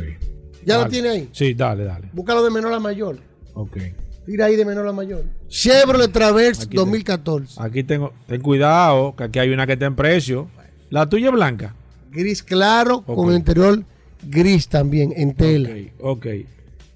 ¿Ya 0.66 0.76
lo 0.76 0.82
Dale. 0.82 0.92
tiene 0.92 1.10
ahí? 1.10 1.30
Sí, 1.32 1.54
dale, 1.54 1.84
dale. 1.84 2.10
Búscalo 2.14 2.44
de 2.44 2.52
menor 2.52 2.74
a 2.74 2.80
mayor. 2.80 3.20
Ok. 3.54 3.78
Tira 4.26 4.46
ahí 4.46 4.56
de 4.56 4.66
menor 4.66 4.88
a 4.88 4.92
mayor. 4.92 5.24
Chevrolet 5.48 6.12
Traverse 6.12 6.64
Aquí 6.66 6.76
2014. 6.76 7.56
Aquí 7.62 7.84
tengo. 7.84 8.14
Ten 8.28 8.42
cuidado, 8.42 9.16
que 9.16 9.24
aquí 9.24 9.40
hay 9.40 9.50
una 9.50 9.66
que 9.66 9.74
está 9.74 9.86
en 9.86 9.96
precio. 9.96 10.50
La 10.90 11.08
tuya 11.08 11.28
es 11.28 11.34
blanca. 11.34 11.76
Gris 12.12 12.44
claro 12.44 13.02
con 13.02 13.30
el 13.30 13.38
interior 13.38 13.84
gris 14.24 14.68
también 14.68 15.14
en 15.16 15.34
tela. 15.36 15.70
Ok. 16.00 16.28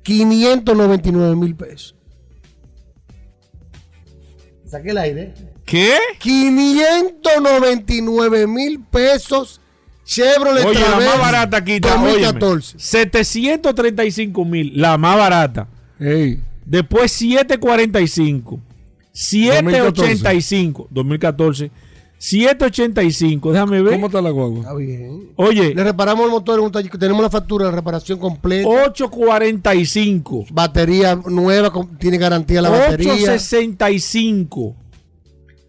599 0.04 1.36
mil 1.36 1.56
pesos. 1.56 1.96
Saqué 4.66 4.92
el 4.92 4.98
aire. 4.98 5.34
¿Qué? 5.72 5.96
599 6.20 8.46
mil 8.46 8.84
pesos. 8.92 9.60
Chevrolet 10.04 10.66
Oye, 10.66 10.78
la 10.78 10.88
Traverse 10.88 11.10
más 11.10 11.20
barata 11.20 11.56
aquí 11.56 11.72
está. 11.76 11.96
2014. 11.96 12.78
735 12.78 14.44
mil, 14.44 14.74
la 14.76 14.98
más 14.98 15.16
barata. 15.16 15.70
Después 16.66 17.10
745. 17.14 18.60
785. 19.14 20.88
2014. 20.90 21.72
785. 22.18 23.54
Déjame 23.54 23.82
ver. 23.82 23.94
¿Cómo 23.94 24.08
está 24.08 24.22
la 24.22 24.32
guagua? 24.32 24.60
Está 24.60 24.74
bien. 24.74 25.30
Oye. 25.38 25.74
Le 25.74 25.86
reparamos 25.86 26.26
el 26.26 26.32
motor 26.32 26.60
en 26.60 26.66
un 26.66 26.72
taller. 26.74 26.92
Tenemos 26.98 27.24
la 27.24 27.30
factura 27.30 27.68
de 27.68 27.72
reparación 27.72 28.20
completa. 28.20 28.68
845. 28.68 30.48
Batería 30.52 31.16
nueva, 31.16 31.72
tiene 31.98 32.18
garantía 32.18 32.62
la 32.62 32.72
batería. 32.72 33.14
865. 33.14 34.76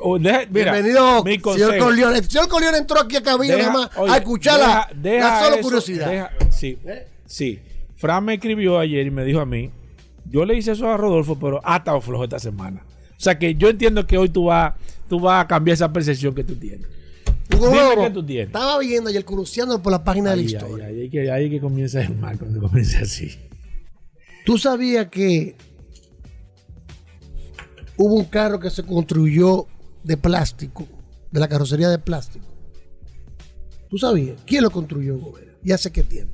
o 0.00 0.18
deja- 0.20 0.42
mira, 0.50 0.72
Bienvenido, 0.72 1.24
mi 1.24 1.38
señor. 1.40 1.78
Corleone. 1.78 2.18
El 2.18 2.30
señor 2.30 2.48
Corleone 2.48 2.78
entró 2.78 3.00
aquí 3.00 3.16
a 3.16 3.22
cabina 3.22 3.56
Deja- 3.56 3.72
nada 3.72 3.80
más 3.88 3.98
oye, 3.98 4.12
a 4.12 4.16
escuchar 4.18 4.60
la, 4.60 4.88
deja- 4.94 5.16
deja 5.16 5.30
la 5.32 5.40
solo 5.40 5.54
eso, 5.56 5.62
curiosidad. 5.64 6.10
deja- 6.10 6.30
sí, 6.50 6.78
sí. 7.26 7.58
Fran 7.96 8.24
me 8.24 8.34
escribió 8.34 8.78
ayer 8.78 9.04
y 9.04 9.10
me 9.10 9.24
dijo 9.24 9.40
a 9.40 9.46
mí, 9.46 9.70
yo 10.30 10.44
le 10.44 10.54
hice 10.56 10.70
eso 10.72 10.88
a 10.88 10.96
Rodolfo, 10.96 11.36
pero 11.40 11.60
ha 11.64 11.78
estado 11.78 12.00
flojo 12.00 12.22
esta 12.22 12.38
semana. 12.38 12.82
O 12.84 13.20
sea 13.22 13.36
que 13.36 13.56
yo 13.56 13.68
entiendo 13.68 14.06
que 14.06 14.16
hoy 14.16 14.28
tú 14.28 14.44
vas, 14.44 14.74
tú 15.10 15.18
vas 15.20 15.44
a 15.44 15.48
cambiar 15.48 15.74
esa 15.74 15.92
percepción 15.92 16.32
que 16.34 16.44
tú 16.44 16.54
tienes. 16.54 16.86
Hugo 17.52 17.68
Dime 17.68 17.80
Lobo, 17.82 18.02
qué 18.04 18.10
tú 18.10 18.24
tienes. 18.24 18.46
Estaba 18.46 18.78
viendo 18.78 19.10
ayer 19.10 19.24
cruciando 19.24 19.82
por 19.82 19.90
la 19.90 20.04
página 20.04 20.30
de 20.30 20.36
la 20.36 20.42
historia. 20.42 20.86
ay, 20.86 21.10
hay 21.28 21.50
que, 21.50 21.60
comienza 21.60 22.00
el 22.00 22.14
mal 22.16 22.38
cuando 22.38 22.60
comienza 22.60 23.00
así. 23.00 23.36
¿Tú 24.46 24.56
sabías 24.56 25.08
que 25.08 25.56
hubo 27.96 28.14
un 28.14 28.24
carro 28.26 28.60
que 28.60 28.70
se 28.70 28.84
construyó 28.84 29.66
de 30.04 30.16
plástico, 30.16 30.86
de 31.32 31.40
la 31.40 31.48
carrocería 31.48 31.88
de 31.88 31.98
plástico? 31.98 32.46
¿Tú 33.90 33.98
sabías? 33.98 34.36
¿Quién 34.46 34.62
lo 34.62 34.70
construyó, 34.70 35.18
Gobera? 35.18 35.50
¿Y 35.64 35.72
hace 35.72 35.90
qué 35.90 36.04
tiempo? 36.04 36.32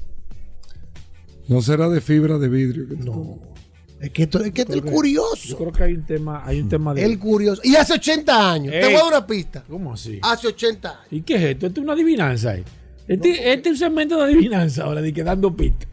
No 1.49 1.63
será 1.63 1.89
de 1.89 2.03
fibra 2.03 2.37
de 2.37 2.49
vidrio. 2.49 2.87
que 2.89 2.97
tú- 2.97 3.05
No. 3.07 3.56
Es 4.01 4.11
que 4.11 4.25
esto, 4.25 4.41
es 4.45 4.53
que 4.53 4.63
el 4.63 4.83
Yo 4.83 4.85
curioso. 4.85 5.57
creo 5.57 5.73
que 5.73 5.83
hay 5.85 5.93
un 5.95 6.05
tema, 6.05 6.43
hay 6.45 6.61
un 6.61 6.69
tema 6.69 6.93
de. 6.93 7.03
El 7.05 7.19
curioso. 7.19 7.63
Y 7.65 7.77
hace 7.77 7.95
80 7.95 8.53
años. 8.53 8.73
Te 8.73 8.85
voy 8.85 8.95
a 8.95 8.99
dar 8.99 9.07
una 9.09 9.27
pista. 9.27 9.65
¿Cómo 9.69 9.95
así? 9.95 10.19
Hace 10.23 10.49
80 10.49 10.89
años. 10.91 11.07
¿Y 11.11 11.23
qué 11.23 11.37
es 11.37 11.43
esto? 11.43 11.67
Esto 11.67 11.81
es 11.81 11.85
una 11.85 11.95
adivinanza. 11.95 12.57
eh. 12.57 12.65
Este, 13.09 13.53
este 13.53 13.69
es 13.71 13.75
un 13.75 13.79
segmento 13.79 14.17
de 14.19 14.25
adivinanza 14.25 14.85
ahora, 14.85 15.01
de 15.01 15.13
que 15.13 15.23
dando 15.25 15.55
pistas. 15.57 15.89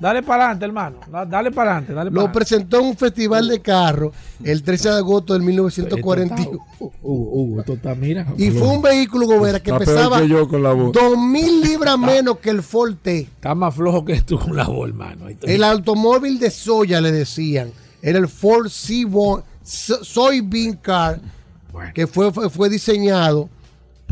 Dale 0.00 0.24
para 0.24 0.46
adelante, 0.46 0.64
hermano, 0.64 0.96
da- 1.08 1.24
dale 1.24 1.52
para 1.52 1.70
adelante, 1.70 1.94
dale 1.94 2.10
para 2.10 2.26
Lo 2.26 2.32
presentó 2.32 2.80
en 2.80 2.86
un 2.86 2.96
festival 2.96 3.46
de 3.46 3.60
carros 3.60 4.12
el 4.42 4.64
13 4.64 4.88
de 4.88 4.94
agosto 4.96 5.34
del 5.34 5.42
1941. 5.42 6.58
Hugo, 6.80 6.92
Hugo, 7.00 7.60
esto 7.60 7.74
está, 7.74 7.94
mira. 7.94 8.26
Y 8.36 8.50
fue 8.50 8.66
un 8.66 8.82
vehículo 8.82 9.26
Gobera 9.28 9.60
que 9.60 9.72
pesaba 9.72 10.20
que 10.20 10.26
yo 10.26 10.48
con 10.48 10.64
la 10.64 10.72
voz. 10.72 10.90
2000 10.92 11.60
libras 11.60 11.96
menos 12.00 12.38
que 12.38 12.50
el 12.50 12.64
Ford 12.64 12.96
T. 13.00 13.20
Está 13.20 13.54
más 13.54 13.72
flojo 13.76 14.04
que 14.04 14.20
tú 14.22 14.36
con 14.36 14.56
la 14.56 14.64
voz, 14.66 14.88
hermano. 14.88 15.26
El 15.42 15.62
automóvil 15.62 16.40
de 16.40 16.50
soya 16.50 17.00
le 17.00 17.12
decían. 17.12 17.70
Era 18.02 18.18
el 18.18 18.26
Ford 18.26 18.66
Seaborn 18.68 19.44
So- 19.62 20.02
Soybean 20.02 20.72
Car 20.78 21.20
que 21.94 22.08
fue, 22.08 22.32
fue, 22.32 22.50
fue 22.50 22.68
diseñado 22.68 23.48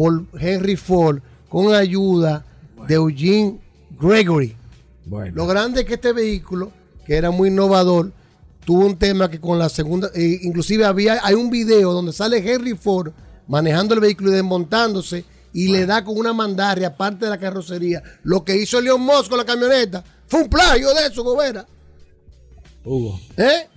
por 0.01 0.25
Henry 0.41 0.77
Ford 0.77 1.19
con 1.47 1.75
ayuda 1.75 2.43
de 2.89 2.95
Eugene 2.95 3.59
Gregory. 4.01 4.57
Bueno. 5.05 5.37
Lo 5.37 5.47
grande 5.47 5.83
es 5.83 5.87
que 5.87 5.93
este 5.93 6.15
vehículo, 6.15 6.73
que 7.05 7.17
era 7.17 7.31
muy 7.31 7.51
innovador, 7.51 8.11
tuvo 8.65 8.87
un 8.87 8.97
tema 8.97 9.31
que 9.31 9.39
con 9.39 9.59
la 9.59 9.69
segunda, 9.69 10.11
eh, 10.15 10.39
inclusive 10.41 10.87
había, 10.87 11.21
hay 11.23 11.35
un 11.35 11.51
video 11.51 11.93
donde 11.93 12.15
sale 12.15 12.39
Henry 12.39 12.75
Ford 12.75 13.13
manejando 13.47 13.93
el 13.93 14.01
vehículo 14.01 14.31
y 14.31 14.37
desmontándose 14.37 15.23
y 15.53 15.69
le 15.69 15.85
da 15.85 16.03
con 16.03 16.17
una 16.17 16.33
mandaria 16.33 16.97
parte 16.97 17.27
de 17.27 17.33
la 17.33 17.39
carrocería. 17.39 18.03
Lo 18.23 18.43
que 18.43 18.57
hizo 18.57 18.81
Leon 18.81 19.03
Musk 19.03 19.29
con 19.29 19.37
la 19.37 19.45
camioneta 19.45 20.03
fue 20.27 20.45
un 20.45 20.49
plagio 20.49 20.95
de 20.95 21.09
eso, 21.09 21.23
Gobera. 21.23 21.67
Hugo, 22.87 23.21
¿Eh? 23.37 23.69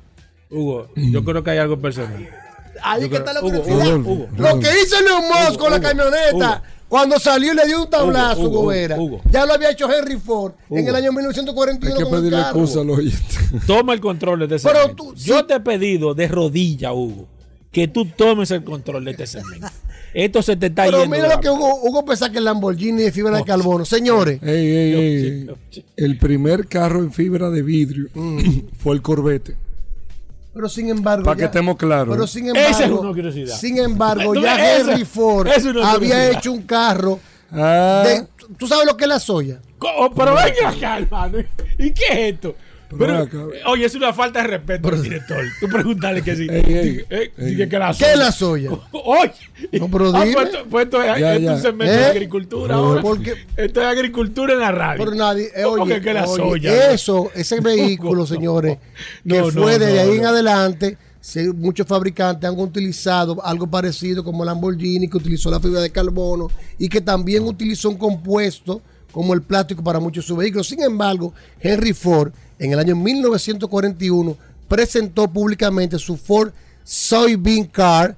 Hugo, 0.50 0.88
yo 0.95 1.22
creo 1.26 1.44
que 1.44 1.52
hay 1.52 1.58
algo 1.58 1.82
personal. 1.82 2.43
Ahí 2.82 3.10
que 3.10 3.18
está 3.18 3.34
la 3.34 3.41
curiosidad. 3.41 3.95
Hugo, 3.98 4.12
Hugo, 4.14 4.28
Lo 4.38 4.60
que 4.60 4.68
hizo 4.84 5.00
Leon 5.02 5.24
Musk 5.28 5.50
Hugo, 5.52 5.58
con 5.60 5.72
la 5.72 5.80
camioneta, 5.80 6.34
Hugo. 6.34 6.62
cuando 6.90 7.20
salió 7.20 7.54
y 7.54 7.56
le 7.56 7.66
dio 7.66 7.84
un 7.84 7.90
tablazo, 7.90 8.40
Hugo, 8.41 8.50
Hugo, 8.50 8.62
Gobera, 8.64 9.00
Hugo. 9.00 9.22
ya 9.32 9.45
lo 9.45 9.54
había 9.54 9.72
hecho 9.72 9.91
Henry 9.91 10.18
Ford 10.18 10.54
en 10.70 10.88
el 10.88 10.95
año 10.95 11.10
Hay 11.12 11.16
1941 11.18 11.98
que 11.98 12.04
con 12.04 12.14
el 12.16 12.20
pedirle 12.20 12.38
carro. 12.44 12.60
excusa 12.60 12.82
a 12.82 12.84
los 12.84 12.98
oyentes. 12.98 13.38
Toma 13.68 13.94
el 13.94 14.00
control 14.02 14.48
de 14.48 14.56
este 14.56 14.68
Pero 14.68 14.80
segmento. 14.82 15.04
tú- 15.04 15.16
Yo 15.16 15.40
sí. 15.40 15.45
te 15.48 15.54
he 15.56 15.60
pedido 15.60 16.14
de 16.14 16.28
rodilla, 16.28 16.94
Hugo, 16.94 17.28
que 17.72 17.88
tú 17.88 18.06
tomes 18.06 18.52
el 18.52 18.64
control 18.64 19.06
de 19.06 19.12
este 19.12 19.28
segmento. 19.28 19.68
Esto 20.14 20.44
se 20.44 20.56
te 20.56 20.68
está 20.68 20.84
Pero 20.86 21.00
yendo. 21.02 21.16
mira 21.16 21.28
de 21.30 21.36
lo 21.36 21.41
que 21.41 21.50
Hugo, 21.50 21.76
Hugo 21.82 22.06
pensaba 22.06 22.32
que 22.32 22.38
el 22.38 22.44
Lamborghini 22.45 23.02
de 23.02 23.12
fibra 23.12 23.36
de 23.36 23.44
carbono. 23.44 23.84
Señores, 23.84 24.40
Ey, 24.44 24.68
ey, 24.68 24.94
ey. 24.94 25.48
El 25.98 26.20
primer 26.20 26.68
carro 26.68 27.00
en 27.00 27.12
fibra 27.12 27.50
de 27.50 27.64
vidrio 27.64 28.10
Mm. 28.14 28.40
fue 28.78 28.94
el 28.95 29.02
Corvette. 29.02 29.56
Pero 30.54 30.70
sin 30.70 30.90
embargo. 30.90 31.24
Para 31.26 31.38
que 31.38 31.46
estemos 31.46 31.76
claros. 31.78 32.14
Pero 32.16 32.28
sin 32.28 32.48
embargo. 32.48 32.70
Esa 32.70 32.86
es 32.86 32.92
una 32.92 33.10
curiosidad. 33.10 33.56
Sin 33.58 33.78
embargo, 33.80 34.36
ya 34.36 34.56
esa- 34.78 34.92
Henry 34.92 35.06
Ford 35.06 35.48
había 35.84 36.32
hecho 36.32 36.52
un 36.52 36.62
carro. 36.64 37.20
Ah, 37.52 38.04
de- 38.06 38.28
¿Tú 38.58 38.68
sabes 38.68 38.86
lo 38.86 38.98
que 38.98 39.06
es 39.06 39.08
la 39.10 39.20
soya? 39.20 39.60
Pero 40.16 40.36
venga 40.36 40.70
acá, 40.70 40.98
hermano. 40.98 41.38
¿Y 41.78 41.92
qué 41.92 42.04
es 42.12 42.34
esto? 42.36 42.56
Pero, 42.98 43.18
acá. 43.18 43.38
oye, 43.68 43.86
es 43.86 43.95
una 43.95 44.14
falta 44.14 44.41
de 44.41 44.48
respeto 44.48 44.88
al 44.90 45.02
director. 45.03 45.44
Tú 45.60 45.68
pregúntale 45.68 46.22
que 46.22 46.36
sí. 46.36 46.48
Ey, 46.49 46.64
ey, 46.68 47.06
eh, 47.10 47.32
ey. 47.38 47.70
que 47.70 47.80
la 47.80 47.94
¿Qué 47.94 48.11
es 48.11 48.18
la 48.18 48.32
soya? 48.32 48.72
Oye. 48.91 49.32
No, 49.80 49.90
pero 49.90 50.11
Ah, 50.15 50.24
dime. 50.24 50.34
pues 50.36 50.45
esto, 50.49 50.65
pues 50.70 50.86
esto 50.86 51.02
es, 51.02 51.07
Ya, 51.20 51.36
esto 51.36 51.36
es 51.36 51.41
ya. 51.44 51.53
un 51.53 51.61
segmento 51.61 51.94
¿Eh? 51.94 51.98
de 51.98 52.06
agricultura 52.06 52.76
No, 52.76 52.84
ahora. 52.86 53.02
porque- 53.02 53.34
Esto 53.57 53.82
es 53.82 53.88
agricultura 53.88 54.53
en 54.53 54.60
la 54.60 54.72
radio. 54.72 55.03
Pero 55.06 55.15
nadie, 55.15 55.45
eh, 55.56 55.64
¿Cómo 55.64 55.84
oye, 55.84 55.95
que, 55.95 56.02
que 56.02 56.14
la 56.14 56.26
oye, 56.26 56.36
soya? 56.44 56.91
eso, 56.91 57.32
ese 57.36 57.60
vehículo, 57.61 58.22
No, 58.22 58.26
señores, 58.28 58.78
que 58.78 59.40
no, 59.40 59.52
no, 59.52 59.61
fue 59.64 59.80
desde 59.80 60.06
no, 60.06 60.11
ahí 60.11 60.18
en 60.18 60.26
adelante, 60.26 60.98
muchos 61.56 61.88
fabricantes 61.88 62.49
han 62.49 62.60
utilizado 62.60 63.44
algo 63.45 63.65
parecido 63.68 64.24
como 64.24 64.44
Lamborghini, 64.44 65.07
que 65.07 65.18
utilizó 65.18 65.49
la 65.49 65.60
fibra 65.60 65.80
de 65.82 65.90
carbono 65.90 66.49
y 66.78 66.90
que 66.90 66.99
también 67.02 67.44
utilizó 67.44 67.90
un 67.90 67.98
compuesto 67.98 68.82
como 69.14 69.34
el 69.34 69.41
plástico 69.44 69.81
para 69.81 70.02
muchos 70.02 70.26
de 70.26 70.27
sus 70.27 70.38
vehículos. 70.38 70.68
Sin 70.68 70.81
embargo, 70.84 71.34
Henry 71.61 71.94
Ford, 71.94 72.34
en 72.60 72.73
el 72.73 72.80
año 72.80 72.95
1941, 72.98 74.35
presentó 74.68 75.27
públicamente 75.30 75.98
su 75.99 76.18
Ford 76.18 76.52
Soybean 76.84 77.65
Car, 77.65 78.15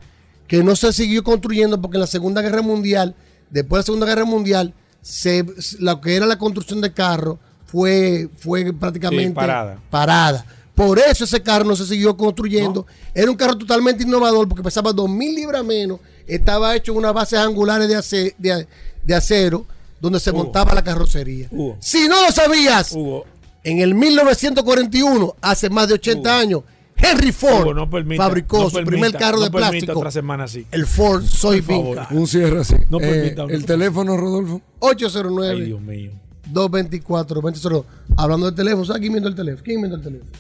que 0.48 0.64
no 0.64 0.76
se 0.76 0.92
siguió 0.94 1.24
construyendo 1.24 1.80
porque 1.82 1.98
en 1.98 2.02
la 2.02 2.08
Segunda 2.08 2.42
Guerra 2.42 2.62
Mundial, 2.62 3.14
después 3.50 3.80
de 3.80 3.82
la 3.82 3.86
Segunda 3.86 4.06
Guerra 4.08 4.26
Mundial, 4.26 4.74
se, 5.02 5.46
lo 5.80 6.02
que 6.02 6.16
era 6.16 6.26
la 6.26 6.38
construcción 6.38 6.82
de 6.82 6.92
carros 6.94 7.38
fue, 7.68 8.30
fue 8.38 8.72
prácticamente 8.74 9.28
Sí, 9.28 9.34
parada. 9.34 9.80
parada. 9.90 10.46
Por 10.74 11.00
eso 11.00 11.24
ese 11.24 11.42
carro 11.42 11.64
no 11.66 11.76
se 11.76 11.86
siguió 11.86 12.18
construyendo. 12.18 12.86
Era 13.14 13.32
un 13.32 13.38
carro 13.38 13.58
totalmente 13.58 14.04
innovador 14.04 14.48
porque 14.48 14.64
pesaba 14.64 14.92
2.000 14.92 15.36
libras 15.36 15.64
menos. 15.64 16.00
Estaba 16.28 16.76
hecho 16.76 16.92
en 16.92 16.98
unas 16.98 17.14
bases 17.14 17.40
angulares 17.40 17.88
de, 17.88 17.96
ace- 17.96 18.36
de- 18.38 18.68
de 19.04 19.16
acero 19.16 19.66
donde 20.00 20.20
se 20.20 20.32
Hugo. 20.32 20.44
montaba 20.44 20.74
la 20.74 20.84
carrocería. 20.84 21.48
Hugo. 21.52 21.78
Si 21.80 22.08
no 22.08 22.24
lo 22.26 22.32
sabías, 22.32 22.92
Hugo, 22.94 23.26
en 23.64 23.80
el 23.80 23.96
1941, 23.96 25.36
hace 25.42 25.70
más 25.70 25.88
de 25.88 25.96
80 25.96 26.30
Hugo. 26.30 26.40
años, 26.40 26.62
Henry 26.98 27.32
Ford 27.32 27.62
Hugo, 27.64 27.74
no 27.74 27.90
permita, 27.90 28.24
fabricó 28.24 28.58
no 28.64 28.70
su 28.70 28.76
permita, 28.76 28.90
primer 28.92 29.12
carro 29.14 29.38
no 29.38 29.44
de 29.44 29.52
plástico, 29.52 30.00
otra 30.00 30.12
semana 30.12 30.46
así. 30.46 30.66
el 30.72 30.86
Ford 30.86 31.24
Soybean 31.26 32.08
un 32.12 32.28
cierre 32.28 32.62
así. 32.62 32.76
No 32.90 33.00
Eh, 33.00 33.34
permita 33.36 33.44
el 33.54 33.66
teléfono, 33.66 34.16
Rodolfo. 34.16 34.62
809 34.80 35.54
Ay, 35.54 35.62
Dios 35.66 35.82
mío. 35.82 36.12
224 36.52 37.42
2002 37.42 37.86
Hablando 38.18 38.46
del 38.46 38.56
teléfono, 38.56 38.86
¿sabes 38.86 39.00
quién 39.00 39.12
inventó 39.12 39.30
el 39.30 39.36
teléfono? 39.36 39.64
¿Quién 39.64 39.76
inventó 39.78 39.98
el 39.98 40.04
teléfono? 40.04 40.32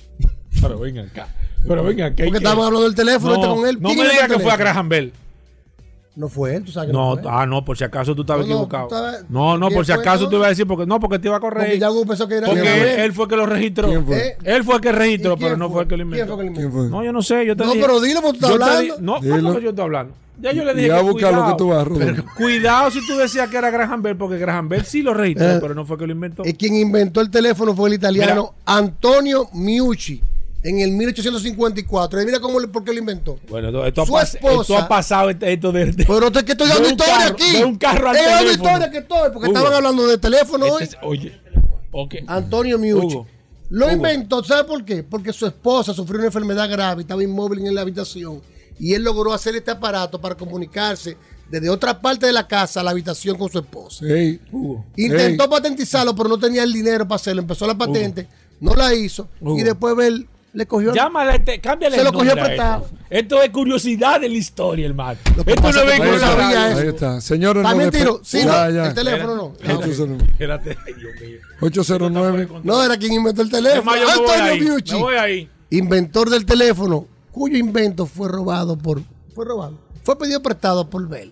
Pero 0.61 0.80
venga 0.80 1.02
acá. 1.02 1.27
Pero 1.68 1.84
venga 1.84 2.06
acá. 2.06 2.23
Porque 2.23 2.38
estábamos 2.38 2.65
hablando 2.68 2.86
del 2.86 2.95
teléfono 2.95 3.34
no, 3.36 3.41
este 3.41 3.56
con 3.56 3.68
él. 3.68 3.82
No 3.82 3.90
¿Quién 3.90 3.99
me 4.06 4.10
digas 4.14 4.27
que 4.30 4.40
fue 4.40 4.52
a? 4.52 4.56
Graham 4.57 4.88
Bell. 4.90 5.14
No 6.16 6.30
fue 6.30 6.56
él, 6.56 6.64
tú 6.64 6.72
sabes 6.72 6.88
que 6.88 6.94
No, 6.94 7.12
fue 7.14 7.22
él. 7.24 7.28
ah, 7.30 7.46
no, 7.46 7.66
por 7.66 7.78
si 7.78 7.84
acaso 7.84 8.16
tú 8.16 8.22
estabas 8.22 8.46
No, 8.48 8.54
no, 8.54 8.56
equivocado. 8.56 8.84
estabas- 8.88 9.26
no, 9.30 9.58
no, 9.58 9.68
¿quién 9.68 9.78
por 9.78 9.86
si 9.86 9.92
acaso 9.92 10.30
tú 10.30 10.38
ibas 10.38 10.46
a 10.46 10.50
decir, 10.50 10.66
porque 10.66 10.86
no, 10.86 10.98
porque 11.00 11.20
te 11.20 11.28
iba 11.28 11.36
a 11.36 11.40
Porque 11.42 11.60
correr. 11.60 11.78
ya 11.80 11.92
Hugo 11.92 12.06
pensó 12.06 12.26
que 12.28 12.36
era 12.36 12.48
Porque 12.48 13.04
él, 13.04 13.12
fue 13.12 13.28
que 13.28 13.36
lo 13.36 13.46
registró. 13.46 13.90
¿Quién 13.90 14.06
fue? 14.06 14.18
¿Eh? 14.28 14.38
Él 14.46 14.64
fue 14.64 14.76
el 14.76 14.82
que 14.82 14.92
registró, 14.94 15.34
¿Y 15.34 15.36
quién 15.38 15.46
pero 15.50 15.58
no 15.58 15.70
fue 15.70 15.82
el 15.84 15.88
que 15.90 15.98
lo 15.98 16.04
¿Quién 16.06 16.14
inventó. 16.20 16.36
fue 16.36 16.44
que 16.46 16.50
lo 16.50 16.54
¿Quién 16.56 16.66
inventó? 16.68 16.90
fue? 16.90 16.98
No, 17.00 17.04
yo 17.04 17.12
no 17.12 17.22
sé, 17.22 17.46
yo 17.46 17.56
te 17.58 17.66
No, 17.66 17.72
dije. 17.74 17.86
pero 17.86 18.00
dilo, 18.00 18.22
porque 18.22 18.40
tú 18.40 18.46
estás 18.46 18.58
te 18.60 18.64
hablando. 18.66 18.96
di- 18.98 19.02
no, 19.04 19.20
Dilo. 19.20 19.36
¿cómo 19.36 19.56
que 19.58 19.64
yo 19.64 19.70
estoy 19.72 19.84
hablando? 19.84 20.14
Ya 20.42 20.52
yo 20.52 20.64
le 20.66 20.74
dije 20.74 20.88
que 20.90 20.94
lo 20.96 21.06
que 21.06 21.12
cuidado. 21.14 21.56
tú 21.58 21.68
vas. 21.70 21.88
Cuidado 22.38 22.92
si 22.92 23.06
tú 23.08 23.16
decías 23.18 23.50
que 23.50 23.58
era 23.58 23.70
Graham 23.70 24.02
Bell, 24.02 24.16
porque 24.18 24.38
Graham 24.38 24.68
Bell 24.70 24.84
sí 24.86 25.02
lo 25.02 25.14
registró, 25.14 25.50
Eh. 25.52 25.58
pero 25.62 25.74
no 25.76 25.86
fue 25.86 25.98
que 25.98 26.06
lo 26.08 26.12
inventó. 26.14 26.44
Eh, 26.46 26.54
quien 26.56 26.76
inventó 26.76 27.22
el 27.22 27.30
teléfono 27.30 27.74
fue 27.76 27.90
el 27.90 27.96
italiano 27.96 28.54
Antonio 28.66 29.48
Miucci 29.54 30.22
en 30.68 30.80
el 30.80 30.92
1854. 30.92 32.22
Y 32.22 32.26
mira 32.26 32.40
cómo, 32.40 32.60
por 32.72 32.84
qué 32.84 32.92
lo 32.94 33.00
inventó. 33.00 33.40
Bueno, 33.50 33.86
esto, 33.86 34.02
ha, 34.02 34.06
Su 34.06 34.12
pas- 34.14 34.24
esposa- 34.36 34.62
esto 34.62 34.78
ha 34.78 34.88
pasado 34.88 35.30
esto- 35.30 35.46
esto 35.46 35.72
de, 35.72 35.92
de- 35.92 36.06
Pero 36.06 36.32
te 36.32 36.44
que 36.44 36.52
estoy 36.54 36.68
dando 36.68 36.90
historia 36.90 37.14
carro- 37.18 37.34
aquí. 37.34 37.52
de 37.58 37.66
un 37.66 37.78
carro 37.78 38.10
al 38.10 38.16
Es 38.16 38.24
teléfono. 38.24 38.52
historia 38.52 38.92
que 38.92 38.98
estoy, 38.98 39.30
porque 39.32 39.38
Hugo. 39.50 39.58
estaban 39.58 39.74
hablando 39.74 40.08
de 40.08 40.18
teléfono 40.18 40.66
hoy. 40.66 40.84
Este 40.84 40.96
es- 40.96 41.02
oye. 41.04 41.40
Antonio 42.28 42.78
Miucci. 42.78 43.16
Hugo. 43.16 43.28
Lo 43.70 43.86
Hugo. 43.88 43.96
inventó, 43.96 44.44
¿sabe 44.44 44.64
por 44.66 44.84
qué? 44.84 45.04
Porque 45.04 45.32
su 45.34 45.46
esposa 45.46 45.94
sufrió 45.94 46.18
una 46.18 46.28
enfermedad 46.28 46.70
grave, 46.70 47.02
estaba 47.02 47.24
inmóvil 47.24 47.66
en 47.66 47.74
la 47.74 47.82
habitación 47.82 48.42
y 48.80 48.94
él 48.94 49.04
logró 49.04 49.34
hacer 49.34 49.56
este 49.56 49.72
aparato 49.72 50.20
para 50.20 50.36
comunicarse 50.36 51.16
desde 51.50 51.70
otra 51.70 52.00
parte 52.02 52.26
de 52.26 52.34
la 52.34 52.48
casa 52.48 52.80
a 52.82 52.84
la 52.84 52.92
habitación 52.92 53.38
con 53.38 53.52
su 53.52 53.60
esposa. 53.60 54.04
Hugo. 54.52 54.84
Intentó 54.98 55.50
patentizarlo, 55.50 56.16
pero 56.16 56.30
no 56.30 56.38
tenía 56.38 56.64
el 56.64 56.74
dinero 56.74 57.08
para 57.08 57.16
hacerlo. 57.18 57.42
Empezó 57.42 57.66
la 57.68 57.78
patente, 57.78 58.28
no 58.60 58.74
la 58.76 58.94
hizo 58.94 59.28
y 59.42 59.64
después 59.64 59.96
él 60.06 60.28
le 60.56 60.65
cogió. 60.65 60.94
Llámale, 60.94 61.36
este, 61.36 61.60
cámbiale 61.60 61.95
Se 61.95 62.02
el 62.02 62.06
lo 62.06 62.14
cogió 62.14 62.34
prestado. 62.34 62.86
Esto. 62.86 62.95
Esto 63.10 63.44
es 63.44 63.49
curiosidad 63.52 64.19
de 64.22 64.30
la 64.30 64.36
historia, 64.36 64.86
hermano. 64.88 65.19
Lo 65.36 65.44
que 65.44 65.52
Esto 65.52 65.61
pasa 65.64 65.84
no 65.84 65.91
es 65.91 65.99
que 65.99 66.06
no 66.06 66.18
radio. 66.18 66.60
eso. 66.68 66.80
Ahí 66.80 66.88
está. 66.88 67.22
Señores, 67.22 67.64
También 67.64 67.90
despe- 67.91 67.98
tiro. 67.99 68.19
Sí, 68.23 68.40
Ya, 68.40 68.45
no, 68.68 68.73
ya. 68.76 68.86
el 68.88 68.94
teléfono 68.94 69.36
no. 69.36 69.53
Ah. 69.64 69.73
809. 69.77 70.26
Espérate, 70.32 70.77
Dios 70.86 71.11
mío. 71.22 71.38
809. 71.61 72.48
No 72.64 72.84
era 72.84 72.98
quien 72.98 73.14
inventó 73.14 73.41
el 73.41 73.52
teléfono. 73.52 73.91
Antonio 73.91 74.76
Me 74.91 74.98
voy 74.99 75.15
ahí. 75.15 75.49
inventor 75.69 76.30
del 76.30 76.45
teléfono, 76.45 77.06
cuyo 77.32 77.57
invento 77.57 78.06
fue 78.06 78.30
robado 78.30 78.77
por. 78.77 79.02
Fue 79.34 79.45
robado. 79.45 79.77
Fue 80.03 80.18
pedido 80.18 80.41
prestado 80.41 80.90
por 80.90 81.07
Bell. 81.07 81.32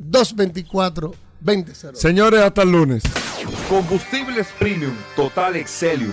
809-224-20. 0.00 1.94
Señores, 1.94 2.40
hasta 2.40 2.62
el 2.62 2.70
lunes. 2.72 3.02
Combustibles 3.68 4.48
Premium 4.58 4.94
Total 5.16 5.56
Excelium. 5.56 6.12